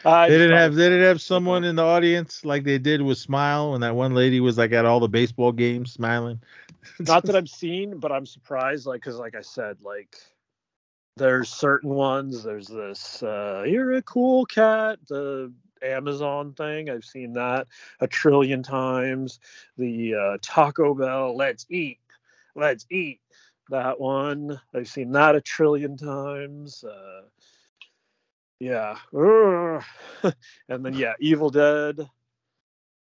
[0.05, 3.18] I they didn't have they didn't have someone in the audience like they did with
[3.18, 6.41] Smile when that one lady was like at all the baseball games smiling.
[7.01, 8.86] not that I've seen, but I'm surprised.
[8.86, 10.17] Like, cause like I said, like
[11.17, 12.43] there's certain ones.
[12.43, 13.23] There's this.
[13.23, 14.99] uh You're a cool cat.
[15.09, 15.52] The
[15.83, 16.91] Amazon thing.
[16.91, 17.67] I've seen that
[18.01, 19.39] a trillion times.
[19.76, 21.36] The uh, Taco Bell.
[21.36, 21.99] Let's eat.
[22.55, 23.20] Let's eat.
[23.70, 24.60] That one.
[24.75, 26.84] I've seen that a trillion times.
[26.84, 27.23] Uh,
[28.65, 28.97] yeah.
[30.68, 32.09] And then yeah, Evil Dead.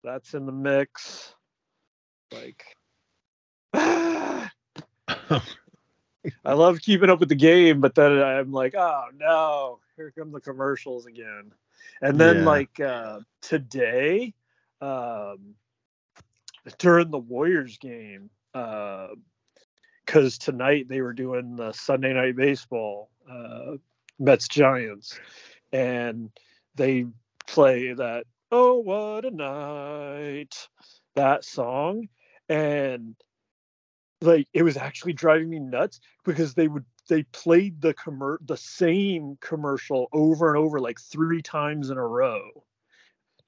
[0.04, 1.34] That's in the mix.
[2.32, 2.64] Like.
[3.74, 4.50] I
[6.54, 10.40] love keeping up with the game, but then I'm like, oh no, here come the
[10.40, 11.52] commercials again.
[12.02, 12.46] And then Yeah.
[12.46, 14.34] like uh, today,
[14.82, 15.56] um,
[16.78, 23.76] during the Warriors game, because tonight they were doing the Sunday night baseball, uh,
[24.22, 25.19] Mets Giants,
[25.74, 26.30] and
[26.75, 27.06] they
[27.48, 30.56] play that oh what a night
[31.16, 32.08] that song
[32.48, 33.16] and
[34.22, 38.58] like it was actually driving me nuts because they would they played the commer the
[38.58, 42.48] same commercial over and over like three times in a row.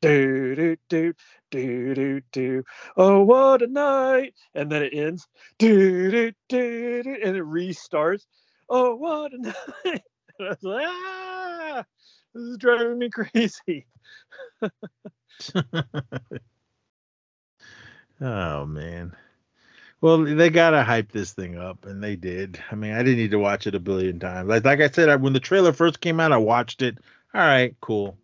[0.02, 1.14] Do do do
[1.52, 2.64] do do do.
[2.98, 4.34] Oh what a night!
[4.56, 5.28] And then it ends.
[5.60, 8.26] Do do do do, and it restarts.
[8.68, 9.38] Oh what a
[9.86, 10.04] night!
[10.44, 11.86] Was like, ah,
[12.34, 13.86] this is driving me crazy.
[18.22, 19.16] oh man.
[20.02, 22.62] Well, they gotta hype this thing up, and they did.
[22.70, 24.50] I mean, I didn't need to watch it a billion times.
[24.50, 26.98] Like, like I said, I, when the trailer first came out, I watched it.
[27.34, 28.18] All right, cool.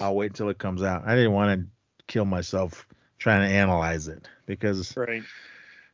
[0.00, 1.04] I'll wait until it comes out.
[1.06, 1.66] I didn't want to
[2.08, 2.86] kill myself
[3.18, 5.22] trying to analyze it because Right.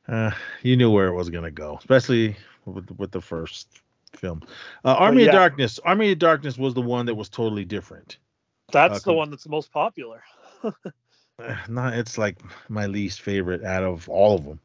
[0.09, 0.33] uh,
[0.63, 3.69] you knew where it was gonna go, especially with with the first
[4.17, 4.43] film.
[4.85, 5.29] Uh, Army yeah.
[5.29, 5.79] of Darkness.
[5.85, 8.19] Army of Darkness was the one that was totally different.
[8.73, 10.23] That's Uh, the one that's the most popular.
[11.43, 12.37] Uh, Not, it's like
[12.69, 14.61] my least favorite out of all of them.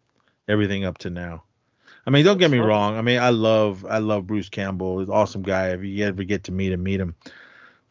[0.49, 1.41] Everything up to now.
[2.05, 2.97] I mean, don't get me wrong.
[2.97, 4.99] I mean, I love I love Bruce Campbell.
[4.99, 5.69] He's an awesome guy.
[5.69, 7.15] If you ever get to meet him, meet him.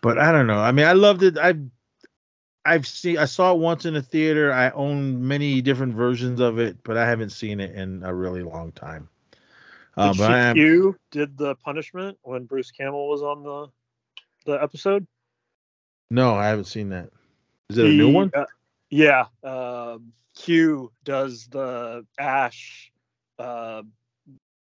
[0.03, 0.59] But I don't know.
[0.59, 1.39] I mean, I loved it.
[1.39, 1.55] I
[2.65, 4.53] I've seen I saw it once in a theater.
[4.53, 8.43] I own many different versions of it, but I haven't seen it in a really
[8.43, 9.09] long time.
[9.97, 13.69] Uh, Did but am, you did the punishment when Bruce Campbell was on the
[14.45, 15.07] the episode?
[16.11, 17.11] no, I haven't seen that.
[17.71, 18.31] Is it a new one?
[18.35, 18.45] uh,
[18.91, 19.27] yeah.
[19.43, 22.93] Um, Q does the Ash
[23.39, 23.83] uh,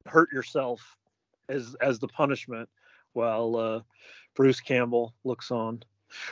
[0.07, 0.97] hurt yourself
[1.49, 2.69] as as the punishment
[3.13, 3.81] while uh,
[4.35, 5.83] Bruce Campbell looks on.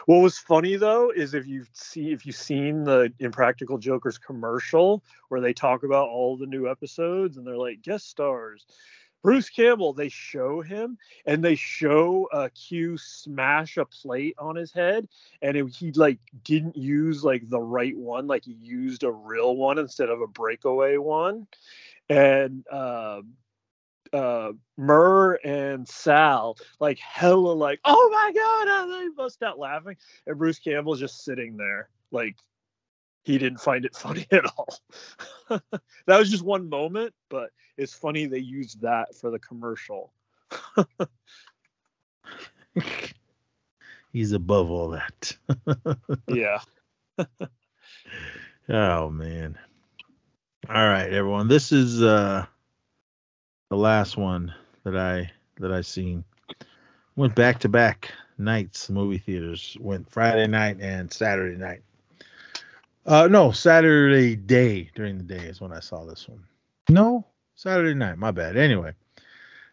[0.06, 5.02] What was funny though is if you see if you've seen the Impractical Jokers commercial
[5.28, 8.66] where they talk about all the new episodes and they're like guest stars.
[9.22, 14.72] Bruce Campbell, they show him and they show uh, Q smash a plate on his
[14.72, 15.06] head,
[15.42, 19.56] and it, he like didn't use like the right one, like he used a real
[19.56, 21.46] one instead of a breakaway one,
[22.08, 23.20] and uh,
[24.12, 29.96] uh, Murr and Sal like hella like, oh my god, and they bust out laughing,
[30.26, 32.36] and Bruce Campbell's just sitting there like
[33.22, 34.78] he didn't find it funny at all.
[36.06, 40.12] that was just one moment, but it's funny they used that for the commercial.
[44.12, 45.36] He's above all that.
[46.26, 46.60] Yeah.
[48.68, 49.56] oh man.
[50.68, 51.46] All right, everyone.
[51.48, 52.46] This is uh
[53.70, 54.52] the last one
[54.84, 56.24] that I that I seen.
[57.16, 59.76] Went back to back nights movie theaters.
[59.80, 61.82] Went Friday night and Saturday night.
[63.06, 66.44] Uh no, Saturday day during the day is when I saw this one.
[66.88, 67.24] No,
[67.54, 68.18] Saturday night.
[68.18, 68.56] My bad.
[68.56, 68.92] Anyway,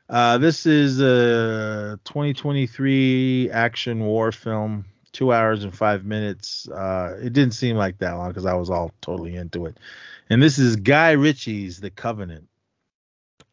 [0.09, 6.69] uh, this is a 2023 action war film, two hours and five minutes.
[6.69, 9.77] Uh, it didn't seem like that long because I was all totally into it.
[10.30, 12.48] And this is Guy Ritchie's The Covenant.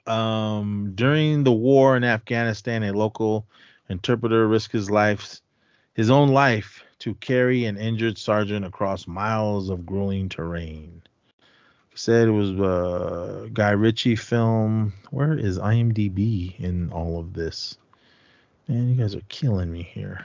[0.07, 3.47] Um, during the war in Afghanistan, a local
[3.89, 5.41] interpreter risked his life,
[5.95, 11.03] his own life, to carry an injured sergeant across miles of grueling terrain
[11.95, 14.93] said it was a Guy Ritchie film.
[15.11, 17.79] Where is IMDb in all of this?
[18.69, 20.25] Man, you guys are killing me here.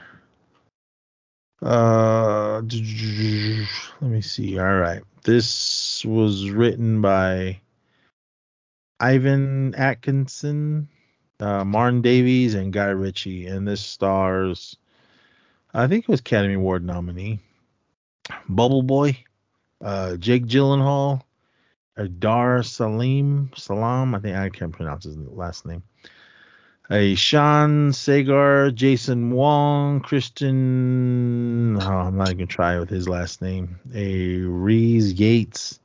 [1.62, 4.58] Uh, let me see.
[4.58, 7.60] All right, this was written by
[9.00, 10.88] Ivan Atkinson,
[11.40, 14.76] uh, Martin Davies, and Guy Ritchie, and this stars.
[15.72, 17.40] I think it was Academy Award nominee.
[18.48, 19.16] Bubble Boy,
[19.82, 21.22] uh, Jake Gyllenhaal,
[22.18, 24.14] Dar Salim Salam.
[24.14, 25.82] I think I can't pronounce his last name.
[26.90, 31.78] A Sean Sagar, Jason Wong, Christian.
[31.80, 33.78] Oh, I'm not even gonna try with his last name.
[33.94, 35.79] A Rhys Yates.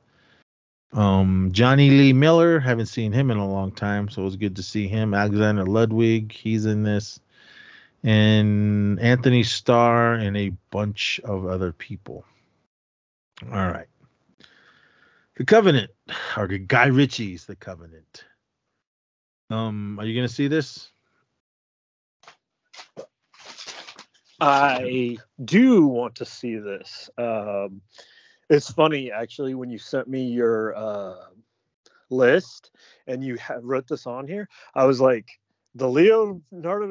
[0.92, 2.58] Um, Jonny Lee Miller.
[2.58, 5.14] Haven't seen him in a long time, so it was good to see him.
[5.14, 6.32] Alexander Ludwig.
[6.32, 7.20] He's in this.
[8.02, 12.24] And Antony Starr and a bunch of other people.
[13.44, 13.88] All right.
[15.36, 15.90] The Covenant,
[16.36, 18.24] or Guy Ritchie's The Covenant.
[19.50, 20.90] Um, are you gonna see this?
[24.40, 27.10] I do want to see this.
[27.18, 27.82] Um,
[28.48, 31.16] it's funny actually when you sent me your uh,
[32.10, 32.70] list
[33.06, 34.48] and you ha- wrote this on here.
[34.74, 35.28] I was like,
[35.74, 36.42] the Leonardo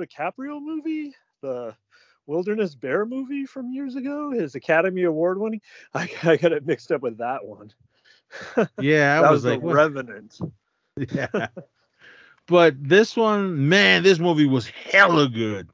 [0.03, 1.75] DiCaprio movie, the
[2.27, 5.61] Wilderness Bear movie from years ago, his Academy Award winning.
[5.93, 7.71] I, I got it mixed up with that one.
[8.81, 9.75] Yeah, I that was, was, like, what?
[9.75, 10.37] Revenant.
[10.97, 11.47] yeah.
[12.47, 15.69] But this one, man, this movie was hella good.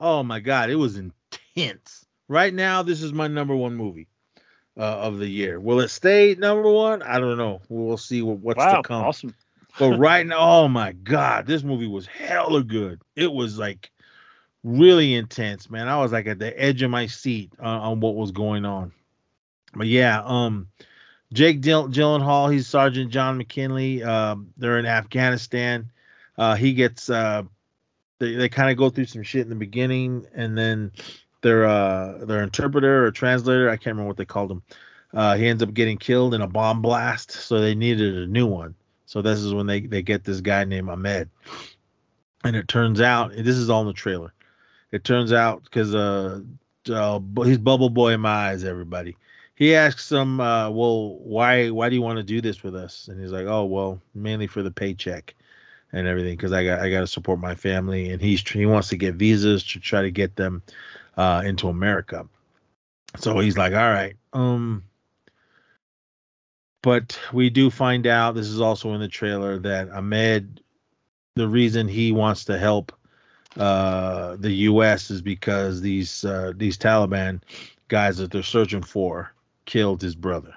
[0.00, 2.06] Oh my god, it was intense.
[2.28, 4.08] Right now, this is my number one movie
[4.76, 5.60] uh, of the year.
[5.60, 7.02] Will it stay number one?
[7.02, 7.60] I don't know.
[7.68, 9.04] We'll see what, what's wow, to come.
[9.04, 9.34] awesome.
[9.78, 13.00] But right now, oh my god, this movie was hella good.
[13.16, 13.90] It was like
[14.64, 15.88] really intense, man.
[15.88, 18.92] I was like at the edge of my seat uh, on what was going on.
[19.74, 20.68] But yeah, um,
[21.32, 24.02] Jake Dill- Gyllenhaal, he's Sergeant John McKinley.
[24.02, 25.90] Um, they're in Afghanistan.
[26.36, 27.42] Uh, he gets uh,
[28.18, 30.92] they they kind of go through some shit in the beginning, and then
[31.42, 34.62] their uh their interpreter or translator, I can't remember what they called him.
[35.12, 38.46] Uh, he ends up getting killed in a bomb blast, so they needed a new
[38.46, 38.74] one.
[39.04, 41.28] So this is when they they get this guy named Ahmed,
[42.44, 44.32] and it turns out this is all in the trailer.
[44.90, 46.40] It turns out because uh,
[46.90, 49.16] uh he's Bubble Boy in my eyes, everybody.
[49.54, 53.08] He asks him, uh, well, why why do you want to do this with us?
[53.08, 55.34] And he's like, oh well, mainly for the paycheck
[55.92, 58.88] and everything because I got I got to support my family, and he's he wants
[58.88, 60.62] to get visas to try to get them
[61.16, 62.28] uh, into America.
[63.18, 64.84] So he's like, all right, um,
[66.82, 70.60] but we do find out this is also in the trailer that Ahmed,
[71.36, 72.92] the reason he wants to help
[73.56, 75.10] uh, the U.S.
[75.10, 77.40] is because these uh, these Taliban
[77.88, 79.32] guys that they're searching for
[79.66, 80.54] killed his brother.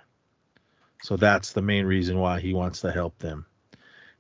[1.04, 3.46] So that's the main reason why he wants to help them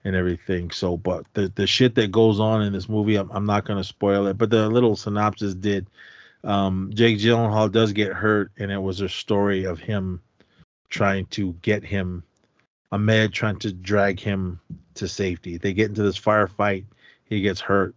[0.03, 0.71] and everything.
[0.71, 3.83] So, but the the shit that goes on in this movie, I'm, I'm not gonna
[3.83, 4.37] spoil it.
[4.37, 5.87] But the little synopsis did.
[6.45, 10.21] Um, Jake Gyllenhaal does get hurt, and it was a story of him
[10.89, 12.23] trying to get him,
[12.91, 14.59] Ahmed trying to drag him
[14.93, 15.57] to safety.
[15.57, 16.85] They get into this firefight.
[17.25, 17.95] He gets hurt,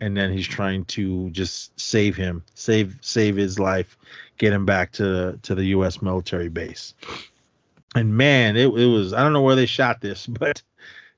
[0.00, 3.96] and then he's trying to just save him, save save his life,
[4.36, 6.02] get him back to to the U.S.
[6.02, 6.92] military base.
[7.94, 10.60] And man, it, it was I don't know where they shot this, but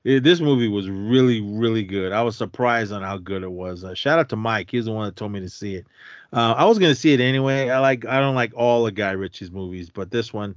[0.03, 2.11] it, this movie was really really good.
[2.11, 3.83] I was surprised on how good it was.
[3.83, 4.69] Uh, shout out to Mike.
[4.69, 5.87] He's the one that told me to see it.
[6.31, 7.69] Uh, I was gonna see it anyway.
[7.69, 10.55] I like I don't like all of Guy Ritchie's movies, but this one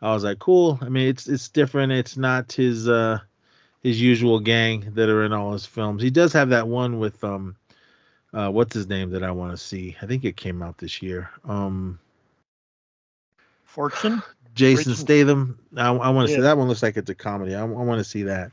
[0.00, 0.78] I was like, cool.
[0.80, 1.92] I mean, it's it's different.
[1.92, 3.18] It's not his uh
[3.82, 6.02] his usual gang that are in all his films.
[6.02, 7.56] He does have that one with um
[8.32, 9.96] uh what's his name that I want to see.
[10.00, 11.30] I think it came out this year.
[11.44, 11.98] Um
[13.64, 14.22] Fortune.
[14.54, 15.58] Jason Rachel- Statham.
[15.76, 16.38] I, I want to Yeah.
[16.38, 16.68] see that one.
[16.68, 17.54] Looks like it's a comedy.
[17.54, 18.50] I, I want to see that.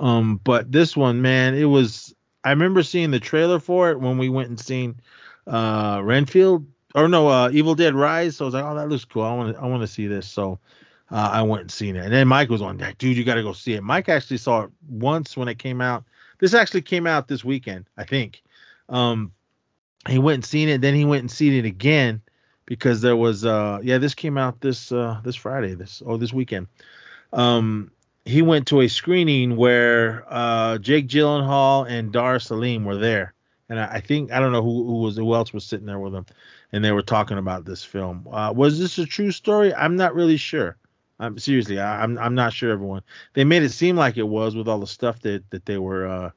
[0.00, 2.14] Um, but this one, man, it was.
[2.44, 4.94] I remember seeing the trailer for it when we went and seen
[5.46, 8.36] uh Renfield or no, uh Evil Dead Rise.
[8.36, 9.22] So I was like, oh, that looks cool.
[9.22, 9.62] I want to.
[9.62, 10.28] I want to see this.
[10.28, 10.58] So.
[11.08, 13.36] Uh, I went and seen it, and then Mike was on like, dude, you got
[13.36, 13.82] to go see it.
[13.84, 16.02] Mike actually saw it once when it came out.
[16.40, 18.42] This actually came out this weekend, I think.
[18.88, 19.30] Um,
[20.08, 22.22] he went and seen it, then he went and seen it again
[22.66, 26.32] because there was uh yeah this came out this uh this friday this oh this
[26.32, 26.66] weekend
[27.32, 27.90] um
[28.24, 33.32] he went to a screening where uh jake gyllenhaal and dar salim were there
[33.68, 36.12] and i, think i don't know who, who was who else was sitting there with
[36.12, 36.26] them
[36.72, 40.14] and they were talking about this film uh was this a true story i'm not
[40.14, 40.76] really sure
[41.18, 43.02] i'm seriously I, i'm i'm not sure everyone
[43.34, 46.06] they made it seem like it was with all the stuff that that they were
[46.06, 46.30] uh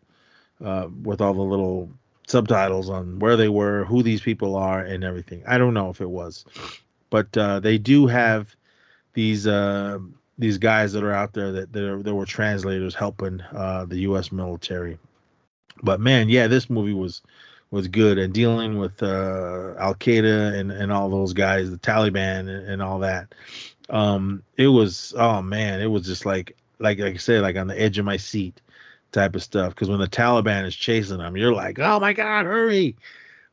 [0.64, 1.92] uh with all the little
[2.30, 5.44] subtitles on where they were, who these people are, and everything.
[5.48, 6.46] I don't know if it was,
[7.10, 8.56] but uh, they do have
[9.14, 9.98] these uh,
[10.38, 14.00] these guys that are out there that that, are, that were translators helping uh, the
[14.00, 14.32] U.S.
[14.32, 14.98] military.
[15.82, 17.22] But man, yeah, this movie was
[17.72, 22.40] was good and dealing with uh, Al Qaeda and and all those guys, the Taliban
[22.40, 23.34] and, and all that.
[23.90, 27.68] Um, it was oh man, it was just like like like I said, like on
[27.68, 28.62] the edge of my seat
[29.12, 29.74] type of stuff.
[29.74, 32.96] Because when the Taliban is chasing them, you're like, oh my god, hurry!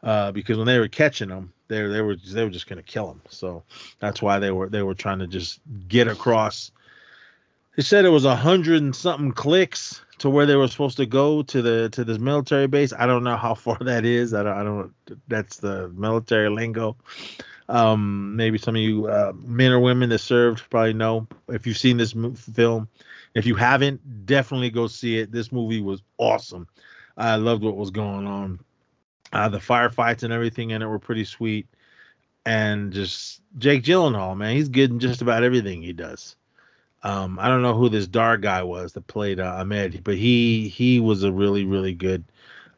[0.02, 3.08] Uh, because when they were catching them, they they were they were just gonna kill
[3.08, 3.22] them.
[3.28, 3.64] So
[3.98, 6.70] that's why they were they were trying to just get across.
[7.76, 11.06] They said it was a hundred and something clicks to where they were supposed to
[11.06, 12.92] go to the to this military base.
[12.92, 14.34] I don't know how far that is.
[14.34, 14.58] I don't.
[14.58, 14.94] I don't.
[15.28, 16.96] That's the military lingo.
[17.68, 21.78] Um, maybe some of you uh, men or women that served probably know if you've
[21.78, 22.88] seen this film.
[23.34, 25.30] If you haven't, definitely go see it.
[25.30, 26.68] This movie was awesome.
[27.16, 28.60] I loved what was going on.
[29.32, 31.66] Uh, the firefights and everything in it were pretty sweet.
[32.46, 36.36] And just Jake Gyllenhaal, man, he's good in just about everything he does.
[37.02, 40.68] Um, I don't know who this dark guy was that played uh, Ahmed, but he
[40.68, 42.24] he was a really really good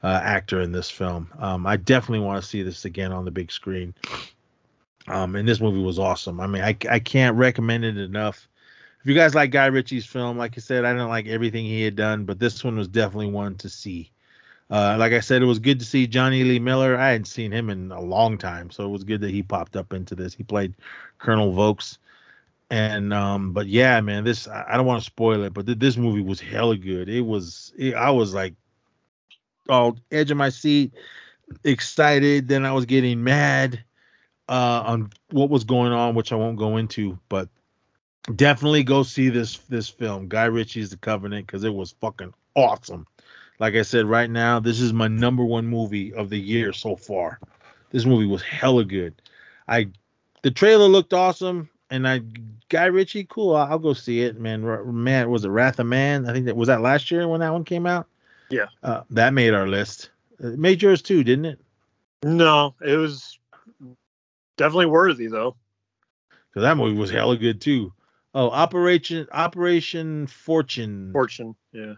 [0.03, 1.31] uh, actor in this film.
[1.39, 3.95] Um, I definitely want to see this again on the big screen.
[5.07, 6.41] Um, and this movie was awesome.
[6.41, 8.49] I mean, I I can't recommend it enough.
[9.01, 11.83] If you guys like Guy Ritchie's film, like I said, I didn't like everything he
[11.83, 14.11] had done, but this one was definitely one to see.
[14.71, 16.97] Uh, like I said, it was good to see Jonny Lee Miller.
[16.97, 19.77] I hadn't seen him in a long time, so it was good that he popped
[19.77, 20.35] up into this.
[20.35, 20.75] He played
[21.19, 21.99] Colonel Vokes,
[22.71, 25.97] and um, but yeah, man, this I, don't want to spoil it, but th- this
[25.97, 27.09] movie was hella good.
[27.09, 28.55] It was, it, I was like,
[29.69, 30.93] all edge of my seat,
[31.65, 32.49] excited.
[32.49, 33.83] Then I was getting mad
[34.49, 37.49] uh, on what was going on, which I won't go into, but
[38.35, 43.07] definitely go see this this film, Guy Ritchie's The Covenant, because it was fucking awesome.
[43.59, 46.97] Like I said, right now, this is my number one movie of the year so
[46.97, 47.41] far.
[47.91, 49.21] This movie was hella good.
[49.67, 49.89] I
[50.43, 52.23] the trailer looked awesome, and I
[52.68, 53.55] Guy Ritchie, cool.
[53.55, 54.65] I'll, I'll go see it, man.
[54.65, 56.28] R- Man, was it Wrath of Man?
[56.28, 58.07] I think that was that last year when that one came out.
[58.50, 58.67] Yeah.
[58.83, 60.10] uh, that made our list.
[60.41, 61.60] It made yours too, didn't it?
[62.23, 63.39] No, it was
[64.57, 65.57] definitely worthy though.
[66.31, 67.92] Because that movie was hella good too.
[68.34, 71.10] Oh, Operation Operation Fortune.
[71.12, 71.55] Fortune.
[71.73, 71.94] Yeah.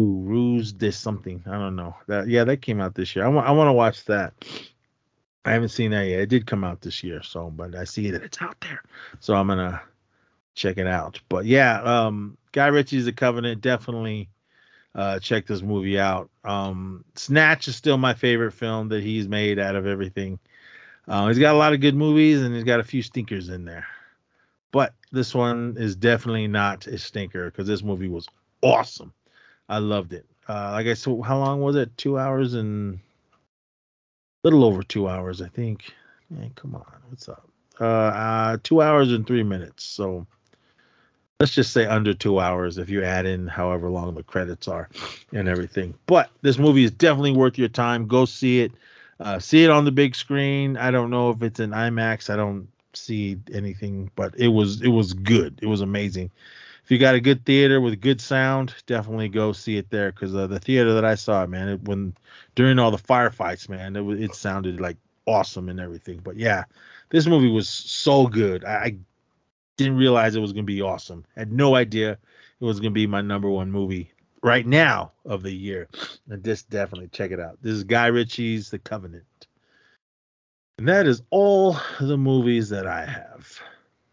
[0.00, 1.42] Ooh, Ruse this something.
[1.46, 1.96] I don't know.
[2.06, 3.24] That yeah, that came out this year.
[3.24, 4.34] I want I want to watch that.
[5.48, 6.20] I haven't seen that yet.
[6.20, 8.82] It did come out this year, so but I see that it's out there.
[9.20, 9.80] So I'm gonna
[10.54, 11.20] check it out.
[11.28, 14.28] But yeah, um Guy Ritchie's The Covenant, definitely
[14.94, 16.28] uh check this movie out.
[16.44, 20.38] Um Snatch is still my favorite film that he's made out of everything.
[21.06, 23.64] Uh, he's got a lot of good movies and he's got a few stinkers in
[23.64, 23.86] there.
[24.70, 28.28] But this one is definitely not a stinker because this movie was
[28.62, 29.14] awesome.
[29.66, 30.26] I loved it.
[30.46, 31.96] Uh, like I said, how long was it?
[31.96, 33.00] Two hours and
[34.42, 35.92] little over two hours, I think.
[36.30, 37.48] Man, come on, what's up?
[37.80, 39.84] uh, uh, two hours and three minutes.
[39.84, 40.26] So
[41.40, 44.88] let's just say under two hours if you add in however long the credits are
[45.32, 45.94] and everything.
[46.06, 48.06] But this movie is definitely worth your time.
[48.06, 48.72] Go see it.
[49.20, 50.76] Uh, see it on the big screen.
[50.76, 52.30] I don't know if it's in IMAX.
[52.30, 55.58] I don't see anything, but it was it was good.
[55.60, 56.30] It was amazing.
[56.88, 60.34] If you got a good theater with good sound, definitely go see it there because
[60.34, 62.14] uh, the theater that I saw, man, it, when
[62.54, 66.22] during all the firefights, man, it it sounded like awesome and everything.
[66.24, 66.64] But yeah,
[67.10, 68.64] this movie was so good.
[68.64, 68.96] I, I
[69.76, 71.26] didn't realize it was gonna be awesome.
[71.36, 74.10] Had no idea it was gonna be my number one movie
[74.42, 75.88] right now of the year.
[76.30, 77.58] And just definitely check it out.
[77.60, 79.46] This is Guy Ritchie's The Covenant.
[80.78, 83.60] And that is all the movies that I have.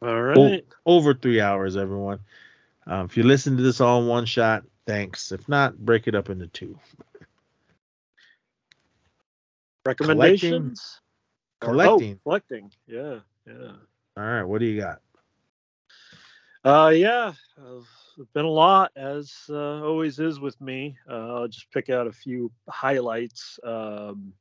[0.02, 0.62] All right.
[0.86, 2.20] O- over three hours, everyone.
[2.88, 5.32] Um, if you listen to this all in one shot, thanks.
[5.32, 6.80] If not, break it up into two.
[9.86, 11.02] Recommendations.
[11.62, 12.16] Or- Collecting.
[12.16, 12.72] Oh, collecting.
[12.88, 13.20] Yeah.
[13.48, 13.72] Yeah.
[14.18, 15.02] All right, what do you got?
[16.64, 17.34] Uh, yeah,
[18.18, 20.98] it's been a lot, as uh, always is with me.
[21.10, 23.60] Uh, I'll just pick out a few highlights.
[23.64, 24.34] Um,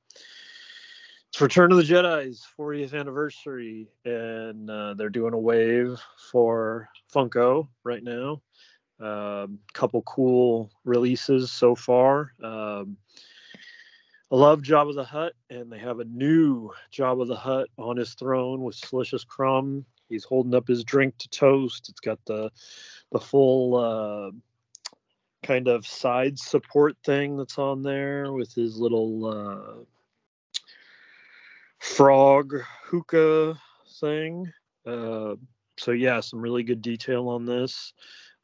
[1.34, 7.66] it's Return of the Jedi's 40th anniversary, and uh, they're doing a wave for Funko
[7.82, 8.40] right now.
[9.00, 12.30] Um, couple cool releases so far.
[12.40, 12.96] Um,
[14.30, 18.14] I love Jabba the Hutt, and they have a new Jabba the Hutt on his
[18.14, 19.84] throne with Salacious Crumb.
[20.08, 21.88] He's holding up his drink to toast.
[21.88, 22.48] It's got the
[23.10, 24.30] the full uh,
[25.42, 29.84] kind of side support thing that's on there with his little uh,
[31.84, 32.54] frog
[32.86, 33.60] hookah
[34.00, 34.50] thing.
[34.86, 35.34] Uh,
[35.76, 37.92] so yeah, some really good detail on this.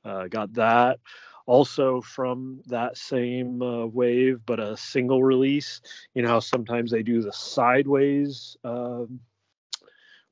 [0.04, 1.00] Uh, got that.
[1.46, 5.80] Also from that same uh, wave, but a single release.
[6.14, 9.20] You know how sometimes they do the sideways um,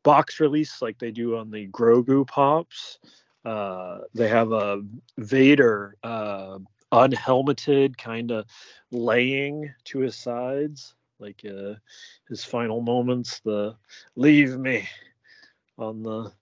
[0.05, 2.99] box release like they do on the Grogu pops.
[3.45, 4.83] Uh, they have a
[5.17, 6.59] Vader uh,
[6.93, 8.45] unhelmeted, kind of
[8.93, 11.75] laying to his sides, like uh,
[12.29, 13.41] his final moments.
[13.41, 13.77] The
[14.17, 14.89] "Leave me"
[15.77, 16.33] on the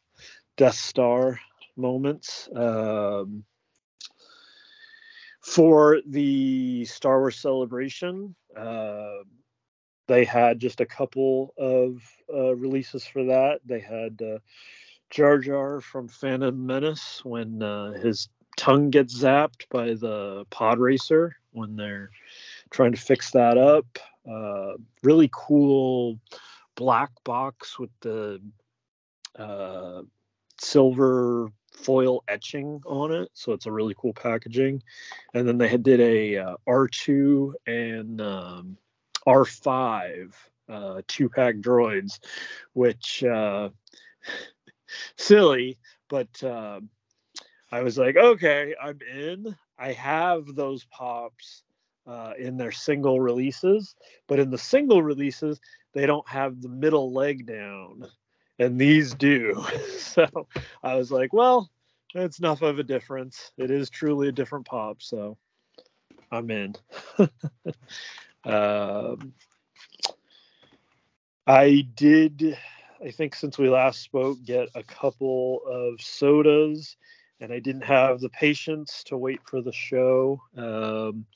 [0.56, 1.38] Death Star
[1.76, 2.48] moments.
[2.54, 3.44] Um,
[5.40, 9.18] for the Star Wars celebration, uh,
[10.08, 13.60] they had just a couple of uh, releases for that.
[13.64, 14.38] They had uh,
[15.10, 21.36] Jar Jar from Phantom Menace when uh, his tongue gets zapped by the pod racer
[21.52, 22.10] when they're
[22.70, 23.86] trying to fix that up.
[24.28, 24.72] Uh,
[25.02, 26.18] really cool
[26.74, 28.40] black box with the
[29.38, 30.02] uh,
[30.60, 34.82] silver foil etching on it, so it's a really cool packaging.
[35.34, 38.76] And then they had did a uh, R2 and um,
[39.26, 40.32] R5
[40.68, 42.18] uh, two pack droids,
[42.72, 43.70] which uh,
[45.16, 45.78] silly,
[46.08, 46.80] but uh,
[47.70, 49.56] I was like, okay, I'm in.
[49.78, 51.62] I have those pops
[52.06, 53.94] uh, in their single releases,
[54.26, 55.60] but in the single releases,
[55.92, 58.06] they don't have the middle leg down,
[58.58, 59.64] and these do.
[59.98, 60.26] so
[60.82, 61.70] I was like, well,
[62.14, 63.52] it's enough of a difference.
[63.58, 65.36] It is truly a different pop, so
[66.30, 66.74] I'm in.
[68.44, 69.32] um,
[71.46, 72.56] I did,
[73.04, 76.96] I think since we last spoke, get a couple of sodas,
[77.40, 80.40] and I didn't have the patience to wait for the show.
[80.56, 81.26] Um,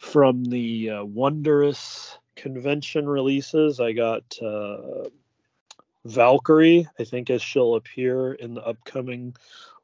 [0.00, 5.10] from the uh, Wondrous convention releases, I got uh,
[6.06, 9.36] Valkyrie, I think, as she'll appear in the upcoming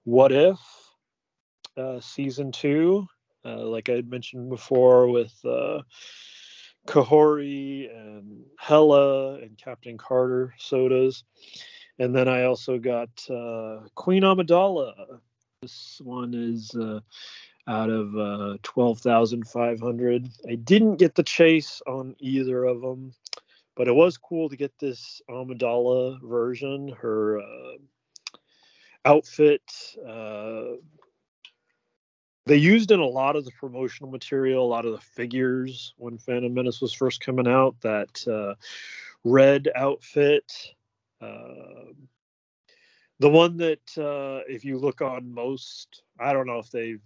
[0.04, 0.58] What If
[1.76, 3.06] uh, season two.
[3.44, 5.82] Uh, like I had mentioned before, with uh,
[6.88, 11.24] Kahhori and Hela and Captain Carter sodas.
[11.98, 15.20] And then I also got uh, Queen Amidala.
[15.60, 16.74] This one is
[17.68, 20.28] out of uh, 12,500.
[20.48, 23.12] I didn't get the chase on either of them,
[23.74, 26.88] but it was cool to get this Amidala version.
[26.88, 27.76] Her uh,
[29.04, 29.62] outfit,
[30.06, 30.76] uh,
[32.46, 36.18] they used in a lot of the promotional material, a lot of the figures when
[36.18, 37.74] Phantom Menace was first coming out.
[37.80, 38.54] That uh,
[39.24, 40.52] red outfit,
[41.20, 41.90] uh,
[43.18, 47.02] the one that uh, if you look on most, I don't know if they've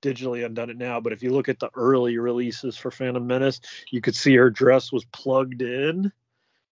[0.00, 3.60] digitally undone it now, but if you look at the early releases for Phantom Menace,
[3.90, 6.12] you could see her dress was plugged in,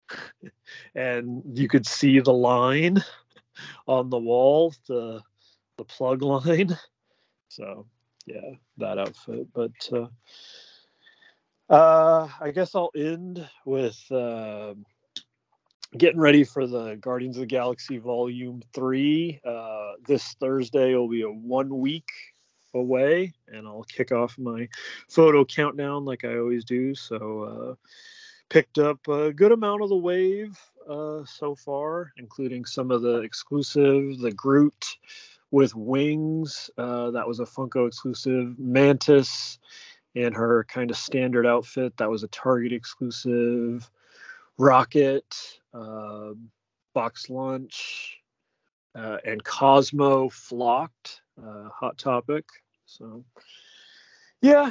[0.95, 3.03] and you could see the line
[3.87, 5.21] on the wall, the
[5.77, 6.77] the plug line.
[7.49, 7.87] So
[8.27, 9.47] yeah, that outfit.
[9.55, 10.09] But uh,
[11.73, 14.75] uh, I guess I'll end with uh,
[15.97, 19.41] getting ready for the Guardians of the Galaxy Volume Three.
[19.43, 22.11] Uh, this Thursday will be a one week
[22.77, 24.69] away, and I'll kick off my
[25.09, 26.95] photo countdown like I always do.
[26.95, 27.75] So, uh,
[28.49, 33.21] picked up a good amount of the wave uh, so far, including some of the
[33.21, 34.97] exclusive, the Groot
[35.51, 36.71] with wings.
[36.77, 38.59] Uh, that was a Funko exclusive.
[38.59, 39.59] Mantis
[40.15, 41.97] in her kind of standard outfit.
[41.97, 43.91] That was a Target exclusive.
[44.59, 46.31] Rocket, uh,
[46.95, 48.17] Box Lunch,
[48.95, 52.47] uh, and Cosmo Flocked, uh, Hot Topic.
[52.87, 53.25] So,
[54.41, 54.71] yeah,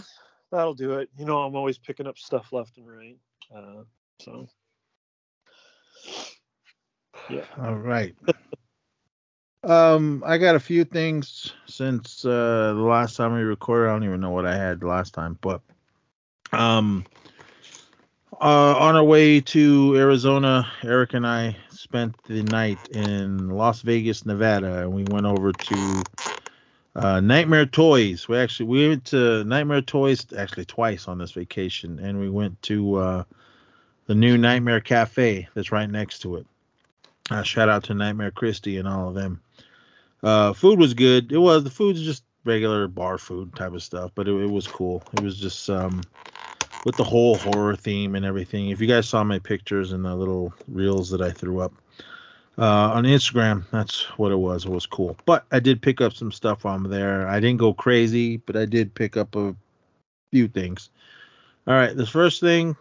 [0.52, 1.10] that'll do it.
[1.18, 3.18] You know, I'm always picking up stuff left and right.
[3.56, 3.84] Uh,
[4.20, 4.48] so,
[7.30, 7.46] yeah.
[7.62, 8.16] All right.
[9.64, 13.90] um, I got a few things since uh the last time we recorded.
[13.90, 15.62] I don't even know what I had last time, but
[16.54, 17.06] um
[18.42, 24.26] uh, on our way to Arizona, Eric and I spent the night in Las Vegas,
[24.26, 26.04] Nevada, and we went over to
[26.96, 28.28] uh, Nightmare Toys.
[28.28, 32.62] We actually we went to Nightmare Toys actually twice on this vacation, and we went
[32.64, 33.24] to uh,
[34.08, 36.48] the new Nightmare Cafe that's right next to it.
[37.30, 39.42] Uh, shout out to Nightmare Christie and all of them.
[40.24, 41.32] Uh, food was good.
[41.32, 44.68] It was the food's just regular bar food type of stuff, but it, it was
[44.68, 45.04] cool.
[45.14, 46.02] It was just um,
[46.86, 48.70] with the whole horror theme and everything.
[48.70, 51.74] If you guys saw my pictures and the little reels that I threw up
[52.58, 54.66] uh, on Instagram, that's what it was.
[54.66, 55.18] It was cool.
[55.26, 57.28] But I did pick up some stuff on there.
[57.28, 59.56] I didn't go crazy, but I did pick up a
[60.32, 60.90] few things.
[61.68, 62.76] All right, this first thing.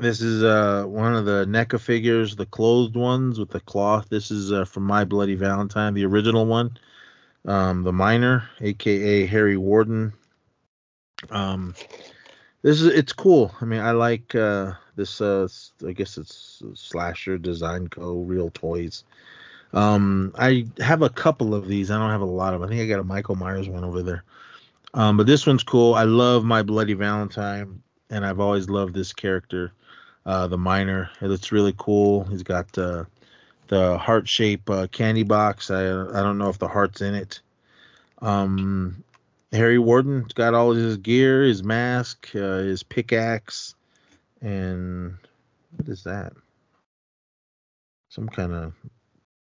[0.00, 4.08] This is uh, one of the NECA figures, the closed ones with the cloth.
[4.08, 6.78] This is uh, from My Bloody Valentine, the original one.
[7.44, 10.12] Um, the miner, aka Harry Warden.
[11.30, 11.74] Um,
[12.62, 13.52] this is it's cool.
[13.60, 15.22] I mean, I like uh, this.
[15.22, 15.48] Uh,
[15.86, 19.04] I guess it's slasher design co real toys.
[19.72, 21.90] Um, I have a couple of these.
[21.90, 22.60] I don't have a lot of.
[22.62, 22.66] 'em.
[22.66, 24.24] I think I got a Michael Myers one over there.
[24.94, 25.94] Um, but this one's cool.
[25.94, 29.72] I love my Bloody Valentine, and I've always loved this character,
[30.26, 31.10] uh, the miner.
[31.20, 32.24] It looks really cool.
[32.24, 33.04] He's got uh,
[33.68, 35.70] the heart shape uh, candy box.
[35.70, 37.40] I I don't know if the heart's in it.
[38.20, 39.04] Um,
[39.52, 43.74] Harry Warden's got all his gear, his mask, uh, his pickaxe,
[44.40, 45.16] and
[45.76, 46.32] what is that?
[48.10, 48.72] Some kind of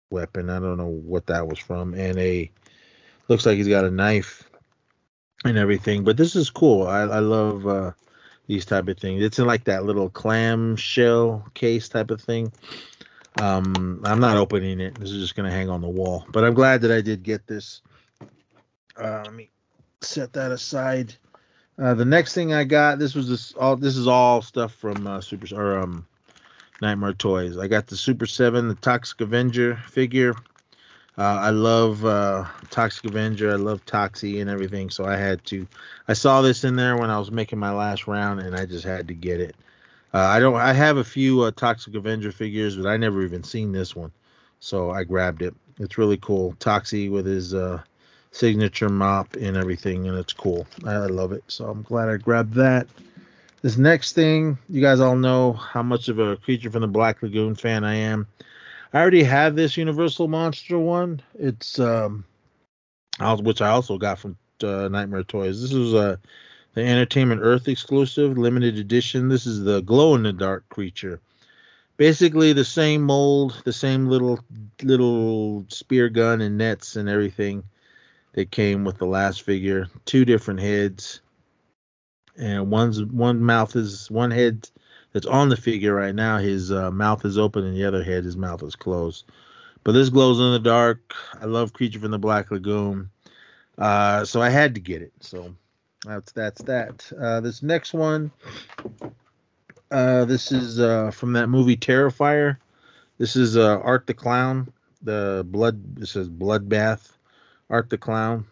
[0.09, 0.49] weapon.
[0.49, 1.93] I don't know what that was from.
[1.93, 2.51] And a
[3.27, 4.49] looks like he's got a knife
[5.43, 6.03] and everything.
[6.03, 6.87] But this is cool.
[6.87, 7.91] I, I love uh,
[8.47, 9.23] these type of things.
[9.23, 12.51] It's in like that little clam shell case type of thing.
[13.41, 14.95] Um, I'm not opening it.
[14.99, 16.25] This is just gonna hang on the wall.
[16.31, 17.81] But I'm glad that I did get this.
[18.95, 19.49] Uh, let me
[20.01, 21.15] set that aside.
[21.79, 23.75] Uh, the next thing I got, this was this all.
[23.75, 26.05] This is all stuff from uh, Super or um,
[26.81, 27.57] Nightmare Toys.
[27.57, 30.35] I got the Super Seven, the Toxic Avenger figure.
[31.17, 33.51] Uh, I love uh, Toxic Avenger.
[33.51, 34.89] I love Toxie and everything.
[34.89, 35.67] So I had to.
[36.07, 38.85] I saw this in there when I was making my last round, and I just
[38.85, 39.55] had to get it.
[40.13, 40.55] Uh, I don't.
[40.55, 44.11] I have a few uh, Toxic Avenger figures, but I never even seen this one,
[44.59, 45.55] so I grabbed it.
[45.79, 46.53] It's really cool.
[46.59, 47.81] Toxie with his uh,
[48.33, 50.67] signature mop and everything, and it's cool.
[50.85, 51.43] I, love it.
[51.47, 52.87] So I'm glad I grabbed that.
[53.61, 57.21] This next thing, you guys all know how much of a creature from the Black
[57.21, 58.27] Lagoon fan I am.
[58.91, 61.21] I already have this Universal Monster one.
[61.35, 62.25] It's um,
[63.39, 65.61] which I also got from uh, Nightmare Toys.
[65.61, 66.17] This is uh,
[66.73, 69.29] the Entertainment Earth exclusive limited edition.
[69.29, 71.21] This is the glow in the dark creature.
[71.97, 74.39] Basically the same mold, the same little
[74.81, 77.63] little spear gun and nets and everything
[78.33, 79.87] that came with the last figure.
[80.05, 81.21] Two different heads.
[82.37, 84.69] And one's one mouth is one head
[85.13, 86.39] that's on the figure right now.
[86.39, 89.25] His uh, mouth is open and the other head his mouth is closed.
[89.83, 91.13] But this glows in the dark.
[91.39, 93.09] I love Creature from the Black Lagoon.
[93.77, 95.13] Uh, so I had to get it.
[95.19, 95.55] So
[96.05, 97.11] that's that's that.
[97.19, 98.31] Uh, this next one,
[99.91, 102.57] uh, this is uh, from that movie Terrifier.
[103.17, 104.71] This is uh, Art the Clown.
[105.01, 105.95] The blood.
[105.95, 107.12] This is Bloodbath.
[107.73, 108.45] Art the Clown.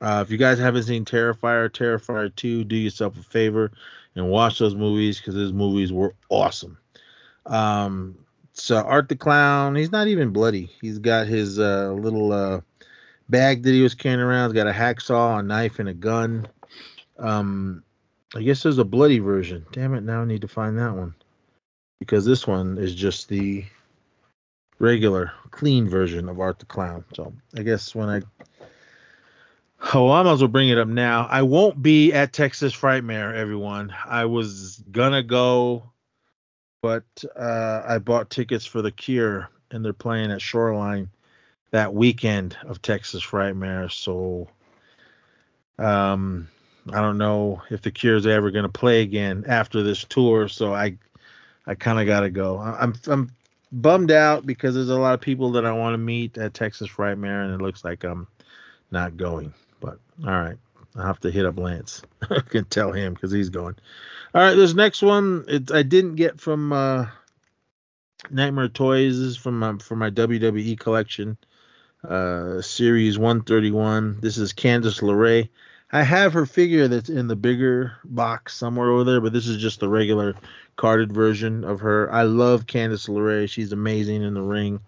[0.00, 3.70] Uh, if you guys haven't seen Terrifier, Terrifier 2, do yourself a favor
[4.16, 6.78] and watch those movies because those movies were awesome.
[7.44, 8.16] Um,
[8.54, 10.70] so Art the Clown, he's not even bloody.
[10.80, 12.62] He's got his uh, little uh,
[13.28, 14.50] bag that he was carrying around.
[14.50, 16.48] He's got a hacksaw, a knife, and a gun.
[17.18, 17.84] Um,
[18.34, 19.66] I guess there's a bloody version.
[19.72, 20.02] Damn it!
[20.02, 21.14] Now I need to find that one
[21.98, 23.64] because this one is just the
[24.82, 27.04] regular, clean version of Art the Clown.
[27.14, 28.22] So I guess when I
[29.94, 31.26] Oh, I might as well bring it up now.
[31.28, 33.92] I won't be at Texas Frightmare, everyone.
[34.06, 35.92] I was gonna go
[36.82, 37.04] but
[37.36, 41.10] uh, I bought tickets for The Cure, and they're playing at Shoreline
[41.70, 43.90] that weekend of Texas Frightmare.
[43.90, 44.48] So,
[45.78, 46.48] um,
[46.92, 50.48] I don't know if The Cure's ever to play again after this tour.
[50.48, 50.98] So I,
[51.66, 52.58] I kind of got to go.
[52.58, 53.30] I- I'm I'm
[53.72, 56.88] bummed out because there's a lot of people that I want to meet at Texas
[56.88, 58.28] Frightmare, and it looks like I'm
[58.90, 59.54] not going.
[59.80, 60.58] But all right,
[60.94, 62.02] I'll have to hit up Lance.
[62.30, 63.76] I can tell him because he's going.
[64.34, 67.06] All right, this next one it, I didn't get from uh,
[68.30, 69.36] Nightmare Toys.
[69.36, 71.38] From my, from my WWE collection,
[72.06, 74.20] uh, series 131.
[74.20, 75.48] This is Candice LeRae.
[75.94, 79.60] I have her figure that's in the bigger box somewhere over there, but this is
[79.60, 80.34] just the regular
[80.76, 82.12] carded version of her.
[82.12, 83.48] I love Candice LeRae.
[83.48, 84.80] She's amazing in the ring.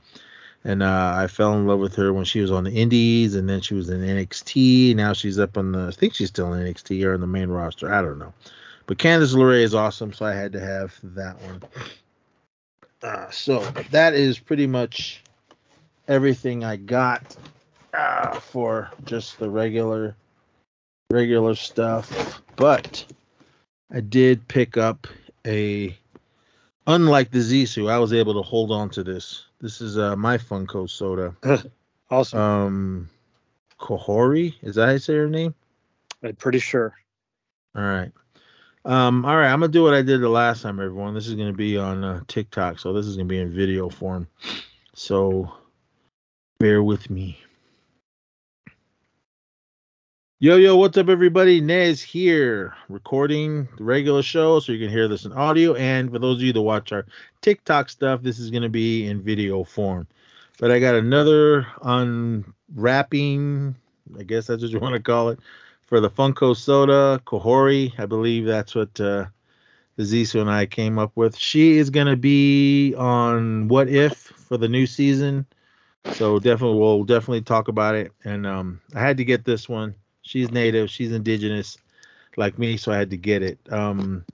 [0.65, 3.49] And uh, I fell in love with her when she was on the Indies, and
[3.49, 4.97] then she was in NXT.
[4.97, 7.51] Now she's up on the, I think she's still in NXT or in the main
[7.51, 7.93] roster.
[7.93, 8.33] I don't know.
[8.87, 11.63] But Candice LeRae is awesome, so I had to have that one.
[13.03, 15.23] Uh, so that is pretty much
[16.09, 17.37] everything I got
[17.93, 20.17] uh, for just the regular
[21.11, 22.43] regular stuff.
[22.57, 23.05] But
[23.93, 25.07] I did pick up
[25.47, 25.97] a
[26.87, 29.47] unlike the Zissou, I was able to hold on to this.
[29.61, 31.35] This is uh my Funko soda.
[32.11, 32.39] Awesome.
[32.39, 33.11] Um
[33.81, 35.55] Kohori, is that how you say her name?
[36.23, 36.95] I'm pretty sure.
[37.75, 38.13] All right.
[38.87, 41.15] Um, all right, I'm gonna do what I did the last time, everyone.
[41.15, 44.29] This is gonna be on uh, TikTok, so this is gonna be in video form.
[44.95, 45.51] So
[46.59, 47.44] bear with me.
[50.45, 51.59] Yo, yo, what's up, everybody?
[51.59, 55.75] Nez here, recording the regular show, so you can hear this in audio.
[55.75, 57.07] And for those of you that watch our
[57.41, 60.07] TikTok stuff, this is gonna be in video form.
[60.59, 63.75] But I got another unwrapping,
[64.19, 65.39] I guess that's what you want to call it
[65.87, 67.99] for the Funko Soda Kohori.
[67.99, 69.25] I believe that's what uh,
[69.97, 71.39] the Zissou and I came up with.
[71.39, 75.47] She is going to be on What If for the new season.
[76.13, 78.13] So definitely, we'll definitely talk about it.
[78.25, 79.95] And um, I had to get this one.
[80.25, 80.91] She's native.
[80.91, 81.79] She's indigenous,
[82.37, 83.59] like me, so I had to get it.
[83.71, 84.25] Um,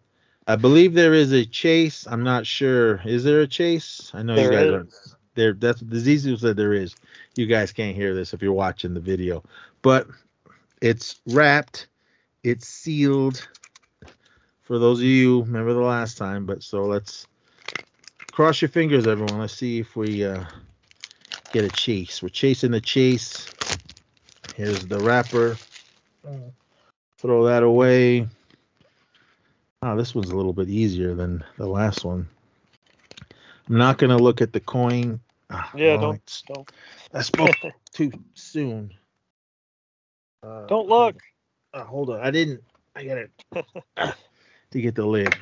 [0.47, 2.07] I believe there is a chase.
[2.09, 3.01] I'm not sure.
[3.05, 4.11] Is there a chase?
[4.15, 4.95] I know There you guys aren't.
[5.35, 6.95] There, that's the Zissou said there is.
[7.37, 9.45] You guys can't hear this if you're watching the video,
[9.83, 10.09] but
[10.81, 11.87] it's wrapped,
[12.43, 13.47] it's sealed.
[14.63, 17.27] For those of you remember the last time, but so let's
[18.33, 19.39] cross your fingers, everyone.
[19.39, 20.45] Let's see if we uh,
[21.53, 22.23] get a chase.
[22.23, 23.49] We're chasing the chase.
[24.57, 25.57] Here's the wrapper.
[27.19, 28.27] Throw that away.
[29.83, 32.29] Oh, this one's a little bit easier than the last one.
[33.69, 35.21] I'm not gonna look at the coin.
[35.51, 36.73] Ah, Yeah, well, don't don't
[37.15, 37.57] I spoke
[37.93, 38.93] too soon.
[40.43, 41.17] Uh, don't look.
[41.75, 42.21] uh, hold on.
[42.21, 42.63] I didn't.
[42.97, 43.31] I got it
[44.71, 45.35] to get the lid.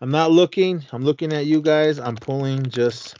[0.00, 0.82] I'm not looking.
[0.92, 1.98] I'm looking at you guys.
[1.98, 3.16] I'm pulling just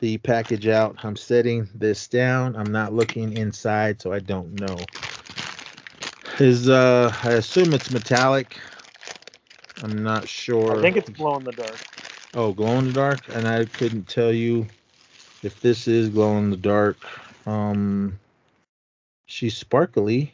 [0.00, 0.96] the package out.
[1.04, 2.56] I'm setting this down.
[2.56, 4.76] I'm not looking inside, so I don't know.
[6.40, 8.58] Is uh, I assume it's metallic.
[9.82, 10.78] I'm not sure.
[10.78, 11.76] I think it's glow in the dark.
[12.34, 14.66] Oh, glow in the dark, and I couldn't tell you
[15.42, 16.96] if this is glow in the dark.
[17.46, 18.18] Um,
[19.26, 20.32] she's sparkly.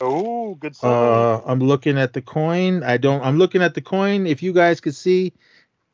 [0.00, 0.92] Oh, good stuff.
[0.92, 2.84] Uh, I'm looking at the coin.
[2.84, 3.22] I don't.
[3.22, 4.26] I'm looking at the coin.
[4.26, 5.32] If you guys could see,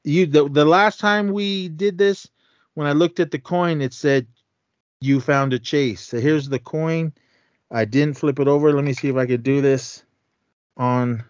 [0.04, 2.28] you the the last time we did this,
[2.74, 4.26] when I looked at the coin, it said
[5.00, 6.02] you found a chase.
[6.02, 7.14] So here's the coin.
[7.70, 8.72] I didn't flip it over.
[8.72, 10.04] Let me see if I could do this
[10.76, 11.24] on.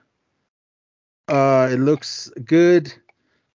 [1.28, 2.92] Uh, it looks good.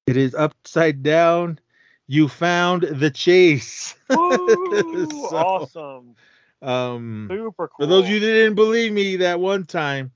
[0.08, 1.60] It is upside down.
[2.08, 3.96] You found the chase.
[4.10, 6.16] Woo, So, awesome.
[6.62, 7.70] Um, Super cool.
[7.78, 10.12] for those of you that didn't believe me that one time,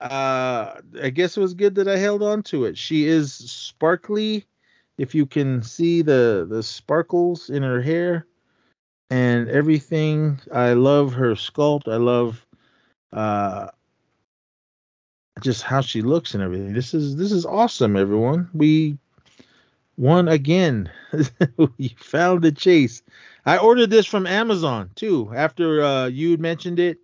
[0.00, 2.78] uh, I guess it was good that I held on to it.
[2.78, 4.46] She is sparkly,
[4.96, 8.26] if you can see the the sparkles in her hair
[9.10, 10.40] and everything.
[10.52, 11.88] I love her sculpt.
[11.92, 12.46] I love
[13.12, 13.68] uh
[15.40, 16.72] just how she looks and everything.
[16.72, 18.48] This is this is awesome, everyone.
[18.54, 18.98] We
[19.96, 20.90] won again.
[21.78, 23.02] we found the chase.
[23.46, 26.98] I ordered this from Amazon too after uh, you mentioned it,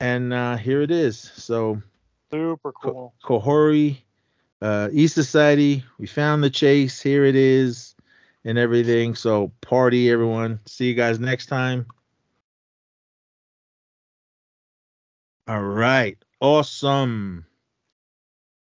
[0.00, 1.18] and uh, here it is.
[1.18, 1.82] So
[2.30, 3.14] Super cool.
[3.24, 3.98] Kohori,
[4.60, 7.00] uh, East Society, we found the chase.
[7.00, 7.93] Here it is,
[8.44, 9.14] and everything.
[9.14, 10.60] So party, everyone.
[10.66, 11.86] See you guys next time.
[15.46, 17.46] All right, awesome.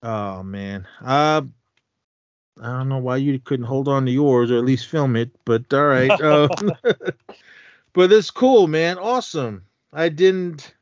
[0.03, 1.43] Oh man, uh,
[2.61, 5.31] I don't know why you couldn't hold on to yours or at least film it,
[5.45, 6.11] but all right.
[6.21, 6.49] Um,
[7.93, 8.99] but it's cool, man.
[8.99, 9.65] Awesome.
[9.93, 10.75] I didn't.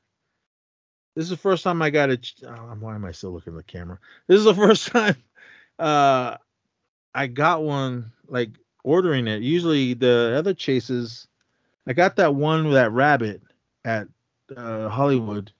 [1.14, 2.18] This is the first time I got a.
[2.46, 3.98] Oh, why am I still looking at the camera?
[4.28, 5.16] This is the first time
[5.78, 6.36] uh,
[7.14, 8.50] I got one like
[8.84, 9.42] ordering it.
[9.42, 11.26] Usually the other chases,
[11.86, 13.42] I got that one with that rabbit
[13.84, 14.08] at
[14.56, 15.52] uh, Hollywood.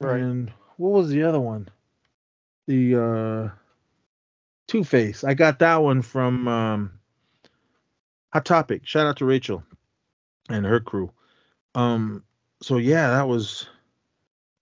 [0.00, 0.20] Right.
[0.20, 1.68] And what was the other one?
[2.66, 3.48] The uh
[4.68, 5.24] Two Face.
[5.24, 6.92] I got that one from um
[8.32, 8.86] Hot Topic.
[8.86, 9.62] Shout out to Rachel
[10.48, 11.12] and her crew.
[11.74, 12.24] Um
[12.62, 13.68] so yeah, that was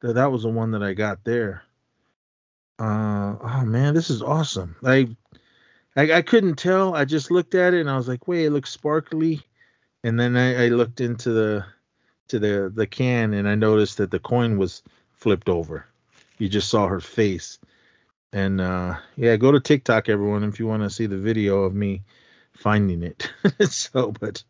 [0.00, 1.62] that that was the one that I got there.
[2.78, 4.76] Uh oh man, this is awesome.
[4.84, 5.16] I
[5.96, 6.94] I, I couldn't tell.
[6.94, 9.42] I just looked at it and I was like, wait, it looks sparkly.
[10.04, 11.64] And then I, I looked into the
[12.28, 15.86] to the the can and I noticed that the coin was flipped over.
[16.38, 17.58] You just saw her face.
[18.32, 21.74] And uh yeah, go to TikTok everyone if you want to see the video of
[21.74, 22.02] me
[22.52, 23.30] finding it.
[23.68, 24.44] so but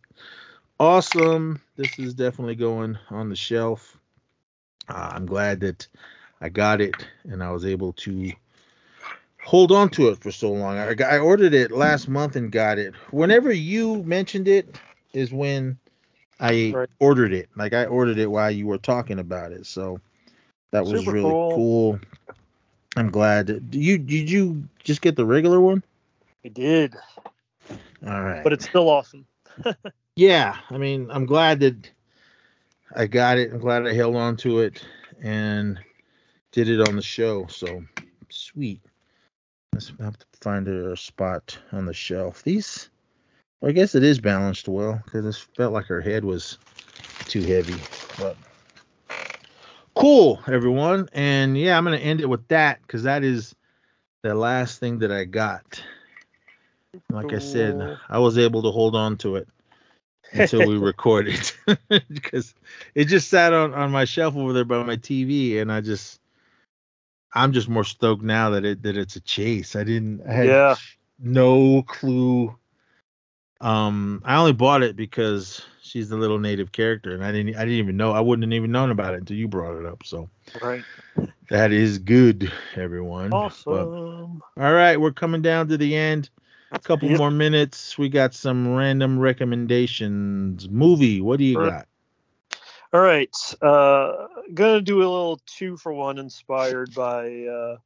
[0.79, 1.61] awesome.
[1.77, 3.97] This is definitely going on the shelf.
[4.89, 5.89] Uh, I'm glad that
[6.41, 6.95] I got it
[7.25, 8.33] and I was able to
[9.45, 10.79] hold on to it for so long.
[10.79, 12.95] I, I ordered it last month and got it.
[13.11, 14.79] Whenever you mentioned it,
[15.13, 15.79] is when
[16.39, 16.89] I Right.
[17.01, 17.49] ordered it.
[17.57, 19.67] Like I ordered it while you were talking about it.
[19.67, 20.01] So
[20.71, 21.55] that was Super really cool.
[21.55, 22.01] cool.
[22.97, 23.47] I'm glad.
[23.49, 25.83] That, you did you just get the regular one?
[26.45, 26.95] I did,
[28.07, 28.43] All right.
[28.43, 29.27] but it's still awesome.
[30.17, 31.91] yeah, I mean, I'm glad that
[32.95, 33.53] I got it.
[33.53, 34.85] I'm glad I held on to it
[35.23, 35.79] and
[36.53, 37.47] did it on the show.
[37.49, 37.83] So
[38.29, 38.81] sweet.
[39.73, 42.43] Let's have to find a spot on the shelf.
[42.43, 42.91] These,
[43.61, 46.59] well, I guess it is balanced well because it felt like her head was
[47.27, 47.77] too heavy.
[48.19, 48.37] But
[49.95, 51.09] cool, everyone.
[51.13, 53.55] And yeah, I'm gonna end it with that because that is
[54.23, 55.83] the last thing that I got.
[57.11, 59.49] Like I said, I was able to hold on to it
[60.33, 61.51] until we recorded
[62.09, 62.55] because
[62.95, 66.20] it just sat on, on my shelf over there by my TV and I just
[67.33, 69.77] I'm just more stoked now that it that it's a chase.
[69.77, 70.75] I didn't I had Yeah.
[71.19, 72.57] no clue.
[73.61, 77.61] Um I only bought it because she's the little native character and I didn't I
[77.61, 80.03] didn't even know I wouldn't have even known about it until you brought it up.
[80.05, 80.29] So
[80.63, 80.83] Right.
[81.51, 83.31] that is good, everyone.
[83.31, 84.43] But- Awesome.
[84.57, 86.31] all right, we're coming down to the end.
[86.73, 87.19] A couple Yep.
[87.19, 87.99] more minutes.
[87.99, 90.69] We got some random recommendations.
[90.69, 91.89] Movie, what do you got?
[92.93, 93.35] All right.
[93.63, 97.77] Uh, gonna do a little two for one inspired by uh,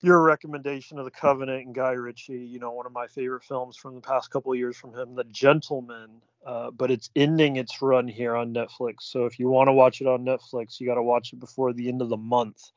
[0.00, 2.32] your recommendation of The Covenant and Guy Ritchie.
[2.32, 5.24] You know, one of my favorite films from the past couple years from him, The
[5.24, 6.20] Gentleman.
[6.44, 9.02] Uh, but it's ending its run here on Netflix.
[9.02, 11.72] So if you want to watch it on Netflix, you got to watch it before
[11.72, 12.70] the end of the month.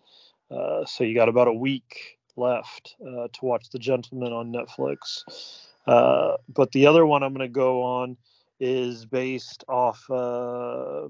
[0.49, 5.23] Uh, so you got about a week left uh, to watch The Gentleman on Netflix.
[5.85, 8.17] Uh, but the other one I'm going to go on
[8.59, 11.07] is based off uh,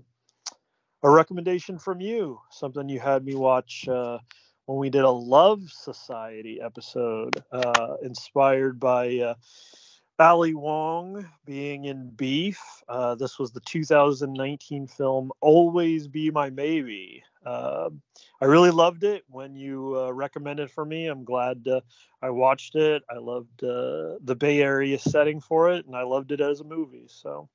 [1.03, 4.19] a recommendation from you, something you had me watch uh,
[4.65, 9.33] when we did a Love Society episode, uh, inspired by uh,
[10.19, 12.59] Ali Wong being in Beef.
[12.87, 17.23] Uh, this was the 2019 film Always Be My Maybe.
[17.45, 17.89] Uh,
[18.41, 21.07] I really loved it when you uh, recommended for me.
[21.07, 21.81] I'm glad uh,
[22.21, 23.03] I watched it.
[23.09, 26.65] I loved uh, the Bay Area setting for it, and I loved it as a
[26.65, 27.05] movie.
[27.07, 27.49] So,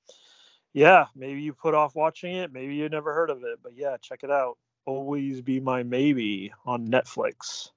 [0.73, 2.53] yeah, maybe you put off watching it.
[2.53, 4.57] Maybe you never heard of it, but yeah, check it out.
[4.87, 7.71] Always Be My Maybe on Netflix.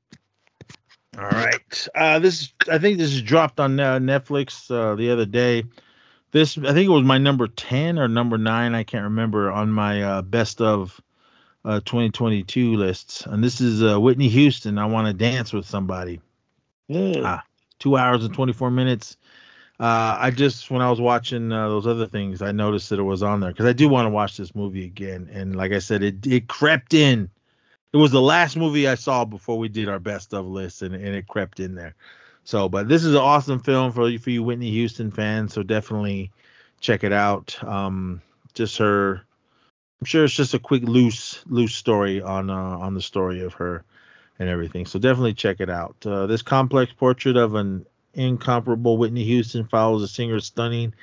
[1.18, 1.88] All right.
[1.96, 5.64] Uh, this I think this is dropped on uh, Netflix uh, the other day.
[6.32, 8.76] This I think it was my number ten or number nine.
[8.76, 11.02] I can't remember on my uh, best of
[11.66, 13.26] uh, 2022 lists.
[13.26, 14.78] And this is uh, Whitney Houston.
[14.78, 16.22] I want to dance with somebody.
[16.88, 17.22] Yeah.
[17.24, 17.44] Ah.
[17.80, 19.18] Two hours and 24 minutes.
[19.80, 23.04] Uh, I just when I was watching uh, those other things, I noticed that it
[23.04, 25.30] was on there because I do want to watch this movie again.
[25.32, 27.30] And like I said, it it crept in.
[27.98, 30.94] It was the last movie I saw before we did our best of list, and,
[30.94, 31.96] and it crept in there.
[32.44, 35.56] So, but this is an awesome film for you, for you Whitney Houston fans.
[35.56, 36.30] So definitely
[36.80, 37.58] check it out.
[37.64, 38.22] Um,
[38.54, 39.24] just her.
[40.00, 43.54] I'm sure it's just a quick loose loose story on uh, on the story of
[43.54, 43.84] her
[44.38, 44.86] and everything.
[44.86, 45.96] So definitely check it out.
[46.06, 50.94] Uh, this complex portrait of an incomparable Whitney Houston follows a singer's stunning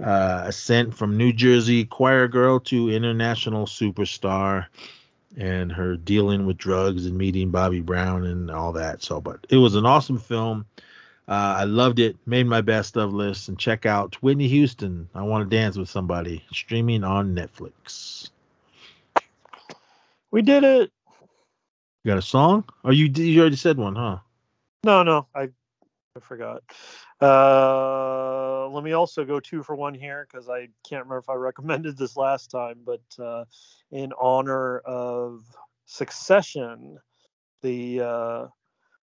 [0.00, 4.66] uh, ascent from New Jersey choir girl to international superstar
[5.36, 9.02] and her dealing with drugs and meeting Bobby Brown and all that.
[9.02, 10.66] So, but it was an awesome film.
[11.28, 12.16] Uh, I loved it.
[12.26, 13.48] Made my best of list.
[13.48, 15.08] And check out Whitney Houston.
[15.14, 16.44] I want to dance with somebody.
[16.52, 18.30] Streaming on Netflix.
[20.30, 20.90] We did it.
[22.04, 22.64] You got a song?
[22.82, 24.18] Or you you already said one, huh?
[24.84, 25.50] No, no, I,
[26.16, 26.62] I forgot.
[27.20, 31.34] Uh, let me also go two for one here because I can't remember if I
[31.36, 33.44] recommended this last time, but uh,
[33.92, 35.44] in honor of
[35.86, 36.98] Succession,
[37.62, 38.46] the uh,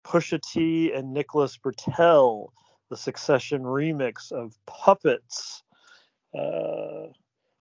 [0.05, 2.49] Pusha T and Nicholas Britell
[2.93, 5.63] the Succession remix of Puppets.
[6.37, 7.07] Uh,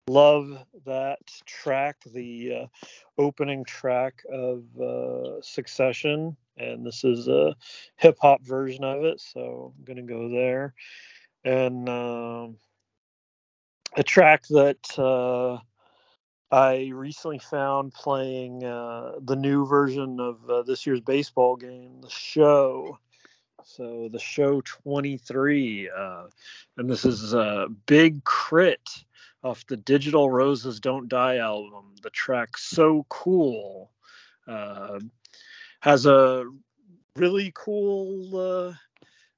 [0.07, 2.67] love that track, the uh,
[3.17, 7.53] opening track of uh, Succession, and this is a
[7.97, 10.73] hip hop version of it, so I'm gonna go there.
[11.43, 12.57] And um,
[13.97, 15.59] a track that uh,
[16.51, 22.09] I recently found playing uh, the new version of uh, this year's baseball game, the
[22.09, 22.97] show.
[23.65, 26.23] So the show 23, uh,
[26.77, 29.05] and this is a Big K.R.I.T.
[29.43, 31.95] off the Digital Roses Don't Die album.
[32.01, 33.91] The track "So Cool"
[34.47, 34.99] uh,
[35.81, 36.45] has a
[37.17, 38.73] really cool uh,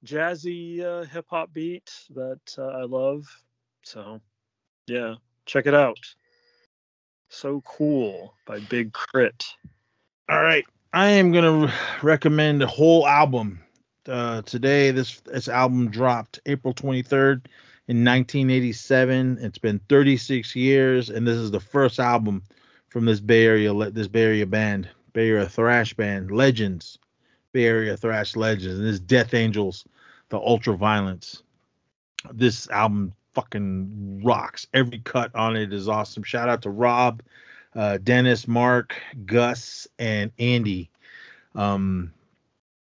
[0.05, 3.25] jazzy uh, hip hop beat that I love.
[3.81, 4.21] So
[4.85, 5.15] yeah,
[5.47, 5.97] check it out.
[7.29, 9.45] So cool by Big Crit.
[10.27, 13.59] All right, I am gonna recommend a whole album.
[14.07, 17.45] Uh, today, this this album dropped April 23rd
[17.87, 19.37] in 1987.
[19.41, 22.43] It's been 36 years, and this is the first album
[22.89, 26.97] from this Bay Area this Bay Area band, Bay Area thrash band, Legends,
[27.51, 29.85] Bay Area thrash legends, and this Death Angel's,
[30.29, 31.43] the Ultra Violence.
[32.33, 34.67] This album fucking rocks.
[34.73, 36.23] Every cut on it is awesome.
[36.23, 37.21] Shout out to Rob,
[37.73, 38.95] uh, Dennis, Mark,
[39.25, 40.89] Gus, and Andy.
[41.55, 42.13] Um,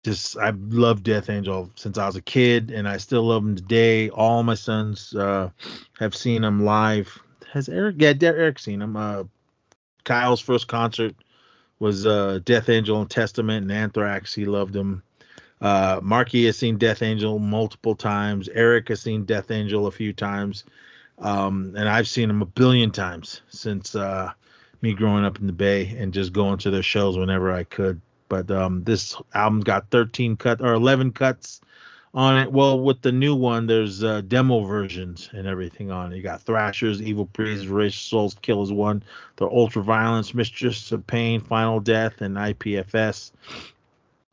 [0.06, 3.56] just I love Death Angel since I was a kid, and I still love him
[3.56, 4.10] today.
[4.10, 5.50] All my sons uh,
[6.00, 7.20] have seen him live.
[7.52, 7.98] Has Eric?
[8.00, 8.96] Yeah, Eric's seen him.
[8.96, 9.24] Uh,
[10.06, 11.16] Kyle's first concert
[11.80, 14.34] was uh, Death Angel and Testament and Anthrax.
[14.34, 15.04] He loved him.
[15.62, 18.50] Uh, Marky has seen Death Angel multiple times.
[18.50, 20.64] Eric has seen Death Angel a few times.
[21.18, 24.32] Um, and I've seen him a billion times since uh,
[24.82, 28.02] me growing up in the Bay and just going to their shows whenever I could.
[28.30, 31.62] But um, this album's got 13 cut or 11 cuts
[32.14, 32.52] on it.
[32.52, 36.18] Well, with the new one, there's uh, demo versions and everything on it.
[36.18, 39.04] You got Thrashers, Evil Priests, Voracious Souls, Kill As One,
[39.38, 43.32] the Ultra Violence, Mistress of Pain, Final Death, and IPFS.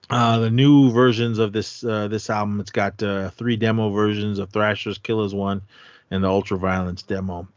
[0.09, 4.39] Uh, the new versions of this uh, this album, it's got uh, three demo versions
[4.39, 5.63] of Thrashers, Kill As One,
[6.11, 7.49] and the Ultra Violence demo.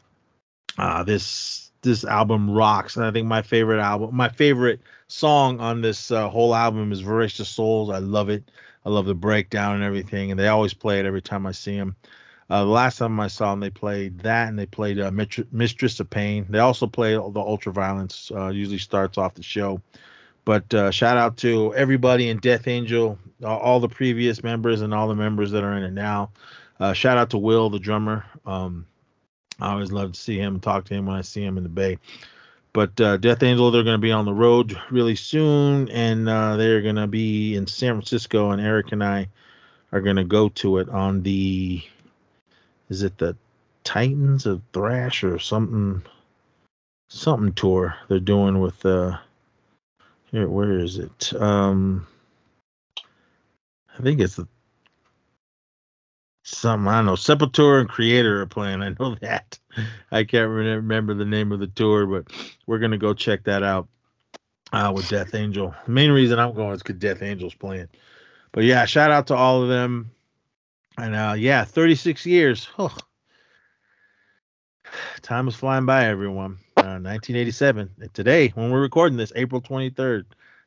[0.76, 5.80] Uh, this this album rocks, and I think my favorite album, my favorite song on
[5.80, 7.90] this uh, whole album is Voracious Souls.
[7.90, 8.50] I love it.
[8.84, 11.76] I love the breakdown and everything, and they always play it every time I see
[11.76, 11.94] them.
[12.48, 15.12] Uh, the last time I saw them, they played that, and they played uh,
[15.52, 16.46] Mistress of Pain.
[16.48, 18.32] They also play the Ultra Violence.
[18.34, 19.80] Uh, usually starts off the show.
[20.44, 25.08] But uh, shout out to everybody in Death Angel, all the previous members and all
[25.08, 26.30] the members that are in it now.
[26.78, 28.24] Uh, shout out to Will, the drummer.
[28.46, 28.86] Um,
[29.60, 31.68] I always love to see him, talk to him when I see him in the
[31.68, 31.98] Bay.
[32.72, 36.56] But uh, Death Angel, they're going to be on the road really soon, and uh,
[36.56, 38.50] they're going to be in San Francisco.
[38.50, 39.28] And Eric and I
[39.92, 41.82] are going to go to it on the,
[42.88, 43.36] is it the
[43.82, 46.02] Titans of Thrash or something,
[47.08, 49.18] something tour they're doing with uh,
[50.30, 51.32] here, where is it?
[51.34, 52.06] Um,
[53.98, 54.46] I think it's the
[56.42, 57.12] some I don't know.
[57.12, 58.82] Sepultura and Kreator are playing.
[58.82, 59.58] I know that.
[60.10, 62.32] I can't remember the name of the tour, but
[62.66, 63.88] we're gonna go check that out
[64.72, 65.74] uh, with Death Angel.
[65.86, 67.88] Main reason I'm going is because Death Angel's playing.
[68.52, 70.10] But yeah, shout out to all of them.
[70.98, 72.68] And uh, yeah, 36 years.
[72.78, 72.94] Oh.
[75.22, 76.58] Time is flying by, everyone.
[76.90, 78.10] Uh, 1987.
[78.14, 80.24] Today, when we're recording this, April 23rd,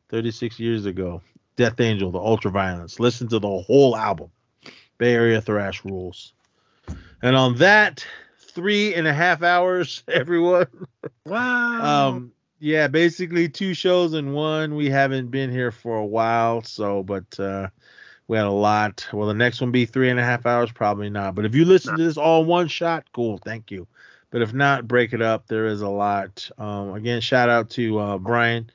[0.07, 1.21] 36 years ago.
[1.57, 2.97] Death Angel, the Ultra Violence.
[2.97, 4.29] Listen to the whole album.
[4.97, 6.31] Bay Area Thrash rules.
[7.21, 8.07] And on that,
[8.39, 10.67] three and a half hours, everyone.
[11.25, 12.11] Wow.
[12.11, 14.75] Um, yeah, basically two shows in one.
[14.75, 17.67] We haven't been here for a while, so but uh
[18.29, 19.05] we had a lot.
[19.11, 20.71] Will the next one be three and a half hours?
[20.71, 21.35] Probably not.
[21.35, 23.85] But if you listen to this all one shot, cool, thank you.
[24.33, 25.45] But if not, break it up.
[25.45, 26.49] There is a lot.
[26.57, 28.67] Um, again, shout out to uh, Brian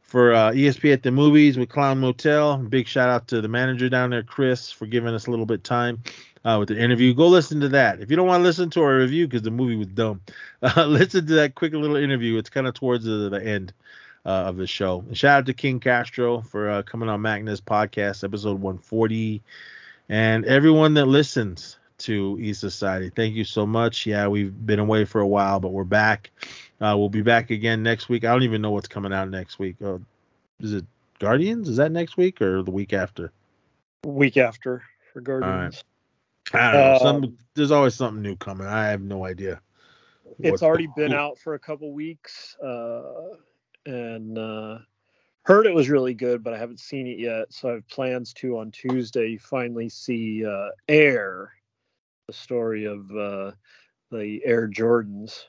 [0.00, 2.56] for uh, ESP at the movies with Clown Motel.
[2.56, 5.64] Big shout out to the manager down there, Chris, for giving us a little bit
[5.64, 6.02] time
[6.46, 7.12] uh, with the interview.
[7.12, 8.00] Go listen to that.
[8.00, 10.22] If you don't want to listen to our review because the movie was dumb,
[10.62, 12.38] uh, listen to that quick little interview.
[12.38, 13.74] It's kind of towards the, the end
[14.24, 15.04] uh, of the show.
[15.06, 19.42] And shout out to King Castro for uh, coming on Mac-Nez podcast episode 140,
[20.08, 23.10] and everyone that listens to E Society.
[23.14, 24.06] Thank you so much.
[24.06, 26.30] Yeah, we've been away for a while, but we're back.
[26.80, 28.24] Uh, we'll be back again next week.
[28.24, 29.76] I don't even know what's coming out next week.
[29.82, 29.98] Uh,
[30.60, 30.84] is it
[31.18, 31.68] Guardians?
[31.68, 33.32] Is that next week or the week after?
[34.04, 35.84] Week after for Guardians.
[36.52, 36.92] I don't know.
[36.92, 38.66] Uh, Some there's always something new coming.
[38.66, 39.60] I have no idea.
[40.38, 43.36] It's already been out for a couple weeks, uh,
[43.86, 44.78] and uh,
[45.42, 47.52] heard it was really good, but I haven't seen it yet.
[47.52, 51.52] So I have plans to on Tuesday finally see uh, Air,
[52.26, 53.52] the story of uh,
[54.10, 55.44] the Air Jordans.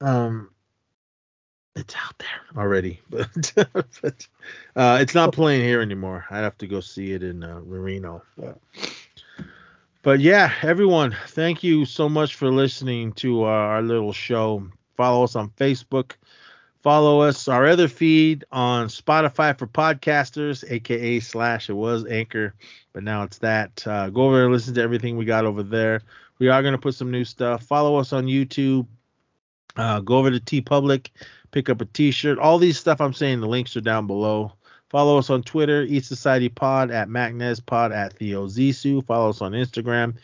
[0.00, 0.50] Um,
[1.74, 3.52] it's out there already, but
[4.02, 4.28] but
[4.76, 6.26] uh, it's not playing here anymore.
[6.30, 8.22] I'd have to go see it in uh, Reno.
[8.36, 8.58] But,
[10.02, 14.68] but yeah, everyone, thank you so much for listening to our, our little show.
[14.96, 16.12] Follow us on Facebook.
[16.84, 22.52] Follow us our other feed on Spotify for podcasters, aka slash it was Anchor,
[22.92, 23.86] but now it's that.
[23.86, 26.02] Uh, go over and listen to everything we got over there.
[26.38, 27.62] We are going to put some new stuff.
[27.62, 28.86] Follow us on YouTube.
[29.76, 31.10] Uh, go over to Tee Public,
[31.52, 32.38] pick up a T-shirt.
[32.38, 34.52] All these stuff I'm saying, the links are down below.
[34.90, 39.02] Follow us on Twitter, East Society Pod at Mac-Nez Pod at Theo Zissou.
[39.06, 40.16] Follow us on Instagram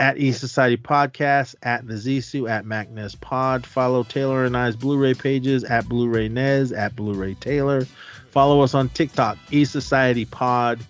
[0.00, 3.66] at East Society Podcast at the Zissou at Mac-Nez Pod.
[3.66, 7.84] Follow Taylor and I's Blu-ray pages at Blu-ray Nez at Blu-ray Taylor.
[8.30, 10.80] Follow us on TikTok, East Society Pod.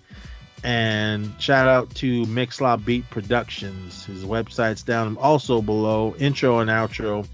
[0.63, 4.05] And shout out to Mixla Beat Productions.
[4.05, 6.15] His website's down also below.
[6.19, 7.27] Intro and outro